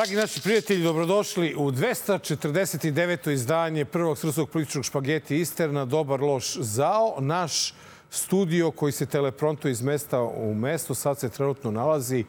Dragi 0.00 0.16
naši 0.16 0.40
prijatelji, 0.40 0.82
dobrodošli 0.82 1.54
u 1.54 1.70
249. 1.70 3.30
izdanje 3.30 3.84
prvog 3.84 4.18
srpskog 4.18 4.50
političkog 4.50 4.84
špageti 4.84 5.36
Isterna, 5.36 5.84
dobar 5.84 6.20
loš 6.20 6.56
zao. 6.56 7.16
Naš 7.18 7.74
studio 8.10 8.70
koji 8.70 8.92
se 8.92 9.06
telepronto 9.06 9.68
iz 9.68 9.82
mesta 9.82 10.22
u 10.22 10.54
mesto 10.54 10.94
sad 10.94 11.18
se 11.18 11.28
trenutno 11.28 11.70
nalazi 11.70 12.24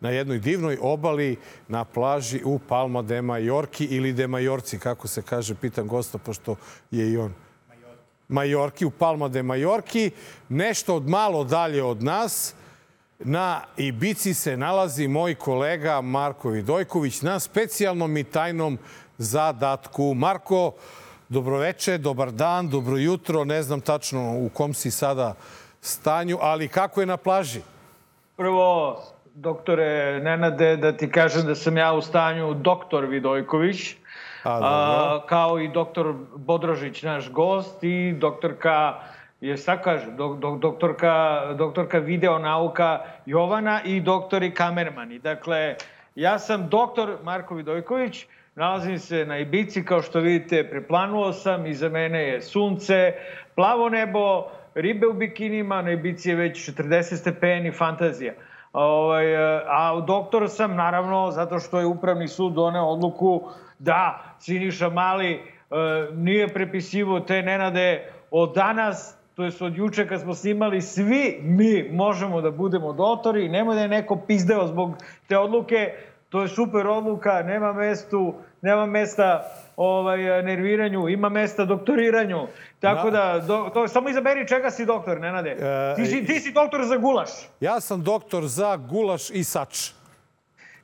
na 0.00 0.10
jednoj 0.10 0.38
divnoj 0.38 0.78
obali 0.80 1.36
na 1.68 1.84
plaži 1.84 2.40
u 2.44 2.58
Palma 2.58 3.02
de 3.02 3.22
Majorki 3.22 3.84
ili 3.84 4.12
de 4.12 4.26
Majorci, 4.26 4.78
kako 4.78 5.08
se 5.08 5.22
kaže, 5.22 5.54
pitam 5.54 5.88
gosta, 5.88 6.18
pošto 6.18 6.56
je 6.90 7.12
i 7.12 7.16
on 7.16 7.34
Majorki, 8.28 8.84
u 8.84 8.90
Palma 8.90 9.28
de 9.28 9.42
Majorki, 9.42 10.10
nešto 10.48 10.96
od 10.96 11.08
malo 11.08 11.44
dalje 11.44 11.82
od 11.82 12.02
nas. 12.02 12.54
Na 13.18 13.60
Ibici 13.76 14.34
se 14.34 14.56
nalazi 14.56 15.08
moj 15.08 15.34
kolega 15.34 16.00
Marko 16.00 16.48
Vidojković 16.48 17.22
na 17.22 17.40
specijalnom 17.40 18.16
i 18.16 18.24
tajnom 18.24 18.78
zadatku. 19.18 20.14
Marko, 20.14 20.72
dobroveče, 21.28 21.98
dobar 21.98 22.32
dan, 22.32 22.68
dobro 22.68 22.96
jutro. 22.96 23.44
Ne 23.44 23.62
znam 23.62 23.80
tačno 23.80 24.38
u 24.38 24.48
kom 24.48 24.74
si 24.74 24.90
sada 24.90 25.34
stanju, 25.80 26.38
ali 26.40 26.68
kako 26.68 27.00
je 27.00 27.06
na 27.06 27.16
plaži? 27.16 27.60
Prvo, 28.36 29.00
doktore 29.34 30.20
Nenade, 30.20 30.76
da 30.76 30.92
ti 30.92 31.10
kažem 31.10 31.46
da 31.46 31.54
sam 31.54 31.76
ja 31.76 31.92
u 31.92 32.02
stanju 32.02 32.54
doktor 32.54 33.04
Vidojković, 33.04 33.94
A, 34.44 34.58
a, 34.62 35.26
kao 35.26 35.60
i 35.60 35.68
doktor 35.68 36.14
Bodrožić, 36.36 37.02
naš 37.02 37.30
gost, 37.30 37.82
i 37.82 38.12
doktorka 38.12 38.94
je 39.44 39.56
šta 39.56 39.76
kaže, 39.82 40.10
dok, 40.10 40.38
dok, 40.38 40.58
doktorka, 40.58 41.44
doktorka 41.58 41.98
videonauka 41.98 43.00
Jovana 43.26 43.80
i 43.84 44.00
doktori 44.00 44.54
kamermani. 44.54 45.18
Dakle, 45.18 45.74
ja 46.14 46.38
sam 46.38 46.68
doktor 46.68 47.18
Marko 47.22 47.54
Vidojković, 47.54 48.26
nalazim 48.54 48.98
se 48.98 49.24
na 49.26 49.38
Ibici, 49.38 49.84
kao 49.84 50.02
što 50.02 50.20
vidite, 50.20 50.64
preplanuo 50.70 51.32
sam, 51.32 51.66
iza 51.66 51.88
mene 51.88 52.22
je 52.22 52.40
sunce, 52.42 53.12
plavo 53.54 53.88
nebo, 53.88 54.46
ribe 54.74 55.06
u 55.06 55.12
bikinima, 55.12 55.82
na 55.82 55.92
Ibici 55.92 56.28
je 56.30 56.36
već 56.36 56.70
40 56.70 57.16
stepeni, 57.16 57.72
fantazija. 57.72 58.32
Ovaj, 58.72 59.36
a 59.66 60.00
doktor 60.06 60.48
sam, 60.48 60.76
naravno, 60.76 61.30
zato 61.30 61.58
što 61.58 61.78
je 61.78 61.86
Upravni 61.86 62.28
sud 62.28 62.52
doneo 62.52 62.84
odluku 62.84 63.42
da 63.78 64.24
Siniša 64.38 64.88
Mali 64.88 65.32
e, 65.32 65.40
nije 66.12 66.48
prepisivo 66.48 67.20
te 67.20 67.42
nenade 67.42 68.10
od 68.30 68.54
danas 68.54 69.23
to 69.34 69.44
je 69.44 69.52
od 69.60 69.76
juče 69.76 70.08
kad 70.08 70.20
smo 70.20 70.34
snimali, 70.34 70.82
svi 70.82 71.38
mi 71.42 71.88
možemo 71.92 72.40
da 72.40 72.50
budemo 72.50 72.92
dotori, 72.92 73.48
nemoj 73.48 73.74
da 73.74 73.82
je 73.82 73.88
neko 73.88 74.16
pizdeo 74.26 74.66
zbog 74.66 74.96
te 75.28 75.38
odluke, 75.38 75.92
to 76.28 76.42
je 76.42 76.48
super 76.48 76.86
odluka, 76.86 77.42
nema 77.42 77.72
mestu, 77.72 78.34
nema 78.62 78.86
mesta 78.86 79.50
ovaj, 79.76 80.42
nerviranju, 80.42 81.08
ima 81.08 81.28
mesta 81.28 81.64
doktoriranju. 81.64 82.46
Tako 82.80 83.10
da, 83.10 83.44
do, 83.46 83.70
to, 83.74 83.88
samo 83.88 84.08
izaberi 84.08 84.48
čega 84.48 84.70
si 84.70 84.86
doktor, 84.86 85.20
Nenade. 85.20 85.50
E, 85.50 85.94
ti, 85.96 86.06
si, 86.06 86.24
ti 86.26 86.40
si 86.40 86.52
doktor 86.52 86.84
za 86.84 86.96
gulaš. 86.96 87.30
Ja 87.60 87.80
sam 87.80 88.02
doktor 88.02 88.46
za 88.46 88.76
gulaš 88.76 89.30
i 89.30 89.44
sač. 89.44 89.90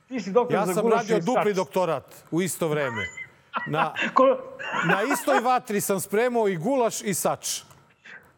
Ti 0.07 0.19
si 0.19 0.31
doktor 0.31 0.55
Ja 0.55 0.65
za 0.65 0.73
sam 0.73 0.83
gulaš 0.83 1.01
radio 1.01 1.17
i 1.17 1.21
dupli 1.21 1.51
sač. 1.51 1.55
doktorat 1.55 2.15
u 2.31 2.41
isto 2.41 2.67
vreme. 2.67 3.05
Na, 3.67 3.93
na 4.91 5.03
istoj 5.13 5.39
vatri 5.39 5.81
sam 5.81 5.99
spremao 5.99 6.47
i 6.47 6.57
gulaš 6.57 7.01
i 7.01 7.13
sač. 7.13 7.70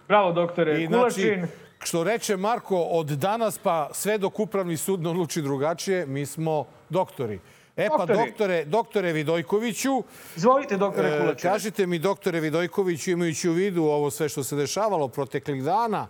Bravo, 0.08 0.32
doktore. 0.32 0.84
I 0.84 0.88
Kulačin. 0.88 1.24
znači, 1.24 1.54
što 1.80 2.04
reče 2.04 2.38
Marko, 2.38 2.78
od 2.78 3.08
danas 3.08 3.58
pa 3.58 3.90
sve 3.94 4.18
dok 4.18 4.40
upravni 4.40 4.78
sud 4.78 5.02
ne 5.02 5.10
odluči 5.10 5.42
drugačije, 5.42 6.06
mi 6.06 6.26
smo 6.26 6.66
doktori. 6.90 7.40
E 7.78 7.88
pa, 7.90 7.98
Doktori. 7.98 8.18
doktore, 8.18 8.66
doktore 8.66 9.14
Vidojkoviću, 9.14 10.04
Izvolite, 10.36 10.78
doktore 10.78 11.10
e, 11.10 11.20
Kulačin. 11.20 11.50
kažite 11.50 11.88
mi, 11.88 12.00
doktore 12.00 12.40
Vidojkoviću, 12.40 13.12
imajući 13.12 13.50
u 13.50 13.54
vidu 13.54 13.84
ovo 13.84 14.12
sve 14.12 14.30
što 14.30 14.44
se 14.44 14.56
dešavalo 14.56 15.08
proteklih 15.08 15.64
dana, 15.64 16.08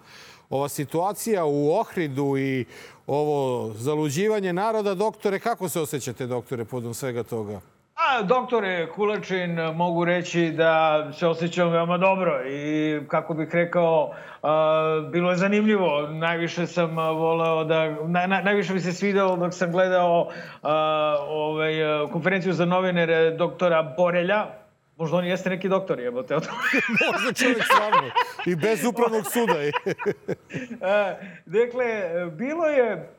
ova 0.50 0.70
situacija 0.70 1.46
u 1.46 1.72
Ohridu 1.72 2.38
i 2.38 2.66
ovo 3.08 3.72
zaluđivanje 3.74 4.54
naroda, 4.54 4.94
doktore, 4.94 5.40
kako 5.40 5.70
se 5.70 5.80
osjećate, 5.80 6.26
doktore, 6.28 6.66
podom 6.66 6.94
svega 6.94 7.24
toga? 7.24 7.62
A, 7.96 8.24
doktore 8.24 8.88
Kulačin, 8.92 9.60
mogu 9.76 10.06
reći 10.06 10.52
da 10.58 11.04
se 11.14 11.28
osjećam 11.28 11.70
veoma 11.70 11.98
dobro 11.98 12.50
i 12.50 13.00
kako 13.08 13.34
bih 13.34 13.50
rekao, 13.54 14.14
a, 14.44 15.10
bilo 15.12 15.32
je 15.32 15.38
zanimljivo. 15.38 16.08
Najviše 16.08 16.68
sam 16.68 16.96
voleo 16.96 17.64
da, 17.64 17.90
na, 18.08 18.28
na, 18.28 18.42
najviše 18.42 18.74
mi 18.74 18.80
se 18.80 18.94
svidelo 18.94 19.36
dok 19.36 19.54
sam 19.54 19.72
gledao 19.72 20.30
a, 20.62 21.18
ovaj, 21.30 21.74
konferenciju 22.12 22.54
za 22.54 22.66
novinare 22.66 23.32
doktora 23.32 23.84
Borelja, 23.98 24.46
Možda 24.98 25.18
on 25.18 25.26
jeste 25.26 25.50
neki 25.50 25.70
doktor, 25.70 26.00
jebote. 26.00 26.36
Možda 27.14 27.34
čovjek 27.34 27.64
stvarno. 27.64 28.10
I 28.46 28.56
bez 28.56 28.86
upravnog 28.86 29.24
suda. 29.26 29.54
Dakle, 31.60 31.86
bilo 32.32 32.66
je 32.66 33.10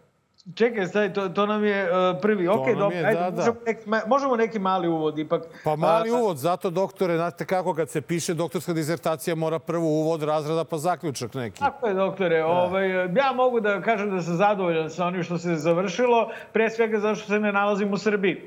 Čekaj, 0.55 0.87
staj, 0.87 1.13
to, 1.13 1.29
to 1.29 1.47
nam 1.47 1.65
je 1.65 1.85
uh, 1.85 2.21
prvi. 2.23 2.49
Ok, 2.49 2.67
dobro, 2.67 2.97
ajde, 2.97 3.21
da, 3.21 3.31
da. 3.31 3.37
možemo, 3.37 3.57
neki, 3.67 3.89
ma- 3.89 4.07
možemo 4.07 4.37
neki 4.37 4.59
mali 4.59 4.89
uvod 4.89 5.19
ipak. 5.19 5.43
Pa 5.65 5.77
mali 5.77 6.11
A, 6.11 6.15
uvod, 6.15 6.37
zato 6.37 6.71
doktore, 6.71 7.17
znate 7.17 7.45
kako, 7.45 7.75
kad 7.75 7.91
se 7.91 8.01
piše 8.01 8.35
doktorska 8.35 8.73
dizertacija 8.73 9.35
mora 9.35 9.59
prvo 9.59 9.87
uvod 9.87 10.23
razreda 10.23 10.65
pa 10.65 10.79
zaključak 10.79 11.35
neki. 11.35 11.61
Tako 11.61 11.87
je, 11.87 11.95
doktore. 11.95 12.45
Ovaj, 12.45 12.89
ja 12.91 13.33
mogu 13.35 13.61
da 13.61 13.81
kažem 13.81 14.11
da 14.11 14.23
sam 14.23 14.37
zadovoljan 14.37 14.91
sa 14.91 15.07
onim 15.07 15.23
što 15.23 15.39
se 15.39 15.55
završilo, 15.55 16.31
pre 16.53 16.71
svega 16.71 16.99
zato 16.99 17.15
što 17.15 17.27
se 17.27 17.41
ne 17.41 17.53
nalazim 17.53 17.93
u 17.93 17.99
Srbiji. 17.99 18.47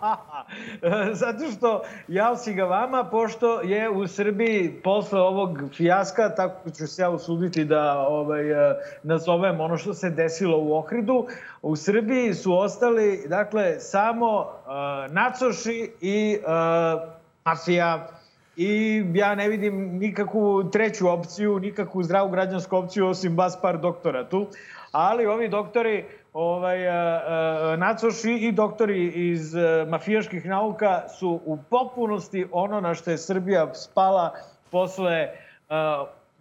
zato 1.22 1.50
što 1.56 1.82
jao 2.08 2.36
si 2.36 2.54
ga 2.54 2.64
vama, 2.64 3.04
pošto 3.04 3.60
je 3.60 3.90
u 3.90 4.06
Srbiji 4.06 4.80
posle 4.84 5.20
ovog 5.20 5.58
fijaska, 5.76 6.34
tako 6.34 6.70
ću 6.70 6.86
se 6.86 7.02
ja 7.02 7.10
usuditi 7.10 7.64
da 7.64 7.98
ovaj, 7.98 8.70
eh, 8.70 8.76
nazovem 9.02 9.60
ono 9.60 9.76
što 9.76 9.94
se 9.94 10.10
desilo 10.10 10.58
u 10.58 10.76
Ohridu, 10.76 10.97
u 11.62 11.76
Srbiji 11.76 12.34
su 12.34 12.58
ostali, 12.58 13.24
dakle, 13.28 13.80
samo 13.80 14.38
uh, 14.40 15.12
nacoši 15.12 15.90
i 16.00 16.38
uh, 16.38 17.08
mafija, 17.44 18.08
I 18.58 19.04
ja 19.14 19.34
ne 19.34 19.48
vidim 19.48 19.98
nikakvu 19.98 20.70
treću 20.70 21.08
opciju, 21.08 21.58
nikakvu 21.58 22.02
zdravu 22.02 22.30
građansku 22.30 22.76
opciju 22.76 23.06
osim 23.06 23.36
bas 23.36 23.60
par 23.60 23.78
doktora 23.78 24.28
tu. 24.28 24.46
Ali 24.92 25.26
ovi 25.26 25.48
doktori, 25.48 26.04
ovaj, 26.32 26.88
a, 26.88 27.76
nacoši 27.78 28.32
i 28.32 28.52
doktori 28.52 29.06
iz 29.30 29.54
mafijaških 29.88 30.46
nauka 30.46 31.08
su 31.08 31.40
u 31.44 31.58
popunosti 31.70 32.46
ono 32.52 32.80
na 32.80 32.94
što 32.94 33.10
je 33.10 33.18
Srbija 33.18 33.74
spala 33.74 34.34
posle 34.70 35.28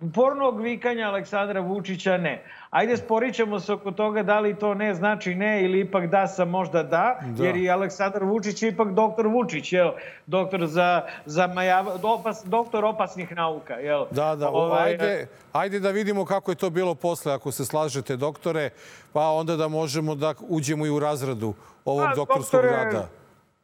upornog 0.01 0.61
vikanja 0.61 1.07
Aleksandra 1.07 1.61
Vučića 1.61 2.17
ne. 2.17 2.43
Ajde, 2.69 2.97
sporit 2.97 3.35
ćemo 3.35 3.59
se 3.59 3.73
oko 3.73 3.91
toga 3.91 4.23
da 4.23 4.39
li 4.39 4.55
to 4.55 4.73
ne 4.73 4.93
znači 4.93 5.35
ne 5.35 5.63
ili 5.63 5.79
ipak 5.79 6.07
da 6.07 6.27
sa 6.27 6.45
možda 6.45 6.83
da, 6.83 7.19
Da. 7.37 7.43
jer 7.45 7.55
i 7.55 7.69
Aleksandar 7.69 8.23
Vučić 8.23 8.63
je 8.63 8.69
ipak 8.69 8.91
doktor 8.91 9.27
Vučić, 9.27 9.73
jel? 9.73 9.91
Doktor 10.25 10.65
za, 10.67 11.01
za 11.25 11.47
majava, 11.47 11.97
opas, 12.03 12.43
doktor 12.45 12.85
opasnih 12.85 13.35
nauka, 13.35 13.73
jel? 13.73 14.05
Da, 14.11 14.35
da, 14.35 14.49
Ovaj, 14.49 14.83
ajde, 14.91 15.27
ajde 15.53 15.79
da 15.79 15.91
vidimo 15.91 16.25
kako 16.25 16.51
je 16.51 16.55
to 16.55 16.69
bilo 16.69 16.95
posle, 16.95 17.33
ako 17.33 17.51
se 17.51 17.65
slažete, 17.65 18.15
doktore, 18.15 18.69
pa 19.13 19.29
onda 19.29 19.55
da 19.55 19.67
možemo 19.67 20.15
da 20.15 20.33
uđemo 20.49 20.85
i 20.85 20.89
u 20.89 20.99
razradu 20.99 21.53
ovog 21.85 22.05
Pa, 22.09 22.15
doktorskog 22.15 22.61
doktore, 22.61 22.83
rada. 22.83 23.07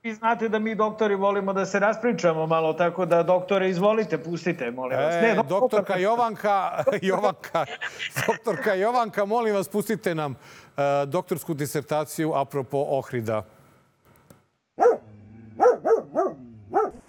Vi 0.03 0.13
znate 0.13 0.49
da 0.49 0.59
mi 0.59 0.75
doktori 0.75 1.15
volimo 1.15 1.53
da 1.53 1.65
se 1.65 1.79
raspričamo 1.79 2.47
malo, 2.47 2.73
tako 2.73 3.05
da 3.05 3.23
doktore 3.23 3.69
izvolite, 3.69 4.17
pustite, 4.17 4.71
molim 4.71 4.97
vas. 4.97 5.13
E, 5.13 5.35
dok- 5.37 5.47
doktorka 5.47 5.97
Jovanka, 5.97 6.83
Jovanka, 7.01 7.65
doktorka 8.27 8.73
Jovanka, 8.73 9.25
molim 9.25 9.55
vas, 9.55 9.67
pustite 9.67 10.15
nam 10.15 10.31
e, 10.31 11.05
doktorsku 11.05 11.53
disertaciju 11.53 12.33
apropo 12.33 12.85
Ohrida. 12.89 13.43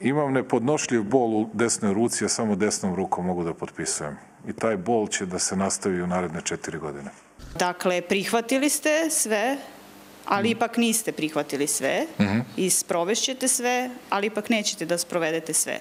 Imam 0.00 0.32
nepodnošljiv 0.32 1.02
bol 1.02 1.36
u 1.36 1.48
desnoj 1.52 1.94
ruci, 1.94 2.24
a 2.24 2.28
samo 2.28 2.56
desnom 2.56 2.94
rukom 2.94 3.26
mogu 3.26 3.44
da 3.44 3.54
potpisujem. 3.54 4.16
I 4.48 4.52
taj 4.52 4.76
bol 4.76 5.08
će 5.08 5.26
da 5.26 5.38
se 5.38 5.56
nastavi 5.56 6.02
u 6.02 6.06
naredne 6.06 6.40
četiri 6.44 6.78
godine. 6.78 7.10
Dakle, 7.58 8.02
prihvatili 8.02 8.68
ste 8.68 9.10
sve, 9.10 9.56
ali 10.24 10.50
ipak 10.50 10.76
niste 10.76 11.12
prihvatili 11.12 11.66
sve 11.66 12.06
i 12.56 12.70
sprovešćete 12.70 13.48
sve, 13.48 13.90
ali 14.10 14.26
ipak 14.26 14.48
nećete 14.48 14.86
da 14.86 14.98
sprovedete 14.98 15.52
sve. 15.52 15.80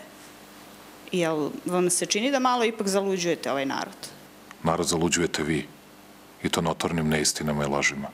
Jel 1.11 1.49
vam 1.65 1.89
se 1.89 2.05
čini 2.05 2.31
da 2.31 2.39
malo 2.39 2.63
ipak 2.65 2.87
zaluđujete 2.87 3.51
ovaj 3.51 3.65
narod? 3.65 3.97
Narod 4.63 4.87
zaluđujete 4.87 5.43
vi. 5.43 5.67
I 6.43 6.49
to 6.49 6.61
notornim 6.61 7.09
neistinama 7.09 7.63
i 7.63 7.67
lažima. 7.67 8.07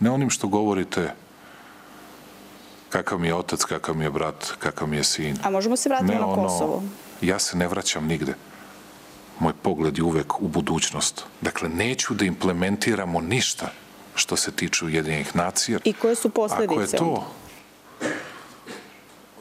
Ne 0.00 0.10
onim 0.10 0.30
što 0.30 0.48
govorite 0.48 1.12
kakav 2.88 3.18
mi 3.18 3.26
je 3.26 3.34
otac, 3.34 3.64
kakav 3.64 3.96
mi 3.96 4.04
je 4.04 4.10
brat, 4.10 4.52
kakav 4.58 4.88
mi 4.88 4.96
je 4.96 5.04
sin. 5.04 5.38
A 5.42 5.50
možemo 5.50 5.76
se 5.76 5.88
vratiti 5.88 6.12
Ne 6.12 6.18
na 6.18 6.26
ono, 6.26 6.42
Kosovo? 6.42 6.82
ja 7.20 7.38
se 7.38 7.56
ne 7.56 7.68
vraćam 7.68 8.06
nigde. 8.06 8.34
Moj 9.38 9.52
pogled 9.62 9.98
je 9.98 10.04
uvek 10.04 10.40
u 10.40 10.48
budućnost. 10.48 11.24
Dakle, 11.40 11.68
neću 11.68 12.14
da 12.14 12.24
implementiramo 12.24 13.20
ništa 13.20 13.72
što 14.16 14.36
se 14.36 14.52
tiče 14.52 14.84
Ujedinjenih 14.84 15.36
nacija. 15.36 15.78
I 15.84 15.92
koje 15.92 16.14
su 16.14 16.28
Ako 16.28 16.42
je 16.42 16.48
posledice? 16.48 16.96
to 16.96 17.26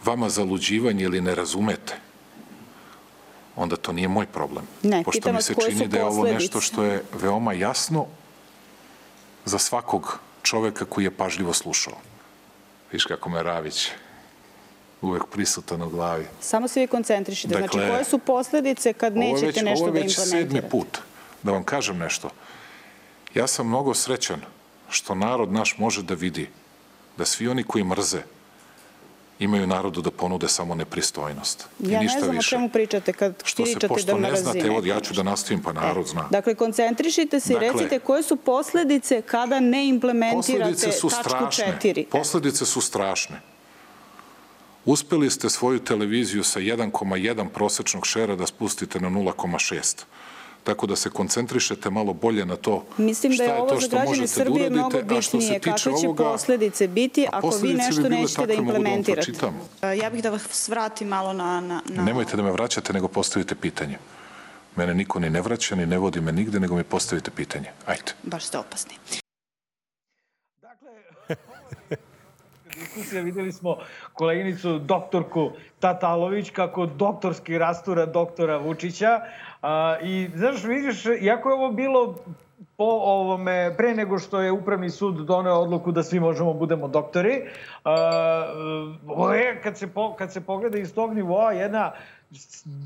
vama 0.06 0.30
zaluđivanje 0.30 1.04
ili 1.04 1.22
ne 1.22 1.36
razumete, 1.36 1.94
onda 3.56 3.76
to 3.76 3.92
nije 3.92 4.08
moj 4.08 4.26
problem. 4.26 4.66
Ne, 4.84 5.04
Pošto 5.04 5.34
mi 5.34 5.42
se 5.42 5.56
čini 5.66 5.88
da 5.88 5.98
je 5.98 6.04
ovo 6.04 6.12
posledice. 6.16 6.34
nešto 6.44 6.62
što 6.62 6.84
je 6.84 7.04
veoma 7.14 7.54
jasno 7.54 8.06
za 9.46 9.58
svakog 9.60 10.20
čoveka 10.42 10.86
koji 10.86 11.04
je 11.06 11.12
pažljivo 11.12 11.54
slušao. 11.54 11.94
Viš 12.92 13.06
kako 13.06 13.30
me 13.30 13.44
Ravić 13.44 13.90
uvek 15.02 15.24
prisutan 15.32 15.82
u 15.82 15.90
glavi. 15.90 16.26
Samo 16.42 16.68
se 16.68 16.80
vi 16.80 16.88
koncentrišite. 16.88 17.48
znači, 17.48 17.64
Dakle, 17.64 17.90
koje 17.90 18.04
su 18.04 18.18
posledice 18.18 18.94
kad 18.94 19.14
Ovo 19.14 19.20
nećete 19.22 19.46
već, 19.46 19.62
nešto 19.62 19.84
ovo 19.84 19.92
da 19.92 19.98
je 19.98 20.04
već 20.04 20.18
implementirate? 20.18 20.54
sedmi 20.54 20.70
put 20.70 20.98
da 21.44 21.52
vam 21.52 21.64
kažem 21.64 21.98
nešto. 21.98 22.30
Ja 23.34 23.48
sam 23.48 23.68
mnogo 23.68 23.94
srećan 23.94 24.42
što 24.90 25.16
narod 25.16 25.52
naš 25.52 25.78
može 25.78 26.04
da 26.04 26.14
vidi 26.14 26.50
da 27.18 27.26
svi 27.26 27.48
oni 27.48 27.64
koji 27.64 27.84
mrze 27.84 28.22
imaju 29.40 29.68
narodu 29.68 30.02
da 30.02 30.12
ponude 30.12 30.48
samo 30.48 30.76
nepristojnost. 30.76 31.68
I 31.80 31.92
Ja 31.92 32.00
ne 32.00 32.06
ništa 32.06 32.20
znam 32.20 32.38
o 32.38 32.42
čemu 32.42 32.70
pričate 32.70 33.14
kad 33.14 33.44
Što 33.46 33.66
se, 33.66 33.88
pošto 33.88 34.14
da 34.14 34.20
ne 34.20 34.36
znate, 34.36 34.60
evo 34.60 34.82
ja 34.86 35.00
ću 35.00 35.14
da 35.14 35.24
nastavim, 35.24 35.64
pa 35.64 35.74
narod 35.74 36.08
zna. 36.08 36.28
Dakle, 36.32 36.56
koncentrišite 36.56 37.40
se 37.40 37.54
Dakle, 37.54 37.68
i 37.68 37.72
recite 37.72 38.00
koje 38.00 38.24
su 38.24 38.36
posledice 38.36 39.22
kada 39.22 39.60
ne 39.60 39.88
implementirate 39.88 40.72
Posledice 40.72 40.92
su 40.92 41.10
tačku 41.10 41.30
strašne. 41.30 41.80
4. 41.84 42.06
Posledice 42.06 42.66
su 42.66 42.82
strašne. 42.82 43.42
Uspeli 44.86 45.32
ste 45.32 45.50
svoju 45.50 45.80
televiziju 45.80 46.44
sa 46.44 46.60
1,1 46.60 47.48
prosečnog 47.50 48.08
šera 48.08 48.36
da 48.36 48.48
spustite 48.48 49.00
na 49.00 49.10
0,6. 49.10 50.04
Tako 50.66 50.88
da 50.88 50.96
se 50.96 51.10
koncentrišete 51.10 51.90
malo 51.90 52.14
bolje 52.14 52.46
na 52.46 52.56
to 52.56 52.84
Mislim 52.98 53.34
šta 53.34 53.44
da 53.44 53.52
je 53.52 53.56
je 53.56 53.62
ovo 53.62 53.70
to 53.70 53.82
što 53.82 54.00
možete 54.00 54.28
Srbije 54.28 54.70
da 54.70 54.76
mnogo 54.76 54.98
uradite, 54.98 55.16
a 55.18 55.22
što 55.22 55.32
se 55.32 55.38
bitnije. 55.38 55.60
tiče 55.60 55.72
Kakve 55.72 56.02
će 56.02 56.08
ovoga, 56.08 56.24
posledice 56.24 56.88
biti 56.88 57.26
a 57.26 57.30
ako 57.32 57.48
vi 57.48 57.52
posledice 57.52 57.74
bi 57.74 57.84
nešto 57.84 58.02
bile 58.02 58.22
nećete 58.22 58.42
da 58.42 58.48
da 58.48 58.54
implementirate? 58.54 59.32
E, 59.82 59.98
Ja 59.98 60.10
bih 60.10 60.24
da 60.24 60.30
vas 60.30 60.70
vratim 60.70 61.08
malo 61.08 61.34
na... 61.34 61.62
na, 61.62 61.82
na... 61.86 62.04
Nemojte 62.04 62.38
da 62.38 62.44
me 62.44 62.52
vraćate, 62.52 62.94
nego 62.94 63.08
postavite 63.08 63.56
pitanje. 63.56 63.98
Mene 64.76 64.94
niko 64.94 65.20
ni 65.20 65.30
ne 65.30 65.42
vraća, 65.42 65.76
ni 65.76 65.86
ne 65.86 65.98
vodi 65.98 66.22
me 66.22 66.32
nigde, 66.32 66.60
nego 66.60 66.76
mi 66.76 66.84
postavite 66.84 67.32
pitanje. 67.32 67.70
Ajde. 67.86 68.12
Baš 68.24 68.46
ste 68.46 68.58
opasni. 68.58 68.96
Diskusija 72.96 73.22
videli 73.22 73.52
smo 73.52 73.78
koleginicu 74.14 74.80
doktorku 74.80 75.52
Tatalović 75.80 76.50
kako 76.50 76.86
doktorski 76.86 77.58
rastura 77.58 78.06
doktora 78.06 78.58
Vučića 78.58 79.20
a, 79.62 79.98
i 80.04 80.30
znaš 80.36 80.64
vidiš 80.64 81.06
iako 81.22 81.50
je 81.50 81.56
ovo 81.56 81.72
bilo 81.72 82.16
po 82.78 82.84
ovome 82.86 83.74
pre 83.78 83.96
nego 83.96 84.20
što 84.20 84.42
je 84.42 84.52
upravni 84.52 84.90
sud 84.90 85.26
doneo 85.26 85.54
odluku 85.54 85.92
da 85.92 86.04
svi 86.04 86.20
možemo 86.20 86.54
budemo 86.54 86.88
doktori 86.88 87.42
a, 87.84 88.46
kad 89.64 89.78
se 89.78 89.88
po, 89.88 90.16
kad 90.16 90.34
se 90.34 90.42
pogleda 90.42 90.78
iz 90.78 90.94
tog 90.94 91.14
nivoa 91.14 91.52
jedna 91.52 91.92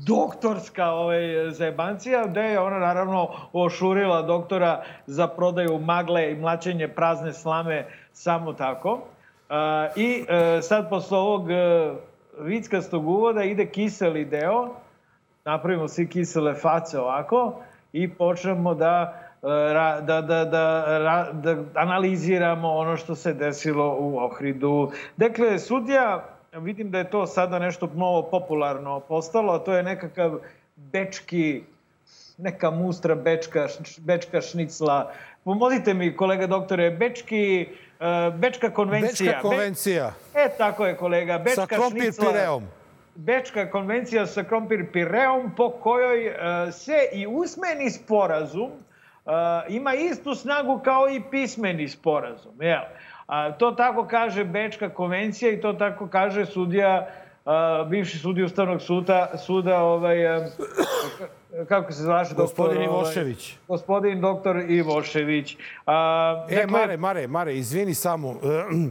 doktorska 0.06 0.90
ovaj, 0.90 1.50
zajebancija, 1.50 2.26
gde 2.26 2.40
je 2.40 2.60
ona 2.60 2.78
naravno 2.78 3.28
ošurila 3.52 4.22
doktora 4.22 4.84
za 5.06 5.26
prodaju 5.28 5.78
magle 5.78 6.32
i 6.32 6.36
mlaćenje 6.36 6.88
prazne 6.88 7.32
slame 7.32 7.86
samo 8.12 8.52
tako. 8.52 9.00
Uh, 9.50 9.56
I 9.96 10.22
uh, 10.22 10.62
sad 10.62 10.88
posle 10.88 11.18
ovog 11.18 11.42
uh, 11.42 11.96
vickastog 12.46 13.08
uvoda 13.08 13.42
ide 13.42 13.66
kiseli 13.66 14.24
deo, 14.24 14.68
napravimo 15.44 15.88
svi 15.88 16.08
kisele 16.08 16.54
face 16.54 16.98
ovako 16.98 17.60
i 17.92 18.10
počnemo 18.10 18.74
da 18.74 19.22
da, 19.42 20.22
da, 20.22 20.44
da, 20.44 20.84
ra, 20.98 21.32
da 21.32 21.56
analiziramo 21.74 22.68
ono 22.68 22.96
što 22.96 23.14
se 23.14 23.32
desilo 23.32 23.96
u 23.98 24.18
Ohridu. 24.18 24.92
Dakle, 25.16 25.58
sudija 25.58 26.24
vidim 26.52 26.90
da 26.90 26.98
je 26.98 27.10
to 27.10 27.26
sada 27.26 27.58
nešto 27.58 27.88
novo 27.94 28.22
popularno 28.22 29.00
postalo, 29.00 29.52
a 29.52 29.58
to 29.58 29.72
je 29.74 29.82
nekakav 29.82 30.38
bečki, 30.76 31.62
neka 32.38 32.70
mustra 32.70 33.14
bečka, 33.14 33.66
bečka 33.98 34.40
šnicla. 34.40 35.12
Pomozite 35.44 35.94
mi, 35.94 36.16
kolega 36.16 36.46
doktore, 36.46 36.90
bečki, 36.90 37.66
uh, 37.70 37.89
bečka 38.34 38.70
konvencija. 38.70 39.32
Bečka 39.32 39.48
konvencija. 39.48 40.12
Be, 40.34 40.40
e, 40.40 40.48
tako 40.58 40.86
je, 40.86 40.96
kolega. 40.96 41.38
Bečka 41.38 41.60
Sa 41.60 41.66
krompir 41.66 42.02
šnicla, 42.02 42.32
pireom. 42.32 42.68
Bečka 43.14 43.70
konvencija 43.70 44.26
sa 44.26 44.44
krompir 44.44 44.86
pireom 44.92 45.50
po 45.56 45.70
kojoj 45.70 46.28
uh, 46.28 46.34
se 46.74 47.08
i 47.12 47.26
usmeni 47.26 47.90
sporazum 47.90 48.70
uh, 48.70 49.32
ima 49.68 49.94
istu 49.94 50.34
snagu 50.34 50.80
kao 50.84 51.08
i 51.08 51.22
pismeni 51.30 51.88
sporazum. 51.88 52.52
Jel? 52.60 52.82
A, 53.26 53.52
to 53.52 53.70
tako 53.72 54.06
kaže 54.06 54.44
Bečka 54.44 54.88
konvencija 54.88 55.52
i 55.52 55.60
to 55.60 55.72
tako 55.72 56.08
kaže 56.08 56.46
sudija, 56.46 57.06
a, 57.44 57.84
bivši 57.84 58.18
sudija 58.18 58.46
Ustavnog 58.46 58.82
suda, 58.82 59.30
suda 59.38 59.78
ovaj, 59.78 60.26
a, 60.28 60.46
kako 61.68 61.92
se 61.92 62.02
zvaše? 62.02 62.34
Gospodin 62.34 62.76
doktor, 62.76 62.84
Ivošević. 62.86 63.48
Ovaj, 63.48 63.58
gospodin 63.68 64.20
doktor 64.20 64.56
Ivošević. 64.58 65.56
A, 65.86 66.46
E, 66.50 66.66
Mare, 66.66 66.96
Mare, 66.96 67.26
Mare, 67.26 67.54
izvini 67.54 67.94
samo. 67.94 68.34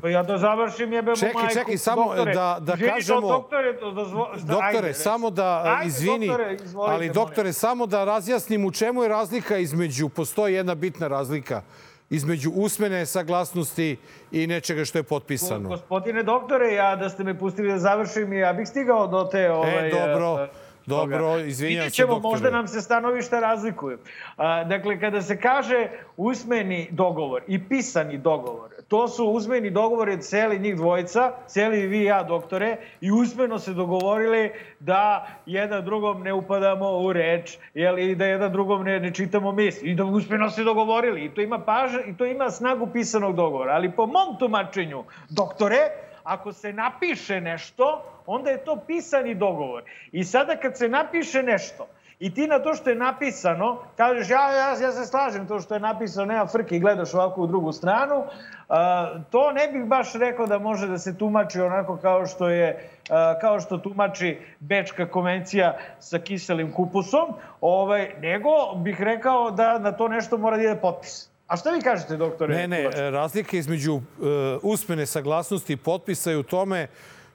Pa 0.01 0.10
ja 0.10 0.24
da 0.24 0.38
završim 0.38 0.94
jebemo 0.94 1.16
Čekaj, 1.16 1.34
majku. 1.34 1.54
čekaj, 1.54 1.78
samo 1.78 2.04
doktore. 2.06 2.34
da- 2.34 2.57
da 2.60 2.74
Izvini, 2.74 2.92
kažemo- 2.92 3.28
Doktore, 3.30 3.74
to 3.75 3.92
dozvo... 3.92 4.30
Doktore, 4.38 4.66
ajde, 4.78 4.94
samo 4.94 5.30
da, 5.30 5.63
Ajde, 5.68 5.88
izvini, 5.88 6.28
doktore, 6.28 6.57
ali 6.78 7.10
doktore, 7.10 7.54
samo 7.54 7.86
da 7.86 8.04
razjasnim 8.06 8.66
u 8.66 8.72
čemu 8.72 9.04
je 9.04 9.10
razlika 9.10 9.57
između, 9.57 10.10
postoji 10.10 10.54
jedna 10.54 10.75
bitna 10.75 11.07
razlika, 11.07 11.62
između 12.09 12.51
usmene 12.51 13.06
saglasnosti 13.06 13.97
i 14.31 14.47
nečega 14.47 14.85
što 14.85 14.97
je 14.97 15.03
potpisano. 15.03 15.69
Gospodine 15.69 16.23
doktore, 16.23 16.73
ja 16.73 16.95
da 16.95 17.09
ste 17.09 17.23
me 17.23 17.39
pustili 17.39 17.69
da 17.69 17.77
završim, 17.77 18.33
ja 18.33 18.53
bih 18.53 18.67
stigao 18.67 19.07
do 19.07 19.23
te... 19.23 19.51
Ovaj, 19.51 19.88
E, 19.88 19.91
dobro, 19.91 20.47
dobro, 20.85 21.38
izvinjam 21.38 21.75
Vidjet 21.75 21.95
se, 21.95 22.01
doktore. 22.01 22.21
možda 22.21 22.50
nam 22.50 22.67
se 22.67 22.81
stanovišta 22.81 23.39
razlikuju. 23.39 23.97
A, 24.38 24.63
dakle, 24.63 25.00
kada 25.00 25.21
se 25.21 25.38
kaže 25.38 25.88
usmeni 26.17 26.88
dogovor 26.91 27.41
i 27.47 27.67
pisani 27.67 28.17
dogovor, 28.17 28.69
to 28.89 29.07
su 29.07 29.25
usmeni 29.25 29.69
dogovori 29.69 30.21
celi 30.21 30.59
njih 30.59 30.75
dvojica, 30.75 31.31
celi 31.47 31.88
vi 31.88 32.00
i 32.00 32.03
ja, 32.03 32.24
doktore, 32.24 32.77
i 33.01 33.12
usmeno 33.12 33.60
se 33.60 33.74
dogovorili 33.74 34.51
da 34.79 35.27
jedan 35.46 35.86
drugom 35.86 36.24
ne 36.24 36.34
upadamo 36.34 36.98
u 36.98 37.13
reč, 37.13 37.58
jel, 37.74 38.00
i 38.00 38.15
da 38.15 38.25
jedan 38.25 38.51
drugom 38.51 38.84
ne, 38.84 39.00
ne 39.00 39.13
čitamo 39.13 39.51
misli. 39.51 39.89
I 39.89 39.96
da 39.96 40.05
usmeno 40.05 40.50
se 40.50 40.63
dogovorili. 40.63 41.25
I 41.25 41.34
to 41.34 41.41
ima 41.41 41.60
paž, 41.60 41.91
i 42.08 42.17
to 42.17 42.25
ima 42.25 42.50
snagu 42.50 42.88
pisanog 42.93 43.36
dogovora. 43.36 43.74
Ali 43.74 43.91
po 43.91 44.05
mom 44.05 44.38
tumačenju, 44.39 45.03
doktore, 45.29 45.77
ako 46.24 46.53
se 46.53 46.74
napiše 46.74 47.41
nešto, 47.41 48.03
onda 48.25 48.50
je 48.50 48.63
to 48.65 48.75
pisani 48.88 49.36
dogovor. 49.36 49.84
I 50.12 50.24
sada 50.24 50.55
kad 50.55 50.77
se 50.77 50.89
napiše 50.89 51.43
nešto, 51.43 51.88
i 52.19 52.33
ti 52.33 52.47
na 52.47 52.59
to 52.59 52.73
što 52.73 52.89
je 52.89 52.95
napisano, 52.95 53.77
kažeš 53.97 54.29
ja, 54.29 54.51
ja, 54.51 54.69
ja 54.81 54.91
se 54.91 55.05
slažem 55.05 55.47
to 55.47 55.59
što 55.59 55.73
je 55.73 55.79
napisano, 55.79 56.25
nema 56.25 56.47
frke 56.47 56.75
i 56.75 56.79
gledaš 56.79 57.13
ovako 57.13 57.41
u 57.41 57.47
drugu 57.47 57.71
stranu, 57.71 58.23
a, 58.69 59.09
to 59.29 59.51
ne 59.51 59.67
bih 59.67 59.85
baš 59.85 60.13
rekao 60.13 60.47
da 60.47 60.59
može 60.59 60.88
da 60.88 60.97
se 60.97 61.17
tumači 61.17 61.61
onako 61.61 61.97
kao 61.97 62.25
što 62.25 62.49
je 62.49 62.89
kao 63.41 63.59
što 63.59 63.77
tumači 63.77 64.38
Bečka 64.59 65.05
konvencija 65.05 65.77
sa 65.99 66.19
kiselim 66.19 66.71
kupusom, 66.71 67.33
ovaj, 67.61 68.13
nego 68.21 68.49
bih 68.75 69.01
rekao 69.01 69.51
da 69.51 69.79
na 69.79 69.91
to 69.91 70.07
nešto 70.07 70.38
mora 70.38 70.57
da 70.57 70.63
ide 70.63 70.75
potpis. 70.75 71.29
A 71.47 71.57
šta 71.57 71.71
vi 71.71 71.81
kažete, 71.81 72.17
doktore? 72.17 72.55
Ne, 72.55 72.67
ne, 72.67 73.11
razlika 73.11 73.57
između 73.57 73.93
uh, 73.93 74.01
usmene 74.61 75.05
saglasnosti 75.05 75.73
i 75.73 75.77
potpisa 75.77 76.31
je 76.31 76.38
u 76.38 76.43
tome 76.43 76.88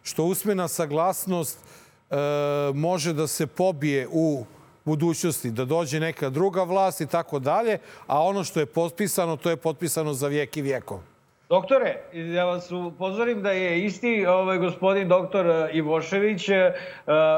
što 0.03 0.25
usmena 0.25 0.69
saglasnost 0.69 1.59
uh, 1.59 2.17
može 2.75 3.13
da 3.13 3.27
se 3.27 3.47
pobije 3.47 4.09
u 4.13 4.45
budućnosti, 4.85 5.51
da 5.51 5.65
dođe 5.65 6.01
neka 6.01 6.31
druga 6.31 6.63
vlast 6.63 7.01
i 7.01 7.07
tako 7.07 7.39
dalje, 7.39 7.79
a 8.07 8.23
ono 8.23 8.45
što 8.45 8.61
je 8.61 8.67
potpisano, 8.67 9.37
to 9.37 9.51
je 9.51 9.57
potpisano 9.57 10.15
za 10.15 10.29
vijek 10.29 10.57
i 10.57 10.63
vijekov. 10.63 11.01
Doktore, 11.49 11.97
ja 12.13 12.45
vas 12.45 12.73
upozorim 12.73 13.43
da 13.43 13.51
je 13.51 13.85
isti 13.85 14.27
ovaj 14.27 14.59
gospodin 14.59 15.09
doktor 15.09 15.47
eh, 15.47 15.69
Ivošević 15.73 16.49
eh, 16.49 16.73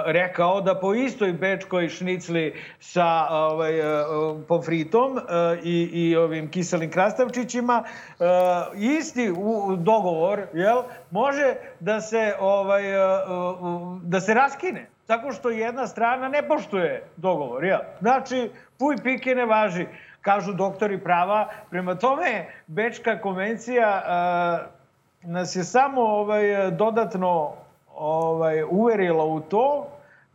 rekao 0.07 0.61
da 0.61 0.75
po 0.75 0.95
istoj 0.95 1.33
bečkoj 1.33 1.89
šnicli 1.89 2.55
sa 2.81 3.27
ovaj, 3.31 3.79
eh, 3.79 4.05
pomfritom 4.49 5.19
eh, 5.19 5.23
i, 5.65 5.91
i 5.93 6.17
ovim 6.17 6.51
kiselim 6.51 6.91
krastavčićima 6.91 7.85
eh, 7.85 8.25
isti 8.77 9.33
u, 9.37 9.77
dogovor 9.77 10.47
jel, 10.55 10.83
može 11.11 11.55
da 11.81 12.01
se, 12.01 12.35
ovaj, 12.41 12.91
eh, 12.91 12.97
eh, 12.97 13.25
da 14.03 14.21
se 14.21 14.35
raskine 14.35 14.96
tako 15.07 15.33
što 15.33 15.51
jedna 15.51 15.87
strana 15.87 16.29
ne 16.29 16.49
poštuje 16.49 17.05
dogovor. 17.17 17.65
Jel? 17.65 17.81
Znači, 18.01 18.51
puj 18.79 18.97
pike 18.97 19.35
ne 19.35 19.47
važi 19.47 19.87
kažu 20.21 20.53
doktori 20.53 20.99
prava. 20.99 21.49
Prema 21.71 21.95
tome, 21.95 22.47
Bečka 22.67 23.21
konvencija 23.21 24.03
uh, 24.03 25.31
nas 25.31 25.57
je 25.57 25.65
samo 25.65 26.01
ovaj, 26.01 26.71
dodatno 26.71 27.53
ovaj, 27.95 28.63
uverila 28.71 29.25
u 29.25 29.41
to 29.41 29.89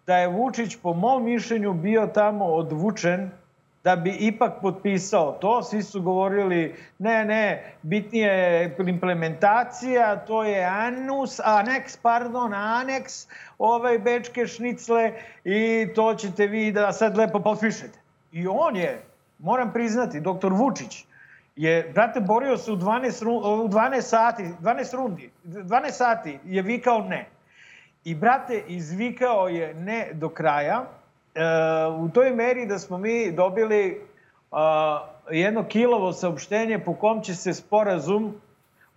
da 0.07 0.17
je 0.17 0.27
Vučić, 0.27 0.75
po 0.83 0.93
mom 0.93 1.23
mišljenju, 1.23 1.73
bio 1.73 2.07
tamo 2.07 2.45
odvučen 2.45 3.31
da 3.83 3.95
bi 3.95 4.09
ipak 4.09 4.61
potpisao 4.61 5.31
to. 5.31 5.63
Svi 5.63 5.83
su 5.83 6.01
govorili, 6.01 6.75
ne, 6.99 7.25
ne, 7.25 7.73
bitnije 7.81 8.31
je 8.31 8.75
implementacija, 8.87 10.15
to 10.25 10.43
je 10.43 10.65
anus, 10.65 11.39
aneks, 11.43 11.97
pardon, 11.97 12.53
aneks, 12.53 13.27
ovaj 13.57 13.99
bečke 13.99 14.47
šnicle 14.47 15.11
i 15.43 15.87
to 15.95 16.15
ćete 16.15 16.47
vi 16.47 16.71
da 16.71 16.91
sad 16.91 17.17
lepo 17.17 17.39
potpišete. 17.39 17.99
I 18.31 18.47
on 18.47 18.75
je, 18.75 19.01
moram 19.39 19.73
priznati, 19.73 20.19
doktor 20.19 20.53
Vučić, 20.53 21.05
je, 21.55 21.91
brate, 21.93 22.19
borio 22.19 22.57
se 22.57 22.71
u 22.71 22.75
12, 22.75 23.23
ru- 23.23 23.63
u 23.65 23.67
12 23.67 24.01
sati, 24.01 24.43
12 24.43 24.95
rundi, 24.95 25.31
12 25.45 25.91
sati 25.91 26.39
je 26.45 26.61
vikao 26.61 27.01
ne. 27.01 27.25
I, 28.03 28.15
brate, 28.15 28.63
izvikao 28.67 29.47
je 29.47 29.73
ne 29.73 30.09
do 30.13 30.29
kraja, 30.29 30.85
u 31.99 32.09
toj 32.09 32.31
meri 32.31 32.65
da 32.65 32.79
smo 32.79 32.97
mi 32.97 33.31
dobili 33.31 34.01
a, 34.51 35.07
jedno 35.31 35.63
kilovo 35.63 36.13
saopštenje 36.13 36.79
po 36.79 36.93
kom 36.93 37.21
će 37.21 37.35
se 37.35 37.53
sporazum 37.53 38.33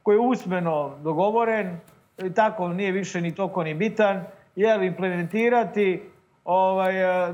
koji 0.03 0.17
je 0.17 0.21
usmeno 0.21 0.93
dogovoren, 1.03 1.79
i 2.19 2.35
tako 2.35 2.69
nije 2.69 2.93
više 2.93 3.21
ni 3.21 3.35
toko 3.35 3.65
ni 3.65 3.75
bitan, 3.75 4.25
jel, 4.57 4.83
implementirati 4.83 6.03
ovaj, 6.45 7.27
e, 7.29 7.33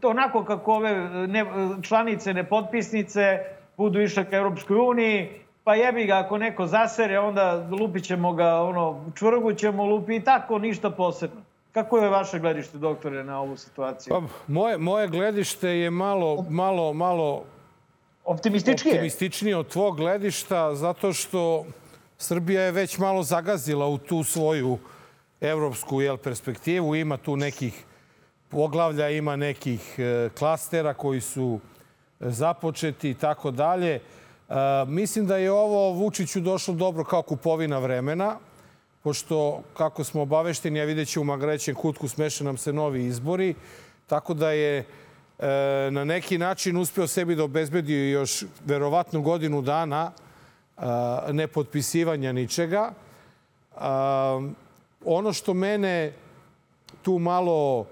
to 0.00 0.08
onako 0.08 0.44
kako 0.44 0.72
ove 0.72 0.94
ne, 1.28 1.44
članice, 1.82 2.34
nepotpisnice 2.34 3.38
budu 3.76 4.00
išle 4.00 4.24
ka 4.24 4.36
Europskoj 4.36 4.76
uniji, 4.76 5.30
pa 5.64 5.74
jebi 5.74 6.06
ga 6.06 6.18
ako 6.18 6.38
neko 6.38 6.66
zasere, 6.66 7.18
onda 7.18 7.68
lupit 7.70 8.04
ćemo 8.04 8.32
ga, 8.32 8.62
ono, 8.62 9.04
čvrgu 9.14 9.52
ćemo 9.52 9.84
lupi 9.84 10.16
i 10.16 10.24
tako, 10.24 10.58
ništa 10.58 10.90
posebno. 10.90 11.45
Kako 11.76 11.98
je 11.98 12.08
vaše 12.08 12.38
gledište, 12.38 12.78
doktore, 12.78 13.24
na 13.24 13.40
ovu 13.40 13.56
situaciju? 13.56 14.10
Pa, 14.10 14.22
moje, 14.52 14.78
moje 14.78 15.08
gledište 15.08 15.68
je 15.68 15.90
malo, 15.90 16.44
malo, 16.48 16.92
malo 16.92 17.44
Optimistički 18.24 18.88
je? 18.88 18.94
optimističnije 18.94 19.56
od 19.56 19.68
tvog 19.68 19.96
gledišta, 19.96 20.74
zato 20.74 21.12
što 21.12 21.64
Srbija 22.18 22.62
je 22.62 22.72
već 22.72 22.98
malo 22.98 23.22
zagazila 23.22 23.86
u 23.86 23.98
tu 23.98 24.24
svoju 24.24 24.78
evropsku 25.40 26.00
jel, 26.00 26.16
perspektivu. 26.16 26.94
Ima 26.94 27.16
tu 27.16 27.36
nekih 27.36 27.84
poglavlja, 28.48 29.10
ima 29.10 29.36
nekih 29.36 29.98
e, 29.98 30.28
klastera 30.38 30.94
koji 30.94 31.20
su 31.20 31.60
započeti 32.20 33.10
i 33.10 33.14
tako 33.14 33.50
dalje. 33.50 33.94
E, 33.94 34.00
Mislim 34.86 35.26
da 35.26 35.36
je 35.36 35.52
ovo 35.52 35.92
Vučiću 35.92 36.40
došlo 36.40 36.74
dobro 36.74 37.04
kao 37.04 37.22
kupovina 37.22 37.78
vremena, 37.78 38.36
pošto, 39.06 39.62
kako 39.76 40.04
smo 40.04 40.22
obavešteni, 40.22 40.80
a 40.80 40.84
vidjet 40.84 41.08
ću 41.08 41.20
u 41.20 41.24
Magrećem 41.24 41.74
kutku, 41.74 42.08
smeše 42.08 42.44
nam 42.44 42.56
se 42.56 42.72
novi 42.72 43.04
izbori, 43.04 43.54
tako 44.06 44.34
da 44.34 44.50
je 44.50 44.78
e, 44.78 44.84
na 45.90 46.04
neki 46.04 46.38
način 46.38 46.76
uspeo 46.76 47.06
sebi 47.06 47.36
da 47.38 47.44
obezbedi 47.44 48.10
još 48.10 48.44
verovatno 48.64 49.20
godinu 49.20 49.62
dana 49.62 50.10
a, 50.76 51.28
nepotpisivanja 51.30 52.32
ničega. 52.32 52.92
A, 53.76 54.40
ono 55.04 55.32
što 55.32 55.54
mene 55.54 56.12
tu 57.02 57.18
malo 57.18 57.86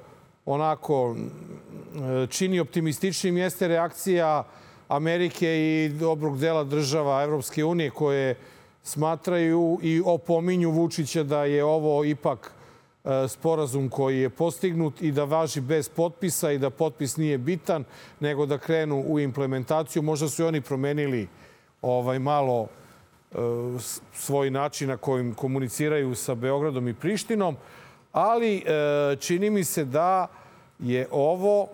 onako 0.46 1.14
e, 1.14 2.26
čini 2.26 2.60
optimističnim 2.60 3.36
jeste 3.38 3.68
reakcija 3.68 4.44
Amerike 4.88 5.46
i 5.46 5.88
dobrog 5.88 6.38
dela 6.38 6.64
država 6.64 7.22
Evropske 7.22 7.64
unije 7.64 7.90
koje 7.90 8.34
smatraju 8.84 9.78
i 9.82 10.02
opominju 10.04 10.70
Vučića 10.70 11.22
da 11.22 11.44
je 11.44 11.64
ovo 11.64 12.04
ipak 12.04 12.52
e, 13.04 13.28
sporazum 13.28 13.88
koji 13.88 14.20
je 14.20 14.30
postignut 14.30 15.02
i 15.02 15.12
da 15.12 15.24
važi 15.24 15.60
bez 15.60 15.88
potpisa 15.88 16.52
i 16.52 16.58
da 16.58 16.70
potpis 16.70 17.16
nije 17.16 17.38
bitan, 17.38 17.84
nego 18.20 18.46
da 18.46 18.58
krenu 18.58 19.04
u 19.06 19.20
implementaciju. 19.20 20.02
Možda 20.02 20.28
su 20.28 20.42
i 20.42 20.46
oni 20.46 20.60
promenili 20.60 21.28
ovaj 21.82 22.18
malo 22.18 22.66
e, 23.32 23.36
svoj 24.14 24.50
način 24.50 24.88
na 24.88 24.96
kojim 24.96 25.34
komuniciraju 25.34 26.14
sa 26.14 26.34
Beogradom 26.34 26.88
i 26.88 26.94
Prištinom, 26.94 27.56
ali 28.12 28.56
e, 28.56 29.16
čini 29.16 29.50
mi 29.50 29.64
se 29.64 29.84
da 29.84 30.26
je 30.78 31.08
ovo 31.10 31.68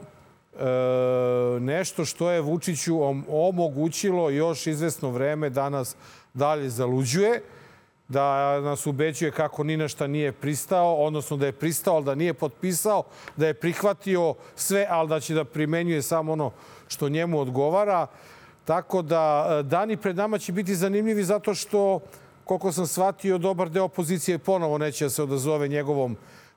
nešto 1.60 2.04
što 2.04 2.30
je 2.30 2.40
Vučiću 2.40 3.02
om- 3.02 3.24
omogućilo 3.28 4.30
još 4.30 4.66
izvesno 4.66 5.10
vreme 5.10 5.50
da 5.50 5.68
nas 5.68 5.96
dalje 6.34 6.68
zaluđuje, 6.68 7.42
da 8.10 8.60
nas 8.60 8.87
ubeđuje 8.87 9.30
kako 9.30 9.64
ni 9.64 9.76
na 9.76 9.88
šta 9.88 10.06
nije 10.06 10.32
pristao, 10.32 10.94
odnosno 10.94 11.37
da 11.37 11.46
je 11.46 11.52
pristao, 11.52 11.94
ali 11.94 12.04
da 12.04 12.14
nije 12.14 12.34
potpisao, 12.34 13.02
da 13.37 13.46
je 13.46 13.54
prihvatio 13.54 14.34
sve, 14.56 14.87
ali 14.90 15.08
da 15.08 15.20
će 15.20 15.34
da 15.34 15.44
primenjuje 15.44 16.02
samo 16.02 16.32
ono 16.32 16.50
što 16.88 17.08
njemu 17.08 17.40
odgovara. 17.40 18.06
Tako 18.64 19.02
da 19.02 19.46
e, 19.50 19.62
dani 19.62 19.96
pred 19.96 20.16
nama 20.16 20.38
će 20.38 20.52
biti 20.52 20.75
zanimljivi 20.75 21.25
zato 21.25 21.54
što, 21.54 22.00
koliko 22.44 22.72
sam 22.72 22.87
shvatio, 22.87 23.38
dobar 23.38 23.70
deo 23.70 23.84
opozicije 23.84 24.38
ponovo 24.38 24.78
neće 24.78 25.04
da 25.04 25.10
se 25.10 25.22
odazove 25.22 25.68
njegovom 25.68 26.16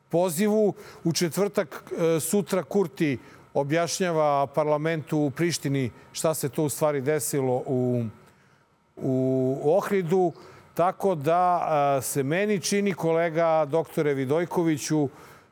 pozivu. 0.10 0.74
U 1.04 1.14
četvrtak 1.14 1.84
e, 1.92 2.20
sutra 2.20 2.64
Kurti 2.64 3.18
objašnjava 3.54 4.48
parlamentu 4.48 5.18
u 5.18 5.32
Prištini 5.32 5.92
šta 6.12 6.34
se 6.34 6.50
to 6.50 6.64
u 6.64 6.70
stvari 6.70 7.02
desilo 7.02 7.64
u, 7.66 8.06
u 8.96 9.60
Ohridu. 9.64 10.32
Tako 10.74 11.16
da 11.16 12.00
se 12.02 12.24
meni 12.24 12.60
čini, 12.60 12.94
kolega 12.94 13.66
doktore 13.66 14.14
Vidojkoviću, 14.14 15.10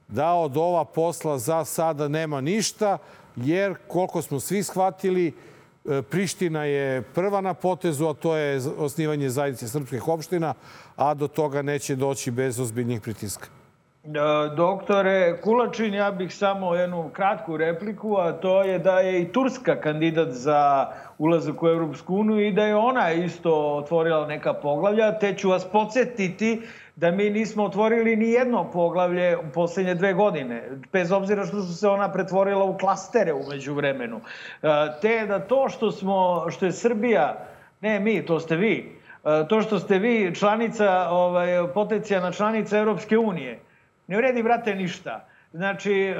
da 0.08 0.34
od 0.34 0.58
ova 0.58 0.86
posla 0.86 1.38
za 1.38 1.66
sada 1.66 2.08
nema 2.08 2.42
ništa, 2.42 2.98
jer 3.36 3.76
koliko 3.88 4.22
smo 4.22 4.40
svi 4.40 4.64
shvatili, 4.64 5.34
e, 5.86 6.02
Priština 6.02 6.64
je 6.64 7.02
prva 7.02 7.42
na 7.42 7.54
potezu, 7.54 8.08
a 8.08 8.14
to 8.14 8.36
je 8.36 8.62
osnivanje 8.78 9.30
zajednice 9.30 9.68
srpskih 9.68 10.08
opština, 10.08 10.54
a 10.96 11.14
do 11.14 11.28
toga 11.28 11.62
neće 11.62 11.96
doći 11.96 12.32
bez 12.32 12.60
ozbiljnih 12.60 13.02
pritiska. 13.02 13.61
E, 14.04 14.10
Doktore 14.56 15.38
Kulačin, 15.42 15.94
ja 15.94 16.12
bih 16.12 16.34
samo 16.36 16.76
jednu 16.76 17.10
kratku 17.14 17.58
repliku, 17.58 18.16
a 18.18 18.32
to 18.32 18.64
je 18.64 18.80
da 18.80 19.00
je 19.00 19.22
i 19.22 19.32
Turska 19.32 19.76
kandidat 19.82 20.30
za 20.30 20.88
ulazak 21.18 21.64
u 21.64 21.68
Europsku 21.68 22.16
uniju 22.16 22.48
i 22.48 22.52
da 22.52 22.64
je 22.64 22.76
ona 22.76 23.12
isto 23.12 23.76
otvorila 23.76 24.28
neka 24.28 24.54
poglavlja, 24.54 25.20
te 25.20 25.36
ću 25.36 25.50
vas 25.50 25.66
podsjetiti 25.72 26.62
da 26.96 27.12
mi 27.12 27.30
nismo 27.30 27.64
otvorili 27.64 28.16
ni 28.16 28.30
jedno 28.30 28.72
poglavlje 28.72 29.38
u 29.38 29.52
poslednje 29.54 29.96
dve 29.96 30.14
godine, 30.14 30.64
bez 30.94 31.12
obzira 31.12 31.46
što 31.46 31.62
su 31.62 31.78
se 31.78 31.88
ona 31.88 32.12
pretvorila 32.12 32.64
u 32.64 32.78
klastere 32.78 33.34
umeđu 33.34 33.74
vremenu. 33.74 34.22
E, 34.64 34.68
Te 35.02 35.26
da 35.28 35.40
to 35.40 35.70
što, 35.70 35.92
smo, 35.92 36.46
što 36.50 36.66
je 36.66 36.72
Srbija, 36.72 37.48
ne 37.82 38.00
mi, 38.00 38.26
to 38.26 38.40
ste 38.40 38.56
vi, 38.56 39.00
e, 39.26 39.48
to 39.48 39.62
što 39.62 39.80
ste 39.80 40.00
vi 40.00 40.36
članica, 40.36 41.08
ovaj, 41.10 41.48
potencijalna 41.74 42.32
članica 42.32 42.78
Europske 42.78 43.18
unije, 43.18 43.60
ne 44.12 44.18
vredi, 44.18 44.44
brate, 44.44 44.76
ništa. 44.76 45.26
Znači, 45.54 45.94
e, 45.94 46.16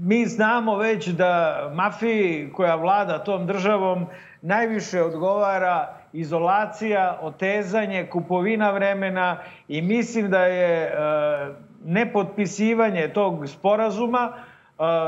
mi 0.00 0.26
znamo 0.26 0.76
već 0.76 1.08
da 1.08 1.62
mafiji 1.74 2.52
koja 2.52 2.74
vlada 2.74 3.18
tom 3.18 3.46
državom 3.46 4.06
najviše 4.42 5.02
odgovara 5.02 5.94
izolacija, 6.12 7.18
otezanje, 7.22 8.06
kupovina 8.06 8.70
vremena 8.70 9.36
i 9.68 9.82
mislim 9.82 10.30
da 10.30 10.44
je 10.44 10.84
e, 10.84 10.92
nepotpisivanje 11.84 13.08
tog 13.08 13.48
sporazuma 13.48 14.32
e, 14.32 14.34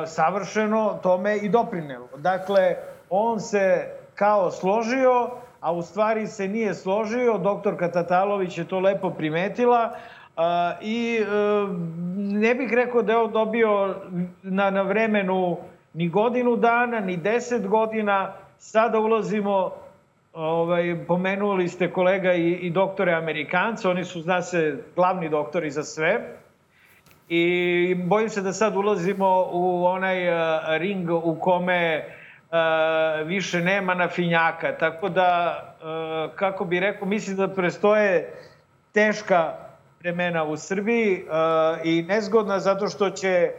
savršeno 0.06 0.98
tome 1.02 1.36
i 1.36 1.48
doprinelo. 1.48 2.08
Dakle, 2.16 2.76
on 3.10 3.40
se 3.40 3.86
kao 4.14 4.50
složio, 4.50 5.30
a 5.60 5.72
u 5.72 5.82
stvari 5.82 6.26
se 6.26 6.48
nije 6.48 6.74
složio. 6.74 7.38
Doktorka 7.38 7.90
Tatalović 7.90 8.58
je 8.58 8.68
to 8.68 8.80
lepo 8.80 9.10
primetila 9.10 9.96
i 10.80 11.20
e, 11.20 11.24
ne 12.16 12.54
bih 12.54 12.72
rekao 12.72 13.02
da 13.02 13.12
je 13.12 13.18
on 13.18 13.32
dobio 13.32 13.94
na, 14.42 14.70
na 14.70 14.82
vremenu 14.82 15.56
ni 15.94 16.08
godinu 16.08 16.56
dana, 16.56 17.00
ni 17.00 17.16
deset 17.16 17.66
godina. 17.66 18.32
Sada 18.58 18.98
ulazimo, 18.98 19.72
ovaj, 20.32 21.04
pomenuli 21.06 21.68
ste 21.68 21.90
kolega 21.90 22.32
i, 22.32 22.50
i 22.50 22.70
doktore 22.70 23.12
Amerikanca, 23.12 23.90
oni 23.90 24.04
su, 24.04 24.20
zna 24.20 24.42
se, 24.42 24.76
glavni 24.96 25.28
doktori 25.28 25.70
za 25.70 25.82
sve. 25.82 26.20
I 27.28 27.94
bojim 27.94 28.28
se 28.28 28.42
da 28.42 28.52
sad 28.52 28.76
ulazimo 28.76 29.48
u 29.52 29.84
onaj 29.84 30.28
uh, 30.28 30.36
ring 30.68 31.10
u 31.10 31.36
kome 31.40 32.04
uh, 32.04 33.28
više 33.28 33.60
nema 33.60 33.94
nafinjaka. 33.94 34.76
Tako 34.78 35.08
da, 35.08 35.62
uh, 35.82 36.36
kako 36.36 36.64
bi 36.64 36.80
rekao, 36.80 37.08
mislim 37.08 37.36
da 37.36 37.48
prestoje 37.48 38.32
teška 38.92 39.61
vremena 40.02 40.44
u 40.44 40.56
Srbiji 40.56 41.22
uh, 41.22 41.30
i 41.84 42.02
nezgodna 42.02 42.60
zato 42.60 42.88
što 42.88 43.10
će 43.10 43.50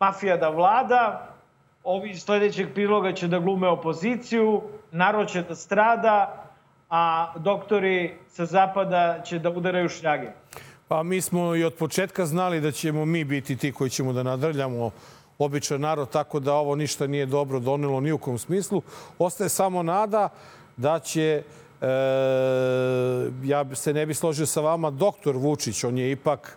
mafija 0.00 0.36
da 0.36 0.48
vlada, 0.48 1.28
ovi 1.84 2.10
iz 2.10 2.22
sledećeg 2.22 2.74
priloga 2.74 3.12
će 3.12 3.28
da 3.28 3.38
glume 3.38 3.68
opoziciju, 3.68 4.62
narod 4.90 5.28
će 5.28 5.42
da 5.42 5.54
strada, 5.54 6.44
a 6.90 7.32
doktori 7.36 8.14
sa 8.28 8.46
zapada 8.46 9.22
će 9.24 9.38
da 9.38 9.50
udaraju 9.50 9.88
šljage. 9.88 10.30
Pa 10.88 11.02
mi 11.02 11.20
smo 11.20 11.54
i 11.56 11.64
od 11.64 11.74
početka 11.74 12.26
znali 12.26 12.60
da 12.60 12.72
ćemo 12.72 13.04
mi 13.04 13.24
biti 13.24 13.56
ti 13.56 13.72
koji 13.72 13.90
ćemo 13.90 14.12
da 14.12 14.22
nadrljamo 14.22 14.90
običan 15.38 15.80
narod, 15.80 16.10
tako 16.10 16.40
da 16.40 16.54
ovo 16.54 16.74
ništa 16.76 17.06
nije 17.06 17.26
dobro 17.26 17.60
donelo 17.60 18.00
ni 18.00 18.12
u 18.12 18.18
kom 18.18 18.38
smislu. 18.38 18.82
Ostaje 19.18 19.48
samo 19.48 19.82
nada 19.82 20.28
da 20.76 20.98
će 20.98 21.42
e, 21.42 21.63
ja 23.42 23.74
se 23.74 23.92
ne 23.92 24.06
bi 24.06 24.14
složio 24.14 24.46
sa 24.46 24.60
vama, 24.60 24.90
doktor 24.90 25.36
Vučić, 25.36 25.84
on 25.84 25.98
je 25.98 26.10
ipak 26.10 26.56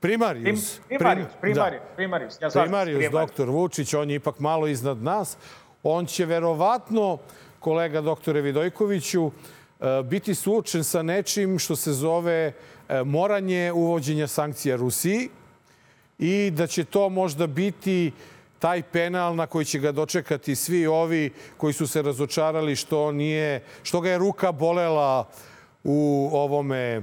primarius. 0.00 0.80
Prim, 0.88 0.98
primarius, 0.98 1.26
Prim- 1.26 1.40
primarius, 1.40 1.80
da. 1.82 1.94
primarius. 1.96 2.34
Ja 2.40 2.48
Primarius, 2.50 2.98
primarius. 2.98 3.12
doktor 3.28 3.48
Vučić, 3.48 3.94
on 3.94 4.10
je 4.10 4.16
ipak 4.16 4.38
malo 4.38 4.66
iznad 4.66 5.02
nas. 5.02 5.36
On 5.82 6.06
će 6.06 6.26
verovatno, 6.26 7.18
kolega 7.58 8.00
doktore 8.00 8.40
Vidojkoviću, 8.40 9.30
e, 9.80 10.02
biti 10.02 10.34
suočen 10.34 10.84
sa 10.84 11.02
nečim 11.02 11.58
što 11.58 11.76
se 11.76 11.92
zove 11.92 12.52
e, 12.88 13.04
moranje 13.04 13.72
uvođenja 13.72 14.26
sankcija 14.26 14.76
Rusiji 14.76 15.28
i 16.18 16.50
da 16.50 16.66
će 16.66 16.84
to 16.84 17.08
možda 17.08 17.46
biti 17.46 18.12
taj 18.58 18.82
penal 18.82 19.34
na 19.34 19.46
koji 19.46 19.64
će 19.64 19.78
ga 19.78 19.92
dočekati 19.92 20.56
svi 20.56 20.86
ovi 20.86 21.30
koji 21.56 21.72
su 21.72 21.86
se 21.86 22.02
razočarali 22.02 22.76
što 22.76 23.12
nije 23.12 23.62
što 23.82 24.00
ga 24.00 24.10
je 24.10 24.18
ruka 24.18 24.52
bolela 24.52 25.28
u 25.84 26.30
ovome 26.32 26.80
e, 26.82 27.02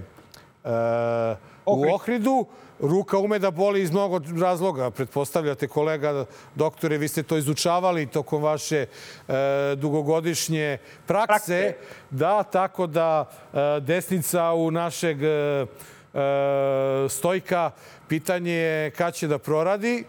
u 1.65 1.93
Ohridu. 1.93 2.45
Ruka 2.79 3.17
ume 3.17 3.39
da 3.39 3.51
boli 3.51 3.81
iz 3.81 3.91
mnogo 3.91 4.19
razloga. 4.41 4.91
Pretpostavljate, 4.91 5.67
kolega 5.67 6.25
doktore, 6.55 6.97
vi 6.97 7.07
ste 7.07 7.23
to 7.23 7.37
izučavali 7.37 8.07
tokom 8.07 8.43
vaše 8.43 8.85
e, 8.85 8.87
dugogodišnje 9.75 10.77
prakse. 11.07 11.27
Prakse. 11.27 11.75
Da, 12.09 12.43
tako 12.43 12.87
da 12.87 13.25
e, 13.53 13.79
desnica 13.79 14.53
u 14.53 14.71
našeg 14.71 15.23
e, 15.23 15.27
e, 15.27 15.65
stojka, 17.09 17.71
pitanje 18.07 18.53
je 18.53 18.91
kad 18.91 19.13
će 19.13 19.27
da 19.27 19.37
proradi. 19.37 20.03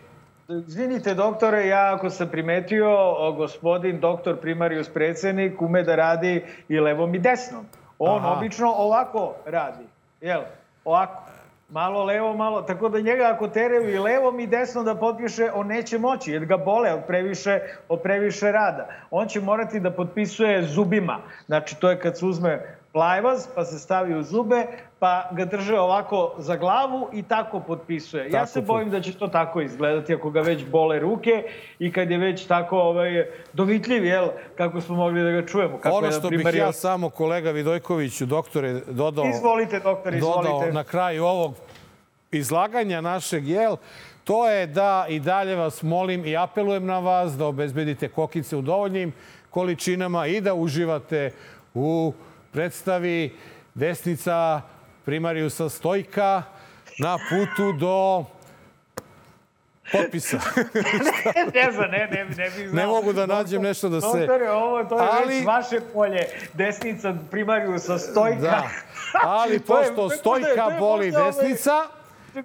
Izvinite, 0.49 1.15
doktore, 1.15 1.67
ja 1.67 1.95
ako 1.95 2.11
sam 2.11 2.29
primetio, 2.29 2.89
gospodin 3.37 4.01
doktor 4.01 4.37
primarius 4.37 4.89
predsednik 4.89 5.63
ume 5.63 5.83
da 5.83 5.97
radi 5.97 6.45
i 6.69 6.81
levom 6.81 7.15
i 7.15 7.19
desnom. 7.19 7.65
On 7.99 8.19
Aha. 8.19 8.35
obično 8.37 8.71
ovako 8.71 9.35
radi. 9.47 9.85
Jel? 10.21 10.43
Ovako. 10.85 11.23
Malo 11.69 12.05
levo, 12.05 12.37
malo... 12.37 12.63
Tako 12.63 12.89
da 12.89 13.01
njega 13.01 13.31
ako 13.35 13.49
teraju 13.49 13.91
i 13.91 13.99
levom 13.99 14.41
i 14.41 14.47
desnom 14.47 14.85
da 14.85 14.95
potpiše, 14.95 15.51
on 15.55 15.67
neće 15.67 15.99
moći, 15.99 16.33
jer 16.33 16.45
ga 16.45 16.57
bole 16.57 16.93
od 16.93 17.01
previše, 17.07 17.61
od 17.89 18.03
previše 18.03 18.53
rada. 18.53 18.89
On 19.11 19.29
će 19.29 19.41
morati 19.41 19.81
da 19.81 19.91
potpisuje 19.91 20.63
zubima. 20.63 21.19
Znači, 21.47 21.81
to 21.81 21.91
je 21.91 22.01
kad 22.01 22.19
se 22.19 22.27
uzme 22.27 22.77
plajvaz, 22.95 23.47
pa 23.55 23.65
se 23.65 23.79
stavi 23.79 24.15
u 24.15 24.23
zube, 24.23 24.67
pa 24.99 25.29
ga 25.33 25.45
drže 25.45 25.79
ovako 25.79 26.35
za 26.39 26.57
glavu 26.57 27.09
i 27.13 27.23
tako 27.23 27.61
potpisuje. 27.61 28.25
ja 28.25 28.31
Tako 28.31 28.47
se 28.47 28.61
pot- 28.61 28.67
bojim 28.67 28.91
da 28.91 29.01
će 29.01 29.13
to 29.15 29.29
tako 29.29 29.61
izgledati 29.61 30.15
ako 30.15 30.31
ga 30.31 30.41
već 30.41 30.65
bole 30.67 30.99
ruke 30.99 31.43
i 31.79 31.93
kad 31.93 32.11
je 32.11 32.19
već 32.19 32.47
tako 32.47 32.79
ovaj, 32.79 33.11
dovitljiv, 33.53 34.05
jel, 34.05 34.29
kako 34.57 34.81
smo 34.81 34.97
mogli 34.97 35.23
da 35.23 35.31
ga 35.31 35.47
čujemo. 35.47 35.79
Kako 35.79 35.97
ono 35.97 36.07
je, 36.07 36.13
što 36.13 36.29
bih 36.29 36.37
primer, 36.37 36.55
ja 36.55 36.67
jel- 36.67 36.73
samo, 36.73 37.11
kolega 37.11 37.51
Vidojkoviću, 37.51 38.27
doktore, 38.27 38.73
dodao, 38.81 39.25
Izvolite, 39.27 39.81
doktor, 39.81 40.13
dodao 40.13 40.43
izvolite. 40.43 40.73
na 40.73 40.85
kraju 40.85 41.25
ovog 41.25 41.55
izlaganja 42.33 43.01
našeg, 43.01 43.49
jel, 43.49 43.77
to 44.25 44.49
je 44.49 44.67
da 44.67 45.07
i 45.09 45.21
dalje 45.21 45.57
vas 45.57 45.83
molim 45.83 46.25
i 46.25 46.37
apelujem 46.37 46.87
na 46.87 46.99
vas 46.99 47.33
da 47.33 47.47
obezbedite 47.47 48.09
kokice 48.09 48.57
u 48.57 48.63
dovoljnim 48.63 49.13
količinama 49.51 50.27
i 50.27 50.41
da 50.41 50.55
uživate 50.55 51.31
u 51.75 52.13
predstavi 52.55 53.37
Desnica 53.75 54.61
Primariusa 55.05 55.69
Stojka 55.69 56.43
na 56.99 57.19
putu 57.21 57.73
do 57.73 58.25
potpisa. 59.93 60.39
ne 61.55 61.73
znam, 61.73 61.91
ne, 61.91 62.09
ne, 62.09 62.25
ne 62.27 62.51
bih 62.51 62.69
znao. 62.69 62.75
Ne 62.77 62.87
mogu 62.87 63.13
da 63.13 63.27
nađem 63.29 63.63
nešto 63.63 63.89
da 63.89 64.01
se- 64.01 64.07
Doktore, 64.19 64.51
ovo, 64.51 64.85
to 64.85 64.95
je 64.97 65.09
Ali- 65.13 65.35
već 65.35 65.47
vaše 65.47 65.81
polje. 65.83 66.25
Desnica 66.55 67.15
primariusa 67.31 67.99
stojka. 67.99 68.41
Da. 68.41 68.69
Ali 69.15 69.61
pošto 69.61 70.05
je 70.05 70.11
stojka 70.11 70.49
je 70.65 70.79
boli 70.79 71.11
ovaj- 71.11 71.25
desnica, 71.25 71.73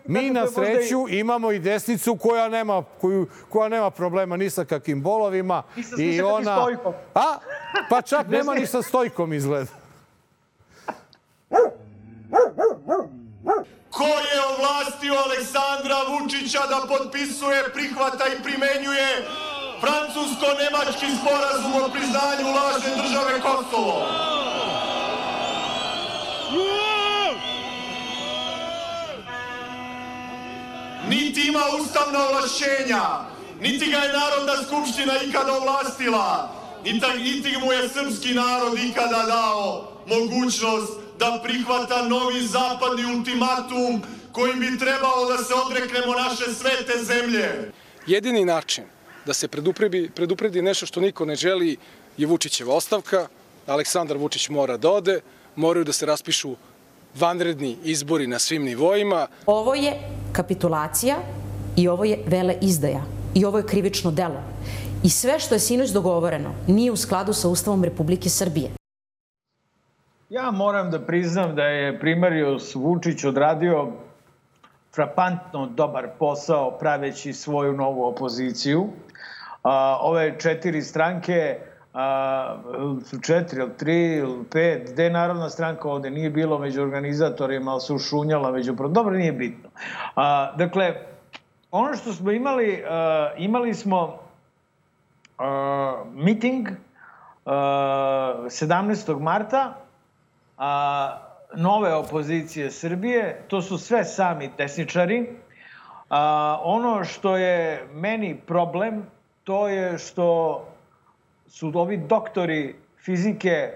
mi 0.05 0.29
na 0.29 0.47
sreću 0.47 1.05
imamo 1.09 1.51
i 1.51 1.59
desnicu 1.59 2.15
koja 2.15 2.49
nema, 2.49 2.83
koju, 3.01 3.27
koja 3.49 3.69
nema 3.69 3.89
problema 3.91 4.37
ni 4.37 4.49
sa 4.49 4.65
kakvim 4.65 5.01
bolovima. 5.01 5.63
Ni 5.75 5.83
sa- 5.83 5.95
ni 5.97 6.17
sa 6.17 6.23
kakvim 6.23 6.45
stojkom. 6.45 6.93
A? 7.15 7.37
Pa 7.89 8.01
čak 8.01 8.27
nema 8.27 8.53
ni 8.53 8.65
sa 8.65 8.81
stojkom 8.81 9.33
izgleda. 9.33 9.78
Ko 13.99 14.07
je 14.07 14.39
ovlastio 14.53 15.13
Aleksandra 15.25 15.97
Vučića 16.07 16.59
da 16.69 16.87
potpisuje, 16.87 17.73
prihvata 17.73 18.25
i 18.27 18.43
primenjuje 18.43 19.27
francusko-nemački 19.81 21.07
sporazum 21.19 21.75
o 21.83 21.89
priznanju 21.89 22.47
lažne 22.55 23.03
države 23.03 23.41
Kosovo? 23.41 24.05
Niti 31.09 31.47
ima 31.47 31.63
ustavna 31.81 32.19
ovlašćenja, 32.27 33.03
niti 33.61 33.91
ga 33.91 33.97
je 33.97 34.13
Narodna 34.13 34.63
skupština 34.67 35.13
ikada 35.27 35.53
ovlastila, 35.53 36.51
niti, 37.17 37.57
mu 37.57 37.73
je 37.73 37.89
srpski 37.89 38.33
narod 38.33 38.79
ikada 38.79 39.23
dao 39.27 39.91
mogućnost 40.07 41.08
da 41.19 41.39
prihvata 41.43 42.07
novi 42.07 42.47
zapadni 42.47 43.05
ultimatum 43.17 44.01
kojim 44.31 44.59
bi 44.59 44.79
trebalo 44.79 45.29
da 45.31 45.43
se 45.43 45.53
odreknemo 45.65 46.13
naše 46.13 46.53
svete 46.53 47.03
zemlje. 47.03 47.71
Jedini 48.07 48.45
način 48.45 48.83
da 49.25 49.33
se 49.33 49.47
predupredi, 49.47 50.09
predupredi 50.15 50.61
nešto 50.61 50.85
što 50.85 51.01
niko 51.01 51.25
ne 51.25 51.35
želi 51.35 51.77
je 52.17 52.27
Vučićeva 52.27 52.75
ostavka. 52.75 53.27
Aleksandar 53.67 54.17
Vučić 54.17 54.49
mora 54.49 54.77
da 54.77 54.91
ode, 54.91 55.21
moraju 55.55 55.85
da 55.85 55.93
se 55.93 56.05
raspišu 56.05 56.55
vanredni 57.15 57.77
izbori 57.83 58.27
na 58.27 58.39
svim 58.39 58.63
nivoima. 58.63 59.27
Ovo 59.45 59.75
je 59.75 59.93
kapitulacija 60.33 61.17
i 61.77 61.87
ovo 61.87 62.03
je 62.03 62.23
vele 62.25 62.57
izdaja 62.61 63.03
i 63.35 63.45
ovo 63.45 63.57
je 63.57 63.67
krivično 63.67 64.11
delo. 64.11 64.41
I 65.03 65.09
sve 65.09 65.39
što 65.39 65.55
je 65.55 65.59
sinoć 65.59 65.89
dogovoreno 65.89 66.55
nije 66.67 66.91
u 66.91 66.97
skladu 66.97 67.33
sa 67.33 67.47
Ustavom 67.47 67.83
Republike 67.83 68.29
Srbije. 68.29 68.78
Ja 70.29 70.51
moram 70.51 70.91
da 70.91 70.99
priznam 70.99 71.55
da 71.55 71.63
je 71.63 71.99
primarius 71.99 72.75
Vučić 72.75 73.23
odradio 73.23 73.87
frapantno 74.95 75.65
dobar 75.65 76.07
posao 76.19 76.71
praveći 76.71 77.33
svoju 77.33 77.73
novu 77.73 78.03
opoziciju. 78.03 78.87
Ove 80.01 80.39
četiri 80.39 80.81
stranke, 80.81 81.57
su 83.05 83.21
četiri 83.21 83.59
ili 83.59 83.77
tri 83.77 84.15
ili 84.15 84.43
pet, 84.51 84.89
gde 84.91 85.03
je 85.03 85.09
Narodna 85.09 85.49
stranka 85.49 85.89
ovde 85.89 86.09
nije 86.09 86.29
bilo 86.29 86.59
među 86.59 86.81
organizatorima, 86.81 87.71
ali 87.71 87.81
se 87.81 87.93
ušunjala 87.93 88.51
među... 88.51 88.73
Dobro, 88.73 89.17
nije 89.17 89.31
bitno. 89.31 89.69
Dakle, 90.57 90.95
ono 91.71 91.95
što 91.95 92.13
smo 92.13 92.31
imali, 92.31 92.83
imali 93.37 93.73
smo 93.73 94.19
miting 96.13 96.67
a, 97.45 98.33
17. 98.45 99.19
marta 99.19 99.88
a, 100.59 101.17
nove 101.55 101.93
opozicije 101.93 102.71
Srbije, 102.71 103.41
to 103.47 103.61
su 103.61 103.77
sve 103.77 104.05
sami 104.05 104.49
desničari. 104.57 105.29
A, 106.09 106.59
ono 106.63 107.03
što 107.03 107.37
je 107.37 107.87
meni 107.93 108.41
problem, 108.47 109.05
to 109.43 109.67
je 109.67 109.97
što 109.97 110.61
su 111.47 111.71
ovi 111.75 111.97
doktori 111.97 112.75
fizike 113.03 113.73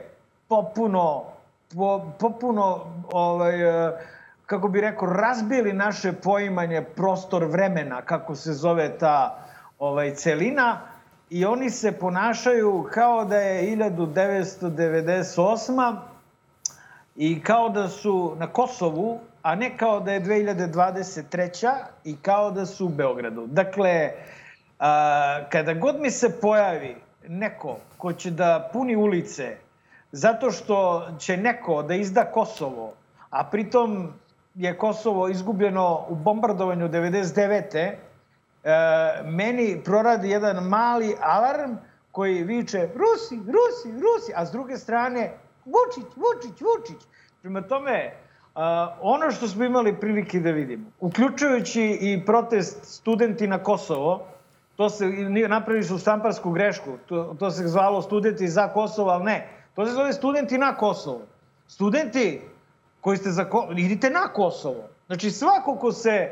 popuno, 0.48 1.24
po, 1.76 2.12
popuno 2.20 2.86
ovaj, 3.12 3.88
e, 3.88 3.92
kako 4.46 4.68
bi 4.68 4.82
rekao, 4.82 5.08
razbili 5.08 5.74
naše 5.74 6.14
poimanje 6.14 6.82
prostor 6.82 7.44
vremena, 7.44 8.02
kako 8.02 8.36
se 8.36 8.54
zove 8.54 8.98
ta 8.98 9.46
ovaj, 9.80 10.16
celina, 10.16 10.82
i 11.30 11.46
oni 11.46 11.70
se 11.70 11.92
ponašaju 11.92 12.90
kao 12.92 13.26
da 13.26 13.38
je 13.38 13.78
1998 13.78 16.13
i 17.16 17.42
kao 17.44 17.70
da 17.70 17.88
su 17.90 18.36
na 18.38 18.48
Kosovu, 18.48 19.20
a 19.42 19.56
ne 19.56 19.78
kao 19.78 20.00
da 20.00 20.12
je 20.12 20.22
2023. 20.22 21.74
i 22.04 22.16
kao 22.22 22.52
da 22.52 22.66
su 22.66 22.86
u 22.86 22.90
Beogradu. 22.90 23.48
Dakle, 23.48 24.12
a, 24.80 25.40
kada 25.50 25.74
god 25.74 26.00
mi 26.00 26.12
se 26.12 26.40
pojavi 26.42 26.96
neko 27.28 27.78
ko 27.98 28.14
će 28.14 28.32
da 28.32 28.70
puni 28.74 28.96
ulice 28.96 29.58
zato 30.12 30.52
što 30.52 31.08
će 31.20 31.38
neko 31.38 31.84
da 31.84 31.96
izda 31.96 32.26
Kosovo, 32.26 32.94
a 33.30 33.44
pritom 33.44 34.14
je 34.56 34.78
Kosovo 34.78 35.28
izgubljeno 35.30 36.06
u 36.10 36.16
bombardovanju 36.16 36.90
99. 36.90 37.76
E, 37.76 37.96
meni 39.24 39.82
proradi 39.86 40.30
jedan 40.30 40.64
mali 40.64 41.16
alarm 41.22 41.72
koji 42.12 42.44
viče 42.44 42.78
Rusi, 42.78 43.36
Rusi, 43.36 43.92
Rusi, 43.92 44.34
a 44.36 44.46
s 44.46 44.52
druge 44.52 44.78
strane 44.78 45.32
Vučić, 45.66 46.12
Vučić, 46.16 46.62
Vučić. 46.62 47.08
Prema 47.42 47.62
tome, 47.62 48.12
ono 49.02 49.32
što 49.32 49.48
smo 49.48 49.64
imali 49.64 50.00
prilike 50.00 50.40
da 50.40 50.52
vidimo, 50.52 50.86
uključujući 51.00 51.98
i 52.02 52.26
protest 52.26 52.84
studenti 52.84 53.48
na 53.48 53.64
Kosovo, 53.64 54.28
to 54.76 54.90
se 54.90 55.08
napravili 55.48 55.84
su 55.84 55.98
štamparsku 55.98 56.52
grešku. 56.52 56.98
To, 57.06 57.36
to 57.40 57.52
se 57.52 57.68
zvalo 57.68 58.02
studenti 58.02 58.48
za 58.48 58.68
Kosovo, 58.68 59.10
ali 59.10 59.24
ne. 59.24 59.48
To 59.76 59.86
se 59.86 59.92
zove 59.92 60.14
studenti 60.14 60.58
na 60.58 60.76
Kosovo. 60.76 61.22
Studenti 61.68 62.42
koji 63.02 63.18
ste 63.18 63.30
za 63.30 63.46
Ko- 63.50 63.72
idite 63.78 64.10
na 64.10 64.28
Kosovo. 64.28 64.90
Znači 65.08 65.32
svako 65.32 65.76
ko 65.76 65.92
se 65.92 66.32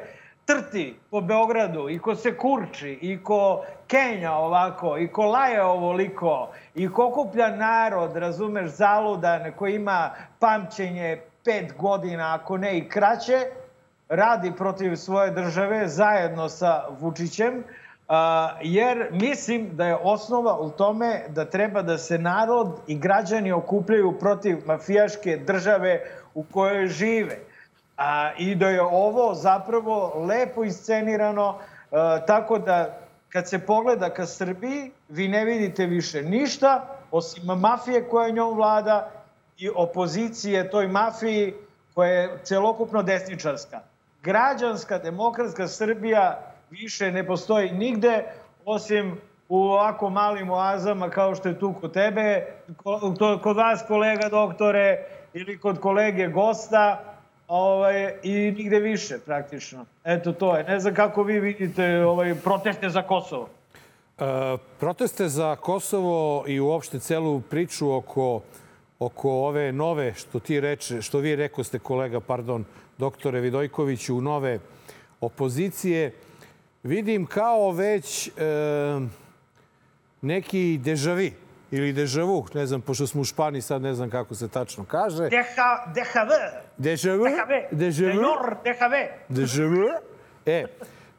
trti 0.51 0.95
po 1.11 1.21
Beogradu 1.21 1.89
i 1.89 1.99
ko 1.99 2.15
se 2.15 2.37
kurči 2.37 2.99
i 3.01 3.23
ko 3.23 3.63
Kenja 3.87 4.31
ovako 4.33 4.97
i 4.97 5.07
ko 5.07 5.25
laje 5.25 5.61
ovoliko 5.63 6.49
i 6.75 6.89
ko 6.89 7.07
okuplja 7.07 7.55
narod, 7.55 8.15
razumeš, 8.15 8.69
zaludan 8.69 9.51
koji 9.55 9.75
ima 9.75 10.09
pamćenje 10.39 11.21
pet 11.45 11.73
godina, 11.77 12.35
ako 12.35 12.57
ne 12.57 12.77
i 12.77 12.89
kraće, 12.89 13.45
radi 14.09 14.51
protiv 14.57 14.95
svoje 14.95 15.31
države 15.31 15.87
zajedno 15.87 16.49
sa 16.49 16.83
Vučićem, 16.99 17.63
jer 18.61 19.07
mislim 19.11 19.69
da 19.73 19.85
je 19.85 19.95
osnova 19.95 20.59
u 20.59 20.69
tome 20.69 21.21
da 21.29 21.45
treba 21.45 21.81
da 21.81 21.97
se 21.97 22.17
narod 22.17 22.79
i 22.87 22.95
građani 22.95 23.51
okupljaju 23.51 24.19
protiv 24.19 24.57
mafijaške 24.65 25.37
države 25.37 26.01
u 26.33 26.43
kojoj 26.43 26.87
žive. 26.87 27.50
A, 28.01 28.31
I 28.37 28.55
da 28.55 28.69
je 28.69 28.81
ovo 28.81 29.33
zapravo 29.33 30.25
lepo 30.27 30.63
iscenirano, 30.63 31.57
a, 31.91 32.19
tako 32.27 32.59
da 32.59 32.97
kad 33.29 33.49
se 33.49 33.59
pogleda 33.59 34.09
ka 34.09 34.25
Srbiji, 34.25 34.91
vi 35.09 35.27
ne 35.27 35.45
vidite 35.45 35.85
više 35.85 36.21
ništa, 36.21 36.85
osim 37.11 37.43
mafije 37.45 38.09
koja 38.09 38.29
njom 38.29 38.55
vlada 38.55 39.11
i 39.57 39.69
opozicije 39.75 40.69
toj 40.69 40.87
mafiji 40.87 41.53
koja 41.93 42.09
je 42.11 42.39
celokupno 42.43 43.03
desničarska. 43.03 43.79
Građanska, 44.23 44.97
demokratska 44.97 45.67
Srbija 45.67 46.39
više 46.69 47.11
ne 47.11 47.27
postoji 47.27 47.71
nigde, 47.71 48.23
osim 48.65 49.17
u 49.49 49.57
ovako 49.57 50.09
malim 50.09 50.49
oazama 50.49 51.09
kao 51.09 51.35
što 51.35 51.49
je 51.49 51.59
tu 51.59 51.73
kod 51.81 51.93
tebe, 51.93 52.45
kod 53.43 53.55
vas 53.57 53.83
kolega 53.87 54.29
doktore 54.29 55.05
ili 55.33 55.59
kod 55.59 55.79
kolege 55.79 56.27
gosta, 56.27 57.10
ovaj, 57.51 58.13
i 58.23 58.31
nigde 58.31 58.79
više 58.79 59.17
praktično. 59.25 59.85
Eto 60.03 60.31
to 60.31 60.57
je. 60.57 60.63
Ne 60.63 60.79
znam 60.79 60.93
kako 60.93 61.23
vi 61.23 61.39
vidite 61.39 62.05
ovaj, 62.05 62.35
proteste 62.35 62.89
za 62.89 63.01
Kosovo. 63.01 63.49
E, 64.19 64.57
proteste 64.79 65.29
za 65.29 65.55
Kosovo 65.55 66.43
i 66.47 66.59
uopšte 66.59 66.99
celu 66.99 67.41
priču 67.41 67.91
oko, 67.93 68.41
oko 68.99 69.31
ove 69.31 69.71
nove, 69.71 70.13
što 70.13 70.39
ti 70.39 70.59
reče, 70.59 71.01
što 71.01 71.19
vi 71.19 71.35
rekoste 71.35 71.79
kolega, 71.79 72.19
pardon, 72.19 72.65
doktore 72.97 73.39
Vidojkoviću, 73.39 74.21
nove 74.21 74.59
opozicije, 75.21 76.13
vidim 76.83 77.25
kao 77.25 77.71
već 77.71 78.27
e, 78.27 78.31
neki 80.21 80.79
dežavi 80.83 81.33
ili 81.71 81.93
dežavu, 81.93 82.45
ne 82.53 82.65
znam, 82.65 82.81
pošto 82.81 83.07
smo 83.07 83.21
u 83.21 83.25
Španiji, 83.25 83.61
sad 83.61 83.81
ne 83.81 83.93
znam 83.93 84.09
kako 84.09 84.35
se 84.35 84.47
tačno 84.47 84.85
kaže. 84.85 85.29
Deha, 85.29 86.25
Dežavu? 86.81 87.25
Dežavu? 87.71 88.21
DHV. 88.63 88.93
Državu? 89.29 89.89
E, 90.45 90.65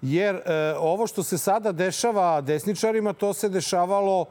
jer 0.03 0.35
e, 0.35 0.75
ovo 0.79 1.07
što 1.07 1.23
se 1.23 1.39
sada 1.39 1.73
dešava 1.73 2.41
desničarima, 2.41 3.13
to 3.13 3.33
se 3.33 3.49
dešavalo 3.49 4.27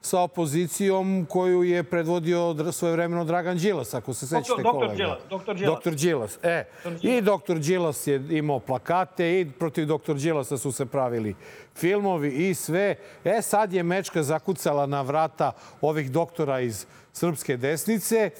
sa 0.00 0.20
opozicijom 0.20 1.26
koju 1.28 1.62
je 1.62 1.82
predvodio 1.82 2.72
svojevremeno 2.72 3.24
Dragan 3.24 3.58
Đilas, 3.58 3.94
ako 3.94 4.14
se 4.14 4.26
sećate 4.26 4.62
doktor 4.62 4.72
kolega. 4.72 4.94
Đilas, 4.94 5.18
doktor 5.30 5.56
Đilas. 5.56 5.74
Doktor 5.74 5.94
Đilas. 5.94 6.38
E, 6.42 6.64
i 7.02 7.20
doktor 7.20 7.58
Đilas 7.58 8.06
je 8.06 8.22
imao 8.30 8.58
plakate 8.58 9.40
i 9.40 9.50
protiv 9.58 9.86
doktor 9.86 10.16
Đilasa 10.16 10.58
su 10.58 10.72
se 10.72 10.86
pravili 10.86 11.34
filmovi 11.74 12.28
i 12.28 12.54
sve. 12.54 12.96
E, 13.24 13.42
sad 13.42 13.72
je 13.72 13.82
mečka 13.82 14.22
zakucala 14.22 14.86
na 14.86 15.02
vrata 15.02 15.52
ovih 15.80 16.10
doktora 16.10 16.60
iz 16.60 16.86
srpske 17.12 17.56
desnice. 17.56 18.30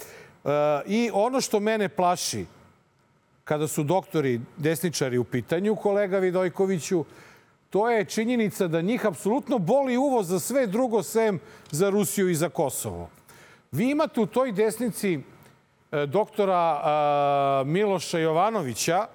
E, 0.44 0.48
I 0.87 1.11
ono 1.12 1.40
što 1.40 1.61
mene 1.61 1.88
plaši, 1.88 2.46
kada 3.44 3.68
su 3.68 3.83
doktori 3.83 4.40
desničari 4.57 5.18
u 5.18 5.24
pitanju, 5.24 5.76
kolega 5.76 6.18
Vidojkoviću, 6.18 7.04
to 7.70 7.90
je 7.90 8.04
činjenica 8.04 8.68
da 8.68 8.80
njih 8.80 9.07
apsolutno 9.07 9.59
boli 9.59 9.96
uvo 9.96 10.22
za 10.22 10.40
sve 10.40 10.66
drugo 10.66 11.02
sem 11.02 11.40
za 11.70 11.90
Rusiju 11.90 12.28
i 12.30 12.35
za 12.35 12.48
Kosovo. 12.48 13.11
Vi 13.72 13.90
imate 13.90 14.20
u 14.20 14.26
toj 14.26 14.52
desnici 14.52 15.18
e, 15.92 16.07
doktora 16.07 16.80
a, 16.83 17.62
Miloša 17.66 18.18
Jovanovića, 18.18 19.07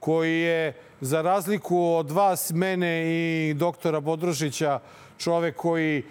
koji 0.00 0.40
je, 0.40 0.72
za 1.00 1.22
razliku 1.22 1.78
od 1.82 2.10
vas, 2.10 2.50
mene 2.54 3.04
i 3.06 3.54
doktora 3.54 4.00
Bodrožića, 4.00 4.80
čovek 5.18 5.56
koji 5.56 5.98
e, 5.98 6.02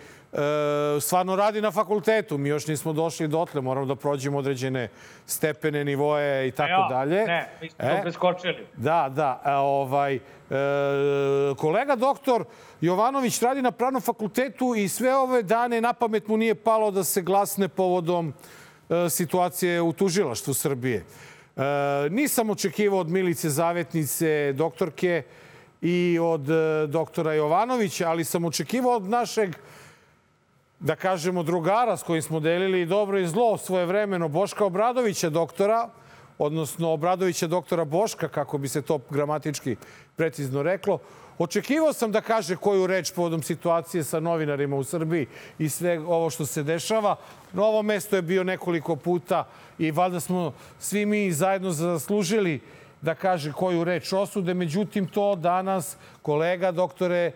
stvarno 1.01 1.35
radi 1.35 1.61
na 1.61 1.71
fakultetu. 1.71 2.37
Mi 2.37 2.49
još 2.49 2.67
nismo 2.67 2.93
došli 2.93 3.27
dotle, 3.27 3.61
moramo 3.61 3.85
da 3.85 3.95
prođemo 3.95 4.37
određene 4.37 4.89
stepene, 5.25 5.83
nivoje 5.85 6.47
i 6.47 6.51
tako 6.51 6.87
dalje. 6.89 7.25
Ne, 7.25 7.49
mi 7.61 7.69
smo 7.69 7.85
E? 7.85 8.01
preskočili. 8.01 8.67
Da, 8.77 9.11
da. 9.15 9.41
a, 9.43 9.59
Ovaj, 9.61 10.15
e, 10.15 10.19
kolega 11.57 11.95
doktor 11.95 12.45
Jovanović 12.81 13.41
radi 13.41 13.61
na 13.61 13.71
pravnom 13.71 14.01
fakultetu 14.01 14.75
i 14.75 14.87
sve 14.87 15.15
ove 15.15 15.43
dane 15.43 15.81
na 15.81 15.93
pamet 15.93 16.27
mu 16.27 16.37
nije 16.37 16.55
palo 16.55 16.91
da 16.91 17.03
se 17.03 17.21
glasne 17.21 17.67
povodom 17.67 18.33
e, 18.89 19.09
situacije 19.09 19.81
u 19.81 19.93
tužilaštvu 19.93 20.53
Srbije. 20.53 20.97
E, 21.55 21.61
nisam 22.09 22.49
očekivao 22.49 22.99
od 22.99 23.09
Milice 23.09 23.49
Zavetnice, 23.49 24.53
doktorke 24.53 25.23
i 25.81 26.19
od 26.21 26.49
e, 26.49 26.87
doktora 26.87 27.33
Jovanovića, 27.33 28.09
ali 28.09 28.23
sam 28.23 28.45
očekivao 28.45 28.95
od 28.95 29.03
našeg 29.09 29.55
da 30.79 30.95
kažemo, 30.95 31.43
drugara 31.43 31.97
s 31.97 32.03
kojim 32.03 32.21
smo 32.21 32.39
delili 32.39 32.81
i 32.81 32.85
dobro 32.85 33.19
i 33.19 33.27
zlo 33.27 33.57
svoje 33.57 33.85
vremeno, 33.85 34.27
Boška 34.27 34.65
Obradovića 34.65 35.29
doktora, 35.29 35.89
odnosno 36.37 36.91
Obradovića 36.91 37.47
doktora 37.47 37.85
Boška, 37.85 38.27
kako 38.27 38.57
bi 38.57 38.67
se 38.67 38.81
to 38.81 38.99
gramatički 39.09 39.75
precizno 40.15 40.63
reklo. 40.63 40.99
Očekivao 41.37 41.93
sam 41.93 42.11
da 42.11 42.21
kaže 42.21 42.55
koju 42.55 42.87
reč 42.87 43.11
povodom 43.11 43.43
situacije 43.43 44.03
sa 44.03 44.19
novinarima 44.19 44.75
u 44.75 44.83
Srbiji 44.83 45.27
i 45.59 45.69
sve 45.69 45.99
ovo 45.99 46.29
što 46.29 46.45
se 46.45 46.63
dešava. 46.63 47.15
Na 47.53 47.63
ovo 47.63 47.81
mesto 47.83 48.15
je 48.15 48.21
bio 48.21 48.43
nekoliko 48.43 48.95
puta 48.95 49.47
i 49.79 49.91
valjda 49.91 50.19
smo 50.19 50.53
svi 50.79 51.05
mi 51.05 51.31
zajedno 51.31 51.71
zaslužili 51.71 52.59
da 53.01 53.15
kaže 53.15 53.51
koju 53.51 53.83
reč 53.83 54.13
osude. 54.13 54.53
Međutim, 54.53 55.07
to 55.07 55.35
danas 55.35 55.97
kolega 56.21 56.71
doktore 56.71 57.31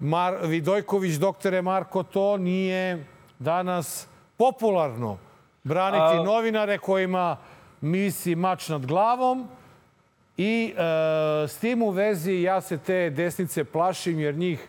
Mar 0.00 0.36
Vidojković, 0.42 1.14
doktore 1.14 1.62
Marko, 1.62 2.02
to 2.02 2.36
nije 2.36 3.04
danas 3.38 4.06
popularno. 4.36 5.18
Braniti 5.64 6.18
A- 6.18 6.22
novinare 6.22 6.78
kojima 6.78 7.36
misi 7.80 8.34
mač 8.34 8.68
nad 8.68 8.86
glavom 8.86 9.48
i 10.36 10.74
e, 10.76 10.80
s 11.48 11.56
tim 11.58 11.82
u 11.82 11.90
vezi 11.90 12.32
ja 12.32 12.60
se 12.60 12.78
te 12.78 13.10
desnice 13.10 13.64
plašim 13.64 14.20
jer 14.20 14.34
njih 14.34 14.68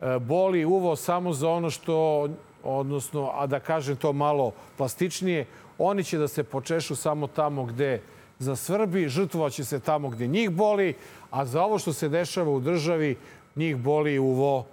e, 0.00 0.18
boli 0.18 0.64
uvo 0.64 0.96
samo 0.96 1.32
za 1.32 1.48
ono 1.48 1.70
što, 1.70 2.28
odnosno, 2.62 3.30
a 3.34 3.46
da 3.46 3.60
kažem 3.60 3.96
to 3.96 4.12
malo 4.12 4.52
plastičnije, 4.76 5.46
oni 5.78 6.04
će 6.04 6.18
da 6.18 6.28
se 6.28 6.44
počešu 6.44 6.96
samo 6.96 7.26
tamo 7.26 7.64
gde 7.64 8.00
zasvrbi, 8.38 9.08
žrtvovaće 9.08 9.64
se 9.64 9.80
tamo 9.80 10.08
gde 10.08 10.26
njih 10.26 10.50
boli, 10.50 10.94
a 11.30 11.44
za 11.44 11.62
ovo 11.62 11.78
što 11.78 11.92
se 11.92 12.08
dešava 12.08 12.50
u 12.50 12.60
državi, 12.60 13.16
njih 13.58 13.76
boli 13.76 14.18
uvo 14.18 14.66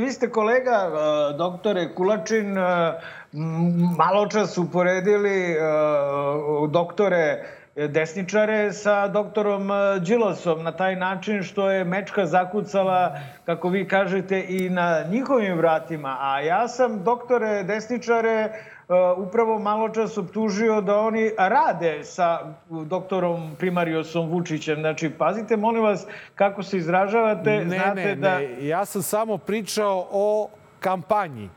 Vi 0.00 0.12
ste 0.12 0.30
kolega, 0.30 0.76
uh, 0.88 1.36
doktore 1.38 1.88
Kulačin, 1.94 2.54
m, 2.56 3.96
malo 3.98 4.26
čas 4.26 4.58
uporedili 4.58 5.56
uh, 5.58 6.70
doktore 6.70 7.44
desničare 7.76 8.72
sa 8.72 9.08
doktorom 9.08 9.70
uh, 9.70 9.76
Đilasom 10.00 10.62
na 10.62 10.72
taj 10.72 10.96
način 10.96 11.42
što 11.42 11.70
je 11.70 11.84
mečka 11.84 12.26
zakucala, 12.26 13.18
kako 13.44 13.68
vi 13.68 13.88
kažete, 13.88 14.44
i 14.48 14.70
na 14.70 15.04
njihovim 15.10 15.56
vratima. 15.56 16.16
A 16.20 16.40
ja 16.40 16.68
sam 16.68 17.04
doktore 17.04 17.62
desničare 17.62 18.48
uh, 18.48 19.26
upravo 19.28 19.58
malo 19.58 19.88
čas 19.88 20.18
optužio 20.18 20.80
da 20.80 20.98
oni 20.98 21.30
rade 21.38 22.04
sa 22.04 22.38
doktorom 22.70 23.56
primariosom 23.58 24.28
Vučićem. 24.28 24.80
Znači, 24.80 25.10
pazite, 25.10 25.56
molim 25.56 25.82
vas, 25.82 26.06
kako 26.34 26.62
se 26.62 26.78
izražavate. 26.78 27.64
Ne, 27.64 27.76
Znate 27.76 28.04
ne, 28.04 28.14
da... 28.14 28.38
ne. 28.38 28.66
Ja 28.66 28.84
sam 28.84 29.02
samo 29.02 29.38
pričao 29.38 30.06
o 30.10 30.48
kampanji. 30.80 31.50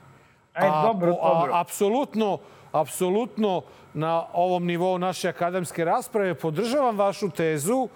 E, 0.56 0.62
dobro, 0.84 1.16
po- 1.16 1.28
dobro. 1.28 1.54
A, 1.54 1.62
apsolutno, 1.62 2.38
apsolutno 2.72 3.62
na 3.94 4.26
ovom 4.34 4.66
nivou 4.66 4.98
naše 4.98 5.30
akademske 5.30 5.86
rasprave 5.86 6.34
podržavam 6.34 6.98
vašu 6.98 7.30
tezu 7.30 7.88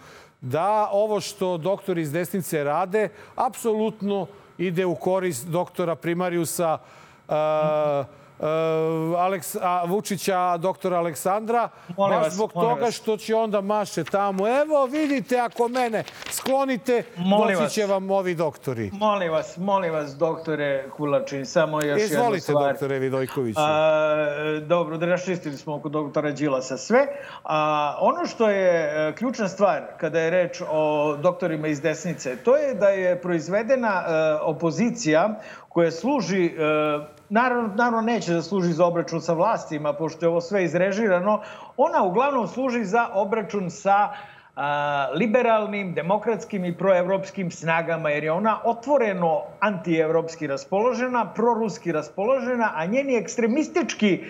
da 0.41 0.89
ovo 0.91 1.21
što 1.21 1.57
doktori 1.57 2.01
iz 2.01 2.11
desnice 2.11 2.63
rade 2.63 3.09
apsolutno 3.35 4.27
ide 4.57 4.85
u 4.85 4.95
korist 4.95 5.47
doktora 5.47 5.95
primariusa 5.95 6.77
uh, 7.27 7.33
Aleks, 9.17 9.55
a, 9.61 9.83
Vučića, 9.85 10.57
doktora 10.57 10.97
Aleksandra, 10.97 11.69
Molim 11.97 12.17
baš 12.17 12.25
vas, 12.25 12.33
zbog 12.33 12.51
molim 12.55 12.69
toga 12.69 12.85
vas. 12.85 12.95
što 12.95 13.17
će 13.17 13.35
onda 13.35 13.61
maše 13.61 14.03
tamo. 14.03 14.47
Evo, 14.47 14.85
vidite, 14.85 15.39
ako 15.39 15.67
mene 15.67 16.03
sklonite, 16.31 17.03
Molim 17.17 17.47
doći 17.47 17.63
vas. 17.63 17.73
će 17.73 17.85
vam 17.85 18.11
ovi 18.11 18.35
doktori. 18.35 18.91
Molim 18.93 19.31
vas, 19.31 19.57
molim 19.57 19.93
vas, 19.93 20.15
doktore 20.17 20.89
Kulačin, 20.89 21.45
samo 21.45 21.81
još 21.81 22.01
jednu 22.01 22.15
Izvolite, 22.17 22.41
stvar. 22.41 22.71
doktore 22.71 22.99
Vidojkoviću. 22.99 23.59
A, 23.59 24.25
dobro, 24.61 24.97
da 24.97 25.05
raščistili 25.05 25.57
smo 25.57 25.75
oko 25.75 25.89
doktora 25.89 26.31
Đilasa 26.31 26.77
sve. 26.77 27.07
A, 27.43 27.97
ono 27.99 28.25
što 28.25 28.49
je 28.49 28.69
e, 29.09 29.15
ključna 29.15 29.47
stvar 29.47 29.81
kada 29.97 30.19
je 30.19 30.29
reč 30.29 30.61
o 30.69 31.15
doktorima 31.17 31.67
iz 31.67 31.81
desnice, 31.81 32.37
to 32.37 32.57
je 32.57 32.73
da 32.73 32.87
je 32.89 33.21
proizvedena 33.21 34.03
e, 34.07 34.11
opozicija 34.41 35.39
koja 35.69 35.91
služi, 35.91 36.45
e, 36.45 36.49
naravno, 37.33 37.73
naravno 37.75 38.01
neće 38.01 38.33
da 38.33 38.41
služi 38.41 38.73
za 38.73 38.85
obračun 38.85 39.21
sa 39.21 39.33
vlastima, 39.33 39.93
pošto 39.93 40.25
je 40.25 40.29
ovo 40.29 40.41
sve 40.41 40.63
izrežirano, 40.63 41.41
ona 41.77 42.03
uglavnom 42.03 42.47
služi 42.47 42.85
za 42.85 43.07
obračun 43.13 43.69
sa 43.69 44.09
a, 44.55 45.09
liberalnim, 45.15 45.93
demokratskim 45.93 46.65
i 46.65 46.77
proevropskim 46.77 47.51
snagama, 47.51 48.09
jer 48.09 48.23
je 48.23 48.31
ona 48.31 48.59
otvoreno 48.65 49.41
antievropski 49.59 50.47
raspoložena, 50.47 51.25
proruski 51.33 51.91
raspoložena, 51.91 52.71
a 52.75 52.85
njeni 52.85 53.15
ekstremistički 53.15 54.23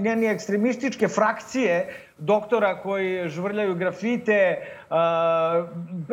njeni 0.00 0.26
ekstremističke 0.26 1.08
frakcije 1.08 1.96
doktora 2.18 2.82
koji 2.82 3.28
žvrljaju 3.28 3.74
grafite, 3.74 4.56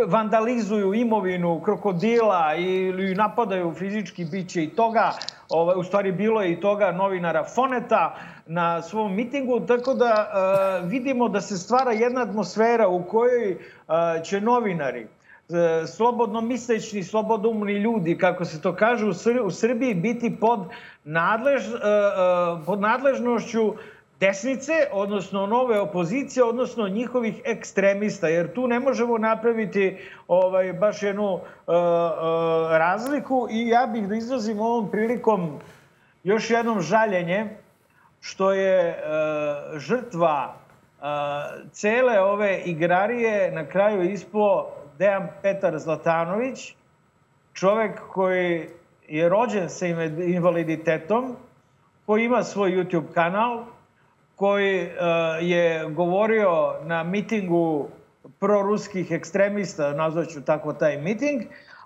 vandalizuju 0.07 0.93
imovinu 0.93 1.61
krokodila 1.61 2.55
ili 2.57 3.15
napadaju 3.15 3.73
fizički 3.73 4.25
biće 4.25 4.63
i 4.63 4.69
toga, 4.69 5.11
ovaj, 5.49 5.75
u 5.77 5.83
stvari 5.83 6.11
bilo 6.11 6.41
je 6.41 6.51
i 6.51 6.59
toga 6.59 6.91
novinara 6.91 7.43
Foneta 7.43 8.15
na 8.45 8.81
svom 8.81 9.15
mitingu, 9.15 9.59
tako 9.59 9.93
da 9.93 10.27
vidimo 10.83 11.29
da 11.29 11.41
se 11.41 11.57
stvara 11.57 11.91
jedna 11.91 12.21
atmosfera 12.21 12.87
u 12.87 13.03
kojoj 13.03 13.57
će 14.23 14.41
novinari 14.41 15.07
slobodno 15.87 16.41
mislećni, 16.41 17.03
slobodumni 17.03 17.73
ljudi, 17.73 18.17
kako 18.17 18.45
se 18.45 18.61
to 18.61 18.75
kaže 18.75 19.05
u, 19.05 19.13
Sr 19.13 19.41
u 19.43 19.51
Srbiji, 19.51 19.93
biti 19.93 20.37
pod, 20.39 20.59
nadlež, 21.03 21.67
e, 21.67 21.75
e, 21.75 22.65
pod 22.65 22.81
nadležnošću 22.81 23.73
desnice, 24.19 24.73
odnosno 24.91 25.45
nove 25.45 25.79
opozicije, 25.79 26.43
odnosno 26.43 26.87
njihovih 26.87 27.41
ekstremista, 27.45 28.27
jer 28.27 28.53
tu 28.53 28.67
ne 28.67 28.79
možemo 28.79 29.17
napraviti 29.17 29.97
ovaj, 30.27 30.73
baš 30.73 31.03
jednu 31.03 31.39
e, 31.39 31.39
e, 31.39 31.77
razliku. 32.77 33.47
I 33.51 33.67
ja 33.67 33.89
bih 33.93 34.07
da 34.07 34.15
izrazim 34.15 34.59
ovom 34.59 34.91
prilikom 34.91 35.59
još 36.23 36.49
jednom 36.49 36.81
žaljenje 36.81 37.57
što 38.21 38.51
je 38.51 38.89
e, 38.89 38.97
žrtva 39.77 40.53
e, 40.53 41.03
cele 41.71 42.19
ove 42.19 42.61
igrarije 42.65 43.51
na 43.51 43.65
kraju 43.65 44.11
ispo 44.11 44.67
Dejan 44.97 45.27
Petar 45.41 45.79
Zlatanović, 45.79 46.75
čovek 47.53 47.99
koji 48.11 48.69
je 49.07 49.29
rođen 49.29 49.69
sa 49.69 49.85
invaliditetom, 50.25 51.35
koji 52.05 52.25
ima 52.25 52.43
svoj 52.43 52.71
YouTube 52.71 53.13
kanal, 53.13 53.63
koji 54.35 54.79
e, 54.79 54.89
je 55.41 55.89
govorio 55.89 56.73
na 56.83 57.03
mitingu 57.03 57.87
proruskih 58.39 59.11
ekstremista, 59.11 59.93
nazvaću 59.93 60.41
tako 60.41 60.73
taj 60.73 60.97
miting, 60.97 61.41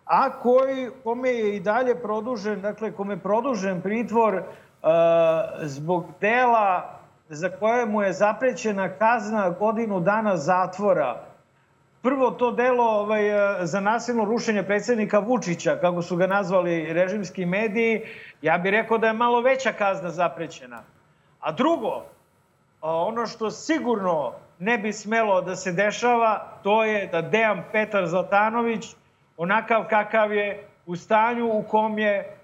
a 0.05 0.29
koji, 0.29 0.89
kome 1.03 1.29
je 1.29 1.55
i 1.55 1.59
dalje 1.59 1.95
produžen, 1.95 2.61
dakle, 2.61 2.91
kome 2.91 3.13
je 3.13 3.19
produžen 3.19 3.81
pritvor 3.81 4.35
e, 4.35 4.43
zbog 5.61 6.05
dela 6.21 6.99
za 7.29 7.49
koje 7.49 7.85
mu 7.85 8.01
je 8.01 8.13
zaprećena 8.13 8.89
kazna 8.89 9.49
godinu 9.49 9.99
dana 9.99 10.37
zatvora. 10.37 11.30
Prvo 12.01 12.31
to 12.31 12.51
delo 12.51 12.83
ovaj, 12.83 13.29
e, 13.29 13.65
za 13.65 13.79
nasilno 13.79 14.25
rušenje 14.25 14.63
predsjednika 14.63 15.19
Vučića, 15.19 15.77
kako 15.81 16.01
su 16.01 16.15
ga 16.15 16.27
nazvali 16.27 16.93
režimski 16.93 17.45
mediji, 17.45 18.01
ja 18.41 18.57
bih 18.57 18.71
rekao 18.71 18.97
da 18.97 19.07
je 19.07 19.13
malo 19.13 19.41
veća 19.41 19.73
kazna 19.73 20.09
zaprećena. 20.09 20.83
A 21.39 21.51
drugo, 21.51 22.03
a 22.81 22.95
ono 22.95 23.27
što 23.27 23.51
sigurno 23.51 24.33
ne 24.59 24.77
bi 24.77 24.93
smelo 24.93 25.41
da 25.41 25.55
se 25.55 25.71
dešava, 25.71 26.47
to 26.63 26.83
je 26.83 27.07
da 27.07 27.21
Dejan 27.21 27.63
Petar 27.71 28.07
Zlatanović, 28.07 28.95
onakav 29.37 29.85
kakav 29.89 30.33
je 30.33 30.67
u 30.85 30.95
stanju 30.95 31.49
u 31.53 31.63
kom 31.63 31.99
je, 31.99 32.37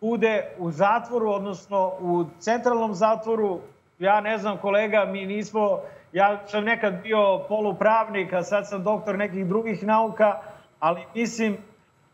bude 0.00 0.44
u 0.58 0.70
zatvoru, 0.70 1.30
odnosno 1.30 1.92
u 2.00 2.24
centralnom 2.38 2.94
zatvoru. 2.94 3.60
Ja 3.98 4.20
ne 4.20 4.38
znam, 4.38 4.58
kolega, 4.58 5.04
mi 5.04 5.26
nismo, 5.26 5.80
ja 6.14 6.40
sam 6.46 6.64
nekad 6.64 7.02
bio 7.02 7.38
polupravnik, 7.48 8.32
a 8.32 8.42
sad 8.42 8.68
sam 8.68 8.82
doktor 8.82 9.18
nekih 9.18 9.46
drugih 9.46 9.82
nauka, 9.82 10.40
ali 10.80 11.00
mislim 11.14 11.56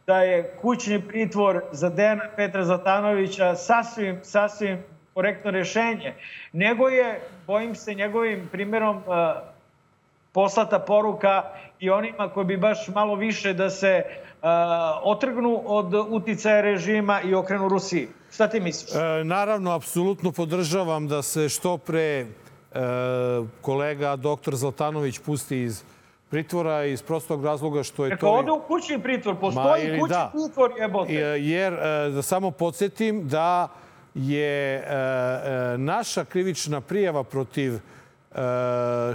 da 0.07 0.23
je 0.23 0.57
kućni 0.61 1.09
pritvor 1.09 1.63
za 1.73 1.89
Dejana 1.89 2.25
Petra 2.37 2.65
Zlatanovića 2.65 3.55
sasvim, 3.55 4.21
sasvim 4.23 4.79
korektno 5.15 5.51
rešenje. 5.51 6.15
Nego 6.53 6.89
je, 6.89 7.21
bojim 7.47 7.75
se, 7.75 7.95
njegovim 7.95 8.49
primjerom 8.53 8.97
uh, 8.97 9.03
poslata 10.33 10.79
poruka 10.79 11.43
i 11.81 11.91
onima 11.91 12.29
koji 12.29 12.47
bi 12.47 12.57
baš 12.57 12.89
malo 12.89 13.15
više 13.15 13.53
da 13.53 13.71
se 13.71 14.05
uh, 14.07 14.49
otrgnu 15.03 15.63
od 15.67 15.95
uticaja 15.95 16.61
režima 16.61 17.21
i 17.21 17.35
okrenu 17.35 17.69
Rusiji. 17.69 18.09
Šta 18.33 18.49
ti 18.49 18.61
misliš? 18.61 18.95
E, 18.95 19.25
naravno, 19.25 19.71
apsolutno 19.71 20.33
podržavam 20.33 21.09
da 21.09 21.23
se 21.23 21.49
što 21.49 21.79
pre 21.79 22.01
e, 22.01 22.27
kolega 23.61 24.17
doktor 24.17 24.57
Zlatanović 24.57 25.19
pusti 25.19 25.59
iz 25.59 25.83
pritvora 26.31 26.85
iz 26.85 27.03
prostog 27.03 27.45
razloga 27.45 27.83
što 27.83 28.05
je 28.05 28.11
Neka 28.11 28.21
to... 28.21 28.31
ode 28.31 28.51
u 28.51 28.61
kućni 28.61 28.99
pritvor, 28.99 29.37
postoji 29.37 29.85
ili 29.85 30.01
kućni 30.01 30.09
da. 30.11 30.33
pritvor 30.35 30.71
jebote. 30.79 31.13
E, 31.13 31.19
Jer, 31.41 31.73
e, 31.73 31.79
da 32.11 32.23
samo 32.23 32.51
podsjetim 32.51 33.29
da 33.29 33.69
je 34.15 34.77
e, 34.77 34.83
e, 35.75 35.79
naša 35.79 36.25
krivična 36.25 36.81
prijava 36.81 37.25
protiv 37.25 37.75
e, 37.75 37.79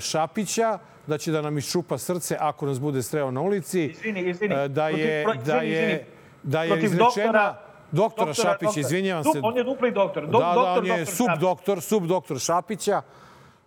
Šapića 0.01 0.77
da 1.07 1.17
će 1.17 1.31
da 1.31 1.41
nam 1.41 1.57
iščupa 1.57 1.97
srce 1.97 2.37
ako 2.39 2.65
nas 2.65 2.79
bude 2.79 3.03
sreo 3.03 3.31
na 3.31 3.41
ulici. 3.41 3.83
Izvini, 3.83 4.21
izvini. 4.21 4.55
E, 4.55 4.67
Da 4.67 4.89
je, 4.89 5.23
Protiv- 5.23 5.43
pro- 5.43 5.43
da 5.45 5.55
je, 5.55 5.69
izvini. 5.71 5.99
da 6.43 6.63
je 6.63 6.69
Protiv 6.69 6.85
izrečena... 6.85 7.05
doktora- 7.05 7.55
Doktora 7.93 8.33
Šapića, 8.33 8.55
doktora. 8.61 8.81
izvinjavam 8.81 9.23
Dup- 9.23 9.33
se. 9.33 9.39
On 9.43 9.57
je 9.57 9.63
dupli 9.63 9.91
doktor. 9.91 10.25
Do, 10.25 10.31
Da, 10.31 10.39
da, 10.39 10.53
doktor, 10.53 10.77
on 10.79 10.85
je 10.85 10.97
doktor 10.97 11.15
subdoktor, 11.15 11.81
subdoktor 11.81 12.39
Šapića. 12.39 13.01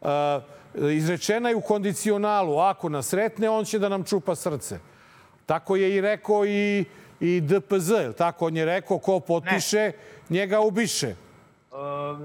Uh, 0.01 0.09
izrečena 0.91 1.49
je 1.49 1.57
u 1.57 1.61
kondicionalu. 1.61 2.59
Ako 2.59 2.89
nas 2.89 3.09
sretne, 3.09 3.51
on 3.51 3.65
će 3.65 3.79
da 3.79 3.89
nam 3.89 4.05
čupa 4.05 4.35
srce. 4.35 4.79
Tako 5.47 5.77
je 5.77 5.97
i 5.97 6.01
rekao 6.01 6.47
i, 6.47 6.85
i 7.21 7.41
DPZ. 7.41 7.93
Tako 8.19 8.47
on 8.47 8.57
je 8.57 8.65
rekao, 8.65 8.99
ko 8.99 9.21
potpiše, 9.21 9.93
njega 10.31 10.61
ubiše. 10.61 11.15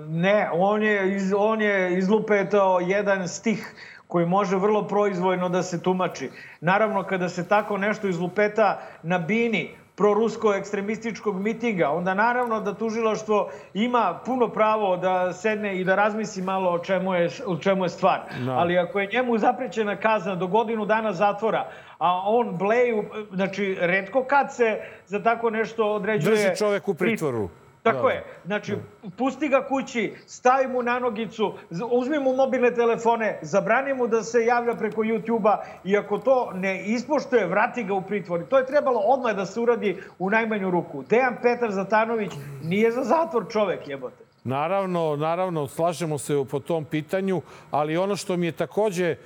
Ne, 0.08 0.50
on 0.54 0.84
je, 0.84 1.16
iz, 1.16 1.34
on 1.38 1.62
je 1.62 1.98
izlupetao 1.98 2.80
jedan 2.80 3.28
stih 3.28 3.76
koji 4.08 4.26
može 4.26 4.56
vrlo 4.58 4.88
proizvojno 4.88 5.50
da 5.50 5.64
se 5.64 5.82
tumači. 5.82 6.30
Naravno, 6.62 7.04
kada 7.04 7.30
se 7.30 7.48
tako 7.48 7.78
nešto 7.78 8.08
izlupeta 8.08 8.82
na 9.04 9.18
bini 9.18 9.76
prorusko-ekstremističkog 9.96 11.42
mitinga, 11.42 11.90
onda 11.90 12.14
naravno 12.14 12.60
da 12.60 12.74
tužilaštvo 12.74 13.50
ima 13.74 14.20
puno 14.26 14.48
pravo 14.48 14.98
da 14.98 15.34
sedne 15.34 15.80
i 15.80 15.84
da 15.84 15.96
razmisli 15.96 16.42
malo 16.42 16.72
o 16.72 16.80
čemu 16.80 17.14
je, 17.14 17.30
o 17.46 17.58
čemu 17.58 17.86
je 17.86 17.90
stvar. 17.90 18.20
Da. 18.46 18.52
Ali 18.52 18.78
ako 18.78 19.00
je 19.00 19.10
njemu 19.14 19.38
zaprećena 19.38 19.96
kazna 19.96 20.36
do 20.36 20.48
godinu 20.48 20.86
dana 20.86 21.14
zatvora, 21.14 21.70
a 21.98 22.22
on 22.26 22.58
bleju, 22.58 23.04
znači, 23.32 23.78
redko 23.80 24.24
kad 24.24 24.56
se 24.56 24.78
za 25.06 25.24
tako 25.24 25.50
nešto 25.50 25.92
određuje... 25.92 26.36
Drži 26.36 26.58
čovek 26.58 26.88
u 26.88 26.94
pritvoru. 26.94 27.50
Tako 27.84 28.08
Da. 28.08 28.14
je. 28.14 28.24
Znači, 28.46 28.76
pusti 29.18 29.48
ga 29.48 29.66
kući, 29.68 30.14
stavi 30.28 30.68
mu 30.68 30.84
na 30.84 31.00
nogicu, 31.00 31.54
uzmi 31.92 32.20
mu 32.20 32.36
mobilne 32.36 32.74
telefone, 32.74 33.40
zabrani 33.42 33.94
mu 33.94 34.08
da 34.08 34.24
se 34.24 34.46
javlja 34.46 34.76
preko 34.76 35.02
YouTube-a 35.02 35.64
i 35.84 35.98
ako 35.98 36.18
to 36.18 36.52
ne 36.54 36.84
ispoštuje, 36.86 37.48
vrati 37.48 37.84
ga 37.84 37.94
u 37.94 38.02
pritvor. 38.02 38.42
I 38.42 38.46
To 38.46 38.58
je 38.58 38.66
trebalo 38.66 39.00
odmah 39.00 39.36
da 39.36 39.46
se 39.46 39.60
uradi 39.60 39.98
u 40.20 40.30
najmanju 40.30 40.72
ruku. 40.72 41.04
Dejan 41.10 41.36
Petar 41.42 41.72
Zatanović 41.72 42.32
nije 42.64 42.92
za 42.92 43.04
zatvor 43.04 43.46
čovek, 43.52 43.88
jebote. 43.88 44.24
Naravno, 44.44 45.16
naravno, 45.16 45.68
slažemo 45.68 46.18
se 46.18 46.46
po 46.52 46.60
tom 46.60 46.86
pitanju, 46.86 47.42
ali 47.72 47.98
ono 47.98 48.16
što 48.16 48.38
mi 48.38 48.46
je 48.46 48.52
takođe 48.52 49.10
e, 49.10 49.18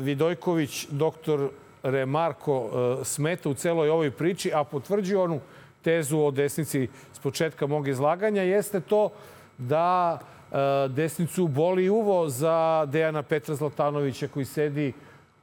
Vidojković, 0.00 0.86
doktor 0.90 1.48
Remarko, 1.82 2.68
e, 3.00 3.04
smeta 3.04 3.48
u 3.48 3.54
celoj 3.54 3.90
ovoj 3.90 4.10
priči, 4.10 4.52
a 4.54 4.64
potvrđuje 4.64 5.18
onu 5.18 5.40
tezu 5.86 6.18
o 6.18 6.30
desnici 6.30 6.88
s 7.12 7.18
početka 7.22 7.66
mog 7.66 7.88
izlaganja, 7.88 8.42
jeste 8.42 8.80
to 8.80 9.10
da 9.58 10.18
e, 10.18 10.88
desnicu 10.88 11.46
boli 11.48 11.88
uvo 11.88 12.28
za 12.28 12.86
Dejana 12.90 13.22
Petra 13.22 13.54
Zlatanovića 13.54 14.28
koji 14.28 14.44
sedi 14.44 14.92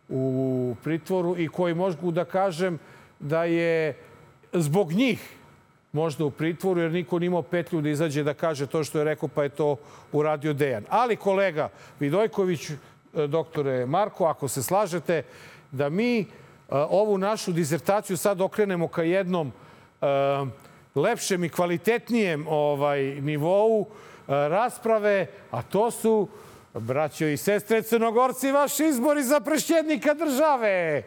u 0.09 0.75
pritvoru 0.83 1.37
i 1.37 1.47
koji 1.47 1.73
mogu 1.73 2.11
da 2.11 2.25
kažem 2.25 2.79
da 3.19 3.43
je 3.43 3.95
zbog 4.53 4.91
njih 4.91 5.23
možda 5.93 6.25
u 6.25 6.31
pritvoru, 6.31 6.81
jer 6.81 6.91
niko 6.91 7.19
nije 7.19 7.27
imao 7.27 7.41
petlju 7.41 7.81
da 7.81 7.89
izađe 7.89 8.23
da 8.23 8.33
kaže 8.33 8.67
to 8.67 8.83
što 8.83 8.99
je 8.99 9.05
rekao, 9.13 9.29
pa 9.29 9.43
je 9.43 9.49
to 9.49 9.75
uradio 10.11 10.53
Dejan. 10.53 10.83
Ali 10.89 11.15
kolega 11.15 11.69
Vidojković, 11.99 12.69
e, 12.69 12.75
doktore 13.27 13.85
Marko, 13.85 14.25
ako 14.25 14.47
se 14.47 14.63
slažete, 14.63 15.23
da 15.71 15.89
mi 15.89 16.19
e, 16.19 16.25
ovu 16.69 17.17
našu 17.17 17.51
dizertaciju 17.51 18.17
sad 18.17 18.41
okrenemo 18.41 18.87
ka 18.87 19.03
jednom 19.03 19.53
lepšem 20.95 21.43
i 21.43 21.49
kvalitetnijem 21.49 22.47
ovaj 22.47 23.01
nivou 23.01 23.85
rasprave, 24.27 25.27
a 25.51 25.61
to 25.61 25.91
su, 25.91 26.27
braćo 26.73 27.25
i 27.25 27.37
sestre 27.37 27.81
Crnogorci, 27.81 28.51
vaši 28.51 28.85
izbori 28.85 29.23
za 29.23 29.39
prešćednika 29.39 30.13
države. 30.13 31.03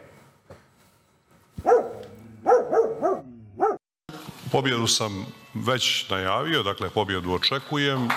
Pobjedu 4.51 4.87
sam 4.87 5.25
već 5.53 6.09
najavio, 6.09 6.63
dakle 6.63 6.89
pobjedu 6.89 7.33
očekujem. 7.33 8.07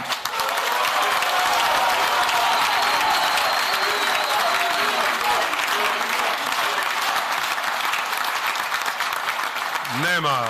Nema, 10.05 10.47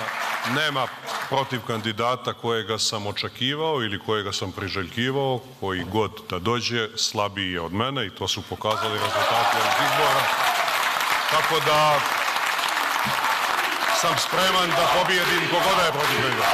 nema 0.71 0.87
protiv 1.29 1.59
kandidata 1.67 2.33
kojega 2.33 2.77
sam 2.79 3.07
očekivao 3.07 3.83
ili 3.83 3.99
kojega 3.99 4.31
sam 4.31 4.51
priželjkivao, 4.51 5.39
koji 5.59 5.83
god 5.83 6.11
da 6.29 6.39
dođe, 6.39 6.89
slabiji 6.97 7.51
je 7.51 7.61
od 7.61 7.73
mene 7.73 8.05
i 8.05 8.09
to 8.09 8.27
su 8.27 8.41
pokazali 8.49 8.93
rezultati 8.93 9.57
ovih 9.57 9.75
izbora. 9.85 10.23
Tako 11.31 11.55
da 11.65 11.99
sam 13.95 14.17
spreman 14.17 14.69
da 14.69 14.91
pobijedim 14.99 15.49
kogoda 15.49 15.83
je 15.85 15.91
protiv 15.91 16.17
njega. 16.23 16.45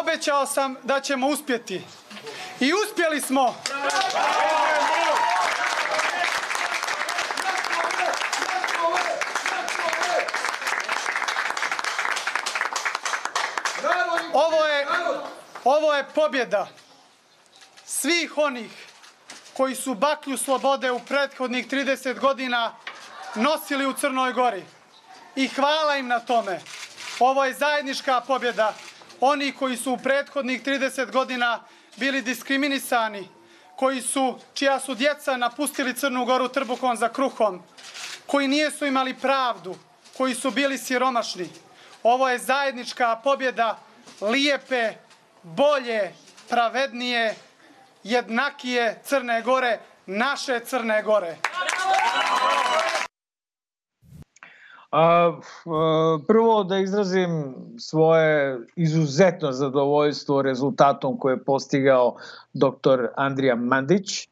Obećao 0.00 0.46
sam 0.46 0.74
da 0.82 1.00
ćemo 1.00 1.26
uspjeti. 1.26 1.82
I 2.60 2.72
uspjeli 2.72 3.20
smo! 3.20 3.54
Ovo 14.32 14.64
je, 14.64 14.86
ovo 15.64 15.94
je 15.94 16.08
pobjeda 16.14 16.68
svih 17.84 18.38
onih 18.38 18.70
koji 19.56 19.74
su 19.74 19.94
baklju 19.94 20.36
slobode 20.38 20.90
u 20.90 20.98
prethodnih 20.98 21.68
30 21.68 22.18
godina 22.18 22.74
nosili 23.34 23.86
u 23.86 23.92
Crnoj 23.92 24.32
Gori. 24.32 24.64
I 25.36 25.48
hvala 25.48 25.96
im 25.96 26.06
na 26.06 26.20
tome. 26.20 26.60
Ovo 27.18 27.44
je 27.44 27.54
zajednička 27.54 28.20
pobjeda. 28.20 28.74
Oni 29.20 29.52
koji 29.52 29.76
su 29.76 29.92
u 29.92 29.98
prethodnih 29.98 30.62
30 30.62 31.10
godina 31.10 31.60
bili 31.96 32.22
diskriminisani, 32.22 33.28
koji 33.76 34.02
su, 34.02 34.38
čija 34.54 34.80
su 34.80 34.94
djeca 34.94 35.36
napustili 35.36 35.94
Crnu 35.94 36.24
Goru 36.24 36.48
trbukom 36.48 36.96
za 36.96 37.08
kruhom, 37.08 37.62
koji 38.26 38.48
nijesu 38.48 38.86
imali 38.86 39.14
pravdu, 39.14 39.76
koji 40.16 40.34
su 40.34 40.50
bili 40.50 40.78
siromašni. 40.78 41.50
Ovo 42.02 42.28
je 42.28 42.38
zajednička 42.38 43.16
pobjeda 43.24 43.78
lijepe, 44.20 44.92
bolje, 45.42 46.12
pravednije, 46.50 47.34
jednakije 48.04 49.00
Crne 49.02 49.42
Gore, 49.42 49.78
naše 50.06 50.60
Crne 50.60 51.02
Gore. 51.02 51.36
A, 54.92 55.32
prvo 56.28 56.64
da 56.64 56.78
izrazim 56.78 57.54
svoje 57.78 58.58
izuzetno 58.76 59.52
zadovoljstvo 59.52 60.42
rezultatom 60.42 61.18
koje 61.18 61.32
je 61.32 61.44
postigao 61.44 62.16
doktor 62.52 63.08
Andrija 63.16 63.56
Mandić, 63.56 64.28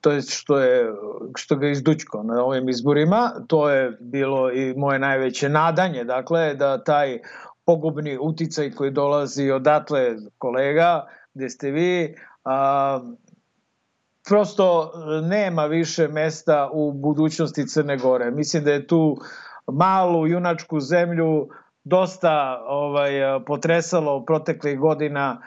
to 0.00 0.10
je 0.10 0.22
što, 0.22 0.58
je, 0.58 0.92
što 1.36 1.56
ga 1.56 1.68
izdučko 1.68 2.22
na 2.22 2.44
ovim 2.44 2.68
izborima. 2.68 3.30
To 3.46 3.70
je 3.70 3.96
bilo 4.00 4.52
i 4.52 4.74
moje 4.76 4.98
najveće 4.98 5.48
nadanje, 5.48 6.04
dakle, 6.04 6.54
da 6.54 6.84
taj 6.84 7.18
pogubni 7.64 8.18
uticaj 8.20 8.70
koji 8.70 8.90
dolazi 8.90 9.50
odatle 9.50 10.16
kolega, 10.38 11.06
gde 11.34 11.50
ste 11.50 11.70
vi, 11.70 12.16
a, 12.44 13.00
prosto 14.28 14.92
nema 15.22 15.66
više 15.66 16.08
mesta 16.08 16.70
u 16.72 16.92
budućnosti 16.92 17.68
Crne 17.68 17.96
Gore. 17.96 18.30
Mislim 18.30 18.64
da 18.64 18.72
je 18.72 18.86
tu 18.86 19.16
malu 19.66 20.26
junačku 20.26 20.80
zemlju 20.80 21.48
dosta 21.84 22.62
ovaj 22.66 23.12
potresalo 23.46 24.24
proteklih 24.24 24.78
godina 24.78 25.42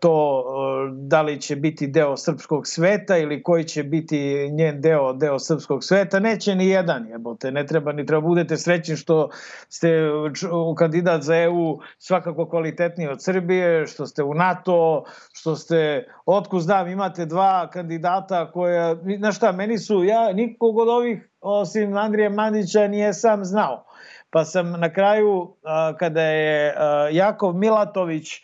to 0.00 0.44
da 0.92 1.22
li 1.22 1.40
će 1.40 1.56
biti 1.56 1.86
deo 1.86 2.16
srpskog 2.16 2.66
sveta 2.66 3.16
ili 3.16 3.42
koji 3.42 3.64
će 3.64 3.82
biti 3.82 4.50
njen 4.50 4.80
deo 4.80 5.12
deo 5.12 5.38
srpskog 5.38 5.84
sveta 5.84 6.20
neće 6.20 6.54
ni 6.54 6.68
jedan 6.68 7.06
jebote. 7.08 7.52
Ne 7.52 7.66
treba 7.66 7.92
ni 7.92 8.06
treba 8.06 8.20
budete 8.20 8.56
srećni 8.56 8.96
što 8.96 9.30
ste 9.68 10.10
u 10.52 10.74
kandidat 10.74 11.22
za 11.22 11.36
EU 11.36 11.78
svakako 11.98 12.48
kvalitetniji 12.48 13.08
od 13.08 13.22
Srbije 13.22 13.86
što 13.86 14.06
ste 14.06 14.22
u 14.22 14.34
NATO 14.34 15.04
što 15.32 15.56
ste 15.56 16.08
otkud 16.26 16.62
znam 16.62 16.88
imate 16.88 17.26
dva 17.26 17.70
kandidata 17.72 18.50
koja 18.52 18.96
na 19.18 19.32
šta 19.32 19.52
meni 19.52 19.78
su 19.78 20.04
ja 20.04 20.32
nikog 20.32 20.78
od 20.78 20.88
ovih 20.88 21.30
osim 21.40 21.96
Andrija 21.96 22.30
Mandića 22.30 22.88
nije 22.88 23.12
sam 23.12 23.44
znao. 23.44 23.84
Pa 24.30 24.44
sam 24.44 24.70
na 24.80 24.92
kraju 24.92 25.56
kada 25.98 26.22
je 26.22 26.74
Jakov 27.10 27.54
Milatović 27.54 28.42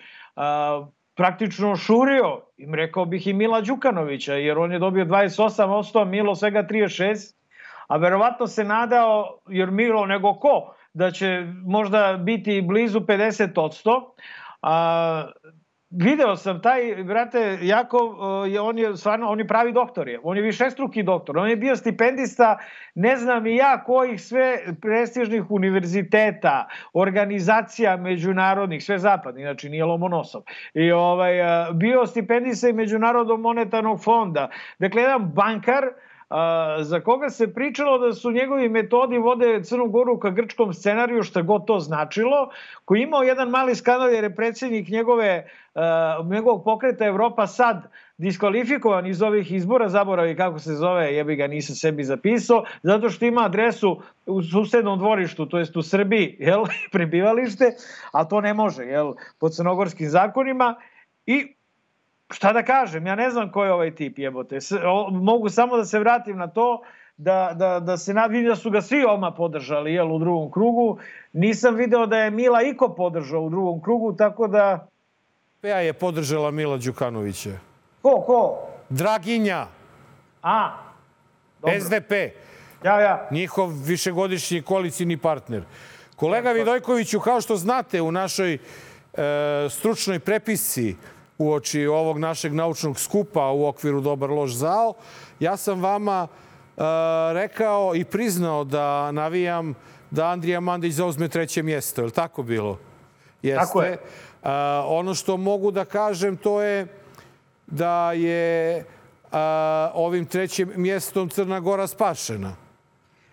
praktično 1.15 1.77
šurio, 1.77 2.41
im 2.57 2.75
rekao 2.75 3.05
bih 3.05 3.27
i 3.27 3.33
Mila 3.33 3.61
Đukanovića, 3.61 4.35
jer 4.35 4.59
on 4.59 4.73
je 4.73 4.79
dobio 4.79 5.05
28%, 5.05 6.03
a 6.03 6.05
Milo 6.05 6.35
svega 6.35 6.63
36%, 6.71 7.35
a 7.89 7.97
verovatno 7.97 8.47
se 8.47 8.65
nadao, 8.65 9.39
jer 9.49 9.71
Milo 9.71 10.07
nego 10.07 10.35
ko, 10.35 10.75
da 10.95 11.11
će 11.11 11.47
možda 11.65 12.17
biti 12.21 12.63
blizu 12.63 13.01
50%, 13.01 14.01
a, 14.63 15.29
video 15.93 16.37
sam 16.37 16.63
taj, 16.63 17.05
brate, 17.05 17.59
Jakov, 17.63 18.03
je, 18.49 18.61
on 18.61 18.79
je 18.79 18.97
stvarno, 18.97 19.29
on 19.29 19.39
je 19.39 19.47
pravi 19.47 19.73
doktor 19.73 20.09
je. 20.09 20.21
On 20.23 20.37
je 20.37 20.43
višestruki 20.43 21.03
doktor. 21.03 21.39
On 21.39 21.49
je 21.49 21.57
bio 21.57 21.77
stipendista, 21.77 22.59
ne 22.95 23.17
znam 23.17 23.47
i 23.47 23.57
ja 23.57 23.85
kojih 23.85 24.23
sve 24.23 24.59
prestižnih 24.81 25.51
univerziteta, 25.51 26.69
organizacija 26.93 27.97
međunarodnih, 27.97 28.85
sve 28.85 28.99
zapadnih, 28.99 29.45
znači 29.45 29.69
nije 29.69 29.85
Lomonosov. 29.85 30.43
I 30.75 30.93
ovaj, 30.93 31.33
bio 31.75 32.07
stipendista 32.07 32.69
i 32.69 32.73
Međunarodnog 32.73 33.41
monetarnog 33.41 34.05
fonda. 34.05 34.51
Dakle, 34.79 35.03
jedan 35.03 35.31
bankar, 35.35 35.85
za 36.81 37.01
koga 37.01 37.31
se 37.31 37.55
pričalo 37.55 37.99
da 37.99 38.13
su 38.13 38.31
njegovi 38.31 38.69
metodi 38.69 39.19
vode 39.19 39.65
Crnu 39.65 39.87
Goru 39.87 40.19
ka 40.19 40.31
grčkom 40.31 40.75
scenariju, 40.75 41.23
šta 41.23 41.43
god 41.43 41.67
to 41.67 41.79
značilo, 41.79 42.51
koji 42.85 43.03
imao 43.03 43.23
jedan 43.23 43.49
mali 43.49 43.75
skandal 43.75 44.13
jer 44.13 44.25
je 44.25 44.35
predsjednik 44.35 44.89
njegove, 44.89 45.47
njegovog 46.31 46.65
pokreta 46.65 47.07
Evropa 47.07 47.47
sad 47.47 47.91
diskvalifikovan 48.19 49.07
iz 49.07 49.23
ovih 49.23 49.53
izbora, 49.53 49.89
zaboravi 49.89 50.37
kako 50.37 50.59
se 50.59 50.75
zove, 50.75 51.15
jebi 51.15 51.37
ga 51.37 51.47
nisam 51.47 51.77
sebi 51.77 52.05
zapisao, 52.05 52.65
zato 52.83 53.11
što 53.11 53.25
ima 53.25 53.45
adresu 53.45 54.01
u 54.27 54.43
susednom 54.43 54.99
dvorištu, 54.99 55.47
to 55.47 55.59
jest 55.59 55.77
u 55.77 55.83
Srbiji, 55.83 56.37
jel, 56.49 56.65
prebivalište, 56.93 57.65
a 58.13 58.25
to 58.25 58.41
ne 58.41 58.55
može, 58.55 58.85
jel, 58.85 59.15
po 59.41 59.49
crnogorskim 59.49 60.09
zakonima 60.09 60.75
i 61.27 61.55
šta 62.33 62.53
da 62.53 62.63
kažem, 62.63 63.07
ja 63.07 63.15
ne 63.15 63.31
znam 63.31 63.53
ko 63.53 63.65
je 63.65 63.73
ovaj 63.73 63.95
tip 63.95 64.19
jebote. 64.19 64.59
Mogu 65.11 65.49
samo 65.49 65.77
da 65.77 65.85
se 65.85 65.99
vratim 65.99 66.39
na 66.39 66.47
to 66.49 66.83
da, 67.17 67.53
da, 67.55 67.81
da 67.81 67.97
se 67.97 68.15
vidim 68.29 68.49
da 68.49 68.57
su 68.57 68.71
ga 68.71 68.83
svi 68.83 69.05
oma 69.05 69.31
podržali 69.35 69.93
jel, 69.93 70.13
u 70.13 70.19
drugom 70.19 70.51
krugu. 70.51 70.99
Nisam 71.33 71.75
video 71.75 72.07
da 72.07 72.19
je 72.19 72.31
Mila 72.31 72.63
Iko 72.63 72.95
podržao 72.95 73.43
u 73.43 73.51
drugom 73.51 73.83
krugu, 73.83 74.13
tako 74.17 74.49
da... 74.49 74.87
Ja 75.63 75.77
je 75.77 75.93
podržala 75.93 76.51
Mila 76.51 76.77
Đukanovića. 76.77 77.51
Ko, 78.03 78.21
ko? 78.27 78.59
Draginja. 78.89 79.67
A, 80.43 80.71
dobro. 81.61 81.81
SDP. 81.81 82.13
Ja, 82.85 83.01
ja. 83.01 83.29
Njihov 83.31 83.71
višegodišnji 83.85 84.63
koalicijni 84.63 85.17
partner. 85.17 85.63
Kolega 86.17 86.53
Vidojkoviću, 86.53 87.21
kao 87.21 87.41
što 87.41 87.57
znate, 87.57 88.01
u 88.03 88.13
našoj 88.13 88.55
e, 88.55 88.59
stručnoj 89.71 90.19
prepisci 90.19 90.97
uoči 91.39 91.87
ovog 91.87 92.19
našeg 92.19 92.55
naučnog 92.55 93.01
skupa 93.01 93.51
u 93.51 93.67
okviru 93.67 94.01
Dobar 94.01 94.31
loš 94.31 94.53
zao, 94.53 94.95
ja 95.41 95.57
sam 95.57 95.81
vama 95.83 96.29
uh, 96.77 96.83
rekao 97.33 97.95
i 97.95 98.05
priznao 98.05 98.65
da 98.65 99.13
navijam 99.13 99.75
da 100.11 100.27
Andrija 100.27 100.61
Mandić 100.61 100.93
zauzme 100.95 101.29
treće 101.29 101.63
mjesto. 101.63 102.01
Je 102.01 102.05
li 102.05 102.13
tako 102.13 102.43
bilo? 102.43 102.79
Jeste. 103.43 103.61
Tako 103.67 103.83
je. 103.83 103.93
Uh, 103.93 104.49
ono 104.87 105.15
što 105.15 105.37
mogu 105.37 105.71
da 105.71 105.85
kažem 105.85 106.37
to 106.37 106.63
je 106.63 106.87
da 107.67 108.13
je 108.13 108.79
uh, 108.79 109.39
ovim 109.95 110.27
trećim 110.27 110.73
mjestom 110.77 111.29
Crna 111.29 111.61
Gora 111.61 111.87
spašena. 111.87 112.57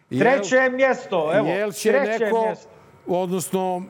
Jel- 0.10 0.20
Treće 0.20 0.70
mjesto, 0.70 1.32
evo. 1.34 1.48
Jel 1.48 1.72
će 1.72 1.90
treće 1.92 2.26
neko, 2.26 2.46
mjesto. 2.46 2.70
odnosno 3.08 3.84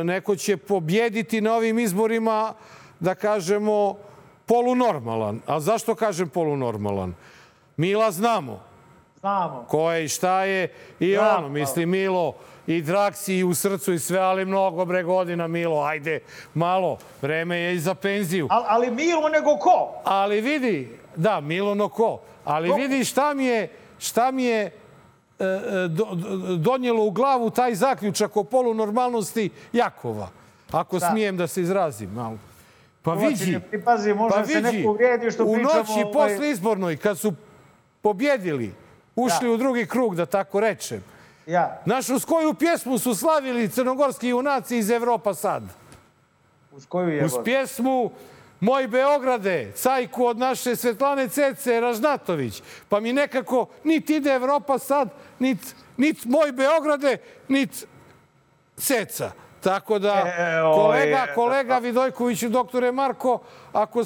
e, 0.00 0.04
neko 0.04 0.36
će 0.36 0.56
pobjediti 0.56 1.40
na 1.40 1.54
ovim 1.54 1.78
izborima, 1.78 2.54
da 3.00 3.14
kažemo, 3.14 3.94
polunormalan. 4.46 5.40
A 5.46 5.60
zašto 5.60 5.94
kažem 5.94 6.28
polunormalan? 6.28 7.14
Mila 7.76 8.10
znamo 8.10 8.60
Znamo. 9.20 9.64
ko 9.68 9.92
je 9.92 10.04
i 10.04 10.08
šta 10.08 10.44
je 10.44 10.68
i 11.00 11.14
Da, 11.14 11.36
ono, 11.38 11.48
misli 11.48 11.86
Milo 11.86 12.34
i 12.66 12.82
Draksi 12.82 13.34
i 13.34 13.44
u 13.44 13.54
srcu 13.54 13.92
i 13.92 13.98
sve, 13.98 14.18
ali 14.18 14.44
mnogo 14.44 14.84
bre 14.84 15.02
godina 15.02 15.46
Milo, 15.46 15.80
ajde, 15.80 16.20
malo, 16.54 16.98
vreme 17.22 17.56
je 17.56 17.74
i 17.74 17.80
za 17.80 17.94
penziju. 17.94 18.46
Al, 18.50 18.64
ali 18.66 18.90
Milo 18.90 19.28
nego 19.28 19.56
ko? 19.56 19.92
Ali 20.04 20.40
vidi, 20.40 20.96
da, 21.16 21.40
Milono 21.40 21.88
ko, 21.88 22.20
ali 22.44 22.68
Ko? 22.68 22.74
vidi 22.76 23.04
šta 23.04 23.34
mi 23.34 23.44
je, 23.44 23.68
šta 23.98 24.30
mi 24.30 24.44
je 24.44 24.60
e, 24.60 24.70
e, 25.38 25.50
do- 25.88 26.14
donijelo 26.56 27.04
u 27.04 27.10
glavu 27.10 27.50
taj 27.50 27.74
zaključak 27.74 28.36
o 28.36 28.44
polunormalnosti 28.44 29.50
Jakova. 29.72 30.28
Ako 30.70 30.98
Da. 30.98 31.10
smijem 31.10 31.36
da 31.36 31.46
se 31.46 31.62
izrazim 31.62 32.10
malo. 32.10 32.36
Pa 33.02 33.14
vidi, 33.14 33.60
pripazi, 33.70 34.14
možda 34.14 34.38
pa 34.38 34.46
se 34.46 34.54
vidi, 34.54 34.76
neko 34.76 34.90
uvrijedi 34.90 35.30
što 35.30 35.44
u 35.44 35.54
pričamo, 35.54 35.74
noći 35.74 35.92
ovaj- 35.92 36.12
posle 36.12 36.50
izbornoj, 36.50 36.96
kad 36.96 37.18
su 37.18 37.32
pobjedili, 38.02 38.74
ušli 39.16 39.48
Da. 39.48 39.54
u 39.54 39.56
drugi 39.56 39.86
krug, 39.86 40.16
da 40.16 40.26
tako 40.26 40.60
rečem, 40.60 41.04
Ja, 41.46 41.80
Znaš, 41.84 42.08
uz 42.08 42.24
koju 42.24 42.54
pjesmu 42.54 42.98
su 42.98 43.14
slavili 43.14 43.68
crnogorski 43.68 44.28
junaci 44.28 44.78
iz 44.78 44.90
Evropa 44.90 45.34
sad? 45.34 45.62
uz 46.72 46.86
koju 46.86 47.08
je 47.08 47.24
Uz 47.24 47.32
pjesmu 47.44 48.10
Moj 48.60 48.88
Beograde, 48.88 49.72
cajku 49.74 50.24
od 50.24 50.38
naše 50.38 50.76
Svetlane 50.76 51.28
Cece 51.28 51.80
Ražnatović. 51.80 52.62
Pa 52.88 53.00
mi 53.00 53.12
nekako 53.12 53.66
nit 53.84 54.10
ide 54.10 54.30
Evropa 54.30 54.78
sad, 54.78 55.08
nit, 55.38 55.58
nit 55.96 56.24
Moj 56.24 56.52
Beograde, 56.52 57.16
nit 57.48 57.86
Ceca. 58.76 59.32
Tako 59.60 59.98
da, 59.98 60.14
E, 60.14 60.60
kolega, 60.74 61.26
e, 61.30 61.34
kolega 61.34 61.78
Vidojković 61.78 62.42
i 62.42 62.48
doktore 62.48 62.92
Marko, 62.92 63.38
ako 63.72 64.02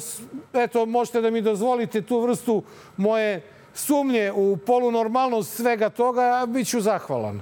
eto, 0.53 0.85
možete 0.85 1.21
da 1.21 1.29
mi 1.29 1.41
dozvolite 1.41 2.01
tu 2.01 2.19
vrstu 2.19 2.63
moje 2.97 3.41
sumnje 3.73 4.31
u 4.35 4.57
polunormalnost 4.57 5.57
svega 5.57 5.89
toga, 5.89 6.23
ja 6.23 6.45
bit 6.45 6.67
ću 6.67 6.81
zahvalan. 6.81 7.41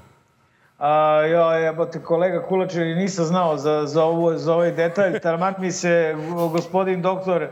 A, 0.80 1.22
ja, 1.32 1.54
jebote, 1.54 2.04
kolega 2.04 2.42
Kulačev, 2.42 2.86
nisam 2.86 3.26
znao 3.26 3.58
za, 3.58 3.86
za, 3.86 4.04
ovo, 4.04 4.38
za 4.38 4.54
ovaj 4.54 4.72
detalj. 4.72 5.20
Taman 5.20 5.54
mi 5.60 5.72
se 5.72 6.16
gospodin 6.52 7.02
doktor 7.02 7.48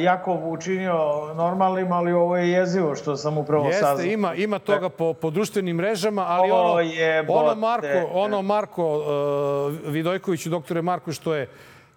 Jakov 0.00 0.50
učinio 0.50 0.94
normalnim, 1.34 1.92
ali 1.92 2.12
ovo 2.12 2.36
je 2.36 2.50
jezivo 2.50 2.94
što 2.94 3.16
sam 3.16 3.38
upravo 3.38 3.72
saznao. 3.72 3.92
Jeste, 3.92 4.12
ima, 4.12 4.34
ima 4.34 4.58
toga 4.58 4.88
po, 4.88 5.14
po 5.14 5.30
društvenim 5.30 5.76
mrežama, 5.76 6.24
ali 6.28 6.50
ono, 6.50 6.80
jebote. 6.80 7.38
ono 7.38 7.54
Marko, 7.54 8.08
ono 8.12 8.42
Marko 8.42 8.96
uh, 8.96 9.92
Vidojković 9.92 10.46
i 10.46 10.50
doktore 10.50 10.82
Marko 10.82 11.12
što 11.12 11.34
je 11.34 11.48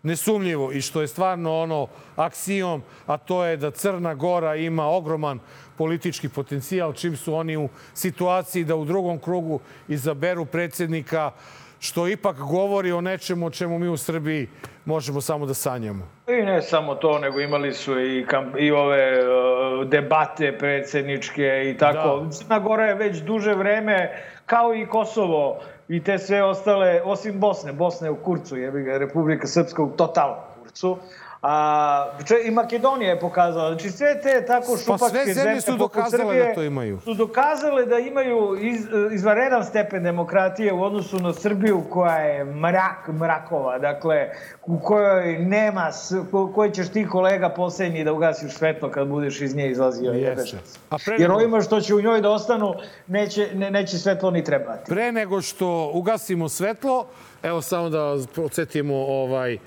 nesumljivo 0.04 0.72
i 0.72 0.82
što 0.82 1.02
je 1.02 1.08
stvarno 1.08 1.60
ono 1.60 1.88
aksijom, 2.16 2.84
a 3.06 3.18
to 3.18 3.46
je 3.46 3.58
da 3.58 3.72
Crna 3.72 4.14
Gora 4.14 4.56
ima 4.56 4.86
ogroman 4.86 5.40
politički 5.78 6.30
potencijal 6.30 6.94
čim 6.94 7.18
su 7.18 7.36
oni 7.36 7.58
u 7.58 7.70
situaciji 7.94 8.64
da 8.64 8.76
u 8.76 8.86
drugom 8.86 9.20
krugu 9.20 9.60
izaberu 9.88 10.46
predsjednika 10.46 11.32
što 11.80 12.08
ipak 12.08 12.38
govori 12.38 12.92
o 12.92 13.02
nečemu 13.02 13.46
o 13.46 13.50
čemu 13.50 13.80
mi 13.80 13.88
u 13.88 13.98
Srbiji 13.98 14.48
možemo 14.86 15.22
samo 15.22 15.46
da 15.46 15.54
sanjamo. 15.54 16.08
I 16.28 16.42
ne 16.46 16.62
samo 16.62 16.96
to, 16.96 17.20
nego 17.20 17.40
imali 17.40 17.74
su 17.74 18.00
i, 18.00 18.26
kamp, 18.28 18.56
i 18.58 18.72
ove 18.72 19.20
uh, 19.20 19.88
debate 19.88 20.58
predsjedničke 20.58 21.72
i 21.72 21.78
tako. 21.78 22.20
Da. 22.20 22.32
Crna 22.32 22.60
Gora 22.60 22.86
je 22.86 22.96
već 22.96 23.18
duže 23.18 23.54
vreme, 23.54 24.24
kao 24.46 24.76
i 24.76 24.86
Kosovo 24.86 25.60
i 25.88 26.04
te 26.04 26.18
sve 26.18 26.44
ostale, 26.44 27.02
osim 27.06 27.40
Bosne. 27.40 27.74
Bosne 27.74 28.08
je 28.08 28.12
u 28.12 28.24
kurcu, 28.24 28.56
ga, 28.56 28.98
Republika 28.98 29.48
Srpska 29.48 29.84
u 29.84 29.90
totalnom 29.90 30.38
kurcu. 30.60 30.98
A, 31.42 32.06
če, 32.28 32.36
I 32.46 32.52
Makedonija 32.52 33.10
je 33.10 33.20
pokazala. 33.20 33.70
Znači 33.70 33.92
sve 33.92 34.22
te 34.22 34.46
tako 34.46 34.78
šupačke 34.78 35.00
Pa 35.00 35.10
sve 35.10 35.34
zemlje 35.34 35.62
su 35.62 35.78
dokazale 35.78 36.24
Srbije 36.24 36.44
da 36.44 36.54
to 36.54 36.64
imaju. 36.64 37.00
Su 37.04 37.14
dokazale 37.14 37.86
da 37.86 37.98
imaju 38.00 38.58
iz, 38.62 38.82
izvaredan 39.14 39.66
stepen 39.66 40.04
demokratije 40.04 40.74
u 40.74 40.84
odnosu 40.84 41.20
na 41.20 41.34
Srbiju 41.34 41.84
koja 41.90 42.16
je 42.16 42.46
mrak 42.46 43.08
mrakova. 43.08 43.80
Dakle, 43.80 44.30
u 44.66 44.80
kojoj 44.80 45.38
nema, 45.38 45.90
ko, 46.32 46.52
koji 46.54 46.72
ćeš 46.72 46.90
ti 46.90 47.08
kolega 47.08 47.50
posljednji 47.50 48.04
da 48.04 48.14
ugasiš 48.14 48.54
svetlo 48.54 48.92
kad 48.92 49.08
budeš 49.08 49.42
iz 49.42 49.56
nje 49.56 49.70
izlazio. 49.70 50.12
Jeste. 50.12 50.58
A 50.90 50.98
pre 51.06 51.14
Jer 51.14 51.22
nego- 51.22 51.34
ovima 51.34 51.62
što 51.62 51.82
će 51.82 51.96
u 51.96 52.02
njoj 52.02 52.22
da 52.22 52.30
ostanu, 52.30 52.74
neće, 53.08 53.50
ne, 53.54 53.72
neće 53.72 53.98
svetlo 53.98 54.32
ni 54.32 54.44
trebati. 54.44 54.90
Pre 54.90 55.12
nego 55.12 55.42
što 55.42 55.92
ugasimo 55.94 56.50
svetlo, 56.50 57.06
evo 57.44 57.62
samo 57.62 57.90
da 57.90 58.16
podsjetimo 58.36 58.96
ovaj, 58.96 59.58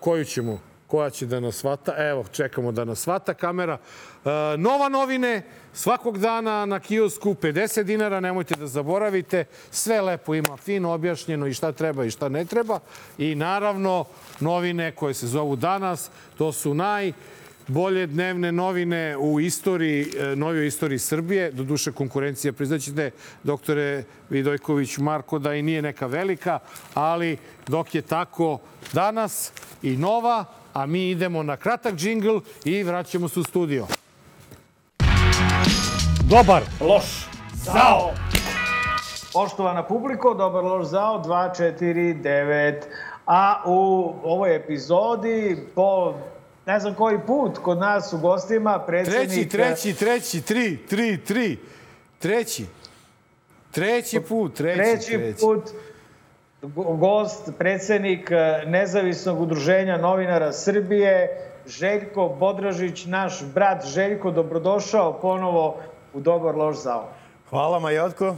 koju 0.00 0.24
ćemo, 0.24 0.60
koja 0.86 1.10
će 1.10 1.26
da 1.26 1.40
nas 1.40 1.56
svata. 1.56 1.94
Evo, 1.98 2.24
čekamo 2.32 2.72
da 2.72 2.84
nas 2.84 2.98
svata 2.98 3.34
kamera. 3.34 3.78
E, 4.24 4.56
nova 4.56 4.88
novine, 4.88 5.42
svakog 5.72 6.18
dana 6.18 6.66
na 6.66 6.80
kiosku 6.80 7.34
50 7.34 7.82
dinara, 7.82 8.20
nemojte 8.20 8.54
da 8.54 8.66
zaboravite. 8.66 9.44
Sve 9.70 10.00
lepo 10.00 10.34
ima, 10.34 10.56
fino 10.56 10.92
objašnjeno 10.92 11.46
i 11.46 11.54
šta 11.54 11.72
treba 11.72 12.04
i 12.04 12.10
šta 12.10 12.28
ne 12.28 12.44
treba. 12.44 12.80
I 13.18 13.34
naravno, 13.34 14.04
novine 14.40 14.92
koje 14.92 15.14
se 15.14 15.26
zovu 15.26 15.56
danas, 15.56 16.10
to 16.38 16.52
su 16.52 16.74
naj 16.74 17.12
bolje 17.68 18.06
dnevne 18.06 18.52
novine 18.52 19.16
u 19.16 19.40
istoriji, 19.40 20.06
e, 20.18 20.36
novoj 20.36 20.66
istoriji 20.66 20.98
Srbije. 20.98 21.50
Doduše, 21.52 21.92
konkurencija, 21.92 22.52
priznaćete, 22.52 23.10
doktore 23.42 24.04
Vidojković 24.30 24.98
Marko, 24.98 25.38
da 25.38 25.54
i 25.54 25.62
nije 25.62 25.82
neka 25.82 26.06
velika, 26.06 26.58
ali 26.94 27.36
dok 27.66 27.94
je 27.94 28.02
tako 28.02 28.58
danas 28.92 29.52
i 29.82 29.96
nova, 29.96 30.44
a 30.74 30.86
mi 30.86 31.10
idemo 31.10 31.42
na 31.42 31.56
kratak 31.56 31.94
džingl 31.94 32.38
i 32.64 32.82
vraćamo 32.82 33.28
se 33.28 33.40
u 33.40 33.44
studio. 33.44 33.86
Dobar, 36.30 36.62
Loš. 36.80 37.28
Zao. 37.54 38.12
Poštovana 39.32 39.82
publiko, 39.82 40.34
dobar 40.34 40.64
loš 40.64 40.86
zao 40.86 41.22
249. 41.22 42.74
A 43.26 43.62
u 43.66 44.12
ovoj 44.24 44.56
epizodi 44.56 45.58
po 45.74 46.14
ne 46.68 46.80
znam 46.80 46.94
koji 46.94 47.18
put 47.26 47.58
kod 47.58 47.78
nas 47.78 48.12
u 48.12 48.18
gostima 48.18 48.78
predsjednik... 48.86 49.28
treći, 49.28 49.48
treći, 49.48 49.94
treći, 49.98 50.40
tri, 50.42 50.78
tri, 50.88 51.18
tri, 51.24 51.58
treći. 52.18 52.66
Treći 53.70 54.20
put, 54.20 54.54
treći, 54.54 54.78
treći 54.78 55.12
treći. 55.12 55.40
put 55.40 55.62
go- 56.62 56.96
gost, 56.96 57.50
predsjednik 57.58 58.30
eh, 58.30 58.62
Nezavisnog 58.66 59.40
udruženja 59.40 59.96
novinara 59.96 60.52
Srbije, 60.52 61.28
Željko 61.66 62.28
Bodražić, 62.28 63.04
naš 63.06 63.44
brat 63.54 63.86
Željko, 63.86 64.30
dobrodošao 64.30 65.12
ponovo 65.20 65.76
u 66.14 66.20
Dobar 66.20 66.54
loš 66.56 66.76
zao. 66.76 67.08
Hvala 67.50 67.78
Majotko. 67.78 68.36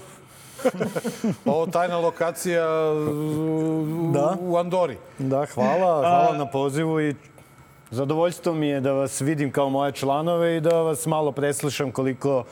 Ovo 1.45 1.67
tajna 1.67 1.99
lokacija 1.99 2.67
u, 2.93 4.11
Da. 4.13 4.37
u 4.41 4.57
Andori. 4.57 4.97
Da, 5.19 5.47
hvala. 5.55 6.01
Hvala 6.01 6.37
na 6.39 6.47
pozivu 6.47 7.01
i 7.01 7.15
zadovoljstvo 7.91 8.55
mi 8.55 8.69
je 8.69 8.81
da 8.81 8.93
vas 8.93 9.21
vidim 9.21 9.53
kao 9.53 9.69
moje 9.69 9.93
članove 9.93 10.57
i 10.57 10.61
da 10.61 10.83
vas 10.83 11.07
malo 11.07 11.33
preslušam 11.33 11.93
koliko 11.93 12.45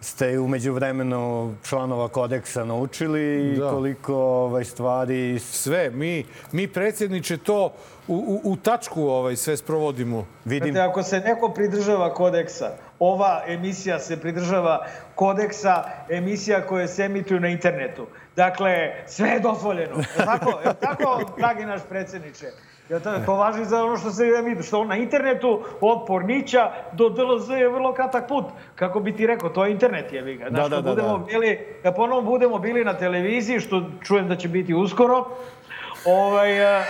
ste 0.00 0.38
umeđu 0.38 0.72
vremenu 0.72 1.54
članova 1.64 2.08
kodeksa 2.08 2.64
naučili 2.64 3.52
i 3.52 3.56
Da. 3.58 3.70
koliko 3.70 4.14
ovaj, 4.14 4.64
stvari... 4.64 5.38
Sve, 5.38 5.90
mi, 5.90 6.26
mi 6.52 6.68
predsjedniče 6.68 7.36
to 7.36 7.72
u, 8.08 8.14
u, 8.14 8.52
u 8.52 8.56
tačku 8.56 9.02
ovaj, 9.02 9.36
sve 9.36 9.56
sprovodimo. 9.56 10.26
Vidim, 10.44 10.72
Znate, 10.72 10.90
ako 10.90 11.02
se 11.02 11.20
neko 11.20 11.48
pridržava 11.48 12.14
kodeksa, 12.14 12.70
ova 12.98 13.42
emisija 13.46 13.98
se 13.98 14.20
pridržava 14.20 14.86
kodeksa 15.14 15.84
emisija 16.08 16.66
koje 16.66 16.88
se 16.88 17.04
emituju 17.04 17.40
na 17.40 17.48
internetu. 17.48 18.06
Dakle, 18.36 18.92
sve 19.06 19.28
je 19.28 19.40
dozvoljeno. 19.40 19.98
Je 19.98 20.24
tako, 20.24 20.50
je 20.50 20.74
tako, 20.80 21.20
dragi 21.38 21.64
naš 21.64 21.80
predsjedniče? 21.88 22.46
Ja 22.92 23.00
to, 23.00 23.10
to 23.26 23.34
važi 23.34 23.64
za 23.64 23.84
ono 23.84 23.96
što 23.96 24.10
se 24.10 24.24
emituje, 24.38 24.62
što 24.62 24.84
na 24.84 24.96
internetu 24.96 25.62
od 25.80 26.04
Pornića 26.06 26.70
do 26.92 27.08
DLZ 27.08 27.48
je 27.50 27.68
vrlo 27.68 27.94
kratak 27.94 28.28
put. 28.28 28.44
Kako 28.74 29.00
bi 29.00 29.16
ti 29.16 29.26
rekao, 29.26 29.48
to 29.48 29.64
je 29.64 29.72
internet 29.72 30.12
je 30.12 30.34
ga. 30.36 30.50
Da, 30.50 30.68
da, 30.68 30.76
kad 30.76 30.84
da, 30.84 30.90
budemo 30.90 31.18
da. 31.18 31.24
bili, 31.24 31.78
kad 31.82 31.96
ponovo 31.96 32.22
budemo 32.22 32.58
bili 32.58 32.84
na 32.84 32.94
televiziji, 32.94 33.60
što 33.60 33.82
čujem 34.04 34.28
da 34.28 34.36
će 34.36 34.48
biti 34.48 34.74
uskoro, 34.74 35.24
ovaj, 36.04 36.78
eh, 36.78 36.84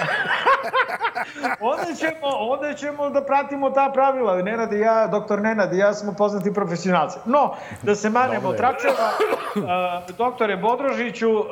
onda 1.72 1.94
ćemo, 1.94 2.26
onda 2.38 2.74
ćemo 2.74 3.10
da 3.10 3.24
pratimo 3.24 3.70
ta 3.70 3.90
pravila. 3.94 4.42
Nenad 4.42 4.72
i 4.72 4.78
ja, 4.78 5.06
doktor 5.06 5.40
Nenad 5.40 5.74
i 5.74 5.78
ja 5.78 5.94
smo 5.94 6.14
poznati 6.18 6.54
profesionalci. 6.54 7.18
No, 7.24 7.54
da 7.82 7.94
se 7.94 8.10
manemo 8.10 8.52
tračeva, 8.52 9.10
uh, 9.56 10.16
doktore 10.16 10.56
Bodrožiću, 10.56 11.30
uh, 11.30 11.46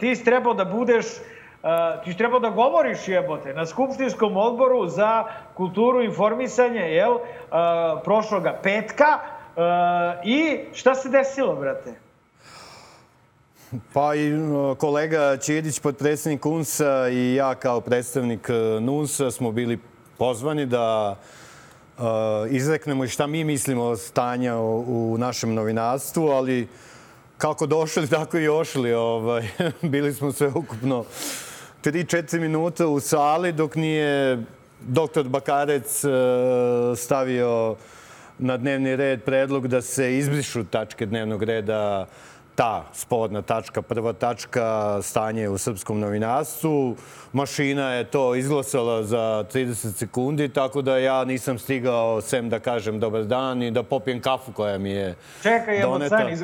ti 0.00 0.24
trebao 0.24 0.54
da 0.54 0.64
budeš 0.64 1.06
Ti 2.04 2.12
si 2.12 2.18
trebao 2.18 2.40
da 2.40 2.50
govoriš 2.50 3.08
jebote 3.08 3.54
na 3.54 3.66
Skupštinskom 3.66 4.36
odboru 4.36 4.88
za 4.88 5.24
kulturu 5.54 6.02
i 6.02 6.06
informisanje, 6.06 6.80
jel, 6.80 7.18
prošloga 8.04 8.58
petka. 8.62 9.18
I 10.24 10.58
šta 10.74 10.94
se 10.94 11.08
desilo, 11.08 11.56
brate? 11.56 11.94
Pa 13.92 14.14
i 14.14 14.28
no, 14.30 14.74
kolega 14.74 15.36
Ćirić, 15.36 15.80
podpredsjednik 15.80 16.46
UNS-a 16.46 17.08
i 17.08 17.34
ja 17.34 17.54
kao 17.54 17.80
predstavnik 17.80 18.48
e, 18.48 18.80
NUNS-a 18.80 19.30
smo 19.30 19.52
bili 19.52 19.78
pozvani 20.18 20.66
da 20.66 21.16
uh, 21.98 22.04
izreknemo 22.50 23.06
šta 23.06 23.26
mi 23.26 23.44
mislimo 23.44 23.82
o 23.82 23.96
stanja 23.96 24.56
u 24.58 25.16
našem 25.18 25.54
novinarstvu, 25.54 26.28
ali 26.28 26.68
kako 27.38 27.66
došli, 27.66 28.08
tako 28.08 28.38
i 28.38 28.48
ošli. 28.48 28.94
Ovaj, 28.94 29.48
bili 29.82 30.14
smo 30.14 30.32
sve 30.32 30.48
ukupno 30.48 31.04
3-4 31.84 32.40
minuta 32.40 32.86
u 32.86 33.00
sali 33.00 33.52
dok 33.52 33.74
nije 33.74 34.38
doktor 34.80 35.28
Bakarec 35.28 36.04
uh, 36.04 36.10
stavio 36.98 37.76
na 38.38 38.56
dnevni 38.56 38.96
red 38.96 39.22
predlog 39.22 39.68
da 39.68 39.82
se 39.82 40.18
izbrišu 40.18 40.64
tačke 40.64 41.06
dnevnog 41.06 41.42
reda 41.42 42.06
ta 42.56 42.84
sporna 42.92 43.42
tačka, 43.42 43.82
prva 43.82 44.12
tačka, 44.12 44.98
stanje 45.02 45.48
u 45.48 45.58
srpskom 45.58 46.00
novinarstvu. 46.00 46.96
Mašina 47.32 47.92
je 47.92 48.04
to 48.04 48.34
izglasala 48.34 49.02
za 49.02 49.44
30 49.52 49.92
sekundi, 49.92 50.48
tako 50.48 50.82
da 50.82 50.98
ja 50.98 51.24
nisam 51.24 51.58
stigao 51.58 52.20
sem 52.20 52.48
da 52.48 52.58
kažem 52.58 53.00
dobar 53.00 53.24
dan 53.24 53.62
i 53.62 53.70
da 53.70 53.82
popijem 53.82 54.20
kafu 54.20 54.52
koja 54.52 54.78
mi 54.78 54.90
je 54.90 55.14
Čekaj, 55.42 55.82
doneta. 55.82 56.16
stani, 56.16 56.36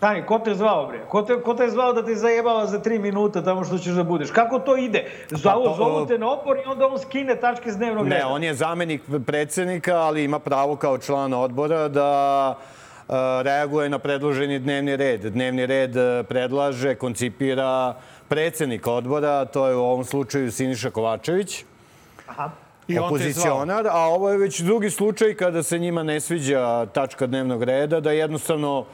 stani, 0.00 0.22
ko 0.26 0.38
te 0.38 0.54
zvao, 0.54 0.86
bre? 0.86 0.98
Ko 1.08 1.20
te, 1.22 1.34
ko 1.44 1.54
te 1.54 1.66
je 1.68 1.70
zvao 1.70 1.92
da 1.92 2.00
te 2.04 2.14
zajebava 2.14 2.66
za 2.66 2.78
tri 2.80 2.98
minuta 2.98 3.42
tamo 3.44 3.64
što 3.64 3.78
ćeš 3.78 3.92
da 3.92 4.04
budeš? 4.04 4.30
Kako 4.30 4.58
to 4.58 4.76
ide? 4.76 5.04
Zovu, 5.30 5.64
Pa 5.64 5.70
to- 5.70 5.74
zovu 5.76 6.06
te 6.06 6.18
na 6.18 6.30
opor 6.32 6.56
i 6.56 6.64
onda 6.66 6.86
on 6.86 6.98
skine 6.98 7.36
tačke 7.36 7.72
s 7.72 7.76
dnevnog 7.76 8.08
reda. 8.08 8.16
Ne, 8.16 8.24
on 8.24 8.42
je 8.44 8.54
zamenik 8.54 9.02
predsednika, 9.26 9.96
ali 9.96 10.24
ima 10.24 10.38
pravo 10.38 10.76
kao 10.76 10.98
član 10.98 11.32
odbora 11.34 11.88
da 11.88 12.08
e, 12.56 13.12
reaguje 13.42 13.88
na 13.88 13.98
predloženi 13.98 14.58
dnevni 14.58 14.96
red. 14.96 15.20
Dnevni 15.20 15.66
red 15.66 15.96
e, 15.96 16.22
predlaže, 16.22 16.94
koncipira 16.94 17.94
predsednik 18.28 18.86
odbora, 18.86 19.44
to 19.44 19.66
je 19.68 19.76
u 19.76 19.80
ovom 19.84 20.04
slučaju 20.04 20.52
Siniša 20.52 20.90
Kovačević. 20.90 21.64
Aha. 22.26 22.50
Opozicionar, 23.04 23.86
a 23.86 23.98
ovo 23.98 24.30
je 24.30 24.38
već 24.38 24.60
drugi 24.60 24.90
slučaj 24.90 25.34
kada 25.34 25.62
se 25.62 25.78
njima 25.78 26.02
ne 26.02 26.20
sviđa 26.20 26.86
tačka 26.86 27.26
dnevnog 27.26 27.62
reda, 27.62 28.00
da 28.00 28.12
jednostavno 28.12 28.84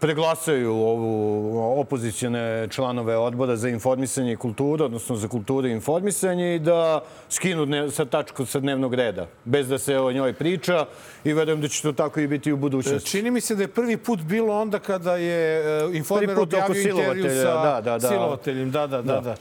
preglasaju 0.00 0.72
ovu 0.72 1.80
opozicijone 1.80 2.68
članove 2.70 3.16
odbora 3.16 3.56
za 3.56 3.68
informisanje 3.68 4.32
i 4.32 4.36
kulturu, 4.36 4.84
odnosno 4.84 5.16
za 5.16 5.28
kulturu 5.28 5.68
i 5.68 5.72
informisanje 5.72 6.54
i 6.54 6.58
da 6.58 7.00
skinu 7.28 7.66
dne, 7.66 7.90
sa 7.90 8.04
tačku 8.04 8.46
sa 8.46 8.60
dnevnog 8.60 8.94
reda, 8.94 9.26
bez 9.44 9.68
da 9.68 9.78
se 9.78 9.98
o 9.98 10.12
njoj 10.12 10.32
priča 10.32 10.86
i 11.24 11.32
verujem 11.32 11.60
da 11.60 11.68
će 11.68 11.82
to 11.82 11.92
tako 11.92 12.20
i 12.20 12.26
biti 12.26 12.52
u 12.52 12.56
budućnosti. 12.56 13.10
Čini 13.10 13.30
mi 13.30 13.40
se 13.40 13.54
da 13.54 13.62
je 13.62 13.68
prvi 13.68 13.96
put 13.96 14.20
bilo 14.20 14.60
onda 14.60 14.78
kada 14.78 15.16
je 15.16 15.60
e, 15.60 15.96
Informer 15.96 16.38
objavio 16.38 16.82
intervju 16.82 17.30
sa 17.30 17.62
da, 17.62 17.80
da, 17.80 17.98
da. 17.98 18.08
silovateljem. 18.08 18.70
Da, 18.70 18.86
da, 18.86 19.02
da. 19.02 19.12
Da. 19.12 19.20
da. 19.20 19.34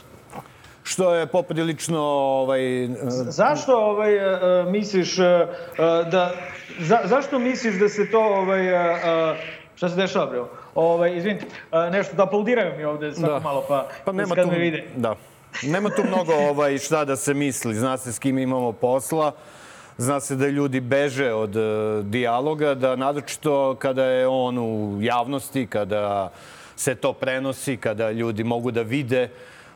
Što 0.83 1.15
je 1.15 1.27
poprilično 1.27 2.01
ovaj, 2.01 2.89
Zašto 3.29 3.77
ovaj, 3.77 4.13
e, 4.13 4.19
e, 4.19 4.71
misliš 4.71 5.19
e, 5.19 5.23
e, 5.23 5.47
da... 6.11 6.33
Za, 6.79 6.99
zašto 7.05 7.39
misliš 7.39 7.79
da 7.79 7.89
se 7.89 8.11
to... 8.11 8.19
Ovaj, 8.19 8.67
e, 8.67 8.71
e, 8.71 9.58
šta 9.79 9.89
se 9.89 9.95
dešava, 9.95 10.25
bre? 10.25 10.41
Ovaj, 10.75 11.17
izvinite, 11.17 11.45
e, 11.71 11.89
nešto 11.91 12.15
da 12.15 12.23
aplaudiraju 12.23 12.77
mi 12.77 12.83
ovde 12.83 13.13
svako 13.13 13.33
Da. 13.33 13.39
malo, 13.39 13.63
pa, 13.67 13.87
Pa 14.05 14.11
nema 14.11 14.35
kad 14.35 14.45
tu, 14.45 14.51
me 14.51 14.57
vide. 14.59 14.83
da. 14.95 15.15
Nema 15.63 15.89
tu 15.89 16.03
mnogo 16.03 16.33
ovaj, 16.33 16.77
šta 16.77 17.05
da 17.05 17.15
se 17.15 17.33
misli. 17.33 17.75
Zna 17.75 17.97
se 17.97 18.13
s 18.13 18.19
kim 18.19 18.37
imamo 18.37 18.71
posla. 18.71 19.31
Zna 19.97 20.19
se 20.19 20.35
da 20.35 20.47
ljudi 20.47 20.79
beže 20.79 21.33
od 21.33 21.55
e, 21.55 21.59
dijaloga, 22.03 22.73
da 22.75 22.95
naročito 22.95 23.75
kada 23.75 24.03
je 24.03 24.27
on 24.27 24.57
u 24.57 24.97
javnosti, 25.01 25.67
kada 25.67 26.31
se 26.75 26.95
to 26.95 27.13
prenosi, 27.13 27.77
kada 27.77 28.11
ljudi 28.11 28.43
mogu 28.43 28.71
da 28.71 28.81
vide, 28.81 29.29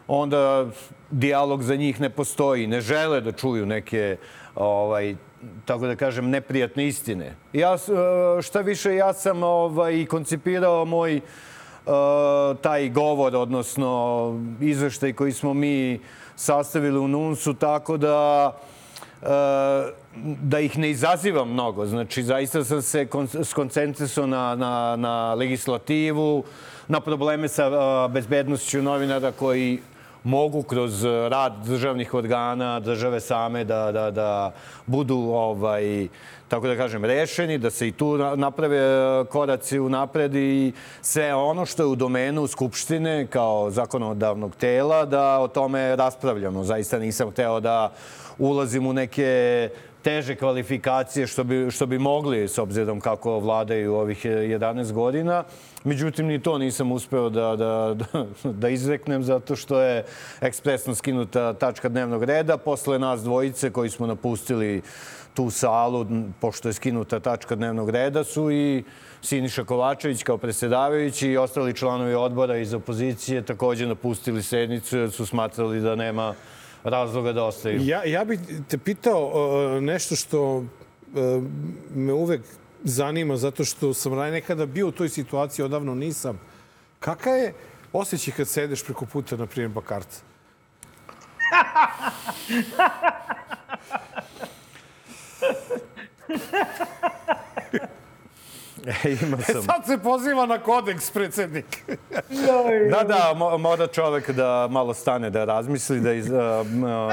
onda 0.08 0.66
dijalog 1.12 1.64
za 1.64 1.76
njih 1.76 2.01
ne 2.01 2.10
postoji. 2.10 2.68
Ne 2.68 2.82
žele 2.82 3.22
da 3.22 3.32
čuju 3.32 3.66
neke 3.66 4.18
ovaj, 4.56 5.16
tako 5.66 5.88
da 5.88 5.96
kažem, 5.96 6.30
neprijatne 6.30 6.88
istine. 6.88 7.36
Ja, 7.54 7.74
e, 7.74 8.41
šta 8.41 8.62
više, 8.62 8.96
ja 8.96 9.14
sam 9.14 9.44
ovaj, 9.44 10.06
koncipirao 10.06 10.86
moj 10.86 11.22
uh, 11.86 12.58
taj 12.62 12.89
govor, 12.89 13.36
odnosno 13.36 14.41
izveštaj 14.62 15.14
koji 15.14 15.32
smo 15.32 15.54
mi 15.54 16.00
sastavili 16.36 17.00
u 17.00 17.08
NUNS-u, 17.08 17.54
tako 17.54 17.98
da 17.98 18.52
uh, 19.22 19.28
da 20.41 20.60
ih 20.60 20.78
ne 20.78 20.89
izazivam 20.89 21.50
mnogo. 21.50 21.86
Znači, 21.86 22.24
zaista 22.24 22.64
sam 22.64 22.82
se 22.82 23.06
kon- 23.06 23.44
skoncentrisao 23.44 24.28
na, 24.28 24.56
na, 24.56 24.96
na 24.96 25.34
legislativu, 25.34 26.44
na 26.88 27.00
probleme 27.00 27.48
sa 27.48 28.08
bezbednošću 28.08 28.82
novinara 28.82 29.32
koji 29.32 29.80
mogu 30.24 30.64
kroz 30.64 31.04
uh, 31.04 31.28
rad 31.28 31.54
državnih 31.66 32.14
organa, 32.14 32.80
države 32.80 33.20
same 33.20 33.64
da, 33.64 33.92
da, 33.92 34.12
da 34.12 34.52
budu 34.86 35.18
ovaj, 35.18 36.08
tako 36.48 36.68
da 36.68 36.76
kažem, 36.76 37.06
rešeni, 37.06 37.58
da 37.58 37.70
se 37.70 37.88
i 37.88 37.92
tu 37.92 38.18
na- 38.18 38.36
naprave 38.36 38.78
e, 38.78 39.26
koraci 39.26 39.80
u 39.80 39.90
napred 39.90 40.36
i 40.36 40.72
sve 41.02 41.34
ono 41.34 41.66
što 41.66 41.84
je 41.84 41.88
u 41.88 41.96
domenu 41.96 42.48
Skupštine 42.48 43.28
kao 43.28 43.72
zakonodavnog 43.72 44.56
tela, 44.56 45.06
da 45.06 45.40
o 45.40 45.48
tome 45.48 45.96
raspravljamo. 45.96 46.64
Zaista 46.64 47.00
nisam 47.00 47.32
hteo 47.32 47.60
da 47.60 47.92
ulazim 48.38 48.88
u 48.88 48.94
neke 48.94 49.70
teže 50.04 50.36
kvalifikacije 50.36 51.28
što 51.28 51.43
bi, 51.43 51.72
što 51.72 51.86
bi 51.86 51.99
mogli 51.99 52.47
s 52.47 52.58
obzirom 52.58 53.01
kako 53.01 53.39
vladaju 53.39 53.95
ovih 53.95 54.26
11 54.26 54.91
godina. 54.91 55.43
Međutim, 55.84 56.28
ni 56.28 56.39
to 56.39 56.58
nisam 56.58 56.91
uspeo 56.91 57.30
da, 57.30 57.56
da, 57.56 57.95
da, 58.14 58.26
da 58.51 58.70
izreknem 58.70 59.24
zato 59.24 59.56
što 59.56 59.82
je 59.82 60.06
ekspresno 60.41 60.95
skinuta 60.95 61.54
tačka 61.54 61.89
dnevnog 61.89 62.24
reda. 62.24 62.58
Posle 62.58 62.99
nas 62.99 63.24
dvojice 63.24 63.72
koji 63.72 63.89
smo 63.89 64.08
napustili 64.08 64.82
tu 65.34 65.49
salu, 65.49 66.06
pošto 66.39 66.70
je 66.70 66.74
skinuta 66.74 67.20
tačka 67.20 67.56
dnevnog 67.56 67.89
reda, 67.89 68.24
su 68.24 68.51
i 68.51 68.84
Siniša 69.22 69.64
Kovačević 69.64 70.24
kao 70.24 70.38
predsjedavajući 70.38 71.30
i 71.30 71.38
ostali 71.38 71.74
članovi 71.74 72.14
odbora 72.14 72.58
iz 72.58 72.74
opozicije 72.74 73.41
takođe 73.41 73.88
napustili 73.88 74.43
sednicu 74.43 74.97
jer 74.97 75.12
su 75.12 75.26
smatrali 75.26 75.82
da 75.82 75.95
nema 75.95 76.34
razloga 76.84 77.34
da 77.34 77.44
ostaju. 77.44 77.82
Ja, 77.84 78.04
ja 78.04 78.26
bih 78.26 78.40
te 78.68 78.78
pitao 78.78 79.26
uh, 79.26 79.34
nešto 79.84 80.16
što 80.16 80.58
uh, 80.58 80.66
me 81.96 82.14
uvek 82.14 82.42
zanima, 82.84 83.38
zato 83.38 83.66
što 83.66 83.94
sam 83.94 84.18
nekada 84.18 84.66
bio 84.66 84.88
u 84.88 84.92
toj 84.92 85.10
situaciji, 85.10 85.66
odavno 85.66 85.96
nisam. 85.96 86.40
Kaka 87.00 87.30
je 87.30 87.54
osjećaj 87.94 88.34
kad 88.34 88.48
sedeš 88.48 88.84
preko 88.84 89.06
puta, 89.06 89.36
na 89.36 89.46
primjer, 89.46 89.72
Bakarca? 89.72 90.22
Ima 99.22 99.38
E, 99.40 99.44
sam. 99.44 99.62
sad 99.64 99.86
se 99.86 99.98
poziva 99.98 100.46
na 100.46 100.60
kodeks, 100.60 101.12
predsednik. 101.12 101.66
Da, 102.92 103.04
da, 103.04 103.34
mo- 103.36 103.58
mora 103.58 103.88
čovek 103.88 104.30
da 104.30 104.68
malo 104.68 104.94
stane, 104.94 105.30
da 105.30 105.46
razmisli, 105.46 106.00
da 106.00 106.14
iz, 106.14 106.26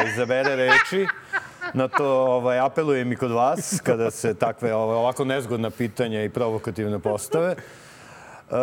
izabere 0.07 0.57
reči. 0.57 1.07
Na 1.75 1.89
to 1.89 2.07
ovaj, 2.07 2.59
apelujem 2.59 3.13
i 3.13 3.17
kod 3.17 3.31
vas, 3.31 3.81
kada 3.83 4.11
se 4.11 4.35
takve 4.35 4.75
ovaj, 4.75 4.97
ovako 4.97 5.25
nezgodna 5.25 5.71
pitanja 5.71 6.25
i 6.25 6.29
provokativne 6.29 6.99
postave. 6.99 7.55
Uh, 8.51 8.57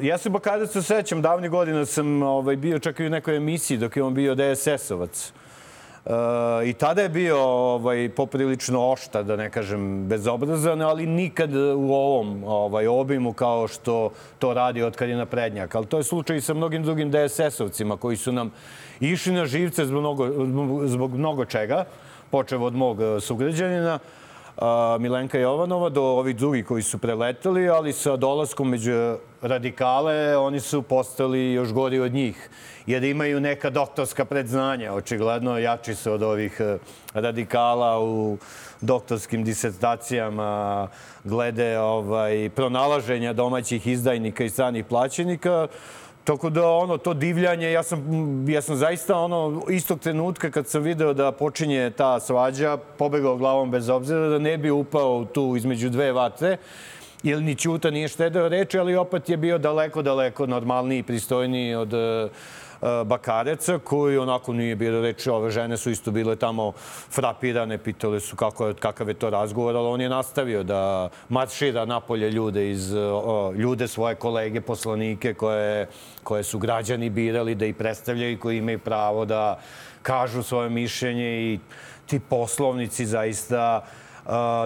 ja 0.00 0.18
se 0.18 0.30
Bakareca 0.30 0.82
sećam, 0.82 1.22
davnih 1.22 1.50
godina 1.50 1.86
sam 1.86 2.22
ovaj, 2.22 2.56
bio 2.56 2.78
čak 2.78 3.00
i 3.00 3.06
u 3.06 3.10
nekoj 3.10 3.36
emisiji 3.36 3.78
dok 3.78 3.96
je 3.96 4.02
on 4.02 4.14
bio 4.14 4.34
DSS-ovac. 4.34 5.32
I 6.64 6.72
tada 6.72 7.02
je 7.02 7.08
bio 7.08 7.38
ovaj, 7.38 8.08
poprilično 8.16 8.90
ošta, 8.90 9.22
da 9.22 9.36
ne 9.36 9.50
kažem 9.50 10.08
bezobrazan, 10.08 10.82
ali 10.82 11.06
nikad 11.06 11.54
u 11.54 11.92
ovom 11.92 12.44
ovaj, 12.44 12.86
obimu 12.86 13.32
kao 13.32 13.68
što 13.68 14.10
to 14.38 14.54
radi 14.54 14.82
od 14.82 14.96
kad 14.96 15.08
je 15.08 15.16
na 15.16 15.26
prednjak. 15.26 15.74
Ali 15.74 15.86
to 15.86 15.98
je 15.98 16.04
slučaj 16.04 16.36
i 16.36 16.40
sa 16.40 16.54
mnogim 16.54 16.82
drugim 16.82 17.12
DSS-ovcima 17.12 17.96
koji 17.96 18.16
su 18.16 18.32
nam 18.32 18.50
išli 19.00 19.32
na 19.32 19.46
živce 19.46 19.86
zbog 19.86 20.00
mnogo, 20.00 20.28
zbog- 20.86 21.14
mnogo 21.14 21.44
čega, 21.44 21.84
počev 22.30 22.62
od 22.64 22.74
mog 22.74 23.02
eh, 23.02 23.20
sugrađanina, 23.20 23.98
Milenka 24.98 25.38
Jovanova 25.38 25.88
do 25.88 26.02
ovih 26.02 26.36
drugih 26.36 26.66
koji 26.66 26.82
su 26.82 26.98
preletali, 26.98 27.68
ali 27.68 27.92
sa 27.92 28.16
dolaskom 28.16 28.68
među 28.68 29.16
radikale 29.42 30.36
oni 30.36 30.60
su 30.60 30.82
postali 30.82 31.52
još 31.52 31.72
gori 31.72 32.00
od 32.00 32.12
njih. 32.12 32.50
Jer 32.86 33.04
imaju 33.04 33.40
neka 33.40 33.70
doktorska 33.70 34.24
predznanja, 34.24 34.92
očigledno 34.92 35.58
jači 35.58 35.94
su 35.94 36.12
od 36.12 36.22
ovih 36.22 36.56
eh, 36.60 36.78
radikala 37.14 38.00
u 38.00 38.38
doktorskim 38.80 39.44
disertacijama 39.44 40.88
glede 41.24 41.78
ovaj, 41.78 42.50
pronalaženja 42.56 43.32
domaćih 43.32 43.86
izdajnika 43.86 44.44
i 44.44 44.50
stranih 44.50 44.84
plaćenika. 44.84 45.68
Tako 46.24 46.50
da 46.50 46.68
ono 46.68 46.98
to 46.98 47.14
divljanje, 47.14 47.72
ja 47.72 47.82
sam, 47.82 48.48
ja 48.48 48.62
sam 48.62 48.76
zaista 48.76 49.16
ono 49.16 49.62
istog 49.68 50.00
trenutka 50.00 50.50
kad 50.50 50.66
sam 50.68 50.82
video 50.82 51.14
da 51.14 51.32
počinje 51.32 51.90
ta 51.90 52.20
svađa, 52.20 52.76
pobegao 52.98 53.36
glavom 53.36 53.70
bez 53.70 53.88
obzira 53.88 54.28
da 54.28 54.38
ne 54.38 54.58
bi 54.58 54.70
upao 54.70 55.24
tu 55.24 55.54
između 55.56 55.90
dve 55.90 56.12
vatre 56.12 56.56
ili 57.22 57.44
ni 57.44 57.54
Ćuta 57.54 57.90
nije 57.90 58.08
štedeo 58.08 58.48
reči, 58.48 58.78
ali 58.78 58.96
opet 58.96 59.28
je 59.28 59.36
bio 59.36 59.58
daleko, 59.58 60.02
daleko 60.02 60.46
normalniji 60.46 60.98
i 60.98 61.02
pristojniji 61.02 61.74
od 61.74 61.94
e, 61.94 62.28
Bakareca, 63.04 63.78
koji 63.78 64.18
onako 64.18 64.52
nije 64.52 64.76
bilo 64.76 65.00
reči. 65.00 65.30
Ove 65.30 65.50
žene 65.50 65.76
su 65.76 65.90
isto 65.90 66.10
bile 66.10 66.36
tamo 66.36 66.72
frapirane, 67.10 67.78
pitale 67.78 68.20
su 68.20 68.36
kako 68.36 68.66
je, 68.66 68.74
kakav 68.74 69.08
je 69.08 69.14
to 69.14 69.30
razgovor, 69.30 69.76
ali 69.76 69.88
on 69.88 70.00
je 70.00 70.08
nastavio 70.08 70.62
da 70.62 71.08
maršira 71.28 71.84
napolje 71.84 72.30
ljude, 72.30 72.70
iz, 72.70 72.94
o, 72.94 73.52
ljude 73.56 73.88
svoje 73.88 74.14
kolege, 74.14 74.60
poslanike 74.60 75.34
koje, 75.34 75.88
koje 76.22 76.42
su 76.42 76.58
građani 76.58 77.10
birali 77.10 77.54
da 77.54 77.66
ih 77.66 77.74
predstavljaju 77.74 78.32
i 78.32 78.38
koji 78.38 78.58
imaju 78.58 78.78
pravo 78.78 79.24
da 79.24 79.58
kažu 80.02 80.42
svoje 80.42 80.70
mišljenje 80.70 81.52
i 81.52 81.58
ti 82.06 82.20
poslovnici 82.20 83.06
zaista 83.06 83.84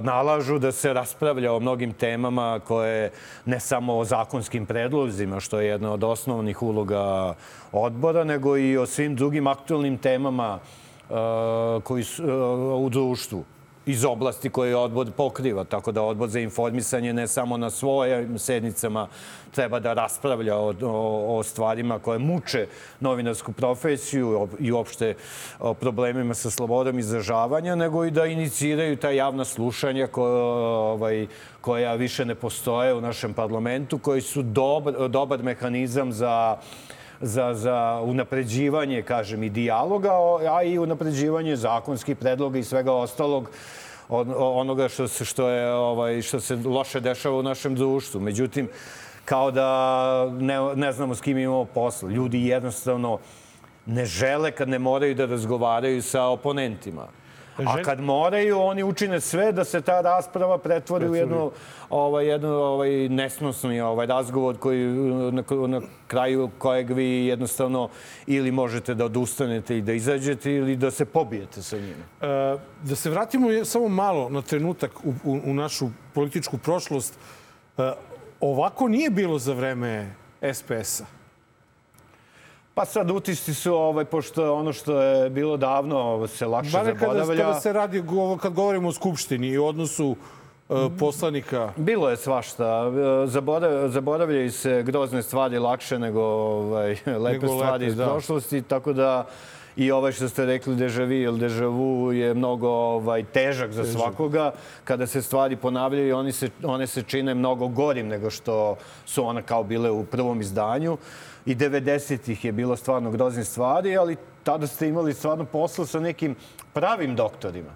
nalažu 0.02 0.58
da 0.58 0.72
se 0.72 0.92
raspravlja 0.92 1.52
o 1.52 1.60
mnogim 1.60 1.92
temama 1.92 2.60
koje 2.64 3.10
ne 3.44 3.60
samo 3.60 3.98
o 3.98 4.04
zakonskim 4.04 4.66
predlozima, 4.66 5.40
što 5.40 5.60
je 5.60 5.68
jedna 5.68 5.92
od 5.92 6.04
osnovnih 6.04 6.62
uloga 6.62 7.34
odbora, 7.72 8.24
nego 8.24 8.56
i 8.56 8.76
o 8.76 8.86
svim 8.86 9.16
drugim 9.16 9.46
aktualnim 9.46 9.98
temama 9.98 10.58
koji 11.84 12.04
su 12.04 12.24
u 12.80 12.88
društvu 12.88 13.44
iz 13.86 14.04
oblasti 14.04 14.50
koje 14.50 14.76
odbor 14.76 15.10
pokriva. 15.16 15.64
Tako 15.64 15.92
da 15.92 16.02
odbor 16.02 16.28
za 16.28 16.40
informisanje 16.40 17.12
ne 17.12 17.26
samo 17.26 17.56
na 17.56 17.70
svojim 17.70 18.38
sednicama 18.38 19.08
treba 19.54 19.80
da 19.80 19.92
raspravlja 19.92 20.56
o, 20.56 20.74
o, 20.82 21.38
o 21.38 21.42
stvarima 21.42 21.98
koje 21.98 22.18
muče 22.18 22.66
novinarsku 23.00 23.52
profesiju 23.52 24.48
i 24.58 24.72
uopšte 24.72 25.14
o 25.60 25.74
problemima 25.74 26.34
sa 26.34 26.50
slobodom 26.50 26.98
izražavanja, 26.98 27.74
nego 27.74 28.04
i 28.04 28.10
da 28.10 28.26
iniciraju 28.26 28.96
ta 28.96 29.10
javna 29.10 29.44
slušanja 29.44 30.06
koja, 30.06 30.44
ovaj, 30.44 31.26
koja 31.60 31.94
više 31.94 32.24
ne 32.24 32.34
postoje 32.34 32.94
u 32.94 33.00
našem 33.00 33.34
parlamentu, 33.34 33.98
koji 33.98 34.20
su 34.20 34.42
dobar, 34.42 35.08
dobar 35.08 35.42
mehanizam 35.42 36.12
za 36.12 36.56
za, 37.20 37.54
za 37.54 38.00
unapređivanje, 38.02 39.02
kažem, 39.02 39.42
i 39.42 39.50
dijaloga, 39.50 40.12
a 40.50 40.62
i 40.62 40.78
unapređivanje 40.78 41.56
zakonskih 41.56 42.16
predloga 42.16 42.58
i 42.58 42.64
svega 42.64 42.92
ostalog 42.92 43.50
onoga 44.08 44.88
što 44.88 45.08
se, 45.08 45.24
što 45.24 45.48
je, 45.48 45.72
ovaj, 45.74 46.22
što 46.22 46.40
se 46.40 46.58
loše 46.64 47.00
dešava 47.00 47.38
u 47.38 47.42
našem 47.42 47.74
društvu. 47.74 48.20
Međutim, 48.20 48.68
kao 49.24 49.50
da 49.50 50.30
ne, 50.30 50.74
ne 50.74 50.92
znamo 50.92 51.14
s 51.14 51.20
kim 51.20 51.38
imamo 51.38 51.64
posla. 51.64 52.10
Ljudi 52.10 52.46
jednostavno 52.46 53.18
ne 53.86 54.04
žele 54.04 54.50
kad 54.50 54.68
ne 54.68 54.78
moraju 54.78 55.14
da 55.14 55.26
razgovaraju 55.26 56.02
sa 56.02 56.24
oponentima. 56.24 57.08
A 57.64 57.82
kad 57.82 58.00
moraju, 58.00 58.60
oni 58.60 58.82
učine 58.82 59.20
sve 59.20 59.52
da 59.52 59.64
se 59.64 59.80
ta 59.80 60.00
rasprava 60.00 60.58
pretvori 60.58 61.08
u 61.08 61.14
jednu, 61.14 61.50
ovaj, 61.90 62.26
jednu 62.26 62.48
ovaj, 62.48 63.08
nesnosni 63.08 63.80
ovaj, 63.80 64.06
razgovor 64.06 64.58
koji, 64.58 64.86
na, 65.32 65.42
na 65.66 65.80
kraju 66.06 66.50
kojeg 66.58 66.90
vi 66.90 67.26
jednostavno 67.26 67.88
ili 68.26 68.50
možete 68.50 68.94
da 68.94 69.04
odustanete 69.04 69.78
i 69.78 69.82
da 69.82 69.92
izađete 69.92 70.52
ili 70.52 70.76
da 70.76 70.90
se 70.90 71.04
pobijete 71.04 71.62
sa 71.62 71.76
njima. 71.76 72.04
E, 72.20 72.58
da 72.82 72.96
se 72.96 73.10
vratimo 73.10 73.64
samo 73.64 73.88
malo 73.88 74.28
na 74.28 74.42
trenutak 74.42 74.90
u, 75.04 75.14
u, 75.24 75.40
u 75.44 75.54
našu 75.54 75.88
političku 76.14 76.58
prošlost. 76.58 77.18
E, 77.78 77.92
ovako 78.40 78.88
nije 78.88 79.10
bilo 79.10 79.38
za 79.38 79.52
vreme 79.52 80.14
SPS-a. 80.52 81.15
Pa 82.76 82.84
sad 82.84 83.10
utisci 83.10 83.54
su, 83.54 83.74
ovaj, 83.74 84.04
pošto 84.04 84.54
ono 84.54 84.72
što 84.72 85.00
je 85.00 85.30
bilo 85.30 85.56
davno 85.56 86.26
se 86.26 86.46
lakše 86.46 86.70
Bare 86.72 86.94
zaboravlja. 86.94 87.26
Kada, 87.26 87.42
kada 87.42 87.60
se 87.60 87.72
radi, 87.72 88.02
kad 88.40 88.52
govorimo 88.52 88.88
o 88.88 88.92
Skupštini 88.92 89.48
i 89.48 89.58
odnosu 89.58 90.16
uh, 90.68 90.78
poslanika? 90.98 91.72
Bilo 91.76 92.10
je 92.10 92.16
svašta. 92.16 92.92
Zaborav, 93.26 93.88
zaboravljaju 93.88 94.52
se 94.52 94.82
grozne 94.82 95.22
stvari 95.22 95.58
lakše 95.58 95.98
nego 95.98 96.20
ovaj, 96.22 96.90
lepe 97.24 97.38
nego 97.38 97.46
stvari 97.46 97.72
lepe, 97.72 97.86
iz 97.86 97.96
da. 97.96 98.04
prošlosti, 98.06 98.62
tako 98.62 98.92
da 98.92 99.26
i 99.76 99.90
ovaj 99.90 100.12
što 100.12 100.28
ste 100.28 100.46
rekli 100.46 100.76
deja 100.76 101.04
vu 101.04 101.12
ili 101.12 101.38
deja 101.38 101.66
vu 101.66 102.12
je 102.12 102.34
mnogo 102.34 102.68
ovaj, 102.68 103.24
težak 103.24 103.72
za 103.72 103.82
težak. 103.82 104.00
svakoga. 104.00 104.52
Kada 104.84 105.06
se 105.06 105.22
stvari 105.22 105.56
ponavljaju, 105.56 106.16
oni 106.16 106.32
se, 106.32 106.50
one 106.62 106.86
se 106.86 107.02
čine 107.02 107.34
mnogo 107.34 107.68
gorim 107.68 108.08
nego 108.08 108.30
što 108.30 108.76
su 109.06 109.26
one 109.26 109.42
kao 109.42 109.64
bile 109.64 109.90
u 109.90 110.04
prvom 110.04 110.40
izdanju 110.40 110.96
i 111.46 111.54
90-ih 111.54 112.44
je 112.44 112.52
bilo 112.52 112.76
stvarno 112.76 113.10
grozne 113.10 113.44
stvari, 113.44 113.96
ali 113.96 114.16
tada 114.42 114.66
ste 114.66 114.88
imali 114.88 115.14
stvarno 115.14 115.44
posla 115.44 115.86
sa 115.86 116.00
nekim 116.00 116.34
pravim 116.72 117.16
doktorima. 117.16 117.70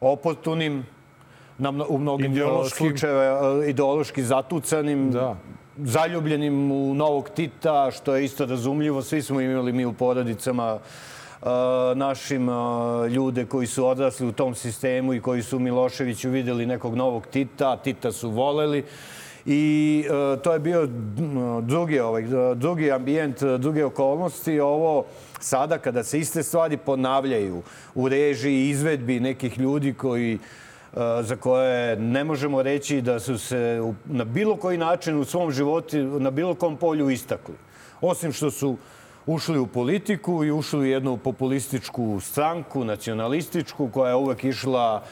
Oportunim, 0.00 0.86
na, 1.58 1.70
u 1.88 1.98
mnogim 1.98 2.34
slučajeva 2.70 3.66
ideološki 3.66 4.22
zatucanim, 4.22 5.10
da. 5.10 5.36
zaljubljenim 5.76 6.72
u 6.72 6.94
novog 6.94 7.30
Tita, 7.30 7.90
što 7.90 8.16
je 8.16 8.24
isto 8.24 8.46
razumljivo. 8.46 9.02
Svi 9.02 9.22
smo 9.22 9.40
imali 9.40 9.72
mi 9.72 9.84
u 9.84 9.92
porodicama 9.92 10.78
našim 11.94 12.48
ljude 13.10 13.44
koji 13.44 13.66
su 13.66 13.86
odrasli 13.86 14.26
u 14.26 14.32
tom 14.32 14.54
sistemu 14.54 15.14
i 15.14 15.20
koji 15.20 15.42
su 15.42 15.58
Miloševiću 15.58 16.30
videli 16.30 16.66
nekog 16.66 16.94
novog 16.94 17.26
Tita, 17.26 17.76
Tita 17.76 18.12
su 18.12 18.30
voleli 18.30 18.84
i 19.50 20.04
uh, 20.08 20.42
to 20.42 20.52
je 20.52 20.58
bio 20.58 20.88
drugi, 21.62 22.00
ovaj, 22.00 22.24
drugi 22.54 22.92
ambijent, 22.92 23.42
druge 23.42 23.84
okolnosti. 23.84 24.60
Ovo 24.60 25.04
sada 25.40 25.78
kada 25.78 26.04
se 26.04 26.18
iste 26.18 26.42
stvari 26.42 26.76
ponavljaju 26.76 27.62
u 27.94 28.08
režiji 28.08 28.68
izvedbi 28.68 29.20
nekih 29.20 29.58
ljudi 29.58 29.92
koji 29.92 30.34
uh, 30.34 30.98
za 31.22 31.36
koje 31.36 31.96
ne 31.96 32.24
možemo 32.24 32.62
reći 32.62 33.00
da 33.00 33.20
su 33.20 33.38
se 33.38 33.80
na 34.04 34.24
bilo 34.24 34.56
koji 34.56 34.78
način 34.78 35.18
u 35.18 35.24
svom 35.24 35.52
životu, 35.52 35.96
na 35.96 36.30
bilo 36.30 36.54
kom 36.54 36.76
polju 36.76 37.10
istakli. 37.10 37.54
Osim 38.00 38.32
što 38.32 38.50
su 38.50 38.76
ušli 39.26 39.58
u 39.58 39.66
politiku 39.66 40.44
i 40.44 40.50
ušli 40.50 40.80
u 40.80 40.84
jednu 40.84 41.16
populističku 41.16 42.20
stranku, 42.20 42.84
nacionalističku, 42.84 43.88
koja 43.94 44.08
je 44.08 44.16
uvek 44.16 44.44
išla 44.44 45.02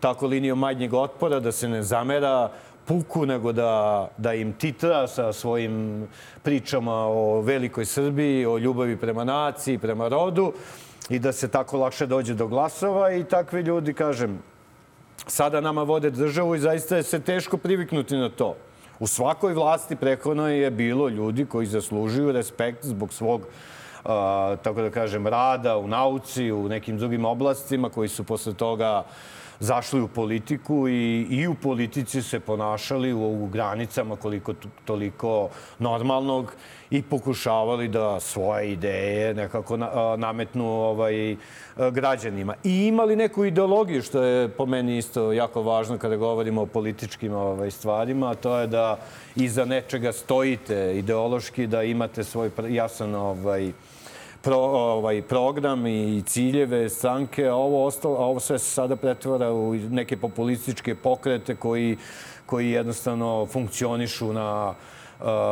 tako 0.00 0.26
linijom 0.26 0.58
manjeg 0.58 0.94
otpora, 0.94 1.40
da 1.40 1.52
se 1.52 1.68
ne 1.68 1.82
zamera 1.82 2.50
puku, 2.86 3.26
nego 3.26 3.52
da, 3.52 4.08
da 4.18 4.34
im 4.34 4.52
titra 4.52 5.06
sa 5.06 5.32
svojim 5.32 6.06
pričama 6.42 6.94
o 6.94 7.40
velikoj 7.40 7.84
Srbiji, 7.84 8.46
o 8.46 8.58
ljubavi 8.58 8.96
prema 8.96 9.24
naciji, 9.24 9.78
prema 9.78 10.08
rodu 10.08 10.52
i 11.08 11.18
da 11.18 11.32
se 11.32 11.48
tako 11.48 11.78
lakše 11.78 12.06
dođe 12.06 12.34
do 12.34 12.46
glasova 12.46 13.12
i 13.12 13.24
takvi 13.24 13.60
ljudi, 13.60 13.94
kažem, 13.94 14.38
sada 15.26 15.60
nama 15.60 15.82
vode 15.82 16.10
državu 16.10 16.54
i 16.54 16.58
zaista 16.58 16.96
je 16.96 17.02
se 17.02 17.20
teško 17.20 17.56
priviknuti 17.56 18.16
na 18.16 18.28
to. 18.28 18.56
U 18.98 19.06
svakoj 19.06 19.54
vlasti 19.54 19.96
prehodno 19.96 20.48
je 20.48 20.70
bilo 20.70 21.08
ljudi 21.08 21.46
koji 21.46 21.66
zaslužuju 21.66 22.32
respekt 22.32 22.84
zbog 22.84 23.12
svog 23.12 23.42
Uh, 24.06 24.12
tako 24.62 24.82
da 24.82 24.90
kažem, 24.90 25.26
rada 25.26 25.76
u 25.76 25.88
nauci, 25.88 26.52
u 26.52 26.68
nekim 26.68 26.98
drugim 26.98 27.24
oblastima 27.24 27.88
koji 27.90 28.08
su 28.08 28.24
posle 28.24 28.54
toga 28.54 29.02
uh, 29.02 29.12
zašli 29.60 30.00
u 30.00 30.08
politiku 30.08 30.88
i, 30.88 31.26
i 31.30 31.46
u 31.46 31.54
politici 31.54 32.22
se 32.22 32.40
ponašali 32.40 33.12
u, 33.12 33.44
u 33.44 33.46
granicama 33.46 34.16
koliko 34.16 34.54
toliko 34.84 35.48
normalnog 35.78 36.52
i 36.90 37.02
pokušavali 37.02 37.88
da 37.88 38.20
svoje 38.20 38.72
ideje 38.72 39.34
nekako 39.34 39.76
na, 39.76 40.16
nametnu 40.16 40.66
ovaj, 40.66 41.36
građanima. 41.90 42.54
I 42.64 42.86
imali 42.86 43.16
neku 43.16 43.44
ideologiju, 43.44 44.02
što 44.02 44.22
je 44.22 44.48
po 44.48 44.66
meni 44.66 44.98
isto 44.98 45.32
jako 45.32 45.62
važno 45.62 45.98
kada 45.98 46.16
govorimo 46.16 46.62
o 46.62 46.66
političkim 46.66 47.32
ovaj, 47.32 47.70
stvarima, 47.70 48.30
a 48.30 48.34
to 48.34 48.58
je 48.58 48.66
da 48.66 48.98
iza 49.36 49.64
nečega 49.64 50.12
stojite 50.12 50.98
ideološki, 50.98 51.66
da 51.66 51.82
imate 51.82 52.24
svoj 52.24 52.50
jasan 52.68 53.14
ovaj, 53.14 53.72
pro, 54.46 54.56
ovaj, 54.58 55.22
program 55.22 55.86
i 55.86 56.22
ciljeve 56.26 56.88
stranke, 56.88 57.46
a 57.46 57.54
ovo, 57.54 57.84
ostalo, 57.86 58.14
a 58.14 58.26
ovo 58.26 58.40
sve 58.40 58.58
se 58.58 58.70
sada 58.70 58.96
pretvara 58.96 59.52
u 59.52 59.74
neke 59.74 60.16
populističke 60.16 60.94
pokrete 60.94 61.54
koji, 61.54 61.96
koji 62.46 62.70
jednostavno 62.70 63.46
funkcionišu 63.46 64.32
na 64.32 64.74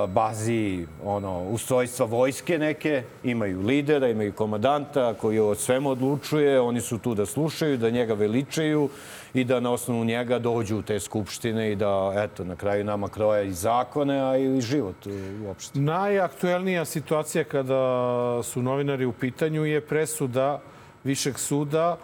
bazi 0.09 0.87
ono, 1.05 1.43
ustrojstva 1.43 2.07
vojske 2.07 2.59
neke, 2.59 3.03
imaju 3.25 3.61
lidera, 3.61 4.09
imaju 4.09 4.33
komadanta 4.33 5.15
koji 5.15 5.39
o 5.39 5.55
svemu 5.55 5.91
odlučuje, 5.91 6.61
oni 6.61 6.81
su 6.81 6.99
tu 6.99 7.15
da 7.15 7.27
slušaju, 7.27 7.79
da 7.79 7.91
njega 7.91 8.15
veličaju 8.15 8.89
i 9.35 9.45
da 9.45 9.61
na 9.61 9.71
osnovu 9.71 10.05
njega 10.05 10.39
dođu 10.39 10.79
u 10.79 10.83
te 10.83 11.01
skupštine 11.01 11.73
i 11.73 11.77
da, 11.77 12.13
eto, 12.17 12.45
na 12.45 12.57
kraju 12.57 12.85
nama 12.85 13.09
kroje 13.09 13.49
i 13.49 13.53
zakone, 13.53 14.21
a 14.21 14.37
i 14.37 14.61
život 14.61 15.07
uopšte. 15.47 15.79
Najaktuelnija 15.79 16.85
situacija 16.85 17.45
kada 17.45 18.43
su 18.43 18.63
novinari 18.63 19.05
u 19.05 19.13
pitanju 19.13 19.65
je 19.65 19.81
presuda 19.81 20.61
Višeg 21.05 21.39
suda 21.39 21.97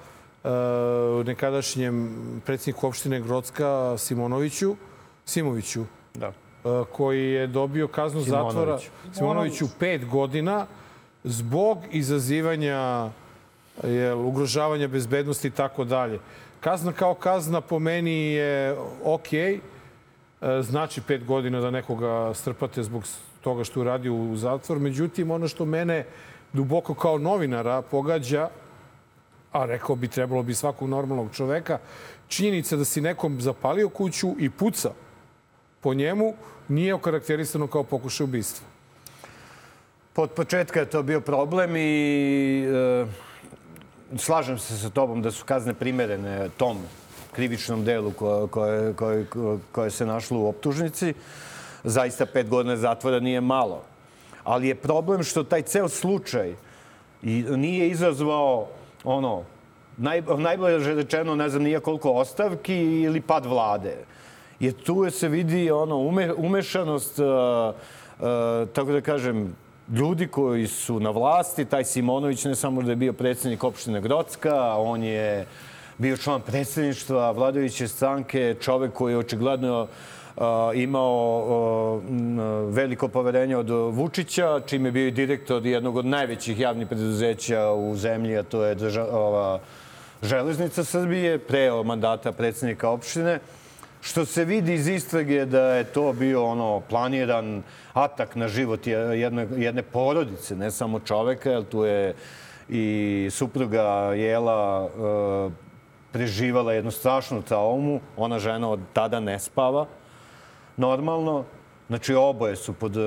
e, 0.44 0.48
nekadašnjem 1.24 2.16
predsjedniku 2.46 2.86
opštine 2.86 3.20
Grocka 3.20 3.98
Simonoviću, 3.98 4.76
Simoviću, 5.24 5.84
da. 6.14 6.26
E, 6.26 6.32
koji 6.92 7.30
je 7.30 7.46
dobio 7.46 7.88
kaznu 7.88 8.24
Simonović. 8.24 8.54
zatvora 8.54 8.78
Simonoviću 9.12 9.66
pet 9.78 10.08
godina 10.08 10.66
zbog 11.24 11.78
izazivanja 11.90 13.10
je, 13.84 14.14
ugrožavanja 14.14 14.88
bezbednosti 14.88 15.48
i 15.48 15.50
tako 15.50 15.84
dalje. 15.84 16.18
Kazna 16.60 16.92
kao 16.92 17.14
kazna 17.14 17.60
po 17.60 17.78
meni 17.78 18.32
je 18.32 18.76
ok, 19.04 19.32
e, 19.32 19.60
znači 20.62 21.00
pet 21.00 21.24
godina 21.24 21.60
da 21.60 21.70
nekoga 21.70 22.34
strpate 22.34 22.82
zbog 22.82 23.04
toga 23.40 23.64
što 23.64 23.80
uradio 23.80 24.14
u 24.14 24.36
zatvor. 24.36 24.78
Međutim, 24.78 25.30
ono 25.30 25.48
što 25.48 25.64
mene 25.64 26.06
duboko 26.52 26.94
kao 26.94 27.18
novinara 27.18 27.82
pogađa, 27.82 28.48
a 29.52 29.64
rekao 29.64 29.96
bi 29.96 30.08
trebalo 30.08 30.42
bi 30.42 30.54
svakog 30.54 30.88
normalnog 30.88 31.28
čoveka, 31.34 31.78
činjenica 32.28 32.76
da 32.76 32.84
si 32.84 33.00
nekom 33.00 33.40
zapalio 33.40 33.88
kuću 33.88 34.34
i 34.38 34.50
puca 34.50 34.90
po 35.80 35.94
njemu 35.94 36.34
nije 36.68 36.94
okarakterisano 36.94 37.66
kao 37.66 37.84
pokušaj 37.84 38.24
ubistva. 38.24 38.66
Pod 40.12 40.30
početka 40.30 40.80
je 40.80 40.90
to 40.90 41.02
bio 41.02 41.20
problem 41.20 41.76
i 41.76 42.64
e, 42.64 43.29
slažem 44.16 44.58
se 44.58 44.78
sa 44.78 44.90
tobom 44.90 45.22
da 45.22 45.30
su 45.30 45.44
kazne 45.44 45.74
primerene 45.74 46.48
tom 46.56 46.78
krivičnom 47.32 47.84
delu 47.84 48.12
koje, 48.12 48.48
koje, 48.48 48.94
koje, 48.94 49.26
koje 49.72 49.90
se 49.90 50.06
našlo 50.06 50.38
u 50.38 50.48
optužnici. 50.48 51.14
Zaista 51.84 52.26
pet 52.26 52.48
godina 52.48 52.76
zatvora 52.76 53.20
nije 53.20 53.40
malo. 53.40 53.82
Ali 54.44 54.68
je 54.68 54.74
problem 54.74 55.22
što 55.22 55.44
taj 55.44 55.62
ceo 55.62 55.88
slučaj 55.88 56.54
nije 57.56 57.88
izazvao 57.88 58.66
ono, 59.04 59.42
naj, 59.96 60.22
najbolje 60.38 60.94
rečeno, 60.94 61.34
ne 61.34 61.48
znam 61.48 61.62
nije 61.62 61.80
koliko 61.80 62.12
ostavki 62.12 62.76
ili 63.02 63.20
pad 63.20 63.46
vlade. 63.46 63.96
Jer 64.60 64.74
tu 64.74 65.10
se 65.10 65.28
vidi 65.28 65.70
ono, 65.70 65.96
ume, 65.96 66.32
umešanost, 66.32 67.18
uh, 67.18 67.26
uh, 67.26 68.68
tako 68.72 68.92
da 68.92 69.00
kažem, 69.00 69.56
ljudi 69.92 70.26
koji 70.26 70.66
su 70.66 71.00
na 71.00 71.10
vlasti. 71.10 71.64
Taj 71.64 71.84
Simonović 71.84 72.44
ne 72.44 72.54
samo 72.54 72.82
da 72.82 72.92
je 72.92 72.96
bio 72.96 73.12
predsednik 73.12 73.64
opštine 73.64 74.00
Grocka, 74.00 74.74
on 74.76 75.02
je 75.02 75.46
bio 75.98 76.16
član 76.16 76.40
predsedništva 76.40 77.30
vladajuće 77.30 77.88
stranke, 77.88 78.54
čovek 78.60 78.92
koji 78.92 79.12
je 79.12 79.18
očigledno 79.18 79.82
uh, 79.82 80.42
imao 80.74 81.44
uh, 81.46 82.02
veliko 82.74 83.08
poverenje 83.08 83.56
od 83.56 83.70
Vučića, 83.70 84.60
čim 84.66 84.86
je 84.86 84.92
bio 84.92 85.06
i 85.06 85.10
direktor 85.10 85.66
jednog 85.66 85.96
od 85.96 86.06
najvećih 86.06 86.60
javnih 86.60 86.88
preduzeća 86.88 87.70
u 87.70 87.96
zemlji, 87.96 88.38
a 88.38 88.42
to 88.42 88.64
je 88.64 88.74
država, 88.74 89.60
Železnica 90.22 90.84
Srbije, 90.84 91.38
pre 91.38 91.70
mandata 91.84 92.32
predsednika 92.32 92.90
opštine. 92.90 93.38
Što 94.00 94.24
se 94.24 94.44
vidi 94.44 94.74
iz 94.74 94.88
istrage 94.88 95.44
da 95.44 95.60
je 95.60 95.84
to 95.84 96.12
bio 96.12 96.44
ono 96.44 96.80
planiran 96.80 97.62
atak 97.92 98.36
na 98.36 98.48
život 98.48 98.86
jedne, 98.86 99.46
jedne 99.56 99.82
porodice, 99.82 100.56
ne 100.56 100.70
samo 100.70 101.00
čoveka, 101.00 101.50
jer 101.50 101.64
tu 101.64 101.84
je 101.84 102.14
i 102.68 103.28
supruga 103.30 103.82
Jela 104.14 104.88
e, 104.88 105.50
preživala 106.12 106.72
jednu 106.72 106.90
strašnu 106.90 107.42
traumu. 107.42 108.00
Ona 108.16 108.38
žena 108.38 108.70
od 108.70 108.80
tada 108.92 109.20
ne 109.20 109.38
spava 109.38 109.86
normalno. 110.76 111.44
Znači, 111.88 112.14
oboje 112.14 112.56
su 112.56 112.72
pod 112.72 112.96
e, 112.96 113.00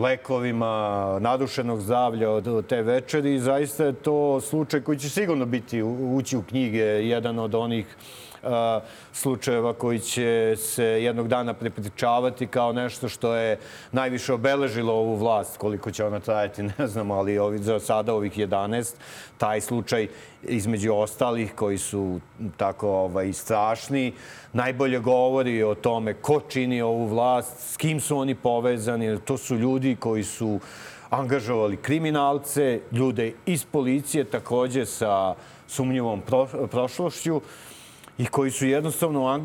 lekovima 0.00 1.18
narušenog 1.20 1.80
zdravlja 1.80 2.30
od, 2.30 2.48
od 2.48 2.66
te 2.66 2.82
večeri 2.82 3.34
i 3.34 3.40
zaista 3.40 3.84
je 3.84 3.92
to 3.92 4.40
slučaj 4.40 4.80
koji 4.80 4.98
će 4.98 5.10
sigurno 5.10 5.46
biti 5.46 5.82
ući 5.82 6.36
u 6.36 6.42
knjige, 6.42 6.82
jedan 6.84 7.38
od 7.38 7.54
onih 7.54 7.86
slučajeva 9.12 9.72
koji 9.72 9.98
će 9.98 10.54
se 10.56 10.84
jednog 10.84 11.28
dana 11.28 11.54
prepričavati 11.54 12.46
kao 12.46 12.72
nešto 12.72 13.08
što 13.08 13.34
je 13.34 13.58
najviše 13.92 14.32
obeležilo 14.32 14.92
ovu 14.92 15.16
vlast. 15.16 15.56
Koliko 15.56 15.90
će 15.90 16.04
ona 16.04 16.20
trajati, 16.20 16.62
ne 16.78 16.86
znam, 16.86 17.10
ali 17.10 17.38
ovi, 17.38 17.58
za 17.58 17.80
sada 17.80 18.14
ovih 18.14 18.38
11, 18.38 18.94
taj 19.38 19.60
slučaj 19.60 20.08
između 20.42 20.94
ostalih 20.94 21.54
koji 21.54 21.78
su 21.78 22.20
tako 22.56 22.88
ovaj, 22.88 23.32
strašni, 23.32 24.12
najbolje 24.52 24.98
govori 24.98 25.62
o 25.62 25.74
tome 25.74 26.14
ko 26.14 26.40
čini 26.48 26.82
ovu 26.82 27.06
vlast, 27.06 27.72
s 27.72 27.76
kim 27.76 28.00
su 28.00 28.18
oni 28.18 28.34
povezani. 28.34 29.18
To 29.20 29.36
su 29.36 29.56
ljudi 29.56 29.96
koji 30.00 30.24
su 30.24 30.60
angažovali 31.10 31.76
kriminalce, 31.76 32.80
ljude 32.92 33.32
iz 33.46 33.64
policije 33.64 34.24
takođe 34.24 34.86
sa 34.86 35.34
sumnjivom 35.68 36.20
pro, 36.20 36.46
prošlošću 36.70 37.40
i 38.18 38.26
koji 38.26 38.50
su 38.50 38.66
jednostavno 38.66 39.40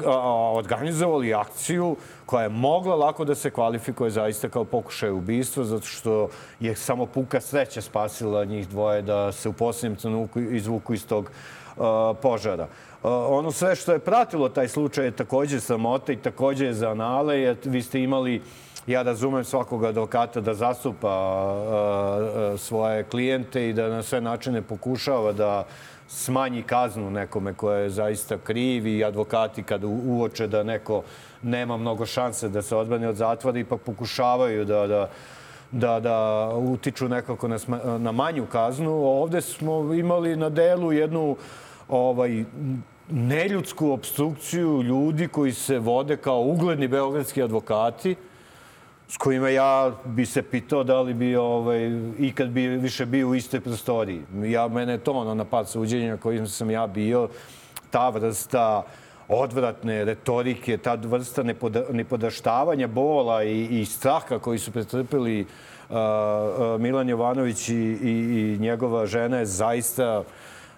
organizovali 0.56 1.34
akciju 1.34 1.96
koja 2.26 2.44
je 2.44 2.50
mogla 2.50 2.96
lako 2.96 3.26
da 3.26 3.36
se 3.36 3.50
kvalifikuje 3.50 4.10
zaista 4.10 4.50
kao 4.50 4.64
pokušaj 4.64 5.12
ubistva, 5.12 5.64
zato 5.64 5.86
što 5.86 6.30
je 6.60 6.76
samo 6.76 7.06
puka 7.06 7.42
sreća 7.42 7.82
spasila 7.82 8.46
njih 8.46 8.68
dvoje 8.68 9.02
da 9.02 9.32
se 9.32 9.50
u 9.50 9.54
posljednjem 9.54 10.00
trenutku 10.00 10.40
izvuku 10.40 10.94
iz 10.94 11.08
tog 11.08 11.32
požara. 12.22 12.68
Ono 13.04 13.52
sve 13.52 13.76
što 13.76 13.92
je 13.92 14.00
pratilo 14.00 14.50
taj 14.50 14.68
slučaj 14.68 15.06
je 15.06 15.12
takođe 15.12 15.60
sramota 15.60 16.12
i 16.12 16.16
takođe 16.16 16.66
je 16.66 16.74
za 16.74 16.90
anale, 16.90 17.56
vi 17.64 17.82
ste 17.82 18.02
imali 18.02 18.42
ja 18.88 19.02
razumem 19.02 19.44
svakog 19.44 19.86
advokata 19.86 20.42
da 20.42 20.54
zastupa 20.54 21.14
svoje 22.58 23.04
klijente 23.04 23.70
i 23.70 23.74
da 23.74 23.90
na 23.90 24.04
sve 24.04 24.22
načine 24.22 24.62
pokušava 24.62 25.32
da 25.32 25.66
smanji 26.08 26.64
kaznu 26.64 27.12
nekome 27.12 27.54
ko 27.54 27.72
je 27.72 27.90
zaista 27.90 28.38
kriv 28.38 28.88
i 28.88 29.04
advokati 29.04 29.64
kad 29.64 29.84
uoče 29.84 30.48
da 30.48 30.64
neko 30.64 31.04
nema 31.42 31.78
mnogo 31.78 32.06
šanse 32.06 32.50
da 32.50 32.62
se 32.62 32.76
odbrane 32.76 33.10
od 33.10 33.16
zatvora 33.16 33.60
ipak 33.60 33.82
pokušavaju 33.82 34.66
da, 34.66 34.88
da 34.88 35.10
da, 35.72 36.00
da 36.00 36.50
utiču 36.56 37.10
nekako 37.10 37.48
na, 37.48 37.58
na 37.98 38.12
manju 38.12 38.46
kaznu. 38.46 38.92
Ovde 38.92 39.42
smo 39.42 39.94
imali 39.94 40.36
na 40.36 40.50
delu 40.50 40.92
jednu 40.92 41.36
ovaj, 41.90 42.44
neljudsku 43.10 43.92
obstrukciju 43.92 44.82
ljudi 44.82 45.28
koji 45.28 45.54
se 45.54 45.80
vode 45.80 46.18
kao 46.18 46.42
ugledni 46.42 46.88
beogradski 46.88 47.44
advokati, 47.44 48.16
s 49.08 49.18
kojima 49.18 49.50
ja 49.50 49.92
bi 50.06 50.26
se 50.26 50.42
pitao 50.42 50.84
da 50.84 51.02
li 51.02 51.14
bi 51.14 51.36
ovaj, 51.36 51.92
ikad 52.20 52.50
bi 52.50 52.68
više 52.68 53.06
bio 53.06 53.28
u 53.28 53.36
istoj 53.36 53.62
prostoriji. 53.62 54.22
Ja, 54.44 54.68
mene 54.68 54.92
je 54.92 54.98
to 54.98 55.12
ono 55.12 55.36
na 55.36 55.46
pad 55.46 55.70
suđenja 55.70 56.12
na 56.12 56.18
kojim 56.18 56.48
sam 56.48 56.72
ja 56.72 56.88
bio, 56.88 57.30
ta 57.92 58.10
vrsta 58.10 58.84
odvratne 59.28 60.06
retorike, 60.06 60.78
ta 60.78 60.94
vrsta 60.94 61.44
nepoda, 61.44 61.84
nepodaštavanja 61.92 62.88
bola 62.88 63.44
i, 63.44 63.82
i 63.82 63.86
straha 63.86 64.40
koji 64.40 64.60
su 64.60 64.72
pretrpili 64.72 65.42
uh, 65.42 65.96
uh, 65.96 66.82
Milan 66.82 67.10
Jovanović 67.10 67.70
i, 67.70 67.76
i, 67.76 68.12
i 68.54 68.58
njegova 68.60 69.06
žena 69.06 69.38
je 69.38 69.46
zaista 69.46 70.24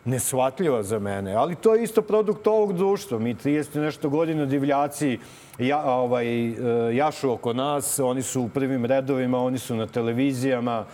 nesvatljiva 0.06 0.84
za 0.84 1.00
mene. 1.00 1.34
Ali 1.34 1.56
to 1.56 1.76
je 1.76 1.84
isto 1.84 2.02
produkt 2.02 2.48
ovog 2.48 2.74
društva. 2.74 3.20
Mi 3.20 3.36
30 3.36 3.80
nešto 3.80 4.10
godina 4.10 4.46
divljaci 4.46 5.20
ja, 5.60 5.84
ovaj, 5.84 6.48
e, 6.48 6.56
jašu 6.96 7.32
oko 7.32 7.54
nas, 7.54 8.00
oni 8.00 8.22
su 8.22 8.42
u 8.42 8.50
prvim 8.50 8.86
redovima, 8.86 9.44
oni 9.44 9.58
su 9.58 9.76
na 9.76 9.88
televizijama. 9.88 10.86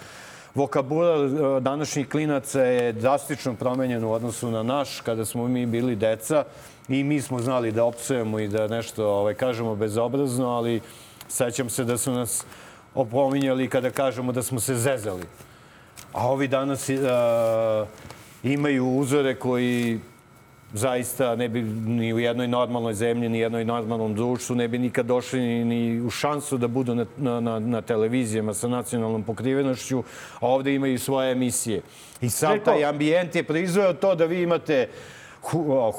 Vokabular 0.55 1.26
e, 1.26 1.59
današnjih 1.59 2.09
klinaca 2.09 2.61
je 2.61 2.93
drastično 2.93 3.53
promenjen 3.53 4.03
u 4.03 4.11
odnosu 4.11 4.51
na 4.51 4.63
naš, 4.63 5.01
kada 5.01 5.26
smo 5.26 5.47
mi 5.47 5.66
bili 5.66 5.95
deca 5.95 6.43
i 6.89 7.03
mi 7.03 7.22
smo 7.22 7.39
znali 7.39 7.72
da 7.72 7.84
opsujemo 7.84 8.39
i 8.39 8.47
da 8.47 8.68
nešto 8.68 9.07
ovaj, 9.07 9.34
kažemo 9.34 9.76
bezobrazno, 9.76 10.49
ali 10.49 10.82
sećam 11.28 11.70
se 11.70 11.84
da 11.84 11.97
su 11.97 12.11
nas 12.11 12.45
opominjali 12.95 13.70
kada 13.70 13.89
kažemo 13.89 14.32
da 14.32 14.43
smo 14.43 14.59
se 14.59 14.76
zezali. 14.76 15.24
A 16.13 16.28
ovi 16.28 16.47
danas 16.47 16.89
uh, 16.89 16.95
imaju 18.43 18.97
uzore 18.97 19.36
koji 19.36 19.99
zaista 20.76 21.36
ne 21.36 21.50
bi 21.50 21.62
ni 21.86 22.14
u 22.14 22.20
jednoj 22.20 22.48
normalnoj 22.48 22.94
zemlji, 22.94 23.30
ni 23.30 23.40
jednoj 23.40 23.66
normalnom 23.66 24.16
društvu 24.16 24.56
ne 24.56 24.68
bi 24.68 24.78
nikad 24.78 25.06
došli 25.06 25.40
ni, 25.40 25.66
ni 25.66 26.02
u 26.02 26.10
šansu 26.10 26.58
da 26.58 26.68
budu 26.68 26.96
na, 26.96 27.06
na, 27.18 27.60
na 27.60 27.82
televizijama 27.82 28.54
sa 28.54 28.68
nacionalnom 28.68 29.24
pokrivenošću, 29.24 30.04
a 30.40 30.48
ovde 30.48 30.76
imaju 30.76 31.00
svoje 31.00 31.32
emisije. 31.32 31.82
I 32.22 32.30
sam 32.30 32.60
taj 32.60 32.86
ambijent 32.86 33.36
je 33.36 33.44
proizveo 33.44 33.94
to 33.94 34.16
da 34.16 34.26
vi 34.26 34.42
imate 34.42 34.88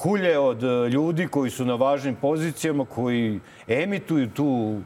hulje 0.03 0.39
od 0.39 0.63
ljudi 0.93 1.29
koji 1.29 1.51
su 1.51 1.65
na 1.65 1.75
važnim 1.75 2.15
pozicijama, 2.15 2.85
koji 2.85 3.41
emituju 3.69 4.31
tu 4.31 4.81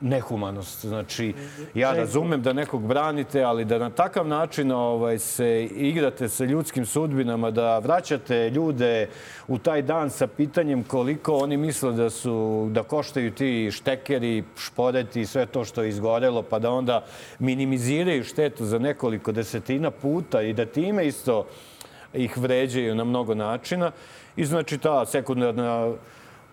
nehumanost. 0.00 0.84
Znači, 0.86 1.34
ja 1.74 1.92
razumem 1.92 2.42
da 2.42 2.52
nekog 2.52 2.86
branite, 2.86 3.42
ali 3.42 3.64
da 3.64 3.78
na 3.78 3.90
takav 3.90 4.28
način 4.28 4.72
ovaj, 4.72 5.18
se 5.18 5.64
igrate 5.64 6.28
sa 6.28 6.44
ljudskim 6.44 6.86
sudbinama, 6.86 7.50
da 7.50 7.78
vraćate 7.78 8.50
ljude 8.50 9.08
u 9.48 9.58
taj 9.58 9.82
dan 9.82 10.10
sa 10.10 10.26
pitanjem 10.26 10.84
koliko 10.84 11.36
oni 11.36 11.56
misle 11.56 11.92
da 11.92 12.10
su 12.10 12.68
da 12.70 12.82
koštaju 12.82 13.30
ti 13.30 13.70
štekeri, 13.72 14.44
šporeti 14.56 15.20
i 15.20 15.26
sve 15.26 15.46
to 15.46 15.64
što 15.64 15.82
je 15.82 15.88
izgorelo, 15.88 16.42
pa 16.42 16.58
da 16.58 16.70
onda 16.70 17.04
minimiziraju 17.38 18.24
štetu 18.24 18.64
za 18.64 18.78
nekoliko 18.78 19.32
desetina 19.32 19.90
puta 19.90 20.42
i 20.42 20.52
da 20.52 20.66
time 20.66 21.06
isto 21.06 21.46
ih 22.14 22.38
vređaju 22.38 22.94
na 22.94 23.04
mnogo 23.04 23.34
načina. 23.34 23.90
I 24.36 24.44
znači 24.44 24.78
ta 24.78 25.06
sekundarna 25.06 25.92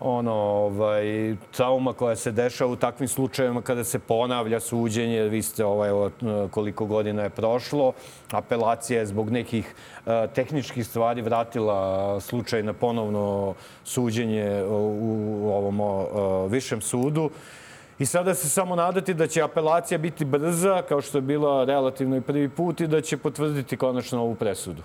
ono, 0.04 0.32
ovaj, 0.32 1.36
trauma 1.56 1.92
koja 1.92 2.16
se 2.16 2.32
dešava 2.32 2.70
u 2.70 2.76
takvim 2.76 3.08
slučajevima 3.08 3.62
kada 3.62 3.84
se 3.84 3.98
ponavlja 3.98 4.60
suđenje, 4.60 5.22
vi 5.22 5.42
ste 5.42 5.64
ovaj, 5.64 6.10
koliko 6.50 6.86
godina 6.86 7.22
je 7.22 7.30
prošlo, 7.30 7.92
apelacija 8.30 9.00
je 9.00 9.06
zbog 9.06 9.30
nekih 9.30 9.74
eh, 10.06 10.26
tehničkih 10.34 10.86
stvari 10.86 11.22
vratila 11.22 12.20
slučaj 12.20 12.62
na 12.62 12.72
ponovno 12.72 13.54
suđenje 13.84 14.64
u 14.68 15.48
ovom 15.52 15.80
eh, 15.80 16.48
višem 16.48 16.80
sudu. 16.80 17.30
I 17.98 18.06
sada 18.06 18.34
se 18.34 18.48
samo 18.48 18.76
nadati 18.76 19.14
da 19.14 19.26
će 19.26 19.42
apelacija 19.42 19.98
biti 19.98 20.24
brza, 20.24 20.82
kao 20.88 21.00
što 21.00 21.18
je 21.18 21.22
bila 21.22 21.64
relativno 21.64 22.16
i 22.16 22.20
prvi 22.20 22.48
put, 22.48 22.80
i 22.80 22.86
da 22.86 23.00
će 23.00 23.16
potvrditi 23.16 23.76
konačno 23.76 24.22
ovu 24.22 24.34
presudu. 24.34 24.82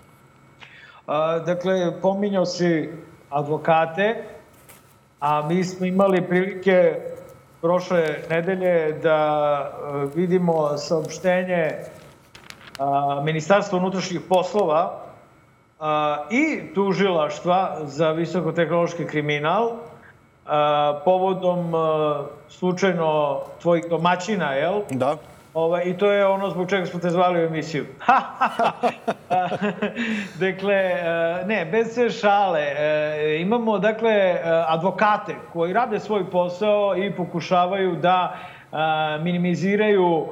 A, 1.07 1.39
dakle, 1.39 2.01
pominjao 2.01 2.45
si 2.45 2.89
advokate, 3.30 4.38
a 5.20 5.47
mi 5.47 5.63
smo 5.63 5.86
imali 5.86 6.28
prilike 6.28 6.95
prošle 7.61 8.20
nedelje 8.30 8.99
da 9.03 9.20
e, 9.72 10.07
vidimo 10.15 10.78
saopštenje 10.78 11.72
a, 12.80 13.22
Ministarstva 13.26 13.78
unutrašnjih 13.78 14.22
poslova 14.30 15.01
a, 15.80 16.17
i 16.30 16.74
tužilaštva 16.76 17.80
za 17.84 18.11
visokotehnološki 18.11 19.05
kriminal 19.05 19.72
povodom 21.05 21.74
slučajno 22.49 23.41
tvojih 23.61 23.86
domaćina, 23.89 24.53
jel? 24.53 24.82
Da. 24.89 25.17
Ove, 25.60 25.84
I 25.86 25.97
to 25.97 26.12
je 26.12 26.26
ono 26.26 26.49
zbog 26.49 26.70
čega 26.70 26.86
smo 26.86 26.99
te 26.99 27.10
zvali 27.10 27.39
u 27.39 27.45
emisiju. 27.45 27.86
dakle, 30.45 30.76
e, 30.76 31.43
ne, 31.45 31.66
bez 31.72 31.93
sve 31.93 32.10
šale. 32.10 32.62
E, 32.62 33.38
imamo, 33.41 33.80
dakle, 33.80 34.12
e, 34.12 34.41
advokate 34.68 35.36
koji 35.53 35.74
rade 35.74 35.99
svoj 35.99 36.30
posao 36.32 36.97
i 36.97 37.12
pokušavaju 37.12 37.95
da 37.95 38.36
minimiziraju 39.22 40.28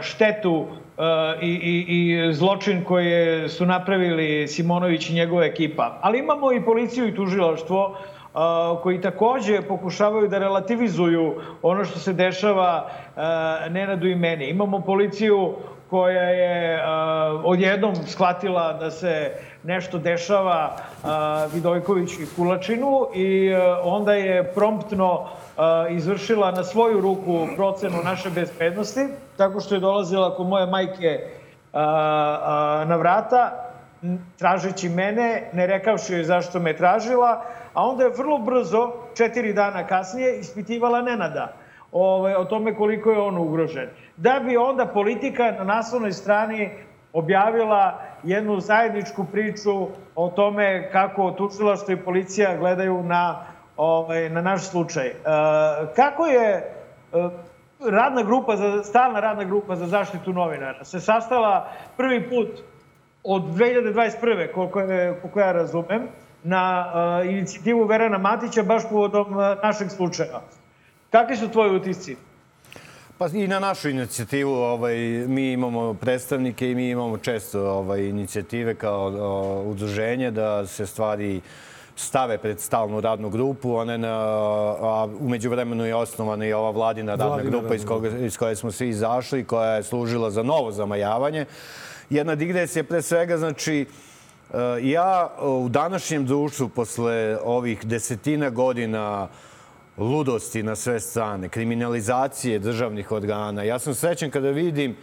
štetu 0.00 0.66
i, 1.40 1.48
i, 1.48 1.84
i 1.88 2.32
zločin 2.32 2.84
koje 2.84 3.48
su 3.48 3.66
napravili 3.66 4.48
Simonović 4.48 5.10
i 5.10 5.14
njegova 5.14 5.44
ekipa. 5.44 5.98
Ali 6.02 6.18
imamo 6.18 6.52
i 6.52 6.64
policiju 6.64 7.08
i 7.08 7.14
tužilaštvo 7.14 7.96
koji 8.82 9.00
takođe 9.00 9.62
pokušavaju 9.62 10.28
da 10.28 10.38
relativizuju 10.38 11.34
ono 11.62 11.84
što 11.84 11.98
se 11.98 12.12
dešava 12.12 12.86
Nenadu 13.70 14.06
i 14.06 14.14
meni. 14.14 14.48
Imamo 14.48 14.80
policiju 14.80 15.54
koja 15.90 16.22
je 16.22 16.84
odjednom 17.44 17.94
shvatila 17.94 18.72
da 18.72 18.90
se 18.90 19.32
nešto 19.62 19.98
dešava 19.98 20.76
Vidojkoviću 21.52 22.22
i 22.22 22.26
Kulačinu 22.36 23.06
i 23.14 23.54
onda 23.84 24.12
je 24.14 24.52
promptno 24.54 25.28
izvršila 25.90 26.50
na 26.50 26.64
svoju 26.64 27.00
ruku 27.00 27.46
procenu 27.56 27.96
naše 28.04 28.30
bezbednosti, 28.30 29.00
tako 29.36 29.60
što 29.60 29.74
je 29.74 29.80
dolazila 29.80 30.36
kod 30.36 30.46
moje 30.46 30.66
majke 30.66 31.20
na 32.86 32.96
vrata, 32.96 33.69
tražeći 34.38 34.88
mene, 34.88 35.50
ne 35.52 35.66
rekavši 35.66 36.12
joj 36.12 36.24
zašto 36.24 36.60
me 36.60 36.76
tražila, 36.76 37.44
a 37.74 37.86
onda 37.86 38.04
je 38.04 38.16
vrlo 38.18 38.38
brzo, 38.38 38.92
četiri 39.16 39.52
dana 39.52 39.86
kasnije, 39.86 40.38
ispitivala 40.38 41.02
Nenada 41.02 41.52
ovaj, 41.92 42.34
o 42.34 42.44
tome 42.44 42.74
koliko 42.74 43.10
je 43.10 43.18
on 43.18 43.38
ugrožen. 43.38 43.88
Da 44.16 44.40
bi 44.44 44.56
onda 44.56 44.86
politika 44.86 45.50
na 45.52 45.64
naslovnoj 45.64 46.12
strani 46.12 46.70
objavila 47.12 48.00
jednu 48.22 48.60
zajedničku 48.60 49.26
priču 49.32 49.86
o 50.14 50.28
tome 50.28 50.90
kako 50.92 51.30
tužilaštvo 51.30 51.94
i 51.94 52.04
policija 52.04 52.56
gledaju 52.56 53.02
na, 53.02 53.44
ovaj, 53.76 54.30
na 54.30 54.40
naš 54.40 54.68
slučaj. 54.68 55.06
E, 55.06 55.14
kako 55.96 56.26
je 56.26 56.54
e, 56.54 56.62
radna 57.90 58.22
grupa, 58.22 58.56
za, 58.56 58.82
stalna 58.82 59.20
radna 59.20 59.44
grupa 59.44 59.76
za 59.76 59.86
zaštitu 59.86 60.32
novinara 60.32 60.84
se 60.84 61.00
sastala 61.00 61.68
prvi 61.96 62.28
put 62.28 62.48
od 63.24 63.42
2021. 63.42 64.52
koliko, 64.52 64.80
je, 64.80 65.20
koliko 65.20 65.40
ja 65.40 65.52
razumem, 65.52 66.08
na 66.42 66.92
uh, 67.20 67.30
inicijativu 67.30 67.84
Verana 67.84 68.18
Matića 68.18 68.62
baš 68.62 68.82
povodom 68.90 69.36
uh, 69.36 69.42
našeg 69.62 69.90
slučaja. 69.90 70.40
Kakvi 71.10 71.36
su 71.36 71.48
tvoji 71.48 71.76
utisci? 71.76 72.16
Pa 73.18 73.26
i 73.26 73.48
na 73.48 73.58
našu 73.58 73.88
inicijativu 73.88 74.52
ovaj, 74.52 74.96
mi 75.26 75.52
imamo 75.52 75.94
predstavnike 75.94 76.70
i 76.70 76.74
mi 76.74 76.90
imamo 76.90 77.18
često 77.18 77.70
ovaj, 77.70 78.00
inicijative 78.00 78.74
kao 78.74 79.06
o, 79.06 79.62
udruženje 79.66 80.30
da 80.30 80.66
se 80.66 80.86
stvari 80.86 81.40
stave 81.96 82.38
pred 82.38 82.60
stalnu 82.60 83.00
radnu 83.00 83.28
grupu, 83.28 83.74
one 83.74 83.98
na, 83.98 84.16
a 84.80 85.08
umeđu 85.20 85.50
vremenu 85.50 85.84
je 85.84 85.94
osnovana 85.94 86.46
i 86.46 86.52
ova 86.52 86.70
vladina 86.70 87.12
radna 87.12 87.26
vladina 87.26 87.50
grupa 87.50 87.74
iz, 87.74 87.84
koga, 87.84 88.08
iz 88.08 88.36
koje 88.36 88.56
smo 88.56 88.72
svi 88.72 88.88
izašli, 88.88 89.44
koja 89.44 89.70
je 89.70 89.82
služila 89.82 90.30
za 90.30 90.42
novo 90.42 90.72
zamajavanje. 90.72 91.46
Jedna 92.10 92.34
digresija 92.34 92.84
pre 92.84 93.02
svega, 93.02 93.38
znači, 93.38 93.86
Ja 94.82 95.30
u 95.42 95.68
današnjem 95.68 96.26
društvu, 96.26 96.68
posle 96.68 97.38
ovih 97.44 97.86
desetina 97.86 98.50
godina 98.50 99.28
ludosti 99.98 100.62
na 100.62 100.76
sve 100.76 101.00
strane, 101.00 101.48
kriminalizacije 101.48 102.58
državnih 102.58 103.12
organa, 103.12 103.62
ja 103.62 103.78
sam 103.78 103.94
srećen 103.94 104.30
kada 104.30 104.50
vidim 104.50 104.96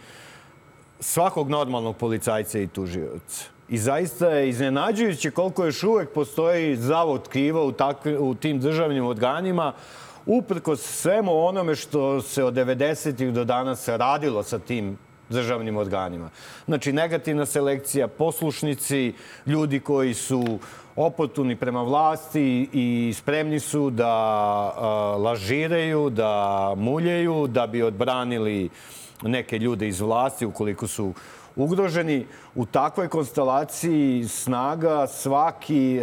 svakog 1.00 1.48
normalnog 1.48 1.96
policajca 1.96 2.58
i 2.58 2.66
tužioca. 2.66 3.44
I 3.68 3.78
zaista 3.78 4.28
je 4.28 4.48
iznenađujuće 4.48 5.30
koliko 5.30 5.64
još 5.64 5.82
uvek 5.82 6.12
postoji 6.12 6.76
zavod 6.76 7.28
kriva 7.28 7.62
u, 7.62 7.72
takvi, 7.72 8.16
u 8.16 8.34
tim 8.34 8.60
državnim 8.60 9.06
organima, 9.06 9.72
uprkos 10.26 10.80
svemu 10.80 11.46
onome 11.46 11.74
što 11.74 12.22
se 12.22 12.44
od 12.44 12.54
90. 12.54 13.30
do 13.32 13.44
danas 13.44 13.88
radilo 13.88 14.42
sa 14.42 14.58
tim 14.58 14.98
državnim 15.28 15.76
organima. 15.76 16.30
Znači, 16.66 16.92
negativna 16.92 17.46
selekcija, 17.46 18.08
poslušnici, 18.08 19.12
ljudi 19.46 19.80
koji 19.80 20.14
su 20.14 20.58
opotuni 20.96 21.56
prema 21.56 21.82
vlasti 21.82 22.68
i 22.72 23.14
spremni 23.16 23.60
su 23.60 23.90
da 23.90 24.12
lažiraju, 25.18 26.10
da 26.10 26.74
muljaju, 26.76 27.46
da 27.46 27.66
bi 27.66 27.82
odbranili 27.82 28.70
neke 29.22 29.58
ljude 29.58 29.88
iz 29.88 30.00
vlasti 30.00 30.46
ukoliko 30.46 30.86
su 30.86 31.12
ugroženi. 31.56 32.26
U 32.54 32.66
takvoj 32.66 33.08
konstelaciji 33.08 34.28
snaga 34.28 35.06
svaki 35.06 36.00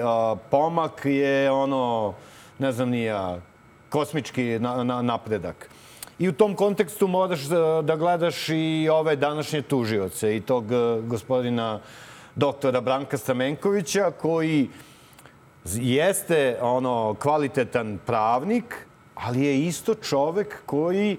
pomak 0.52 1.02
je 1.06 1.52
ono, 1.52 2.14
ne 2.60 2.72
znam 2.72 2.90
nija, 2.90 3.40
kosmički 3.90 4.60
na, 4.60 4.84
na, 4.84 5.02
napredak. 5.02 5.70
I 6.20 6.30
u 6.30 6.34
tom 6.34 6.56
kontekstu 6.56 7.08
moraš 7.08 7.42
da 7.84 7.96
gledaš 7.96 8.50
i 8.50 8.90
ove 8.92 9.16
današnje 9.16 9.62
tužioce 9.62 10.38
i 10.38 10.42
tog 10.42 10.72
e, 10.72 11.02
gospodina 11.02 11.80
doktora 12.36 12.82
Branka 12.82 13.18
Stamenkovića 13.18 14.12
koji 14.12 14.70
jeste 15.74 16.58
ono 16.62 17.16
kvalitetan 17.20 18.00
pravnik, 18.06 18.88
ali 19.16 19.42
je 19.42 19.60
isto 19.60 19.96
čovek 19.96 20.62
koji 20.66 21.18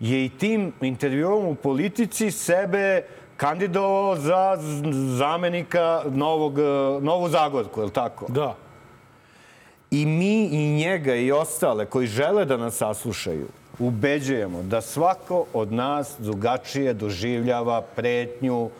je 0.00 0.24
i 0.24 0.28
tim 0.28 0.72
intervjuom 0.80 1.46
u 1.46 1.54
politici 1.54 2.30
sebe 2.30 3.04
kandidovao 3.36 4.16
za 4.16 4.56
zamenika 5.16 6.02
Novog, 6.10 6.58
e, 6.58 6.62
Novu 7.00 7.28
Zagorku, 7.28 7.80
je 7.80 7.84
li 7.84 7.92
tako? 7.92 8.26
Da. 8.28 8.56
I 9.90 10.06
mi 10.06 10.44
i 10.44 10.74
njega 10.76 11.14
i 11.14 11.32
ostale 11.32 11.86
koji 11.86 12.06
žele 12.06 12.44
da 12.44 12.56
nas 12.56 12.76
saslušaju, 12.76 13.48
ubeđujemo 13.78 14.62
da 14.62 14.80
svako 14.80 15.44
od 15.52 15.72
nas 15.72 16.14
drugačije 16.18 16.94
doživljava 16.94 17.82
pretnju, 17.82 18.70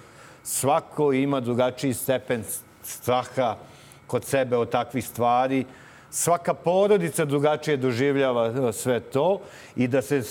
svako 0.43 1.13
ima 1.13 1.41
drugačiji 1.41 1.95
stepen 1.95 2.45
straha 2.83 3.57
kod 4.07 4.25
sebe 4.25 4.57
od 4.57 4.71
takvih 4.71 5.07
stvari, 5.07 5.65
svaka 6.11 6.55
porodica 6.55 7.25
drugačije 7.25 7.77
doživljava 7.77 8.73
sve 8.73 9.01
to 9.01 9.41
i 9.77 9.89
da 9.89 10.03
se 10.03 10.23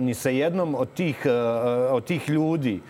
ni 0.00 0.14
sa 0.14 0.30
jednom 0.30 0.74
od 0.74 0.88
tih, 0.94 1.26
od 1.90 2.04
tih 2.04 2.28
ljudi 2.28 2.80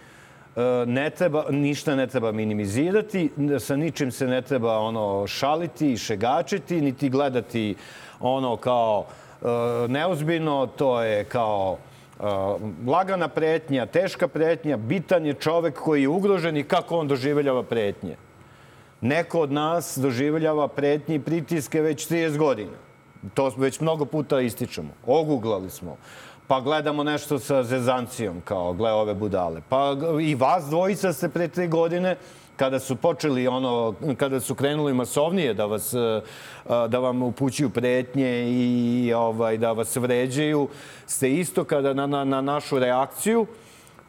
ne 0.87 1.11
treba, 1.11 1.45
ništa 1.51 1.97
ne 1.97 2.07
treba 2.07 2.33
minimizirati, 2.33 3.31
sa 3.59 3.77
ničim 3.77 4.13
se 4.13 4.27
ne 4.27 4.43
treba 4.43 4.79
ono 4.79 5.27
šaliti 5.27 5.93
i 5.93 5.97
šegačiti, 5.97 6.81
niti 6.81 7.09
gledati 7.09 7.75
ono 8.21 8.57
kao 8.57 8.99
uh, 9.01 9.07
E, 9.09 9.24
neozbiljno, 9.89 10.67
to 10.67 11.03
je 11.03 11.25
kao 11.25 11.77
e, 11.77 12.25
lagana 12.87 13.29
pretnja, 13.29 13.87
teška 13.87 14.29
pretnja, 14.29 14.77
bitan 14.77 15.27
je 15.27 15.35
čovek 15.35 15.75
koji 15.75 16.03
je 16.03 16.09
ugrožen 16.09 16.57
i 16.57 16.65
kako 16.65 16.99
on 16.99 17.09
doživljava 17.09 17.63
pretnje. 17.63 18.17
Neko 19.01 19.41
od 19.41 19.53
nas 19.53 19.99
doživljava 19.99 20.69
pretnje 20.69 21.15
i 21.15 21.21
pritiske 21.21 21.81
već 21.81 22.09
30 22.09 22.37
godina. 22.37 22.77
To 23.35 23.53
već 23.57 23.81
mnogo 23.81 24.05
puta 24.05 24.41
ističemo. 24.41 24.91
Oguglali 25.07 25.71
smo. 25.71 25.97
Pa 26.47 26.61
gledamo 26.61 27.05
nešto 27.05 27.39
sa 27.39 27.63
zezancijom, 27.63 28.41
kao 28.45 28.73
gle 28.73 28.93
ove 28.93 29.15
budale. 29.15 29.61
Pa 29.69 29.97
i 30.23 30.35
vas 30.35 30.65
dvojica 30.65 31.13
ste 31.13 31.29
pre 31.29 31.49
tri 31.49 31.69
godine 31.69 32.17
kada 32.57 32.79
su 32.79 32.97
počeli 32.97 33.49
ono, 33.49 33.95
kada 34.17 34.41
su 34.41 34.55
krenuli 34.55 34.95
masovnije 34.95 35.55
da 35.55 35.67
vas 35.67 35.95
e, 35.95 36.21
da 36.89 36.99
vam 36.99 37.23
upućuju 37.23 37.71
pretnje 37.71 38.45
i 38.49 39.13
ovaj 39.17 39.59
da 39.59 39.73
vas 39.73 39.97
vređaju, 39.97 40.69
ste 41.07 41.33
isto 41.33 41.65
kada 41.65 41.95
na, 41.95 42.07
na, 42.07 42.25
na 42.25 42.41
našu 42.41 42.79
reakciju, 42.79 43.47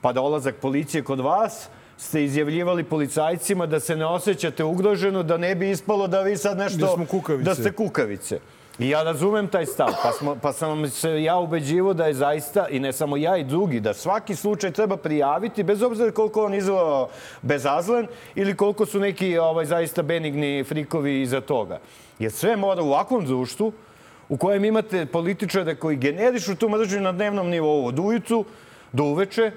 pa 0.02 0.14
dolazak 0.14 0.56
policije 0.56 1.04
kod 1.04 1.20
vas, 1.20 1.70
ste 1.98 2.24
izjavljivali 2.24 2.84
policajcima 2.84 3.66
da 3.66 3.80
se 3.80 3.96
ne 3.96 4.06
osjećate 4.06 4.64
ugroženo, 4.64 5.24
da 5.24 5.38
ne 5.38 5.56
bi 5.56 5.70
ispalo 5.70 6.08
da 6.08 6.22
vi 6.22 6.38
sad 6.38 6.58
nešto... 6.58 6.78
Da 6.78 6.88
smo 6.88 7.06
kukavice. 7.06 7.50
Da 7.50 7.56
ste 7.56 7.72
kukavice. 7.72 8.40
I 8.80 8.90
ja 8.90 9.04
razumem 9.04 9.48
taj 9.48 9.66
stav, 9.66 9.94
pa, 10.04 10.12
smo, 10.12 10.36
pa 10.42 10.54
sam 10.54 10.90
se 10.90 11.24
ja 11.24 11.38
ubeđivo 11.38 11.94
da 11.94 12.06
je 12.06 12.14
zaista, 12.14 12.68
i 12.70 12.80
ne 12.80 12.94
samo 12.94 13.18
ja 13.18 13.38
i 13.38 13.44
drugi, 13.44 13.80
da 13.80 13.94
svaki 13.94 14.36
slučaj 14.36 14.72
treba 14.72 14.98
prijaviti, 14.98 15.64
bez 15.64 15.82
obzira 15.82 16.12
koliko 16.12 16.46
on 16.46 16.54
izvao 16.54 17.10
bezazlen 17.42 18.08
ili 18.36 18.56
koliko 18.56 18.86
su 18.86 19.00
neki 19.00 19.38
ovaj, 19.38 19.66
zaista 19.66 20.02
benigni 20.02 20.64
frikovi 20.64 21.22
iza 21.22 21.42
toga. 21.42 21.80
Jer 22.20 22.32
sve 22.32 22.56
mora 22.56 22.82
u 22.82 22.88
ovakvom 22.88 23.26
društvu, 23.26 23.72
u 24.30 24.38
kojem 24.38 24.66
imate 24.66 25.06
političare 25.06 25.76
koji 25.76 25.98
generišu 25.98 26.56
tu 26.56 26.70
mržnju 26.70 27.02
na 27.02 27.12
dnevnom 27.12 27.50
nivou 27.50 27.86
od 27.86 28.00
ujucu 28.00 28.46
do 28.92 29.04
uveče, 29.04 29.52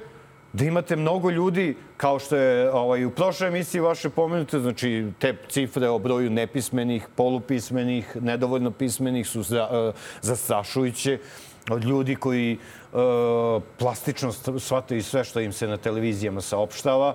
da 0.52 0.64
imate 0.64 0.96
mnogo 0.96 1.30
ljudi, 1.30 1.76
kao 1.96 2.18
što 2.18 2.36
je 2.36 2.70
ovaj, 2.72 3.04
u 3.04 3.10
prošloj 3.10 3.48
emisiji 3.48 3.80
vaše 3.80 4.08
pomenute, 4.08 4.58
znači 4.60 5.06
te 5.18 5.36
cifre 5.48 5.88
o 5.88 5.98
broju 5.98 6.30
nepismenih, 6.30 7.08
polupismenih, 7.16 8.16
nedovoljno 8.20 8.70
pismenih 8.70 9.28
su 9.28 9.42
za, 9.42 9.68
uh, 9.70 9.94
zastrašujuće 10.20 11.18
od 11.70 11.84
ljudi 11.84 12.16
koji 12.16 12.58
uh, 12.58 13.62
plastično 13.78 14.32
shvataju 14.58 15.02
sve 15.02 15.24
što 15.24 15.40
im 15.40 15.52
se 15.52 15.68
na 15.68 15.76
televizijama 15.76 16.40
saopštava, 16.40 17.14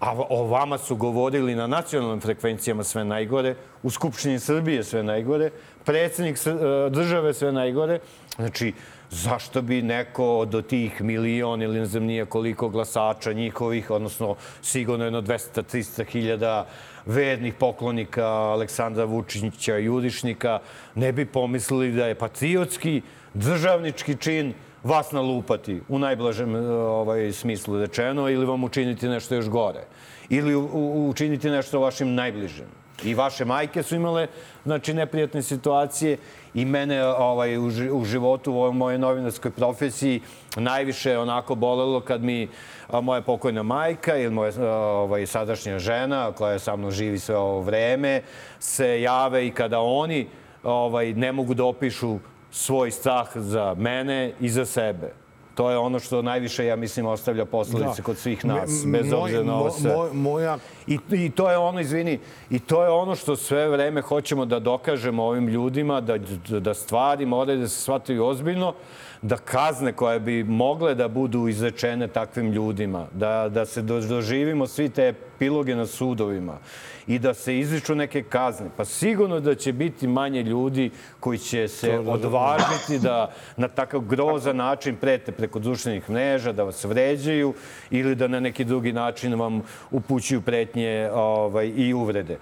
a 0.00 0.14
o 0.28 0.44
vama 0.46 0.78
su 0.78 0.96
govorili 0.96 1.54
na 1.54 1.66
nacionalnim 1.66 2.20
frekvencijama 2.20 2.84
sve 2.84 3.04
najgore, 3.04 3.54
u 3.82 3.90
Skupštini 3.90 4.38
Srbije 4.38 4.84
sve 4.84 5.02
najgore, 5.02 5.50
predsednik 5.84 6.38
države 6.90 7.34
sve 7.34 7.52
najgore. 7.52 7.98
Znači, 8.36 8.72
zašto 9.10 9.62
bi 9.62 9.82
neko 9.82 10.44
do 10.44 10.62
tih 10.62 11.02
milion 11.02 11.62
ili 11.62 11.78
ne 11.78 11.86
znam 11.86 12.02
nije 12.02 12.26
koliko 12.26 12.68
glasača 12.68 13.32
njihovih, 13.32 13.90
odnosno 13.90 14.36
sigurno 14.62 15.04
jedno 15.04 15.22
200-300 15.22 16.04
hiljada 16.04 16.66
vernih 17.06 17.54
poklonika 17.54 18.26
Aleksandra 18.26 19.04
Vučića 19.04 19.76
Jurišnika, 19.76 20.58
ne 20.94 21.12
bi 21.12 21.26
pomislili 21.26 21.92
da 21.92 22.06
je 22.06 22.14
patriotski, 22.14 23.02
državnički 23.34 24.16
čin 24.16 24.54
vas 24.84 25.12
nalupati 25.12 25.80
u 25.88 25.98
najblažem 25.98 26.54
ovaj, 26.54 27.32
smislu 27.32 27.78
rečeno 27.80 28.28
ili 28.28 28.46
vam 28.46 28.64
učiniti 28.64 29.08
nešto 29.08 29.34
još 29.34 29.48
gore 29.48 29.84
ili 30.28 30.54
u, 30.54 30.68
u, 30.72 31.08
učiniti 31.08 31.50
nešto 31.50 31.80
vašim 31.80 32.14
najbližem. 32.14 32.66
I 33.04 33.14
vaše 33.14 33.44
majke 33.44 33.82
su 33.82 33.94
imale 33.94 34.26
znači, 34.64 34.94
neprijatne 34.94 35.42
situacije 35.42 36.16
i 36.60 36.64
mene 36.64 37.04
ovaj, 37.06 37.56
u, 37.58 37.70
u 37.92 38.04
životu, 38.04 38.52
u 38.52 38.56
ovoj 38.56 38.72
mojoj 38.72 38.98
novinarskoj 38.98 39.50
profesiji, 39.50 40.20
najviše 40.56 41.18
onako 41.18 41.54
bolelo 41.54 42.00
kad 42.00 42.22
mi 42.22 42.48
a, 42.88 43.00
moja 43.00 43.22
pokojna 43.22 43.62
majka 43.62 44.16
ili 44.16 44.34
moja 44.34 44.52
ovaj, 44.70 45.26
sadašnja 45.26 45.78
žena, 45.78 46.32
koja 46.32 46.58
sa 46.58 46.76
mnom 46.76 46.90
živi 46.90 47.18
sve 47.18 47.36
ovo 47.36 47.60
vreme, 47.60 48.22
se 48.58 49.00
jave 49.02 49.46
i 49.46 49.50
kada 49.50 49.80
oni 49.80 50.26
ovaj, 50.62 51.12
ne 51.12 51.32
mogu 51.32 51.54
da 51.54 51.64
opišu 51.64 52.18
svoj 52.50 52.90
strah 52.90 53.28
za 53.34 53.74
mene 53.78 54.32
i 54.40 54.48
za 54.48 54.66
sebe. 54.66 55.12
To 55.54 55.70
je 55.70 55.78
ono 55.78 55.98
što 55.98 56.22
najviše, 56.22 56.66
ja 56.66 56.76
mislim, 56.76 57.06
ostavlja 57.06 57.44
posledice 57.44 58.02
da. 58.02 58.02
kod 58.02 58.16
svih 58.16 58.44
nas, 58.44 58.84
bez 58.86 59.12
obzira 59.12 59.42
na 59.42 59.56
ovo 59.58 59.70
sve. 59.70 59.96
Moj, 59.96 60.10
moja... 60.12 60.58
I, 60.88 60.98
I 61.10 61.30
to 61.30 61.50
je 61.50 61.58
ono, 61.58 61.80
izvini, 61.80 62.18
i 62.50 62.58
to 62.58 62.82
je 62.82 62.90
ono 62.90 63.14
što 63.14 63.36
sve 63.36 63.68
vreme 63.68 64.00
hoćemo 64.00 64.44
da 64.44 64.58
dokažemo 64.58 65.24
ovim 65.24 65.48
ljudima, 65.48 66.00
da, 66.00 66.18
da 66.60 66.74
stvari 66.74 67.26
moraju 67.26 67.58
da 67.58 67.68
se 67.68 67.82
shvataju 67.82 68.24
ozbiljno, 68.24 68.74
da 69.22 69.36
kazne 69.36 69.92
koje 69.92 70.20
bi 70.20 70.44
mogle 70.44 70.94
da 70.94 71.08
budu 71.08 71.48
izrečene 71.48 72.08
takvim 72.08 72.52
ljudima, 72.52 73.06
da, 73.12 73.48
da 73.48 73.66
se 73.66 73.82
doživimo 73.82 74.66
svi 74.66 74.88
te 74.88 75.08
epiloge 75.08 75.76
na 75.76 75.86
sudovima 75.86 76.58
i 77.06 77.18
da 77.18 77.34
se 77.34 77.58
izriču 77.58 77.94
neke 77.94 78.22
kazne, 78.22 78.70
pa 78.76 78.84
sigurno 78.84 79.40
da 79.40 79.54
će 79.54 79.72
biti 79.72 80.06
manje 80.06 80.42
ljudi 80.42 80.90
koji 81.20 81.38
će 81.38 81.68
se 81.68 81.98
odvažiti 81.98 82.98
da 82.98 83.32
na 83.56 83.68
takav 83.68 84.00
grozan 84.00 84.56
način 84.56 84.96
prete 84.96 85.32
preko 85.32 85.58
društvenih 85.58 86.10
mreža, 86.10 86.52
da 86.52 86.62
vas 86.62 86.84
vređaju 86.84 87.54
ili 87.90 88.14
da 88.14 88.28
na 88.28 88.40
neki 88.40 88.64
drugi 88.64 88.92
način 88.92 89.34
vam 89.34 89.62
upućuju 89.90 90.40
pretnje 90.40 90.77
ovaj, 91.12 91.72
i 91.76 91.94
uvrede. 91.94 92.38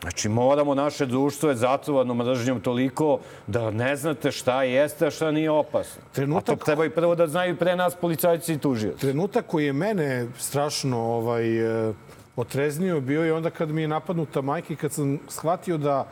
Znači, 0.00 0.28
moramo, 0.28 0.74
naše 0.74 1.06
društvo 1.06 1.48
je 1.48 1.56
zatrovano 1.56 2.14
mržnjom 2.14 2.60
toliko 2.60 3.18
da 3.46 3.70
ne 3.70 3.96
znate 3.96 4.32
šta 4.32 4.62
jeste, 4.62 5.06
a 5.06 5.10
šta 5.10 5.30
nije 5.30 5.50
opasno. 5.50 6.02
Trenutak... 6.12 6.54
A 6.54 6.56
to 6.56 6.64
treba 6.64 6.84
i 6.84 6.90
prvo 6.90 7.14
da 7.14 7.26
znaju 7.26 7.56
pre 7.56 7.76
nas 7.76 7.94
policajci 7.94 8.52
i 8.52 8.58
tužioci. 8.58 9.00
Trenutak 9.00 9.46
koji 9.46 9.66
je 9.66 9.72
mene 9.72 10.26
strašno 10.38 10.98
ovaj, 10.98 11.46
otreznio 12.36 13.00
bio 13.00 13.24
je 13.24 13.32
onda 13.32 13.50
kad 13.50 13.70
mi 13.70 13.82
je 13.82 13.88
napadnuta 13.88 14.40
majka 14.40 14.72
i 14.72 14.76
kad 14.76 14.92
sam 14.92 15.18
shvatio 15.28 15.78
da 15.78 16.06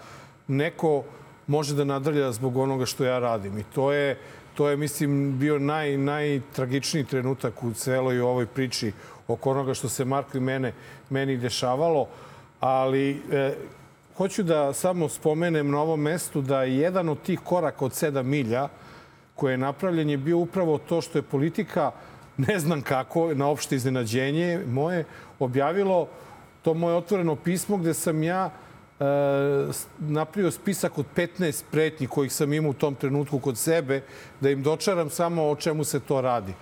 neko 0.48 1.02
može 1.46 1.74
da 1.74 1.84
nadrlja 1.84 2.32
zbog 2.32 2.56
onoga 2.56 2.86
što 2.86 3.04
ja 3.04 3.18
radim. 3.18 3.58
I 3.58 3.64
to 3.74 3.92
je, 3.92 4.18
to 4.54 4.68
je 4.68 4.76
mislim, 4.76 5.38
bio 5.38 5.58
naj, 5.58 5.96
najtragičniji 5.96 7.04
trenutak 7.04 7.64
u 7.64 7.72
celoj 7.72 8.20
ovoj 8.20 8.46
priči 8.46 8.92
oko 9.28 9.50
onoga 9.50 9.74
što 9.74 9.88
se 9.88 10.04
Marko 10.04 10.38
i 10.38 10.40
mene, 10.40 10.72
meni 11.10 11.36
dešavalo. 11.36 12.06
Ali 12.60 13.22
e, 13.32 13.54
hoću 14.16 14.42
da 14.42 14.72
samo 14.72 15.08
spomenem 15.08 15.70
na 15.70 15.80
ovom 15.80 16.00
mestu 16.00 16.42
da 16.42 16.62
je 16.62 16.76
jedan 16.76 17.08
od 17.08 17.22
tih 17.22 17.40
koraka 17.44 17.84
od 17.84 17.94
sedam 17.94 18.26
milja 18.26 18.68
koje 19.34 19.52
je 19.52 19.58
napravljen 19.58 20.10
je 20.10 20.16
bio 20.16 20.38
upravo 20.38 20.78
to 20.78 21.00
što 21.00 21.18
je 21.18 21.22
politika 21.22 21.90
ne 22.36 22.58
znam 22.58 22.82
kako, 22.82 23.34
na 23.34 23.48
opšte 23.48 23.76
iznenađenje 23.76 24.60
moje, 24.66 25.04
objavilo 25.38 26.08
to 26.62 26.74
moje 26.74 26.96
otvoreno 26.96 27.36
pismo 27.36 27.76
gde 27.76 27.94
sam 27.94 28.22
ja 28.22 28.50
e, 29.00 29.04
napravio 29.98 30.50
spisak 30.50 30.98
od 30.98 31.06
15 31.16 31.64
pretnji 31.70 32.06
kojih 32.06 32.32
sam 32.32 32.52
imao 32.52 32.70
u 32.70 32.74
tom 32.74 32.94
trenutku 32.94 33.38
kod 33.38 33.58
sebe, 33.58 34.02
da 34.40 34.50
im 34.50 34.62
dočaram 34.62 35.10
samo 35.10 35.50
o 35.50 35.56
čemu 35.56 35.84
se 35.84 36.00
to 36.00 36.20
radi. 36.20 36.52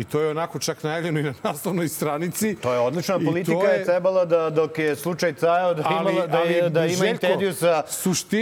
I 0.00 0.04
to 0.04 0.20
je 0.20 0.30
onako 0.30 0.58
čak 0.58 0.82
najavljeno 0.82 1.20
i 1.20 1.22
na 1.22 1.34
naslovnoj 1.42 1.88
stranici. 1.88 2.56
To 2.62 2.72
je 2.72 2.78
odlična 2.78 3.18
politika 3.18 3.66
je... 3.66 3.78
je 3.78 3.84
trebala 3.84 4.24
da 4.24 4.50
dok 4.50 4.78
je 4.78 4.96
slučaj 4.96 5.32
trajao 5.32 5.74
da, 5.74 5.82
ali, 5.86 6.12
imala, 6.12 6.26
da, 6.26 6.38
je, 6.38 6.70
da 6.70 6.86
ima 6.86 7.06
intervju 7.06 7.54
sa 7.54 7.82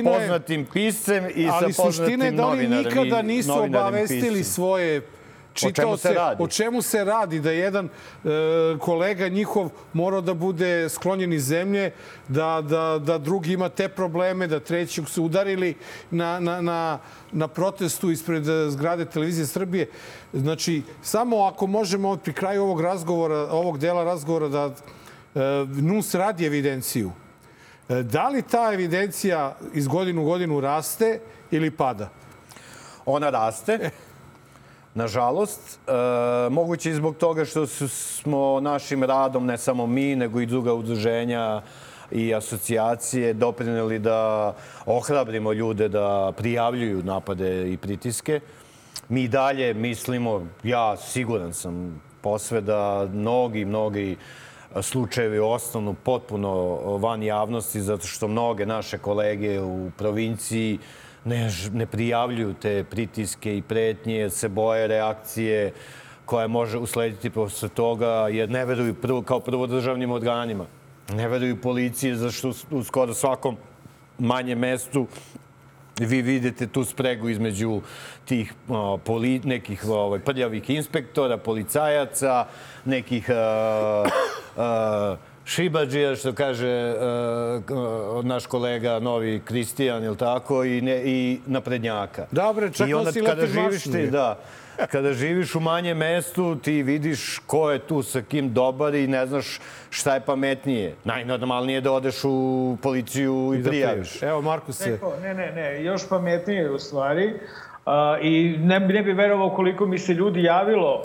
poznatim 0.05 0.67
piscem 0.73 1.29
i 1.35 1.47
sa 1.47 1.53
poznatim 1.53 1.85
Ali 1.85 1.93
suština 1.93 2.25
je 2.25 2.33
da 2.33 2.47
oni 2.47 2.69
nikada 2.69 3.23
nisu 3.23 3.63
obavestili 3.63 4.39
pisem. 4.39 4.45
svoje 4.45 5.01
čitao 5.59 5.93
o 5.93 5.97
čemu 5.97 5.97
se, 5.97 6.09
se 6.09 6.15
radi? 6.15 6.43
o 6.43 6.49
čemu 6.49 6.83
se 6.83 7.05
radi, 7.05 7.41
da 7.41 7.51
jedan 7.51 7.87
e, 7.89 7.89
kolega 8.79 9.29
njihov 9.29 9.71
morao 9.93 10.21
da 10.21 10.35
bude 10.35 10.89
sklonjen 10.89 11.33
iz 11.33 11.45
zemlje, 11.45 11.91
da, 12.29 12.63
da, 12.69 12.99
da 12.99 13.19
drugi 13.19 13.53
ima 13.53 13.69
te 13.69 13.89
probleme, 13.89 14.47
da 14.47 14.61
trećeg 14.61 15.09
su 15.09 15.25
udarili 15.25 15.75
na, 16.11 16.41
na, 16.41 16.61
na, 16.61 16.99
na 17.33 17.49
protestu 17.49 18.11
ispred 18.11 18.45
zgrade 18.69 19.05
televizije 19.05 19.47
Srbije. 19.47 19.91
Znači, 20.33 20.83
samo 21.03 21.45
ako 21.45 21.67
možemo 21.67 22.17
pri 22.17 22.33
kraju 22.33 22.63
ovog 22.63 22.81
razgovora, 22.81 23.37
ovog 23.37 23.79
dela 23.79 24.05
razgovora 24.05 24.49
da 24.49 24.65
e, 24.65 25.41
NUS 25.69 26.15
radi 26.15 26.47
evidenciju. 26.47 27.13
E, 27.89 28.03
da 28.03 28.29
li 28.29 28.43
ta 28.43 28.71
evidencija 28.75 29.57
iz 29.75 29.89
godinu 29.89 30.23
u 30.23 30.25
godinu 30.25 30.61
raste 30.61 31.21
ili 31.51 31.71
pada? 31.71 32.09
Ona 33.07 33.31
raste. 33.31 33.79
Nažalost, 34.95 35.79
e, 35.87 36.51
moguće 36.51 36.91
i 36.91 36.95
zbog 36.95 37.17
toga 37.17 37.45
što 37.45 37.67
smo 37.67 38.61
našim 38.61 39.05
radom, 39.05 39.47
ne 39.47 39.59
samo 39.59 39.87
mi, 39.87 40.17
nego 40.17 40.41
i 40.41 40.47
druga 40.47 40.75
udruženja 40.75 41.63
i 42.11 42.35
asocijacije 42.35 43.35
doprineli 43.35 43.99
da 43.99 44.55
ohrabrimo 44.87 45.53
ljude 45.53 45.89
da 45.89 46.33
prijavljuju 46.37 47.03
napade 47.03 47.73
i 47.73 47.77
pritiske. 47.77 48.41
Mi 49.09 49.29
dalje 49.29 49.75
mislimo, 49.75 50.47
ja 50.63 50.97
siguran 50.97 51.53
sam 51.53 52.03
posve 52.21 52.61
da 52.61 53.09
mnogi, 53.13 53.65
mnogi 53.65 54.17
slučajevi 54.83 55.39
ostanu 55.39 55.95
potpuno 55.95 56.75
van 56.97 57.23
javnosti 57.23 57.81
zato 57.81 58.07
što 58.07 58.29
mnoge 58.29 58.67
naše 58.67 58.99
kolege 58.99 59.61
u 59.61 59.91
provinciji 59.99 60.79
ne, 61.29 61.51
ne 61.73 61.87
prijavljuju 61.87 62.55
te 62.55 62.85
pritiske 62.85 63.57
i 63.57 63.63
pretnje, 63.63 64.31
se 64.31 64.49
boje 64.49 64.87
reakcije 64.87 65.73
koja 66.25 66.47
može 66.47 66.79
uslediti 66.79 67.31
posle 67.31 67.69
toga, 67.69 68.29
jer 68.31 68.51
ne 68.51 68.65
veruju 68.65 68.95
prvo, 68.95 69.23
kao 69.23 69.41
prvo 69.41 69.67
državnim 69.67 70.11
organima. 70.11 70.67
Ne 71.15 71.29
veruju 71.29 71.61
policiji, 71.61 72.15
zašto 72.15 72.53
u 72.71 72.85
skoro 72.85 73.15
svakom 73.15 73.57
manjem 74.19 74.59
mestu 74.59 75.07
vi 76.01 76.23
vidite 76.23 76.67
tu 76.67 76.85
spregu 76.85 77.29
između 77.29 77.81
tih 78.25 78.55
o, 78.69 78.99
poli, 78.99 79.41
nekih 79.45 79.85
ovaj, 79.89 80.21
prljavih 80.21 80.71
inspektora, 80.71 81.37
policajaca, 81.37 82.47
nekih 82.85 83.31
a, 83.31 84.05
a, 84.57 85.17
Šibađija, 85.49 86.17
što 86.17 86.33
kaže 86.33 86.95
uh, 86.95 88.25
naš 88.25 88.47
kolega 88.47 88.99
novi 88.99 89.41
Kristijan, 89.45 90.05
ili 90.05 90.17
tako, 90.17 90.65
i, 90.65 90.81
ne, 90.81 91.03
i 91.05 91.39
naprednjaka. 91.47 92.27
Dobre, 92.31 92.71
čak 92.73 92.89
I 92.89 92.95
onda 92.95 93.05
nosi 93.05 93.25
kada 93.25 93.47
živiš 93.47 93.83
ti, 93.83 94.07
da, 94.07 94.39
kada 94.91 95.13
živiš 95.13 95.55
u 95.55 95.61
manjem 95.61 95.97
mestu, 95.97 96.57
ti 96.57 96.83
vidiš 96.83 97.39
ko 97.47 97.71
je 97.71 97.79
tu 97.79 98.03
sa 98.03 98.23
kim 98.23 98.53
dobar 98.53 98.95
i 98.95 99.07
ne 99.07 99.27
znaš 99.27 99.61
šta 99.91 100.15
je 100.15 100.21
pametnije. 100.21 100.95
Najnormalnije 101.05 101.77
je 101.77 101.81
da 101.81 101.93
odeš 101.93 102.25
u 102.25 102.77
policiju 102.83 103.51
i, 103.55 103.59
I 103.59 103.63
da 103.63 103.71
prijaviš. 103.71 104.19
prijaviš. 104.19 104.23
Evo, 104.23 104.43
Marko 104.43 104.73
se... 104.73 104.91
Neko, 104.91 105.15
ne, 105.23 105.35
ne, 105.35 105.53
ne, 105.53 105.85
još 105.85 106.09
pametnije 106.09 106.71
u 106.71 106.79
stvari. 106.79 107.33
Uh, 107.87 107.93
I 108.23 108.57
ne, 108.59 108.81
bi- 108.81 108.95
ne 108.95 109.03
bi 109.03 109.13
verovao 109.13 109.51
koliko 109.51 109.87
mi 109.87 109.99
se 109.99 110.13
ljudi 110.15 110.43
javilo 110.43 110.95
uh, 110.95 111.05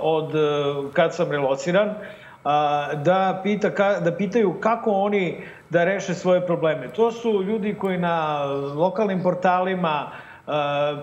od 0.00 0.34
uh, 0.34 0.92
kad 0.92 1.14
sam 1.14 1.30
relociran, 1.30 1.88
uh, 1.88 1.96
da, 3.04 3.40
pita, 3.42 3.70
ka, 3.70 4.00
da 4.00 4.12
pitaju 4.12 4.54
kako 4.60 4.90
oni 4.90 5.36
da 5.70 5.84
reše 5.84 6.14
svoje 6.14 6.46
probleme. 6.46 6.88
To 6.88 7.12
su 7.12 7.42
ljudi 7.42 7.74
koji 7.74 7.98
na 7.98 8.44
lokalnim 8.76 9.22
portalima 9.22 10.10
uh, 10.10 10.52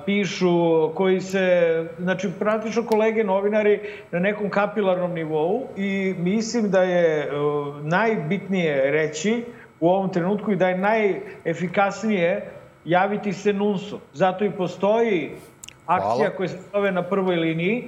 pišu, 0.06 0.89
koji 0.96 1.22
se, 1.22 1.88
znači 2.00 2.30
praktično 2.39 2.84
kolege 2.84 3.24
novinari 3.24 3.80
na 4.12 4.20
nekom 4.20 4.50
kapilarnom 4.50 5.14
nivou 5.14 5.68
i 5.78 6.16
mislim 6.18 6.72
da 6.72 6.84
je 6.84 7.32
uh, 7.32 7.86
najbitnije 7.86 8.91
reći 8.91 9.44
u 9.80 9.89
ovom 9.89 10.10
trenutku 10.10 10.52
i 10.52 10.56
da 10.56 10.70
je 10.70 10.78
najefikasnije 10.78 12.52
javiti 12.86 13.34
se 13.34 13.54
NUNS-u. 13.54 14.00
Zato 14.14 14.46
i 14.46 14.52
postoji 14.52 15.32
akcija 15.86 16.16
Hvala. 16.16 16.36
koja 16.38 16.50
se 16.50 16.58
zove 16.74 16.91
na 16.91 17.04
prvoj 17.04 17.36
liniji 17.36 17.84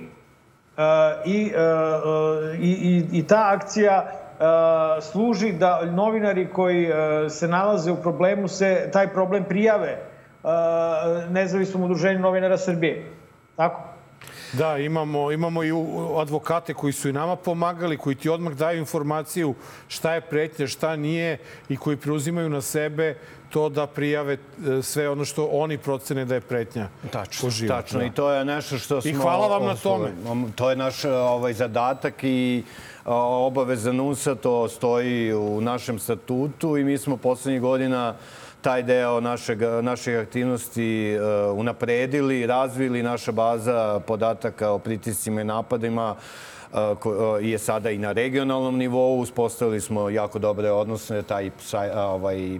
i, 1.25 1.51
uh, 1.55 1.61
uh, 2.03 2.59
i, 2.59 3.05
i, 3.11 3.27
ta 3.27 3.51
akcija 3.55 4.05
uh, 4.05 5.03
služi 5.03 5.51
da 5.51 5.85
novinari 5.85 6.47
koji 6.53 6.89
se 7.29 7.47
nalaze 7.47 7.91
u 7.91 8.01
problemu 8.01 8.47
se 8.47 8.89
taj 8.93 9.13
problem 9.13 9.43
prijave 9.43 9.97
nezavisnom 11.29 11.83
udruženju 11.83 12.19
novinara 12.19 12.57
Srbije. 12.57 13.11
Tako? 13.55 13.81
Da, 14.53 14.77
imamo, 14.77 15.31
imamo 15.31 15.63
i 15.63 15.71
advokate 16.21 16.73
koji 16.73 16.93
su 16.93 17.09
i 17.09 17.13
nama 17.13 17.35
pomagali, 17.35 17.97
koji 17.97 18.15
ti 18.15 18.29
odmah 18.29 18.53
daju 18.53 18.79
informaciju 18.79 19.55
šta 19.87 20.13
je 20.13 20.21
pretnja, 20.21 20.67
šta 20.67 20.95
nije 20.95 21.37
i 21.69 21.77
koji 21.77 21.97
preuzimaju 21.97 22.49
na 22.49 22.61
sebe 22.61 23.17
to 23.55 23.69
da 23.69 23.87
prijave 23.87 24.33
e, 24.33 24.81
sve 24.81 25.09
ono 25.09 25.25
što 25.25 25.45
oni 25.45 25.77
procene 25.77 26.25
da 26.25 26.35
je 26.35 26.41
pretnja 26.41 26.87
Tačno, 27.11 27.47
po 27.47 27.49
život. 27.49 27.75
tačno. 27.75 27.99
da. 27.99 28.05
I 28.05 28.11
to 28.11 28.31
je 28.31 28.45
nešto 28.45 28.77
što 28.77 29.01
smo... 29.01 29.11
I 29.11 29.13
hvala 29.13 29.47
vam 29.47 29.65
na 29.65 29.75
tome. 29.75 30.11
osvojili. 30.23 30.51
To 30.55 30.69
je 30.69 30.75
naš 30.75 31.05
ovaj, 31.05 31.53
zadatak 31.53 32.23
i 32.23 32.63
a, 33.05 33.15
obaveza 33.15 33.91
NUNS-a, 33.91 34.35
to 34.35 34.67
stoji 34.67 35.33
u 35.33 35.61
našem 35.61 35.99
statutu 35.99 36.77
i 36.77 36.83
mi 36.83 36.97
smo 36.97 37.17
poslednjih 37.17 37.61
godina 37.61 38.15
taj 38.61 38.83
deo 38.83 39.21
našeg, 39.21 39.61
naših 39.81 40.17
aktivnosti 40.17 41.17
uh, 41.17 41.57
unapredili, 41.59 42.45
razvili. 42.45 43.03
Naša 43.03 43.31
baza 43.31 43.99
podataka 43.99 44.71
o 44.71 44.79
pritiscima 44.79 45.41
i 45.41 45.43
napadima 45.43 46.15
je 47.41 47.57
sada 47.57 47.91
i 47.91 47.97
na 47.97 48.11
regionalnom 48.11 48.77
nivou. 48.77 49.19
Uspostavili 49.19 49.81
smo 49.81 50.09
jako 50.09 50.39
dobre 50.39 50.71
odnose. 50.71 51.23
Taj 51.23 51.51
ovaj, 51.95 52.59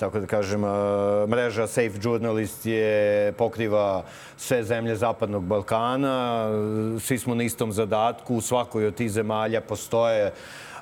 tako 0.00 0.20
da 0.20 0.26
kažem, 0.26 0.64
a, 0.64 1.26
mreža 1.28 1.66
Safe 1.66 2.00
Journalist 2.02 2.66
je 2.66 3.32
pokriva 3.32 4.02
sve 4.36 4.62
zemlje 4.64 4.96
Zapadnog 4.96 5.44
Balkana. 5.44 6.48
Svi 7.00 7.18
smo 7.18 7.34
na 7.34 7.42
istom 7.42 7.72
zadatku. 7.72 8.36
U 8.36 8.40
svakoj 8.40 8.86
od 8.86 8.94
tih 8.94 9.10
zemalja 9.10 9.60
postoje 9.60 10.32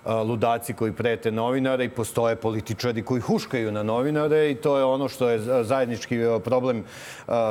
a, 0.04 0.22
ludaci 0.22 0.72
koji 0.72 0.92
prete 0.92 1.30
novinare 1.30 1.84
i 1.84 1.88
postoje 1.88 2.36
političari 2.36 3.02
koji 3.02 3.20
huškaju 3.20 3.72
na 3.72 3.82
novinare 3.82 4.50
i 4.50 4.54
to 4.54 4.78
je 4.78 4.84
ono 4.84 5.08
što 5.08 5.28
je 5.28 5.38
za- 5.38 5.64
zajednički 5.64 6.24
a, 6.24 6.38
problem 6.38 6.84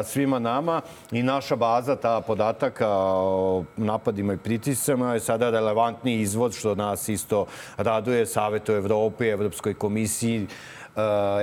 svima 0.03 0.39
nama 0.39 0.81
i 1.11 1.23
naša 1.23 1.55
baza, 1.55 1.95
ta 1.95 2.21
podataka 2.21 2.87
o 2.89 3.63
napadima 3.77 4.33
i 4.33 4.37
pritisama 4.37 5.13
je 5.13 5.19
sada 5.19 5.49
relevantni 5.49 6.15
izvod 6.21 6.55
što 6.55 6.75
nas 6.75 7.09
isto 7.09 7.45
raduje 7.77 8.25
Savetu 8.25 8.71
Evrope, 8.71 9.27
Evropskoj 9.29 9.73
komisiji, 9.73 10.47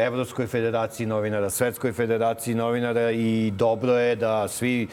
Evropskoj 0.07 0.47
federaciji 0.47 1.07
novinara, 1.07 1.51
Svetskoj 1.51 1.93
federaciji 1.93 2.55
novinara 2.55 3.11
i 3.11 3.53
dobro 3.57 3.93
je 3.93 4.17
da 4.17 4.49
svi 4.49 4.89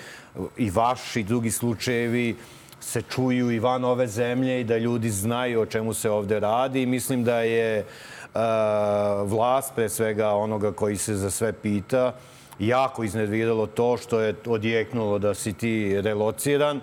i 0.57 0.69
vaši 0.69 1.19
i 1.19 1.23
drugi 1.23 1.51
slučajevi 1.51 2.35
se 2.79 3.01
čuju 3.01 3.51
i 3.51 3.59
van 3.59 3.85
ove 3.85 4.07
zemlje 4.07 4.61
i 4.61 4.63
da 4.63 4.77
ljudi 4.77 5.09
znaju 5.09 5.61
o 5.61 5.65
čemu 5.65 5.93
se 5.93 6.09
ovde 6.09 6.39
radi. 6.39 6.85
Mislim 6.85 7.23
da 7.23 7.39
je 7.39 7.77
eh, 7.77 7.85
vlast, 9.23 9.73
pre 9.75 9.89
svega 9.89 10.29
onoga 10.29 10.71
koji 10.71 10.97
se 10.97 11.15
za 11.15 11.29
sve 11.31 11.53
pita, 11.53 12.13
jako 12.59 13.03
iznerviralo 13.03 13.67
to 13.67 13.97
što 13.97 14.19
je 14.19 14.35
odjeknulo 14.45 15.19
da 15.19 15.33
si 15.33 15.53
ti 15.53 16.01
relociran 16.01 16.81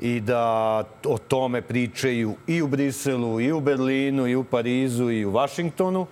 i 0.00 0.20
da 0.20 0.84
o 1.04 1.18
tome 1.18 1.62
pričaju 1.62 2.34
i 2.46 2.62
u 2.62 2.66
Briselu, 2.66 3.40
i 3.40 3.52
u 3.52 3.60
Berlinu, 3.60 4.26
i 4.26 4.36
u 4.36 4.44
Parizu, 4.44 5.10
i 5.10 5.24
u 5.24 5.30
Vašingtonu. 5.30 6.06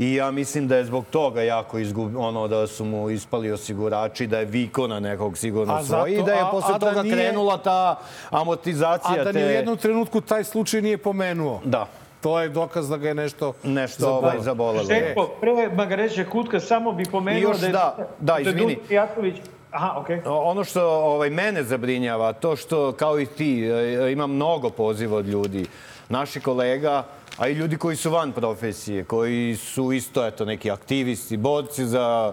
I 0.00 0.14
ja 0.14 0.30
mislim 0.30 0.68
da 0.68 0.76
je 0.76 0.84
zbog 0.84 1.04
toga 1.06 1.42
jako 1.42 1.78
izgub, 1.78 2.16
ono 2.16 2.48
da 2.48 2.66
su 2.66 2.84
mu 2.84 3.10
ispali 3.10 3.52
osigurači, 3.52 4.26
da 4.26 4.38
je 4.38 4.44
viko 4.44 4.86
na 4.86 5.00
nekog 5.00 5.38
sigurno 5.38 5.74
A 5.74 5.84
svoj 5.84 6.10
i 6.10 6.14
zato- 6.14 6.26
da 6.26 6.32
je 6.32 6.40
a- 6.40 6.46
posle 6.46 6.74
a 6.74 6.78
da 6.78 6.86
toga 6.86 7.02
nije- 7.02 7.14
krenula 7.16 7.58
ta 7.58 7.96
amortizacija 8.30 9.12
A 9.12 9.24
da 9.24 9.32
te... 9.32 9.38
ni 9.38 9.44
u 9.44 9.50
jednom 9.50 9.76
trenutku 9.76 10.20
taj 10.20 10.44
slučaj 10.44 10.82
nije 10.82 10.98
pomenuo. 10.98 11.60
Da, 11.64 11.86
To 12.20 12.40
je 12.40 12.48
dokaz 12.48 12.88
da 12.88 12.96
ga 12.96 13.08
je 13.08 13.14
nešto... 13.14 13.52
nešto 13.64 14.08
ovaj, 14.10 14.40
zabolelo. 14.40 14.84
Željko, 14.84 15.30
pre 15.40 15.68
Magareće 15.68 16.24
Kutka, 16.26 16.60
samo 16.60 16.92
bi 16.92 17.04
pomenuo 17.06 17.38
I 17.38 17.42
još 17.42 17.58
da 17.58 17.66
je... 17.66 17.72
da, 17.72 17.96
da, 18.20 18.38
izvini. 18.40 18.74
Dušan 18.74 18.92
Jatović... 18.92 19.36
Aha, 19.70 19.94
okej. 19.96 20.20
Ono 20.26 20.64
što 20.64 20.82
ovaj, 20.84 21.30
mene 21.30 21.62
zabrinjava, 21.62 22.32
to 22.32 22.56
što, 22.56 22.92
kao 22.92 23.20
i 23.20 23.26
ti, 23.26 23.62
e, 23.62 24.12
ima 24.12 24.26
mnogo 24.26 24.70
poziva 24.70 25.16
od 25.16 25.26
ljudi, 25.26 25.66
naših 26.10 26.42
kolega, 26.42 27.06
a 27.38 27.48
i 27.48 27.54
ljudi 27.54 27.76
koji 27.76 27.96
su 27.96 28.10
van 28.10 28.32
profesije, 28.32 29.04
koji 29.04 29.56
su 29.56 29.92
isto 29.92 30.26
eto, 30.26 30.44
neki 30.44 30.70
aktivisti, 30.70 31.36
borci 31.36 31.86
za 31.86 32.32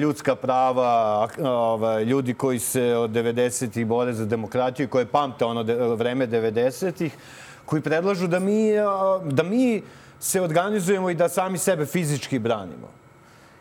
ljudska 0.00 0.34
prava, 0.34 1.28
ovaj, 1.42 2.04
ljudi 2.04 2.34
koji 2.34 2.58
se 2.58 2.96
od 2.96 3.10
90-ih 3.10 3.86
bore 3.86 4.12
za 4.12 4.24
demokratiju, 4.24 4.88
koje 4.88 5.06
pamte 5.06 5.44
ono 5.44 5.62
vreme 5.94 6.26
90-ih, 6.26 7.16
koji 7.64 7.82
predlažu 7.82 8.26
da 8.26 8.38
mi, 8.38 8.72
da 9.24 9.42
mi 9.42 9.82
se 10.20 10.40
organizujemo 10.40 11.10
i 11.10 11.14
da 11.14 11.28
sami 11.28 11.58
sebe 11.58 11.86
fizički 11.86 12.38
branimo. 12.38 12.88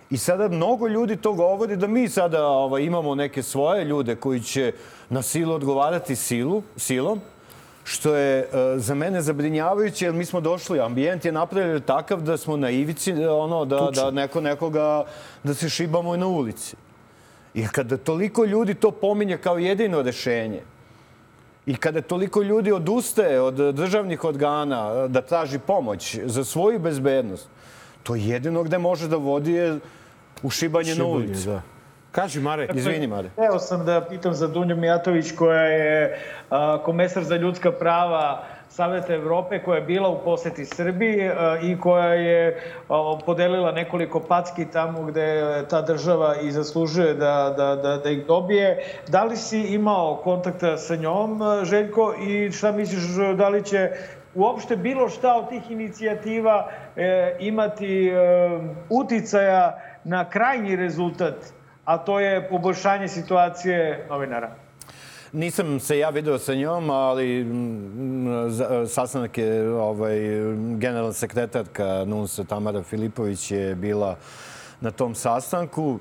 I 0.10 0.18
sada 0.18 0.48
mnogo 0.50 0.88
ljudi 0.88 1.16
to 1.16 1.34
govori 1.34 1.76
da 1.76 1.88
mi 1.88 2.10
sada 2.10 2.48
ovaj, 2.48 2.84
imamo 2.84 3.16
neke 3.16 3.44
svoje 3.44 3.86
ljude 3.86 4.16
koji 4.16 4.40
će 4.40 4.74
na 5.10 5.22
silu 5.22 5.54
odgovarati 5.54 6.16
silu, 6.16 6.64
silom, 6.78 7.22
što 7.90 8.16
je 8.16 8.40
e, 8.40 8.48
za 8.78 8.96
mene 8.96 9.22
zabrinjavajuće, 9.22 10.06
jer 10.06 10.14
mi 10.14 10.26
smo 10.26 10.42
došli, 10.42 10.80
ambijent 10.80 11.26
je 11.26 11.32
napravljen 11.32 11.82
takav 11.82 12.22
da 12.22 12.38
smo 12.38 12.58
na 12.58 12.70
ivici, 12.70 13.12
e, 13.12 13.30
ono, 13.30 13.66
da, 13.66 13.90
da 13.96 14.12
neko 14.12 14.42
nekoga, 14.42 15.06
da 15.44 15.54
se 15.54 15.70
šibamo 15.70 16.16
i 16.16 16.18
na 16.18 16.28
ulici. 16.28 16.76
I 17.54 17.68
kada 17.68 17.98
toliko 17.98 18.46
ljudi 18.46 18.74
to 18.74 18.92
pominje 18.92 19.38
kao 19.38 19.58
jedino 19.58 20.02
rešenje, 20.02 20.62
i 21.66 21.76
kada 21.76 22.02
toliko 22.02 22.42
ljudi 22.42 22.72
odustaje 22.72 23.42
od 23.42 23.56
državnih 23.56 24.24
organa 24.24 24.92
e, 24.94 25.08
da 25.08 25.22
traži 25.22 25.60
pomoć 25.60 26.20
za 26.26 26.44
svoju 26.44 26.80
bezbednost, 26.80 27.50
to 28.04 28.16
jedino 28.16 28.64
gde 28.64 28.78
može 28.78 29.08
da 29.08 29.18
vodi 29.18 29.52
je 29.54 29.80
u 30.44 30.50
šibanje, 30.50 30.96
na 30.96 31.06
ulicu. 31.06 31.50
Da. 31.50 31.62
Kaži, 32.12 32.40
Mare. 32.40 32.68
Izvini, 32.74 33.08
Mare. 33.08 33.30
Hteo 33.30 33.60
sam 33.60 33.86
da 33.86 34.02
pitam 34.02 34.34
za 34.34 34.48
Dunju 34.48 34.76
Mijatović 34.76 35.32
koja 35.32 35.62
je 35.62 36.20
a, 36.50 36.78
komesar 36.84 37.24
za 37.24 37.36
ljudska 37.36 37.72
prava 37.72 38.44
Saveta 38.70 39.14
Evrope 39.14 39.60
koja 39.64 39.76
je 39.76 39.86
bila 39.86 40.10
u 40.10 40.24
poseti 40.24 40.66
Srbiji 40.66 41.32
i 41.64 41.78
koja 41.80 42.14
je 42.14 42.62
podelila 43.26 43.72
nekoliko 43.72 44.20
packi 44.20 44.66
tamo 44.66 45.04
gde 45.04 45.44
ta 45.70 45.82
država 45.82 46.36
i 46.42 46.52
zaslužuje 46.52 47.14
da, 47.14 47.54
da, 47.58 47.76
da, 47.76 47.98
da 47.98 48.10
ih 48.10 48.26
dobije. 48.26 48.84
Da 49.08 49.24
li 49.24 49.38
si 49.38 49.60
imao 49.60 50.16
kontakta 50.24 50.78
sa 50.78 50.96
njom, 50.96 51.42
Željko, 51.64 52.14
i 52.28 52.52
šta 52.52 52.72
misliš 52.72 53.04
da 53.38 53.50
li 53.50 53.64
će 53.64 53.92
uopšte 54.36 54.76
bilo 54.76 55.10
šta 55.10 55.36
od 55.36 55.50
tih 55.50 55.72
inicijativa 55.72 56.70
e, 56.96 57.36
imati 57.40 58.08
e, 58.08 58.14
uticaja 58.90 59.80
na 60.04 60.30
krajnji 60.30 60.76
rezultat 60.76 61.36
a 61.90 61.98
to 61.98 62.20
je 62.20 62.50
poboljšanje 62.50 63.08
situacije 63.08 64.06
novinara. 64.10 64.50
Nisam 65.34 65.80
se 65.80 66.00
ja 66.00 66.10
video 66.10 66.38
sa 66.40 66.54
njom, 66.54 66.90
ali 66.90 67.44
mm, 67.44 68.50
za- 68.50 68.88
sastanak 68.88 69.38
je 69.38 69.72
ovaj, 69.72 70.20
generalna 70.78 71.14
sekretarka 71.14 72.06
NUNS-a 72.06 72.44
Tamara 72.44 72.84
Filipović 72.84 73.52
je 73.52 73.76
bila 73.76 74.16
na 74.82 74.92
tom 74.92 75.16
sastanku. 75.16 76.00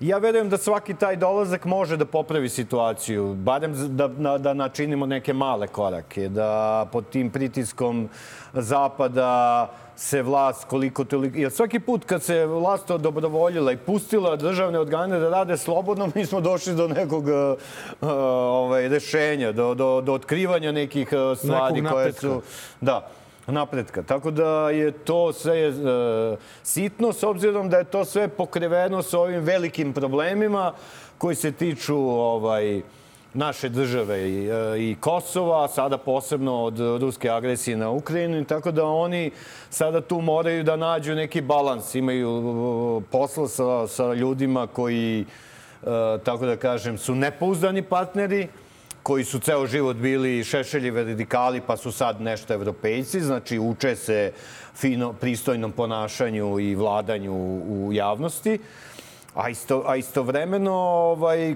Ja 0.00 0.18
verujem 0.18 0.48
da 0.48 0.56
svaki 0.56 0.94
taj 0.94 1.16
dolazak 1.16 1.64
može 1.64 1.96
da 1.96 2.04
popravi 2.04 2.48
situaciju, 2.48 3.34
barem 3.34 3.74
da, 3.96 4.08
da, 4.08 4.38
da 4.38 4.54
načinimo 4.54 5.06
neke 5.06 5.32
male 5.32 5.66
korake, 5.66 6.28
da 6.28 6.86
pod 6.92 7.10
tim 7.10 7.30
pritiskom 7.30 8.08
Zapada 8.54 9.68
se 10.00 10.22
vlast 10.22 10.64
koliko 10.64 11.04
toliko... 11.04 11.38
Jer 11.38 11.50
svaki 11.50 11.80
put 11.80 12.04
kad 12.04 12.22
se 12.22 12.46
vlast 12.46 12.90
odobrovoljila 12.90 13.72
i 13.72 13.76
pustila 13.76 14.36
državne 14.36 14.78
organe 14.78 15.18
da 15.18 15.28
rade 15.28 15.56
slobodno, 15.56 16.10
mi 16.14 16.26
smo 16.26 16.40
došli 16.40 16.74
do 16.74 16.88
nekog 16.88 17.24
uh, 17.24 18.08
ovaj, 18.08 18.88
rešenja, 18.88 19.52
do, 19.52 19.74
do, 19.74 20.00
do 20.00 20.12
otkrivanja 20.12 20.72
nekih 20.72 21.08
uh, 21.12 21.38
stvari 21.38 21.80
Nekog 21.80 21.92
koje 21.92 22.12
su... 22.12 22.42
Da, 22.80 23.08
napretka. 23.46 24.02
Tako 24.02 24.30
da 24.30 24.70
je 24.70 24.92
to 24.92 25.32
sve 25.32 25.58
e, 25.58 25.72
sitno 26.62 27.12
s 27.12 27.22
obzirom 27.22 27.70
da 27.70 27.78
je 27.78 27.84
to 27.84 28.04
sve 28.04 28.28
pokriveno 28.28 29.02
sa 29.02 29.18
ovim 29.18 29.40
velikim 29.40 29.92
problemima 29.92 30.72
koji 31.18 31.36
se 31.36 31.52
tiču 31.52 31.96
ovaj 32.08 32.82
naše 33.34 33.68
države 33.68 34.30
i, 34.30 34.48
e, 34.48 34.90
i 34.90 34.96
Kosova, 35.00 35.68
sada 35.68 35.98
posebno 35.98 36.64
od 36.64 36.78
ruske 36.78 37.30
agresije 37.30 37.76
na 37.76 37.90
Ukrajinu, 37.90 38.44
tako 38.44 38.70
da 38.70 38.84
oni 38.84 39.30
sada 39.70 40.00
tu 40.00 40.20
moraju 40.20 40.64
da 40.64 40.76
nađu 40.76 41.14
neki 41.14 41.40
balans, 41.40 41.94
imaju 41.94 42.30
e, 43.02 43.10
posla 43.10 43.48
sa, 43.48 43.86
sa 43.86 44.14
ljudima 44.14 44.66
koji, 44.66 45.24
e, 45.82 45.86
tako 46.24 46.46
da 46.46 46.56
kažem, 46.56 46.98
su 46.98 47.14
nepouzdani 47.14 47.82
partneri, 47.82 48.48
koji 49.02 49.24
su 49.24 49.38
ceo 49.38 49.66
život 49.66 49.96
bili 49.96 50.44
šešeljive 50.44 51.04
radikali, 51.04 51.60
pa 51.60 51.76
su 51.76 51.92
sad 51.92 52.20
nešto 52.20 52.54
evropejci, 52.54 53.20
znači 53.20 53.58
uče 53.58 53.96
se 53.96 54.32
fino, 54.74 55.12
pristojnom 55.12 55.72
ponašanju 55.72 56.60
i 56.60 56.74
vladanju 56.74 57.32
u 57.68 57.90
javnosti, 57.92 58.58
a, 59.34 59.48
isto, 59.48 59.84
a 59.86 59.96
istovremeno 59.96 60.72
ovaj, 60.72 61.54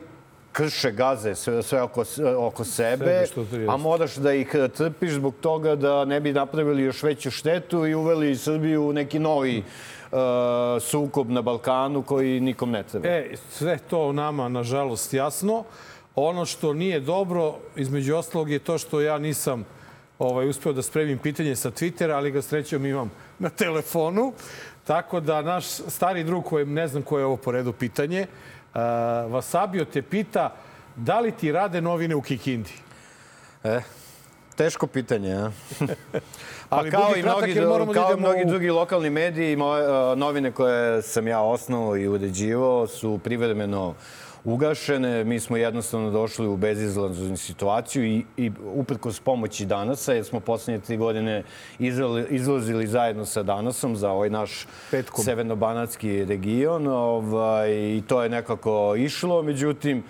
krše, 0.54 0.92
gaze 0.92 1.34
sve, 1.34 1.62
sve 1.62 1.82
oko, 1.82 2.04
oko 2.38 2.64
sebe, 2.64 3.26
Sebe 3.26 3.66
a 3.68 3.76
moraš 3.76 4.14
da 4.14 4.32
ih 4.32 4.54
trpiš 4.76 5.12
zbog 5.12 5.34
toga 5.40 5.76
da 5.76 6.04
ne 6.04 6.20
bi 6.20 6.32
napravili 6.32 6.82
još 6.82 7.02
veću 7.02 7.30
štetu 7.30 7.86
i 7.86 7.94
uveli 7.94 8.36
Srbiju 8.36 8.88
u 8.88 8.92
neki 8.92 9.18
novi 9.18 9.58
uh, 9.58 10.18
sukob 10.80 11.30
na 11.30 11.42
Balkanu 11.42 12.02
koji 12.02 12.40
nikom 12.40 12.70
ne 12.70 12.82
treba. 12.82 13.08
E, 13.08 13.34
sve 13.50 13.78
to 13.78 14.12
nama, 14.12 14.48
nažalost, 14.48 15.14
jasno. 15.14 15.64
Ono 16.14 16.46
što 16.46 16.72
nije 16.72 17.00
dobro, 17.00 17.54
između 17.76 18.16
ostalog, 18.16 18.50
je 18.50 18.58
to 18.58 18.78
što 18.78 19.00
ja 19.00 19.18
nisam 19.18 19.64
ovaj, 20.18 20.48
uspeo 20.48 20.72
da 20.72 20.82
spremim 20.82 21.18
pitanje 21.18 21.56
sa 21.56 21.70
Twittera, 21.70 22.14
ali 22.14 22.30
ga 22.30 22.42
srećom 22.42 22.86
imam 22.86 23.10
na 23.38 23.48
telefonu. 23.48 24.32
Tako 24.84 25.20
da 25.20 25.42
naš 25.42 25.64
stari 25.66 26.24
drug, 26.24 26.44
kojem 26.44 26.72
ne 26.72 26.88
znam 26.88 27.02
koje 27.02 27.20
je 27.20 27.26
ovo 27.26 27.36
po 27.36 27.52
redu 27.52 27.72
pitanje, 27.72 28.26
Vasabio 29.28 29.84
te 29.84 30.02
pita 30.02 30.54
da 30.96 31.20
li 31.20 31.32
ti 31.32 31.52
rade 31.52 31.80
novine 31.80 32.14
u 32.14 32.22
Kikindi? 32.22 32.72
E, 33.64 33.80
teško 34.56 34.86
pitanje, 34.86 35.34
a? 35.34 35.50
Ali 36.70 36.90
pa 36.90 36.96
kao 36.96 37.08
budi 37.08 37.20
i 37.20 37.22
kratak, 37.22 37.44
mnogi, 37.44 37.60
moramo 37.60 37.92
da 37.92 38.00
kao 38.00 38.12
idemo 38.12 38.28
mnogi 38.28 38.44
u- 38.44 38.48
drugi 38.48 38.70
lokalni 38.70 39.10
mediji, 39.10 39.56
moje, 39.56 39.82
uh, 40.10 40.18
novine 40.18 40.52
koje 40.52 41.02
sam 41.02 41.28
ja 41.28 41.40
osnovao 41.40 41.96
i 41.96 42.08
uređivao 42.08 42.86
su 42.86 43.18
privremeno 43.18 43.94
ugašene. 44.44 45.24
Mi 45.24 45.40
smo 45.40 45.56
jednostavno 45.56 46.10
došli 46.10 46.46
u 46.46 46.56
bezizlaznu 46.56 47.36
situaciju 47.36 48.04
i, 48.04 48.24
i 48.36 48.52
uprkos 48.64 49.20
pomoći 49.20 49.66
Danasa, 49.66 50.12
jer 50.12 50.24
smo 50.24 50.40
poslednje 50.40 50.80
tri 50.80 50.96
godine 50.96 51.42
izrali- 51.78 52.26
izlazili 52.30 52.86
zajedno 52.86 53.24
sa 53.24 53.42
Danasom 53.42 53.96
za 53.96 54.10
ovaj 54.10 54.30
naš 54.30 54.66
Petkom. 54.90 55.24
severnobanatski 55.24 56.24
region 56.24 56.86
ovaj, 56.86 57.70
i 57.70 58.02
to 58.08 58.22
je 58.22 58.28
nekako 58.28 58.94
išlo. 58.96 59.42
Međutim, 59.42 60.02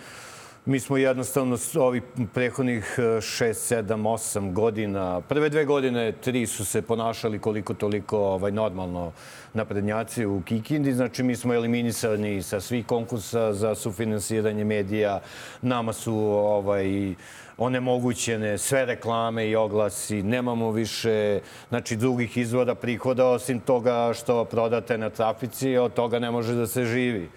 Mi 0.67 0.81
smo 0.81 0.97
jednostavno 0.97 1.57
s 1.57 1.77
ovih 1.77 2.03
prehodnih 2.35 2.95
6, 2.99 3.21
7, 3.21 3.85
8 3.85 4.53
godina, 4.53 5.21
prve 5.21 5.49
dve 5.49 5.65
godine, 5.65 6.13
tri 6.13 6.47
su 6.47 6.65
se 6.65 6.83
ponašali 6.83 7.39
koliko 7.39 7.75
toliko 7.75 8.19
ovaj, 8.19 8.53
normalno 8.53 9.13
naprednjaci 9.55 10.27
u 10.27 10.43
Kikindi. 10.45 10.93
Znači, 10.93 11.23
mi 11.23 11.37
smo 11.37 11.55
eliminisani 11.55 12.43
sa 12.43 12.61
svih 12.61 12.87
konkursa 12.87 13.53
za 13.53 13.75
sufinansiranje 13.75 14.65
medija. 14.65 15.21
Nama 15.63 15.93
su 15.93 16.15
ovaj, 16.15 17.15
onemogućene 17.59 18.59
sve 18.59 18.85
reklame 18.85 19.49
i 19.49 19.57
oglasi. 19.57 20.23
Nemamo 20.23 20.71
više 20.71 21.41
znači, 21.69 21.97
drugih 21.97 22.37
izvora 22.37 22.75
prihoda 22.75 23.27
osim 23.27 23.61
toga 23.61 24.13
što 24.15 24.45
prodate 24.45 24.99
na 24.99 25.11
trafici, 25.11 25.77
od 25.77 25.95
toga 25.95 26.19
ne 26.19 26.31
može 26.31 26.55
da 26.55 26.67
se 26.67 26.85
živi. 26.85 27.29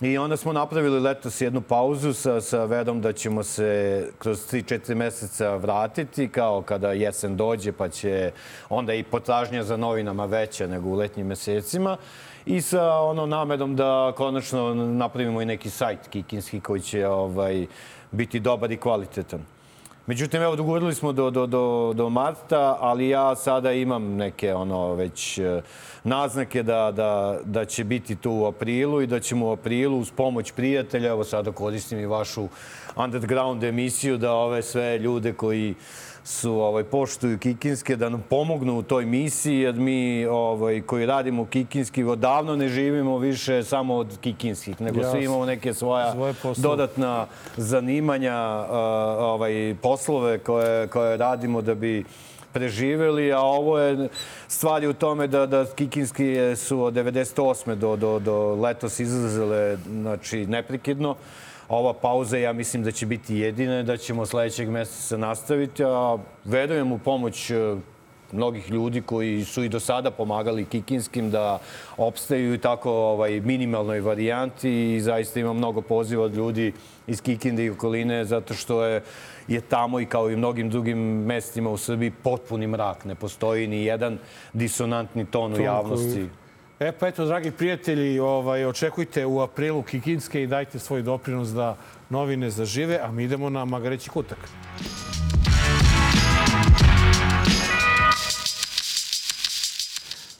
I 0.00 0.18
onda 0.18 0.36
smo 0.36 0.52
napravili 0.52 1.00
letos 1.00 1.40
jednu 1.40 1.60
pauzu 1.60 2.12
sa, 2.12 2.40
sa 2.40 2.64
vedom 2.64 3.00
da 3.00 3.12
ćemo 3.12 3.42
se 3.42 4.08
kroz 4.18 4.52
3-4 4.52 4.94
meseca 4.94 5.54
vratiti, 5.54 6.28
kao 6.28 6.62
kada 6.62 6.92
jesen 6.92 7.36
dođe, 7.36 7.72
pa 7.72 7.88
će 7.88 8.32
onda 8.68 8.94
i 8.94 9.02
potražnja 9.02 9.62
za 9.64 9.76
novinama 9.76 10.26
veća 10.26 10.66
nego 10.66 10.88
u 10.88 10.94
letnjim 10.94 11.26
mesecima. 11.26 11.96
I 12.46 12.60
sa 12.60 13.00
ono 13.00 13.26
namerom 13.26 13.76
da 13.76 14.12
konačno 14.16 14.74
napravimo 14.74 15.42
i 15.42 15.46
neki 15.46 15.70
sajt 15.70 16.08
kikinski 16.10 16.60
koji 16.60 16.80
će 16.80 17.06
ovaj, 17.08 17.66
biti 18.10 18.40
dobar 18.40 18.72
i 18.72 18.76
kvalitetan. 18.76 19.55
Međutim, 20.06 20.42
evo, 20.42 20.56
dogurili 20.56 20.94
smo 20.94 21.12
do, 21.12 21.30
do, 21.30 21.46
do, 21.46 21.92
do 21.94 22.08
marta, 22.08 22.76
ali 22.80 23.08
ja 23.08 23.36
sada 23.36 23.72
imam 23.72 24.16
neke 24.16 24.54
ono 24.54 24.94
već 24.94 25.38
e, 25.38 25.62
naznake 26.04 26.62
da, 26.62 26.92
da, 26.92 27.38
da 27.44 27.64
će 27.64 27.84
biti 27.84 28.16
tu 28.16 28.32
u 28.32 28.46
aprilu 28.46 29.02
i 29.02 29.06
da 29.06 29.20
ćemo 29.20 29.46
u 29.46 29.52
aprilu 29.52 29.98
uz 29.98 30.10
pomoć 30.10 30.52
prijatelja, 30.52 31.10
evo 31.10 31.24
sada 31.24 31.52
koristim 31.52 31.98
i 31.98 32.06
vašu 32.06 32.48
underground 32.96 33.64
emisiju, 33.64 34.18
da 34.18 34.32
ove 34.32 34.62
sve 34.62 34.98
ljude 34.98 35.32
koji 35.32 35.74
su 36.26 36.52
ovaj 36.52 36.84
poštuju 36.84 37.38
Kikinske 37.38 37.96
da 37.96 38.08
nam 38.08 38.24
pomognu 38.30 38.78
u 38.78 38.82
toj 38.82 39.04
misiji 39.06 39.60
jer 39.60 39.74
mi 39.74 40.26
ovaj 40.26 40.80
koji 40.80 41.06
radimo 41.06 41.46
Kikinski 41.46 42.04
odavno 42.04 42.56
ne 42.56 42.68
živimo 42.68 43.18
više 43.18 43.62
samo 43.62 43.94
od 43.94 44.18
Kikinskih 44.20 44.80
nego 44.80 44.98
Jasno. 44.98 45.12
svi 45.12 45.24
imamo 45.24 45.46
neke 45.46 45.74
svoja 45.74 46.12
Svoje 46.12 46.34
dodatna 46.56 47.26
zanimanja, 47.56 48.34
a, 48.34 48.66
ovaj 49.20 49.76
poslove 49.82 50.38
koje 50.38 50.86
koje 50.86 51.16
radimo 51.16 51.62
da 51.62 51.74
bi 51.74 52.04
preživeli, 52.52 53.32
a 53.32 53.40
ovo 53.40 53.78
je 53.78 54.08
stvar 54.48 54.82
je 54.82 54.88
u 54.88 54.94
tome 54.94 55.26
da, 55.26 55.46
da 55.46 55.66
Kikinski 55.74 56.56
su 56.56 56.82
od 56.82 56.94
98. 56.94 57.74
do, 57.74 57.96
do, 57.96 58.18
do 58.18 58.54
letos 58.54 59.00
izlazile 59.00 59.76
znači, 59.76 60.46
neprekidno. 60.46 61.16
Ova 61.68 61.92
pauza, 61.94 62.38
ja 62.38 62.52
mislim 62.52 62.82
da 62.82 62.90
će 62.92 63.06
biti 63.06 63.36
jedina, 63.36 63.82
da 63.82 63.96
ćemo 63.96 64.26
sledećeg 64.26 64.70
meseca 64.70 65.16
nastaviti, 65.16 65.84
a 65.84 66.16
verujem 66.44 66.92
u 66.92 66.98
pomoć 66.98 67.50
e, 67.50 67.76
mnogih 68.32 68.70
ljudi 68.70 69.02
koji 69.02 69.44
su 69.44 69.62
i 69.64 69.68
do 69.68 69.80
sada 69.80 70.10
pomagali 70.10 70.64
Kikinskim 70.64 71.30
da 71.30 71.58
opstaju 71.96 72.54
i 72.54 72.58
tako 72.58 72.90
ovaj, 72.92 73.40
minimalnoj 73.40 74.00
varijanti 74.00 74.94
i 74.94 75.00
zaista 75.00 75.40
ima 75.40 75.52
mnogo 75.52 75.80
poziva 75.80 76.24
od 76.24 76.34
ljudi 76.34 76.72
iz 77.06 77.22
Kikinde 77.22 77.64
i 77.64 77.70
okoline 77.70 78.24
zato 78.24 78.54
što 78.54 78.84
je, 78.84 79.02
je 79.48 79.60
tamo 79.60 80.00
i 80.00 80.06
kao 80.06 80.30
i 80.30 80.36
mnogim 80.36 80.70
drugim 80.70 80.98
mestima 81.24 81.70
u 81.70 81.76
Srbiji 81.76 82.10
potpuni 82.22 82.66
mrak. 82.66 83.04
Ne 83.04 83.14
postoji 83.14 83.66
ni 83.66 83.84
jedan 83.84 84.18
disonantni 84.52 85.26
ton 85.26 85.54
u 85.54 85.60
javnosti. 85.60 86.14
koji- 86.14 86.45
E 86.80 86.92
pa 86.92 87.08
eto, 87.08 87.24
dragi 87.24 87.50
prijatelji, 87.50 88.18
ovaj, 88.18 88.66
očekujte 88.66 89.26
u 89.26 89.40
aprilu 89.40 89.82
Kikinske 89.82 90.42
i 90.42 90.46
dajte 90.46 90.78
svoj 90.78 91.02
doprinos 91.02 91.48
da 91.48 91.76
novine 92.08 92.50
zažive, 92.50 92.98
a 93.02 93.12
mi 93.12 93.24
idemo 93.24 93.50
na 93.50 93.64
Magareći 93.64 94.10
kutak. 94.10 94.38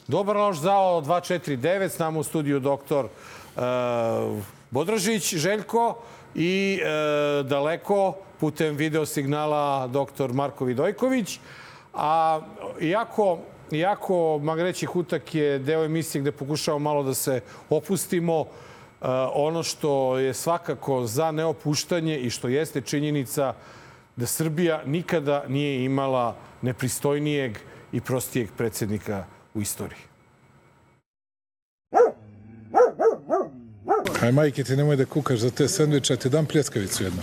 Dobar 0.09 0.37
loš 0.37 0.57
zao 0.57 1.01
249, 1.03 1.89
s 1.89 1.99
nama 1.99 2.19
u 2.19 2.23
studiju 2.23 2.61
doktor 2.61 3.05
uh, 3.05 3.63
Bodražić, 4.71 5.35
Željko 5.35 5.99
i 6.35 6.81
uh, 6.83 7.47
daleko 7.47 8.15
putem 8.41 8.77
video 8.77 9.07
signala 9.07 9.87
doktor 9.87 10.33
Marko 10.33 10.65
Vidojković. 10.65 11.41
A 11.95 12.41
iako, 12.81 13.39
iako 13.71 14.39
Magareći 14.43 14.87
kutak 14.87 15.35
je 15.35 15.59
deo 15.59 15.85
emisije 15.85 16.21
gde 16.21 16.33
pokušavamo 16.33 16.85
malo 16.85 17.03
da 17.03 17.15
se 17.15 17.41
opustimo, 17.71 18.41
uh, 18.41 18.47
ono 19.35 19.63
što 19.63 20.19
je 20.19 20.35
svakako 20.35 21.07
za 21.07 21.31
neopuštanje 21.31 22.19
i 22.19 22.31
što 22.31 22.49
jeste 22.49 22.81
činjenica 22.81 23.55
da 24.17 24.27
Srbija 24.27 24.83
nikada 24.87 25.45
nije 25.49 25.85
imala 25.85 26.37
nepristojnijeg 26.63 27.59
i 27.93 28.01
prostijeg 28.01 28.49
predsednika 28.57 29.25
u 29.55 29.61
istoriji. 29.61 30.01
Aj, 34.23 34.33
majke 34.33 34.65
ti, 34.65 34.77
nemoj 34.77 34.97
da 34.97 35.05
kukaš 35.05 35.39
za 35.39 35.51
te 35.51 35.69
sendviče, 35.69 36.13
ja 36.13 36.17
ti 36.17 36.29
dam 36.29 36.47
pljeskavicu 36.47 37.05
jednu. 37.05 37.23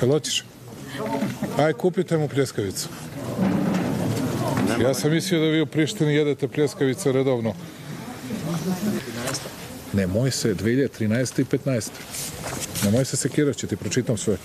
Jel 0.00 0.10
hoćeš? 0.10 0.44
Aj, 1.58 1.72
kupite 1.72 2.16
mu 2.16 2.28
pljeskavicu. 2.28 2.88
Ja 4.82 4.94
sam 4.94 5.10
mislio 5.10 5.40
da 5.40 5.46
vi 5.46 5.60
u 5.60 5.66
Prištini 5.66 6.14
jedete 6.14 6.48
pljeskavice 6.48 7.12
redovno. 7.12 7.54
Nemoj 9.92 10.30
se 10.30 10.54
2013. 10.54 11.40
i 11.40 11.44
15. 11.44 11.90
Nemoj 12.84 13.04
se 13.04 13.16
sekirati, 13.16 13.58
ću 13.58 13.66
ti 13.66 13.76
pročitam 13.76 14.16
sve. 14.16 14.36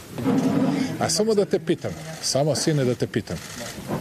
A 0.99 1.09
samo 1.09 1.34
da 1.35 1.45
te 1.45 1.59
pitam, 1.59 1.91
samo 2.22 2.55
sine 2.55 2.85
da 2.85 2.95
te 2.95 3.07
pitam, 3.07 3.38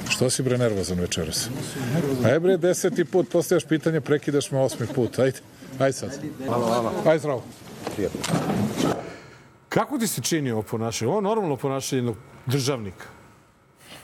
što 0.08 0.30
si 0.30 0.42
bre 0.42 0.58
nervozan 0.58 1.00
večeras? 1.00 1.48
Aj 2.24 2.40
bre, 2.40 2.56
deseti 2.56 3.04
put 3.04 3.28
postajaš 3.28 3.64
pitanje, 3.64 4.00
prekidaš 4.00 4.50
me 4.50 4.58
osmi 4.58 4.86
put, 4.94 5.18
ajde. 5.18 5.38
Ajde 5.78 5.92
sad. 5.92 6.20
Ajde 7.06 7.18
zdravo. 7.18 7.44
Kako 9.68 9.98
ti 9.98 10.06
se 10.06 10.22
čini 10.22 10.50
ovo 10.50 10.62
ponašanje? 10.62 11.08
Ovo 11.08 11.18
je 11.18 11.22
normalno 11.22 11.56
ponašanje 11.56 11.98
jednog 11.98 12.16
državnika. 12.46 13.15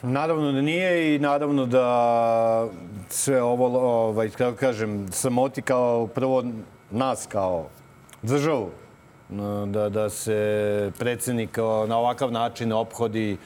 Naravno 0.05 0.51
da 0.51 0.61
nije 0.61 1.15
i 1.15 1.19
naravno 1.19 1.65
da 1.65 2.67
sve 3.09 3.41
ovo, 3.41 3.79
ovaj, 4.07 4.29
kako 4.29 4.57
kažem, 4.57 5.07
samoti 5.11 5.61
kao 5.61 6.07
prvo 6.07 6.43
nas 6.91 7.27
kao 7.31 7.67
državu, 8.21 8.69
da, 9.65 9.89
da 9.89 10.09
se 10.09 10.91
predsednik 10.99 11.57
na 11.87 11.97
ovakav 11.97 12.31
način 12.31 12.71
ophodi 12.73 13.37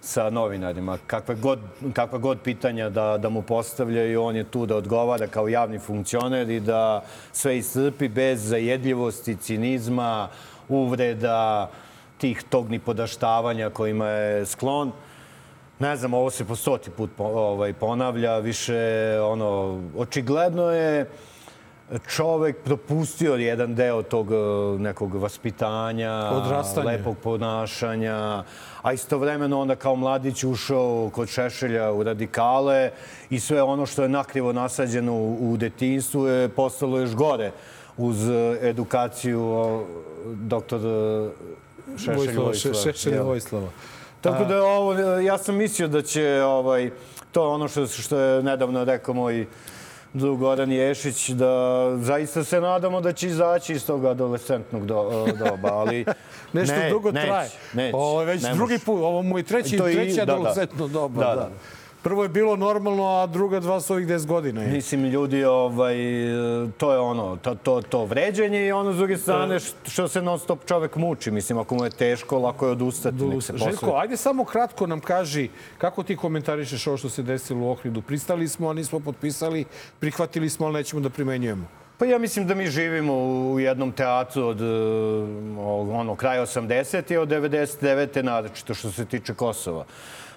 sa 0.00 0.30
novinarima. 0.30 0.98
Kakve 1.06 1.34
god, 1.34 1.58
kakva 1.92 2.18
god 2.18 2.38
pitanja 2.40 2.88
da, 2.88 3.18
da 3.18 3.28
mu 3.28 3.42
postavljaju, 3.42 4.22
on 4.22 4.36
je 4.36 4.44
tu 4.44 4.66
da 4.66 4.76
odgovara 4.76 5.26
kao 5.26 5.48
javni 5.48 5.78
funkcioner 5.78 6.50
i 6.50 6.60
da 6.60 7.04
sve 7.32 7.58
iscrpi 7.58 8.08
bez 8.08 8.48
zajedljivosti, 8.48 9.36
cinizma, 9.36 10.28
uvreda, 10.68 11.70
tih 12.18 12.42
tog 12.48 12.70
nipodaštavanja 12.70 13.70
kojima 13.70 14.06
je 14.06 14.46
sklon. 14.46 14.92
Ne 15.78 15.96
znam, 15.96 16.14
ovo 16.14 16.30
se 16.30 16.44
po 16.44 16.56
stoti 16.56 16.90
put 16.90 17.10
ovaj, 17.18 17.72
ponavlja, 17.72 18.38
više 18.38 18.78
ono, 19.22 19.80
očigledno 19.96 20.70
je 20.70 21.10
čovek 22.08 22.56
propustio 22.58 23.34
jedan 23.34 23.74
deo 23.74 24.02
tog 24.02 24.32
eh, 24.32 24.36
nekog 24.78 25.14
vaspitanja, 25.14 26.12
Odrastanja. 26.12 26.86
lepog 26.86 27.16
ponašanja, 27.18 28.44
a 28.82 28.92
istovremeno 28.92 29.60
onda 29.60 29.76
kao 29.76 29.96
mladić 29.96 30.44
ušao 30.44 31.10
kod 31.12 31.28
Šešelja 31.28 31.92
u 31.92 32.02
radikale 32.02 32.90
i 33.30 33.40
sve 33.40 33.62
ono 33.62 33.86
što 33.86 34.02
je 34.02 34.08
nakrivo 34.08 34.52
nasađeno 34.52 35.12
u, 35.12 35.52
u 35.52 35.56
detinstvu 35.56 36.26
je 36.26 36.48
postalo 36.48 36.98
još 36.98 37.14
gore 37.14 37.50
uz 37.96 38.28
eh, 38.28 38.58
edukaciju 38.62 39.54
doktor 40.26 40.80
eh, 40.80 41.30
Šešelj. 41.98 42.36
Še- 42.54 42.74
Šešelj 42.74 43.14
jel? 43.14 43.26
Tako 44.20 44.44
da 44.44 44.62
ovo, 44.62 44.92
ja 45.18 45.38
sam 45.38 45.54
mislio 45.56 45.88
da 45.88 46.02
će 46.02 46.42
ovaj, 46.42 46.90
to 47.32 47.50
ono 47.50 47.68
što, 47.68 47.86
što 47.86 48.18
je 48.18 48.42
nedavno 48.42 48.84
rekao 48.84 49.14
moj 49.14 49.46
drug 50.12 50.38
Goran 50.38 50.72
Ješić, 50.72 51.28
da 51.28 51.52
zaista 51.96 52.44
se 52.44 52.60
nadamo 52.60 53.00
da 53.00 53.12
će 53.12 53.26
izaći 53.26 53.72
iz 53.72 53.86
tog 53.86 54.04
adolescentnog 54.04 54.86
do, 54.86 55.26
doba, 55.38 55.68
ali 55.68 56.04
Nešto 56.52 56.74
ne, 56.74 56.90
dugo 56.90 57.12
traje. 57.12 57.50
Neće, 57.72 57.96
Ovo 57.96 58.20
je 58.20 58.26
već 58.26 58.42
drugi 58.44 58.78
put. 58.78 58.98
Ovo 58.98 59.22
mu 59.22 59.38
je 59.38 59.42
treći, 59.44 59.76
To 59.76 59.88
i- 59.88 59.94
treći 59.94 60.16
da, 60.16 60.24
da. 60.24 60.32
adolescentno 60.32 60.88
doba. 60.88 61.20
Da, 61.20 61.28
Da, 61.28 61.34
da. 61.36 61.50
Prvo 62.08 62.22
je 62.22 62.28
bilo 62.28 62.56
normalno, 62.56 63.04
a 63.06 63.26
druga 63.26 63.60
dva 63.60 63.80
su 63.80 63.92
ovih 63.92 64.06
10 64.06 64.26
godina. 64.26 64.62
je. 64.62 64.68
Mislim, 64.68 65.04
ljudi, 65.04 65.44
ovaj, 65.44 65.94
to 66.76 66.92
je 66.92 66.98
ono, 66.98 67.36
to, 67.36 67.54
to, 67.54 67.82
to 67.82 68.04
vređenje 68.04 68.66
i 68.66 68.72
ono 68.72 68.92
s 68.92 68.96
druge 68.96 69.16
strane 69.16 69.58
š- 69.58 69.74
što 69.86 70.08
se 70.08 70.22
non 70.22 70.38
stop 70.38 70.64
čovek 70.64 70.96
muči. 70.96 71.30
Mislim, 71.30 71.58
ako 71.58 71.74
mu 71.74 71.84
je 71.84 71.90
teško, 71.90 72.38
lako 72.38 72.66
je 72.66 72.72
odustati. 72.72 73.16
Nek 73.16 73.42
se 73.42 73.52
Željko, 73.56 73.80
posle... 73.80 74.00
ajde 74.00 74.16
samo 74.16 74.44
kratko 74.44 74.86
nam 74.86 75.00
kaži 75.00 75.48
kako 75.78 76.02
ti 76.02 76.16
komentarišeš 76.16 76.86
ovo 76.86 76.96
što 76.96 77.08
se 77.08 77.22
desilo 77.22 77.66
u 77.66 77.70
Ohridu. 77.70 78.02
Pristali 78.02 78.48
smo, 78.48 78.70
a 78.70 78.72
nismo 78.72 79.00
potpisali, 79.00 79.64
prihvatili 80.00 80.48
smo, 80.50 80.66
ali 80.66 80.74
nećemo 80.74 81.02
da 81.02 81.10
primenjujemo. 81.10 81.68
Pa 81.98 82.06
ja 82.06 82.18
mislim 82.18 82.46
da 82.46 82.54
mi 82.54 82.66
živimo 82.66 83.12
u 83.52 83.60
jednom 83.60 83.92
teatru 83.92 84.46
od 84.46 84.60
uh, 84.60 84.68
ono, 85.92 86.16
kraja 86.16 86.42
80. 86.42 87.12
i 87.12 87.16
od 87.16 87.28
99. 87.28 88.22
naročito 88.22 88.74
što 88.74 88.90
se 88.92 89.04
tiče 89.04 89.34
Kosova. 89.34 89.84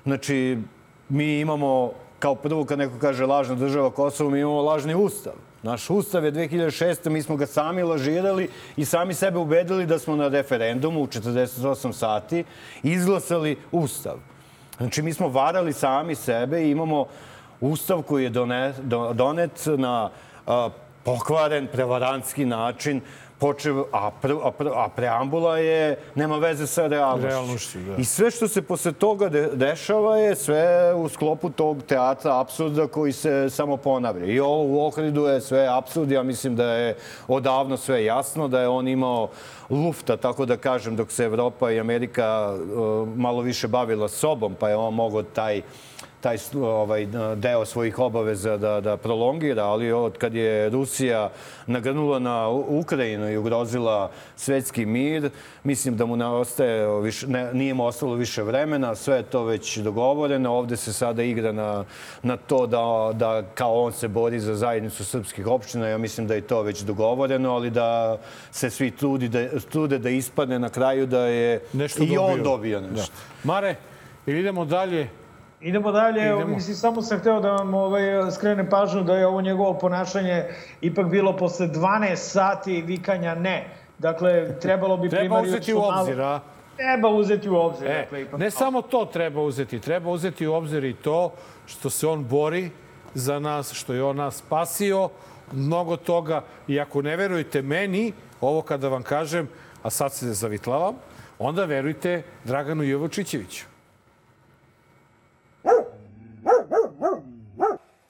Znači, 0.03 0.57
mi 1.11 1.39
imamo, 1.39 1.91
kao 2.19 2.35
prvo 2.35 2.65
kad 2.65 2.79
neko 2.79 2.93
kaže 3.01 3.25
lažna 3.25 3.55
država 3.55 3.91
Kosovo, 3.91 4.29
mi 4.29 4.39
imamo 4.39 4.61
lažni 4.61 4.95
ustav. 4.95 5.33
Naš 5.63 5.89
ustav 5.89 6.25
je 6.25 6.31
2006. 6.31 7.09
mi 7.09 7.21
smo 7.21 7.35
ga 7.35 7.45
sami 7.45 7.83
lažirali 7.83 8.49
i 8.77 8.85
sami 8.85 9.13
sebe 9.13 9.37
ubedili 9.37 9.85
da 9.85 9.99
smo 9.99 10.15
na 10.15 10.27
referendumu 10.27 11.01
u 11.01 11.07
48 11.07 11.91
sati 11.93 12.43
izglasali 12.83 13.57
ustav. 13.71 14.15
Znači, 14.77 15.01
mi 15.01 15.13
smo 15.13 15.27
varali 15.27 15.73
sami 15.73 16.15
sebe 16.15 16.63
i 16.63 16.71
imamo 16.71 17.05
ustav 17.61 18.01
koji 18.01 18.23
je 18.23 18.29
donet, 18.29 18.75
do- 18.79 19.13
donet 19.13 19.65
na 19.77 20.09
a, 20.47 20.69
pokvaren, 21.03 21.67
prevarantski 21.67 22.45
način, 22.45 23.01
počev, 23.41 23.83
a, 23.91 24.11
pr, 24.21 24.31
a, 24.43 24.51
pr, 24.51 24.67
a 24.69 24.85
preambula 24.95 25.57
je, 25.57 25.97
nema 26.15 26.37
veze 26.37 26.67
sa 26.67 26.87
realnošću. 26.87 27.27
Realnošću, 27.27 27.79
da. 27.79 27.95
I 27.97 28.05
sve 28.05 28.31
što 28.31 28.47
se 28.47 28.61
posle 28.61 28.91
toga 28.91 29.29
de, 29.29 29.49
dešava 29.53 30.17
je 30.17 30.35
sve 30.35 30.93
u 30.93 31.09
sklopu 31.09 31.49
tog 31.49 31.83
teatra 31.83 32.39
apsurda 32.39 32.87
koji 32.87 33.11
se 33.11 33.49
samo 33.49 33.77
ponavlja. 33.77 34.25
I 34.25 34.39
ovo 34.39 34.63
u 34.63 34.85
Ohridu 34.85 35.25
je 35.25 35.41
sve 35.41 35.67
apsurd. 35.67 36.11
Ja 36.11 36.23
mislim 36.23 36.55
da 36.55 36.65
je 36.73 36.95
odavno 37.27 37.77
sve 37.77 38.05
jasno, 38.05 38.47
da 38.47 38.61
je 38.61 38.67
on 38.67 38.87
imao 38.87 39.29
lufta, 39.69 40.17
tako 40.17 40.45
da 40.45 40.57
kažem, 40.57 40.95
dok 40.95 41.11
se 41.11 41.23
Evropa 41.23 41.71
i 41.71 41.79
Amerika 41.79 42.53
uh, 42.53 43.07
malo 43.15 43.41
više 43.41 43.67
bavila 43.67 44.07
sobom, 44.07 44.55
pa 44.59 44.69
je 44.69 44.75
on 44.75 44.93
mogao 44.93 45.23
taj 45.23 45.61
taj 46.21 46.37
ovaj, 46.55 47.07
deo 47.35 47.65
svojih 47.65 47.99
obaveza 47.99 48.57
da, 48.57 48.81
da 48.81 48.97
prolongira, 48.97 49.63
ali 49.65 49.91
od 49.91 50.17
kad 50.17 50.35
je 50.35 50.69
Rusija 50.69 51.29
nagrnula 51.67 52.19
na 52.19 52.49
Ukrajinu 52.49 53.31
i 53.31 53.37
ugrozila 53.37 54.11
svetski 54.35 54.85
mir, 54.85 55.29
mislim 55.63 55.97
da 55.97 56.05
mu 56.05 56.15
ne 56.15 56.25
ostaje, 56.27 57.01
više, 57.01 57.27
ne, 57.27 57.53
nije 57.53 57.73
mu 57.73 57.85
ostalo 57.85 58.15
više 58.15 58.43
vremena, 58.43 58.95
sve 58.95 59.15
je 59.15 59.23
to 59.23 59.43
već 59.43 59.77
dogovoreno. 59.77 60.51
Ovde 60.51 60.77
se 60.77 60.93
sada 60.93 61.23
igra 61.23 61.51
na, 61.51 61.85
na 62.23 62.37
to 62.37 62.67
da, 62.67 63.11
da 63.13 63.43
kao 63.53 63.83
on 63.83 63.93
se 63.93 64.07
bori 64.07 64.39
za 64.39 64.55
zajednicu 64.55 65.05
srpskih 65.05 65.47
opština. 65.47 65.87
Ja 65.87 65.97
mislim 65.97 66.27
da 66.27 66.35
je 66.35 66.41
to 66.41 66.61
već 66.61 66.81
dogovoreno, 66.81 67.53
ali 67.53 67.69
da 67.69 68.17
se 68.51 68.69
svi 68.69 68.91
trudi 68.91 69.29
da, 69.29 69.59
trude 69.59 69.99
da 69.99 70.09
ispadne 70.09 70.59
na 70.59 70.69
kraju 70.69 71.05
da 71.05 71.25
je 71.25 71.61
Nešto 71.73 72.03
i 72.03 72.17
on 72.17 72.29
dobio. 72.29 72.43
dobio 72.43 72.81
nešto. 72.81 73.13
Da. 73.13 73.53
Mare, 73.53 73.75
idemo 74.25 74.65
dalje? 74.65 75.20
Idemo 75.61 75.91
dalje, 75.91 76.21
Idemo. 76.21 76.47
Mislim, 76.47 76.75
samo 76.75 77.01
sam 77.01 77.19
hteo 77.19 77.39
da 77.39 77.51
vam 77.51 77.73
ovaj, 77.73 78.31
skrenem 78.31 78.69
pažnju 78.69 79.03
da 79.03 79.15
je 79.17 79.27
ovo 79.27 79.41
njegovo 79.41 79.73
ponašanje 79.73 80.45
ipak 80.81 81.09
bilo 81.09 81.37
posle 81.37 81.67
12 81.67 82.15
sati 82.15 82.81
vikanja 82.81 83.35
ne. 83.35 83.67
Dakle, 83.97 84.59
trebalo 84.59 84.97
bi 84.97 85.09
Treba 85.09 85.21
primariju 85.21 85.49
uzeti 85.49 85.71
što 85.71 85.79
u 85.79 85.81
malo- 85.81 86.01
obzir, 86.01 86.21
a? 86.21 86.39
Treba 86.77 87.09
uzeti 87.09 87.49
u 87.49 87.55
obzir. 87.55 87.87
E, 87.87 87.97
dakle, 88.01 88.21
ipak 88.21 88.39
ne 88.39 88.51
samo 88.51 88.81
to 88.81 89.05
treba 89.05 89.41
uzeti, 89.41 89.79
treba 89.79 90.09
uzeti 90.11 90.47
u 90.47 90.53
obzir 90.53 90.83
i 90.83 90.93
to 90.93 91.31
što 91.65 91.89
se 91.89 92.07
on 92.07 92.25
bori 92.25 92.69
za 93.13 93.39
nas, 93.39 93.73
što 93.73 93.93
je 93.93 94.03
on 94.03 94.15
nas 94.15 94.35
spasio, 94.35 95.09
mnogo 95.51 95.97
toga. 95.97 96.41
I 96.67 96.79
ako 96.79 97.01
ne 97.01 97.15
verujete 97.15 97.61
meni, 97.61 98.13
ovo 98.41 98.61
kada 98.61 98.87
vam 98.87 99.03
kažem, 99.03 99.49
a 99.83 99.89
sad 99.89 100.13
se 100.13 100.33
zavitlavam, 100.33 100.95
onda 101.39 101.65
verujte 101.65 102.23
Draganu 102.43 102.83
Jovočićeviću. 102.83 103.70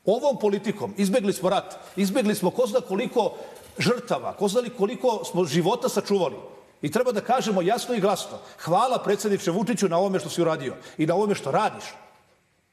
Ovom 0.05 0.37
politikom 0.39 0.93
izbegli 0.97 1.33
smo 1.33 1.49
rat, 1.49 1.75
izbegli 1.95 2.35
smo 2.35 2.49
ko 2.51 2.67
zna 2.67 2.81
koliko 2.81 3.33
žrtava, 3.77 4.33
ko 4.33 4.47
zna 4.47 4.61
li 4.61 4.69
koliko 4.69 5.21
smo 5.25 5.45
života 5.45 5.89
sačuvali. 5.89 6.35
I 6.81 6.91
treba 6.91 7.11
da 7.11 7.21
kažemo 7.21 7.61
jasno 7.61 7.95
i 7.95 7.99
glasno, 7.99 8.39
hvala 8.59 8.97
predsjedniče 9.03 9.51
Vučiću 9.51 9.89
na 9.89 9.97
ovome 9.97 10.19
što 10.19 10.29
si 10.29 10.41
uradio 10.41 10.75
i 10.97 11.05
na 11.05 11.15
ovome 11.15 11.35
što 11.35 11.51
radiš. 11.51 11.83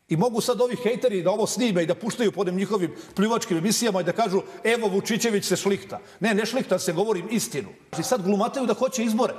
I 0.08 0.16
mogu 0.16 0.40
sad 0.40 0.60
ovi 0.60 0.76
hejteri 0.76 1.22
da 1.22 1.30
ovo 1.30 1.46
snime 1.46 1.82
i 1.82 1.86
da 1.86 1.94
puštaju 1.94 2.32
po 2.32 2.44
njihovim 2.44 2.94
pljuvačkim 3.14 3.58
emisijama 3.58 4.00
i 4.00 4.04
da 4.04 4.12
kažu 4.12 4.42
evo 4.64 4.88
Vučićević 4.88 5.44
se 5.44 5.56
šlihta. 5.56 5.98
Ne, 6.20 6.34
ne 6.34 6.46
šlihta 6.46 6.78
se, 6.78 6.92
govorim 6.92 7.28
istinu. 7.30 7.68
I 7.98 8.02
sad 8.02 8.22
glumataju 8.22 8.66
da 8.66 8.74
hoće 8.74 9.04
izbore. 9.04 9.34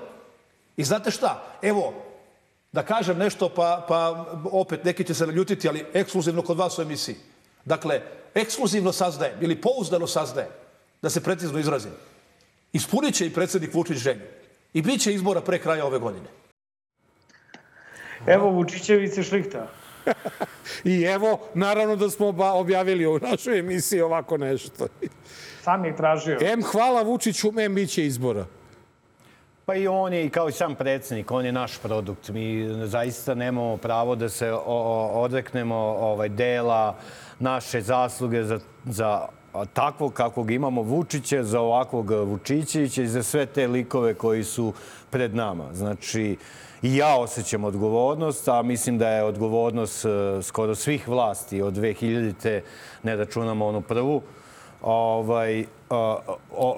I 0.77 0.83
znate 0.83 1.11
šta? 1.11 1.57
Evo, 1.61 1.93
da 2.71 2.85
kažem 2.85 3.17
nešto, 3.17 3.49
pa, 3.49 3.85
pa 3.87 4.25
opet 4.51 4.83
neki 4.83 5.03
će 5.03 5.13
se 5.13 5.27
naljutiti, 5.27 5.69
ali 5.69 5.85
ekskluzivno 5.93 6.41
kod 6.41 6.57
vas 6.57 6.79
u 6.79 6.81
emisiji. 6.81 7.15
Dakle, 7.69 8.01
ekskluzivno 8.35 8.91
saznajem 8.91 9.37
ili 9.41 9.61
pouzdano 9.61 10.07
saznajem, 10.07 10.49
da 11.01 11.09
se 11.09 11.23
precizno 11.23 11.59
izrazim, 11.59 11.91
ispunit 12.73 13.15
će 13.15 13.27
i 13.27 13.33
predsjednik 13.33 13.73
Vučić 13.73 13.97
želju. 13.97 14.25
I 14.73 14.81
bit 14.81 15.01
će 15.01 15.13
izbora 15.13 15.41
pre 15.41 15.59
kraja 15.59 15.85
ove 15.85 15.99
godine. 15.99 16.25
Evo, 18.27 18.49
Vučićević 18.49 19.13
se 19.13 19.23
šlihta. 19.23 19.67
I 20.93 21.03
evo, 21.03 21.39
naravno 21.53 21.95
da 21.95 22.09
smo 22.09 22.33
objavili 22.53 23.07
u 23.07 23.19
našoj 23.19 23.59
emisiji 23.59 24.01
ovako 24.01 24.37
nešto. 24.37 24.87
Sam 25.61 25.85
je 25.85 25.95
tražio. 25.95 26.37
M 26.41 26.63
hvala 26.63 27.01
Vučiću, 27.01 27.53
M 27.59 27.75
bit 27.75 27.89
će 27.89 28.05
izbora. 28.05 28.45
Pa 29.65 29.75
i 29.75 29.87
on 29.87 30.13
je, 30.13 30.29
kao 30.29 30.49
i 30.49 30.51
sam 30.51 30.75
predsjednik, 30.75 31.31
on 31.31 31.45
je 31.45 31.51
naš 31.51 31.77
produkt. 31.77 32.29
Mi 32.29 32.69
zaista 32.83 33.35
nemamo 33.35 33.77
pravo 33.77 34.15
da 34.15 34.29
se 34.29 34.51
odreknemo 35.13 35.75
ovaj, 35.75 36.29
dela 36.29 36.97
naše 37.39 37.81
zasluge 37.81 38.43
za, 38.43 38.59
za 38.85 39.27
takvog 39.73 40.13
kakvog 40.13 40.51
imamo 40.51 40.81
Vučića, 40.81 41.43
za 41.43 41.61
ovakvog 41.61 42.11
Vučićevića 42.11 43.01
i 43.01 43.07
za 43.07 43.23
sve 43.23 43.45
te 43.45 43.67
likove 43.67 44.13
koji 44.13 44.43
su 44.43 44.73
pred 45.09 45.35
nama. 45.35 45.73
Znači, 45.73 46.37
i 46.81 46.95
ja 46.95 47.15
osjećam 47.15 47.63
odgovornost, 47.63 48.47
a 48.47 48.61
mislim 48.61 48.97
da 48.97 49.09
je 49.09 49.23
odgovornost 49.23 50.05
skoro 50.41 50.75
svih 50.75 51.07
vlasti 51.07 51.61
od 51.61 51.73
2000-te, 51.73 52.63
ne 53.03 53.15
računamo 53.15 53.67
onu 53.67 53.81
prvu, 53.81 54.21
ovaj, 54.81 55.65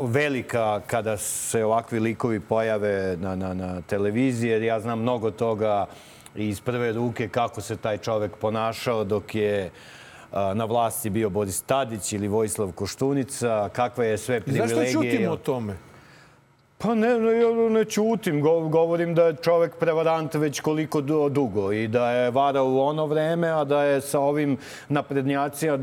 velika 0.01 0.81
kada 0.87 1.17
se 1.17 1.65
ovakvi 1.65 1.99
likovi 1.99 2.39
pojave 2.39 3.17
na, 3.19 3.35
na, 3.35 3.53
na 3.53 3.81
televiziji, 3.81 4.49
jer 4.49 4.63
ja 4.63 4.79
znam 4.79 5.01
mnogo 5.01 5.31
toga 5.31 5.85
iz 6.35 6.61
prve 6.61 6.91
ruke 6.91 7.27
kako 7.27 7.61
se 7.61 7.77
taj 7.77 7.97
čovek 7.97 8.37
ponašao 8.37 9.03
dok 9.03 9.35
je 9.35 9.65
a, 9.65 10.00
na 10.31 10.65
vlasti 10.65 11.09
bio 11.09 11.29
Boris 11.29 11.61
Tadić 11.61 12.13
ili 12.13 12.27
Vojislav 12.27 12.71
Koštunica, 12.71 13.69
kakve 13.69 14.07
je 14.07 14.17
sve 14.17 14.39
privilegije. 14.39 14.77
Zašto 14.77 14.91
čutimo 14.93 15.31
o 15.31 15.37
tome? 15.37 15.77
Pa 16.77 16.95
ne, 16.95 17.19
ne, 17.19 17.33
ne 17.69 17.85
čutim. 17.85 18.41
Go- 18.41 18.59
Govorim 18.61 19.15
da 19.15 19.23
je 19.23 19.35
čovek 19.35 19.75
prevarant 19.75 20.33
već 20.33 20.59
koliko 20.59 21.01
du- 21.01 21.29
dugo 21.29 21.71
i 21.71 21.87
da 21.87 22.11
je 22.11 22.31
varao 22.31 22.65
u 22.65 22.79
ono 22.79 23.05
vreme, 23.05 23.49
a 23.49 23.63
da 23.63 23.83
je 23.83 24.01
sa 24.01 24.19
ovim 24.19 24.57
naprednjacima, 24.89 25.77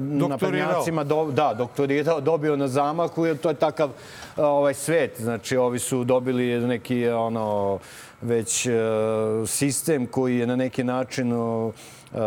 do, 1.05 1.25
da, 1.27 1.55
doktorirao, 1.55 2.21
dobio 2.21 2.57
na 2.57 2.69
zamahu, 2.69 3.27
jer 3.27 3.37
to 3.37 3.49
je 3.49 3.55
takav 3.55 3.91
ovaj 4.37 4.75
svet. 4.75 5.21
Znači, 5.21 5.57
ovi 5.57 5.79
su 5.79 6.05
dobili 6.05 6.61
neki 6.61 7.09
ono 7.09 7.79
već 8.23 8.67
e, 8.67 8.73
sistem 9.47 10.07
koji 10.07 10.39
je 10.39 10.47
na 10.47 10.57
neki 10.57 10.85
način 10.85 11.33
o, 11.33 11.73
e, 11.73 11.98
u, 12.13 12.19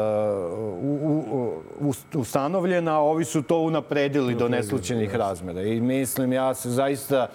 u, 1.01 1.53
u, 1.79 1.93
ustanovljen, 2.13 2.87
a 2.87 2.99
ovi 2.99 3.25
su 3.25 3.41
to 3.41 3.57
unapredili 3.57 4.35
do 4.35 4.49
neslučenih 4.49 5.15
razmera. 5.15 5.61
I 5.61 5.81
mislim, 5.81 6.33
ja 6.33 6.53
se 6.53 6.69
zaista 6.69 7.27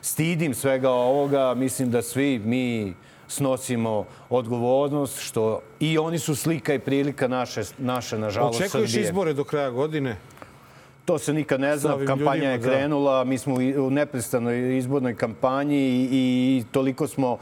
stidim 0.00 0.54
svega 0.54 0.90
ovoga. 0.90 1.54
Mislim 1.54 1.90
da 1.90 2.02
svi 2.02 2.38
mi 2.38 2.94
snosimo 3.28 4.04
odgovornost, 4.30 5.20
što 5.20 5.60
i 5.80 5.98
oni 5.98 6.18
su 6.18 6.36
slika 6.36 6.74
i 6.74 6.78
prilika 6.78 7.28
naše, 7.28 7.62
naše 7.78 8.18
nažalost, 8.18 8.60
Očekuješ 8.60 8.90
Srbije. 8.90 9.04
izbore 9.04 9.32
do 9.32 9.44
kraja 9.44 9.70
godine? 9.70 10.16
To 11.04 11.18
se 11.18 11.32
nikad 11.32 11.60
ne 11.60 11.76
zna. 11.76 11.96
Kampanja 12.06 12.50
je 12.50 12.58
da. 12.58 12.68
krenula, 12.68 13.24
mi 13.24 13.38
smo 13.38 13.54
u 13.54 13.90
neprestanoj 13.90 14.78
izbornoj 14.78 15.14
kampanji 15.14 15.78
i, 15.78 16.08
i 16.12 16.64
toliko 16.72 17.06
smo 17.06 17.38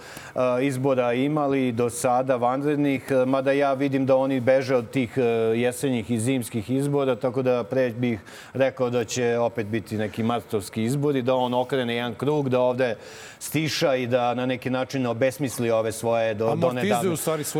izbora 0.62 1.12
imali 1.12 1.72
do 1.72 1.90
sada 1.90 2.36
vanrednih, 2.36 3.04
mada 3.26 3.52
ja 3.52 3.72
vidim 3.72 4.06
da 4.06 4.16
oni 4.16 4.40
beže 4.40 4.76
od 4.76 4.90
tih 4.90 5.18
jesenjih 5.54 6.10
i 6.10 6.18
zimskih 6.20 6.70
izbora, 6.70 7.16
tako 7.16 7.42
da 7.42 7.64
pre 7.64 7.90
bih 7.90 8.20
rekao 8.52 8.90
da 8.90 9.04
će 9.04 9.38
opet 9.38 9.66
biti 9.66 9.96
neki 9.96 10.22
martovski 10.22 10.82
izbori, 10.82 11.22
da 11.22 11.34
on 11.34 11.54
okrene 11.54 11.94
jedan 11.94 12.14
krug, 12.14 12.48
da 12.48 12.60
ovde 12.60 12.96
stiša 13.40 13.94
i 13.94 14.06
da 14.06 14.34
na 14.34 14.46
neki 14.46 14.70
način 14.70 15.06
obesmisli 15.06 15.70
ove 15.70 15.92
svoje 15.92 16.34
do, 16.34 16.54
donedavne, 16.56 17.16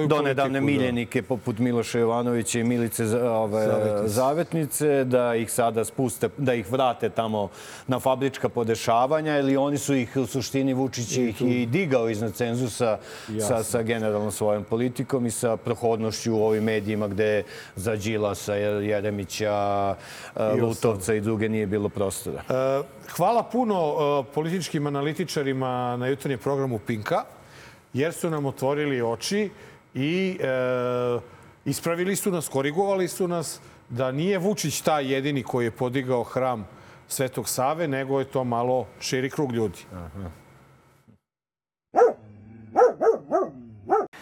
donedavne 0.09 0.35
politiku, 0.35 0.52
da. 0.52 0.61
miljenike 0.61 1.23
poput 1.23 1.59
Miloša 1.59 1.98
Jovanovića 1.98 2.59
i 2.61 2.65
Milice 2.65 3.05
ove, 3.23 3.66
Zavetnice. 3.66 4.09
zavetnice, 4.09 5.05
da 5.05 5.35
ih 5.35 5.52
sada 5.52 5.85
spuste, 5.85 6.28
da 6.36 6.55
ih 6.55 6.73
vrate 6.73 7.09
tamo 7.09 7.48
na 7.86 8.01
fabrička 8.01 8.48
podešavanja 8.48 9.39
ili 9.39 9.57
oni 9.57 9.78
su 9.78 9.94
ih 9.94 10.16
u 10.16 10.27
suštini 10.27 10.74
Vučić 10.74 11.16
ih 11.16 11.43
i 11.43 11.66
digao 11.66 12.09
iznad 12.09 12.35
cenzusa 12.35 12.98
sa, 13.40 13.62
sa 13.62 13.82
generalno 13.82 14.31
svojom 14.31 14.65
politikom 14.65 15.27
i 15.27 15.31
sa 15.31 15.57
prohodnošću 15.57 16.35
u 16.35 16.43
ovim 16.43 16.65
medijima 16.65 17.09
gde 17.09 17.43
za 17.77 17.97
Đilasa, 17.97 18.55
Jeremića, 18.55 19.94
Lutovca 20.61 21.15
i 21.15 21.20
druge 21.20 21.48
nije 21.48 21.66
bilo 21.66 21.89
prostora. 21.89 22.43
E, 22.48 23.01
Hvala 23.16 23.43
puno 23.43 23.77
e, 23.77 24.35
političkim 24.35 24.86
analitičarima 24.86 25.70
na 25.97 26.07
jutarnjem 26.07 26.39
programu 26.39 26.79
Pinka, 26.79 27.25
jer 27.93 28.13
su 28.13 28.31
nam 28.31 28.47
otvorili 28.47 29.03
oči 29.03 29.51
i 29.95 30.39
e, 30.41 31.21
ispravili 31.65 32.17
su 32.17 32.31
nas, 32.31 32.49
korigovali 32.49 33.09
su 33.09 33.29
nas 33.29 33.61
da 33.89 34.13
nije 34.13 34.39
Vučić 34.39 34.81
taj 34.81 35.13
jedini 35.13 35.43
koji 35.43 35.65
je 35.65 35.71
podigao 35.71 36.23
hram 36.23 36.69
Svetog 37.09 37.49
Save, 37.49 37.89
nego 37.89 38.19
je 38.19 38.25
to 38.25 38.45
malo 38.45 38.87
širi 39.01 39.31
krug 39.31 39.53
ljudi. 39.53 39.79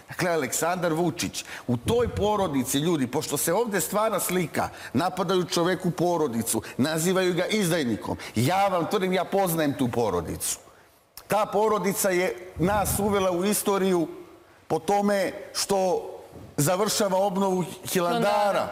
Dakle, 0.08 0.30
Aleksandar 0.30 0.92
Vučić, 0.92 1.44
u 1.66 1.76
toj 1.76 2.08
porodici 2.08 2.78
ljudi, 2.78 3.06
pošto 3.06 3.36
se 3.36 3.52
ovde 3.52 3.80
stvara 3.80 4.20
slika, 4.20 4.68
napadaju 4.92 5.44
čoveku 5.44 5.90
porodicu, 5.90 6.62
nazivaju 6.76 7.34
ga 7.34 7.46
izdajnikom. 7.46 8.16
Ja 8.34 8.68
vam 8.68 8.86
tvrdim, 8.90 9.12
ja 9.12 9.24
poznajem 9.24 9.74
tu 9.78 9.88
porodicu. 9.88 10.58
Ta 11.28 11.46
porodica 11.46 12.10
je 12.10 12.52
nas 12.56 12.98
uvela 12.98 13.30
u 13.30 13.44
istoriju 13.44 14.08
po 14.68 14.78
tome 14.78 15.32
što 15.54 16.10
završava 16.56 17.18
obnovu 17.18 17.64
Hilandara. 17.92 18.68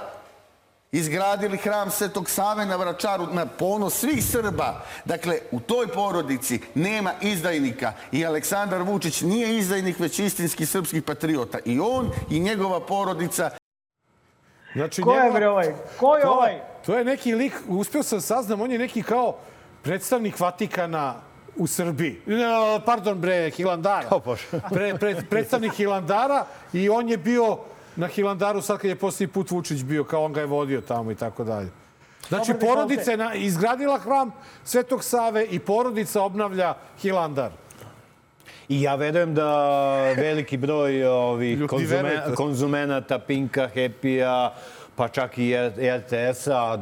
Izgradili 0.92 1.56
hram 1.56 1.90
Svetog 1.90 2.30
Save 2.30 2.66
na 2.66 2.76
Vračaru 2.76 3.26
na 3.32 3.46
ponos 3.46 3.94
svih 3.94 4.24
Srba. 4.24 4.82
Dakle, 5.04 5.38
u 5.50 5.60
toj 5.60 5.86
porodici 5.86 6.60
nema 6.74 7.12
izdajnika 7.20 7.92
i 8.12 8.26
Aleksandar 8.26 8.82
Vučić 8.82 9.20
nije 9.20 9.58
izdajnik, 9.58 9.98
već 9.98 10.18
istinski 10.18 10.66
srpski 10.66 11.00
patriota. 11.00 11.58
I 11.64 11.80
on 11.80 12.10
i 12.30 12.40
njegova 12.40 12.80
porodica 12.80 13.50
Znači, 14.74 15.02
Ko 15.02 15.14
je 15.14 15.32
bre 15.32 15.48
ovaj? 15.48 15.74
Ko 16.00 16.16
je 16.16 16.22
to, 16.22 16.30
ovaj? 16.30 16.60
To 16.86 16.98
je 16.98 17.04
neki 17.04 17.34
lik, 17.34 17.52
uspio 17.68 18.02
sam 18.02 18.20
saznam, 18.20 18.60
on 18.60 18.72
je 18.72 18.78
neki 18.78 19.02
kao 19.02 19.36
predstavnik 19.82 20.40
Vatikana 20.40 21.14
u 21.56 21.66
Srbiji. 21.66 22.20
No, 22.26 22.80
pardon 22.86 23.20
bre, 23.20 23.50
Hilandara. 23.50 24.08
O, 24.10 24.20
Bože. 24.20 24.42
Pre, 24.72 24.94
pre, 24.98 25.16
predstavnik 25.30 25.72
Hilandara 25.72 26.44
i 26.72 26.88
on 26.88 27.08
je 27.08 27.16
bio 27.16 27.58
na 27.96 28.06
Hilandaru 28.06 28.62
sad 28.62 28.78
kad 28.78 28.88
je 28.90 28.96
posljednji 28.96 29.32
put 29.32 29.50
Vučić 29.50 29.82
bio, 29.82 30.04
kao 30.04 30.24
on 30.24 30.32
ga 30.32 30.40
je 30.40 30.46
vodio 30.46 30.80
tamo 30.80 31.10
i 31.10 31.14
tako 31.14 31.44
dalje. 31.44 31.68
Znači, 32.28 32.52
Dobar 32.52 32.68
porodica 32.68 33.10
je 33.10 33.16
na, 33.16 33.34
izgradila 33.34 33.98
hram 33.98 34.32
Svetog 34.64 35.04
Save 35.04 35.44
i 35.44 35.58
porodica 35.58 36.22
obnavlja 36.22 36.74
Hilandar. 37.00 37.50
I 38.68 38.82
ja 38.82 38.94
verujem 38.94 39.34
da 39.34 39.48
veliki 40.12 40.56
broj 40.56 41.04
ovih 41.04 41.58
Ljudi, 41.58 41.68
konzume, 41.68 42.02
verujte. 42.02 42.34
konzumenata 42.34 43.18
Pinka, 43.18 43.68
Happy-a, 43.74 44.52
pa 44.96 45.08
čak 45.08 45.38
i 45.38 45.54
RTS-a, 45.98 46.78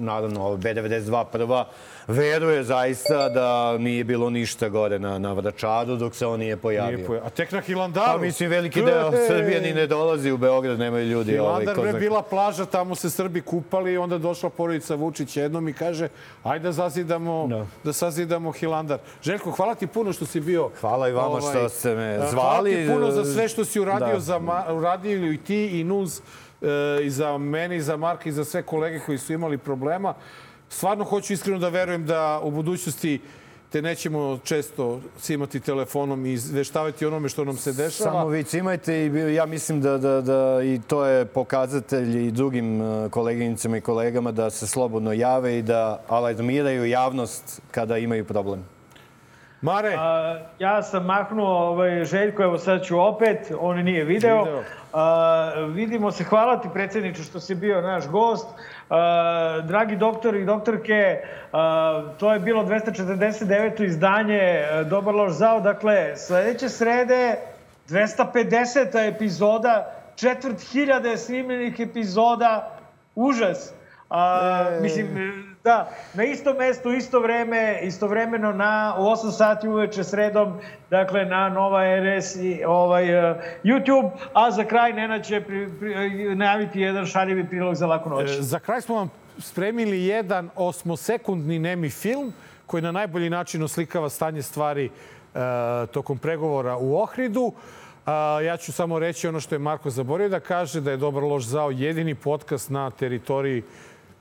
naravno 0.00 0.42
ovo 0.44 0.56
B92 0.56 1.24
prva, 1.24 1.66
veruje 2.06 2.62
zaista 2.62 3.28
da 3.28 3.50
nije 3.78 4.04
bilo 4.04 4.30
ništa 4.30 4.68
gore 4.68 4.98
na, 4.98 5.18
na 5.18 5.32
Vračaru 5.32 5.96
dok 5.96 6.14
se 6.14 6.26
on 6.26 6.40
nije 6.40 6.56
pojavio. 6.56 6.96
Nije 6.96 7.06
poja- 7.06 7.20
A 7.20 7.30
tek 7.30 7.52
na 7.52 7.60
Hilandaru. 7.60 8.06
Pa 8.08 8.18
mislim, 8.18 8.50
veliki 8.50 8.82
deo! 8.82 9.12
Srbije 9.28 9.60
ni 9.60 9.72
ne 9.72 9.86
dolazi 9.86 10.30
u 10.30 10.36
Beograd, 10.36 10.78
nemaju 10.78 11.06
ljudi. 11.06 11.38
ovaj, 11.38 11.60
Hilandar 11.60 11.76
bre 11.76 11.90
zna- 11.90 11.98
bila 11.98 12.22
plaža, 12.22 12.64
tamo 12.66 12.94
se 12.94 13.10
Srbi 13.10 13.40
kupali 13.40 13.92
i 13.92 13.98
onda 13.98 14.18
došla 14.18 14.50
porodica 14.50 14.94
Vučić 14.94 15.36
jednom 15.36 15.68
i 15.68 15.72
kaže 15.72 16.08
ajde 16.42 16.62
da 16.62 16.72
zazidamo, 16.72 17.46
Da. 17.48 17.66
da 17.84 17.92
sazidamo 17.92 18.52
Hilandar. 18.52 18.98
Željko, 19.22 19.50
hvala 19.50 19.74
ti 19.74 19.86
puno 19.86 20.12
što 20.12 20.26
si 20.26 20.40
bio... 20.40 20.70
Hvala 20.80 21.08
i 21.08 21.12
vama 21.12 21.40
što 21.40 21.68
ste 21.68 21.94
me 21.94 22.16
Hvala 22.16 22.30
zvali. 22.30 22.74
ti 22.76 22.88
puno 22.88 23.10
za 23.10 23.24
sve 23.24 23.48
što 23.48 23.64
si 23.64 23.80
uradio, 23.80 24.06
Da. 24.08 24.20
za 24.20 24.40
uradio 24.70 25.00
i 25.24 25.38
ti 25.38 25.80
i 25.80 25.84
Nuz, 25.84 26.20
e, 26.62 26.66
i 27.02 27.10
za 27.10 27.38
mene, 27.38 27.76
i 27.76 27.80
za 27.80 27.96
Marka, 27.96 28.28
i 28.28 28.32
za 28.32 28.44
sve 28.44 28.62
kolege 28.62 29.00
koji 29.00 29.18
su 29.18 29.32
imali 29.32 29.58
problema. 29.58 30.14
Stvarno 30.70 31.04
hoću 31.04 31.32
iskreno 31.32 31.58
da 31.58 31.68
verujem 31.68 32.06
da 32.06 32.40
u 32.42 32.50
budućnosti 32.50 33.20
te 33.70 33.82
nećemo 33.82 34.38
često 34.44 35.00
simati 35.20 35.60
telefonom 35.60 36.26
i 36.26 36.32
izveštavati 36.32 37.06
onome 37.06 37.28
što 37.28 37.44
nam 37.44 37.56
se 37.56 37.72
dešava. 37.72 38.10
Samo 38.10 38.28
vi 38.28 38.44
cimajte 38.44 39.06
i 39.06 39.34
ja 39.34 39.46
mislim 39.46 39.80
da, 39.80 39.98
da, 39.98 40.20
da 40.20 40.62
i 40.62 40.80
to 40.86 41.06
je 41.06 41.24
pokazatelj 41.24 42.26
i 42.26 42.30
drugim 42.30 42.82
eh, 42.82 43.08
koleginicama 43.10 43.76
i 43.76 43.80
kolegama 43.80 44.32
da 44.32 44.50
se 44.50 44.66
slobodno 44.66 45.12
jave 45.12 45.58
i 45.58 45.62
da 45.62 46.02
alarmiraju 46.08 46.86
javnost 46.86 47.60
kada 47.70 47.98
imaju 47.98 48.24
problem. 48.24 48.64
Mare, 49.62 49.94
A, 49.98 50.38
ja 50.58 50.82
sam 50.82 51.04
mahnuo 51.04 51.68
ovaj, 51.68 52.04
Željko, 52.04 52.42
evo 52.42 52.58
sad 52.58 52.82
ću 52.82 53.00
opet, 53.00 53.52
on 53.60 53.84
nije 53.84 54.04
video. 54.04 54.44
Video. 54.44 54.62
A, 54.92 55.52
vidimo 55.68 56.10
se, 56.10 56.24
hvala 56.24 56.60
ti 56.60 56.68
predsjedniče 56.72 57.22
što 57.22 57.40
si 57.40 57.54
bio 57.54 57.80
naš 57.80 58.08
gost. 58.08 58.46
A, 58.90 59.60
dragi 59.64 59.96
doktori 59.96 60.42
i 60.42 60.44
doktorke, 60.44 61.22
a, 61.52 62.02
to 62.18 62.32
je 62.32 62.40
bilo 62.40 62.64
249. 62.64 63.84
izdanje 63.84 64.38
e, 64.38 64.84
Dobar 64.84 65.14
loš 65.14 65.32
zao. 65.32 65.60
Dakle, 65.60 66.16
sledeće 66.16 66.68
srede 66.68 67.36
250. 67.88 69.14
epizoda, 69.14 69.92
četvrt 70.16 70.60
hiljade 70.72 71.16
snimljenih 71.16 71.80
epizoda, 71.80 72.70
užas. 73.14 73.79
A, 74.10 74.78
mislim, 74.82 75.08
da, 75.64 75.90
na 76.14 76.24
isto 76.24 76.54
mesto, 76.54 76.92
isto 76.92 77.20
vreme, 77.20 77.80
istovremeno 77.82 78.52
na 78.52 78.94
u 78.98 79.02
8 79.02 79.30
sati 79.30 79.68
uveče 79.68 80.04
sredom, 80.04 80.58
dakle 80.90 81.24
na 81.24 81.48
Nova 81.48 81.82
RS 82.00 82.36
i 82.36 82.64
ovaj, 82.66 83.30
uh, 83.30 83.36
YouTube, 83.64 84.10
a 84.32 84.50
za 84.50 84.64
kraj 84.64 84.92
Nena 84.92 85.22
će 85.22 85.40
pri, 85.40 85.68
pri, 85.80 86.34
najaviti 86.34 86.80
jedan 86.80 87.06
šaljivi 87.06 87.48
prilog 87.48 87.74
za 87.74 87.86
laku 87.86 88.10
noć. 88.10 88.30
E, 88.30 88.42
Za 88.42 88.58
kraj 88.58 88.80
smo 88.80 88.94
vam 88.94 89.10
spremili 89.38 90.04
jedan 90.04 90.50
osmosekundni 90.56 91.58
nemi 91.58 91.90
film 91.90 92.32
koji 92.66 92.82
na 92.82 92.92
najbolji 92.92 93.30
način 93.30 93.62
oslikava 93.62 94.08
stanje 94.08 94.42
stvari 94.42 94.84
e, 94.84 94.90
tokom 95.86 96.18
pregovora 96.18 96.76
u 96.76 96.96
Ohridu. 96.96 97.52
A, 98.06 98.40
ja 98.44 98.56
ću 98.56 98.72
samo 98.72 98.98
reći 98.98 99.28
ono 99.28 99.40
što 99.40 99.54
je 99.54 99.58
Marko 99.58 99.90
zaboravio 99.90 100.28
da 100.28 100.40
kaže, 100.40 100.80
da 100.80 100.90
je 100.90 100.96
Dobar 100.96 101.22
loš 101.22 101.44
zao 101.44 101.70
jedini 101.70 102.14
podcast 102.14 102.70
na 102.70 102.90
teritoriji 102.90 103.62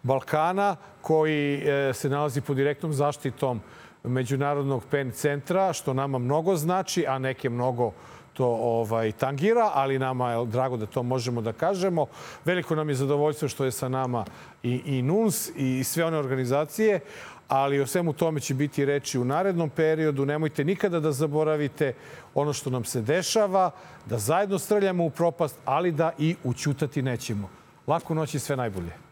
Balkana 0.04 0.76
koji 1.02 1.56
e, 1.56 1.94
se 1.94 2.10
nalazi 2.10 2.42
pod 2.42 2.56
direktnom 2.56 2.94
zaštitom 2.94 3.62
Međunarodnog 4.04 4.84
PEN 4.92 5.12
centra, 5.12 5.74
što 5.74 5.94
nama 5.94 6.18
mnogo 6.18 6.56
znači, 6.56 7.06
a 7.08 7.20
neke 7.20 7.50
mnogo 7.50 7.92
to 8.34 8.48
ovaj, 8.48 9.12
tangira, 9.12 9.72
ali 9.74 10.00
nama 10.00 10.32
je 10.32 10.46
drago 10.46 10.78
da 10.78 10.86
to 10.86 11.04
možemo 11.04 11.42
da 11.42 11.54
kažemo. 11.54 12.06
Veliko 12.46 12.76
nam 12.76 12.90
je 12.90 12.96
zadovoljstvo 12.96 13.48
što 13.48 13.66
je 13.66 13.72
sa 13.72 13.90
nama 13.90 14.26
i, 14.64 14.82
i 14.86 15.02
NUNS 15.02 15.50
i 15.56 15.84
sve 15.84 16.06
one 16.06 16.18
organizacije, 16.18 17.00
ali 17.48 17.82
o 17.82 17.88
svemu 17.88 18.14
tome 18.14 18.40
će 18.40 18.54
biti 18.54 18.86
reči 18.86 19.20
u 19.20 19.26
narednom 19.26 19.70
periodu. 19.70 20.26
Nemojte 20.26 20.64
nikada 20.64 21.00
da 21.00 21.12
zaboravite 21.12 21.94
ono 22.34 22.54
što 22.54 22.70
nam 22.70 22.84
se 22.84 23.02
dešava, 23.02 23.72
da 24.06 24.18
zajedno 24.18 24.60
strljamo 24.60 25.06
u 25.06 25.10
propast, 25.10 25.60
ali 25.66 25.92
da 25.92 26.12
i 26.18 26.36
učutati 26.44 27.02
nećemo. 27.02 27.50
Laku 27.88 28.16
noć 28.16 28.34
i 28.34 28.40
sve 28.40 28.56
najbolje. 28.56 29.09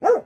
Woo! 0.00 0.25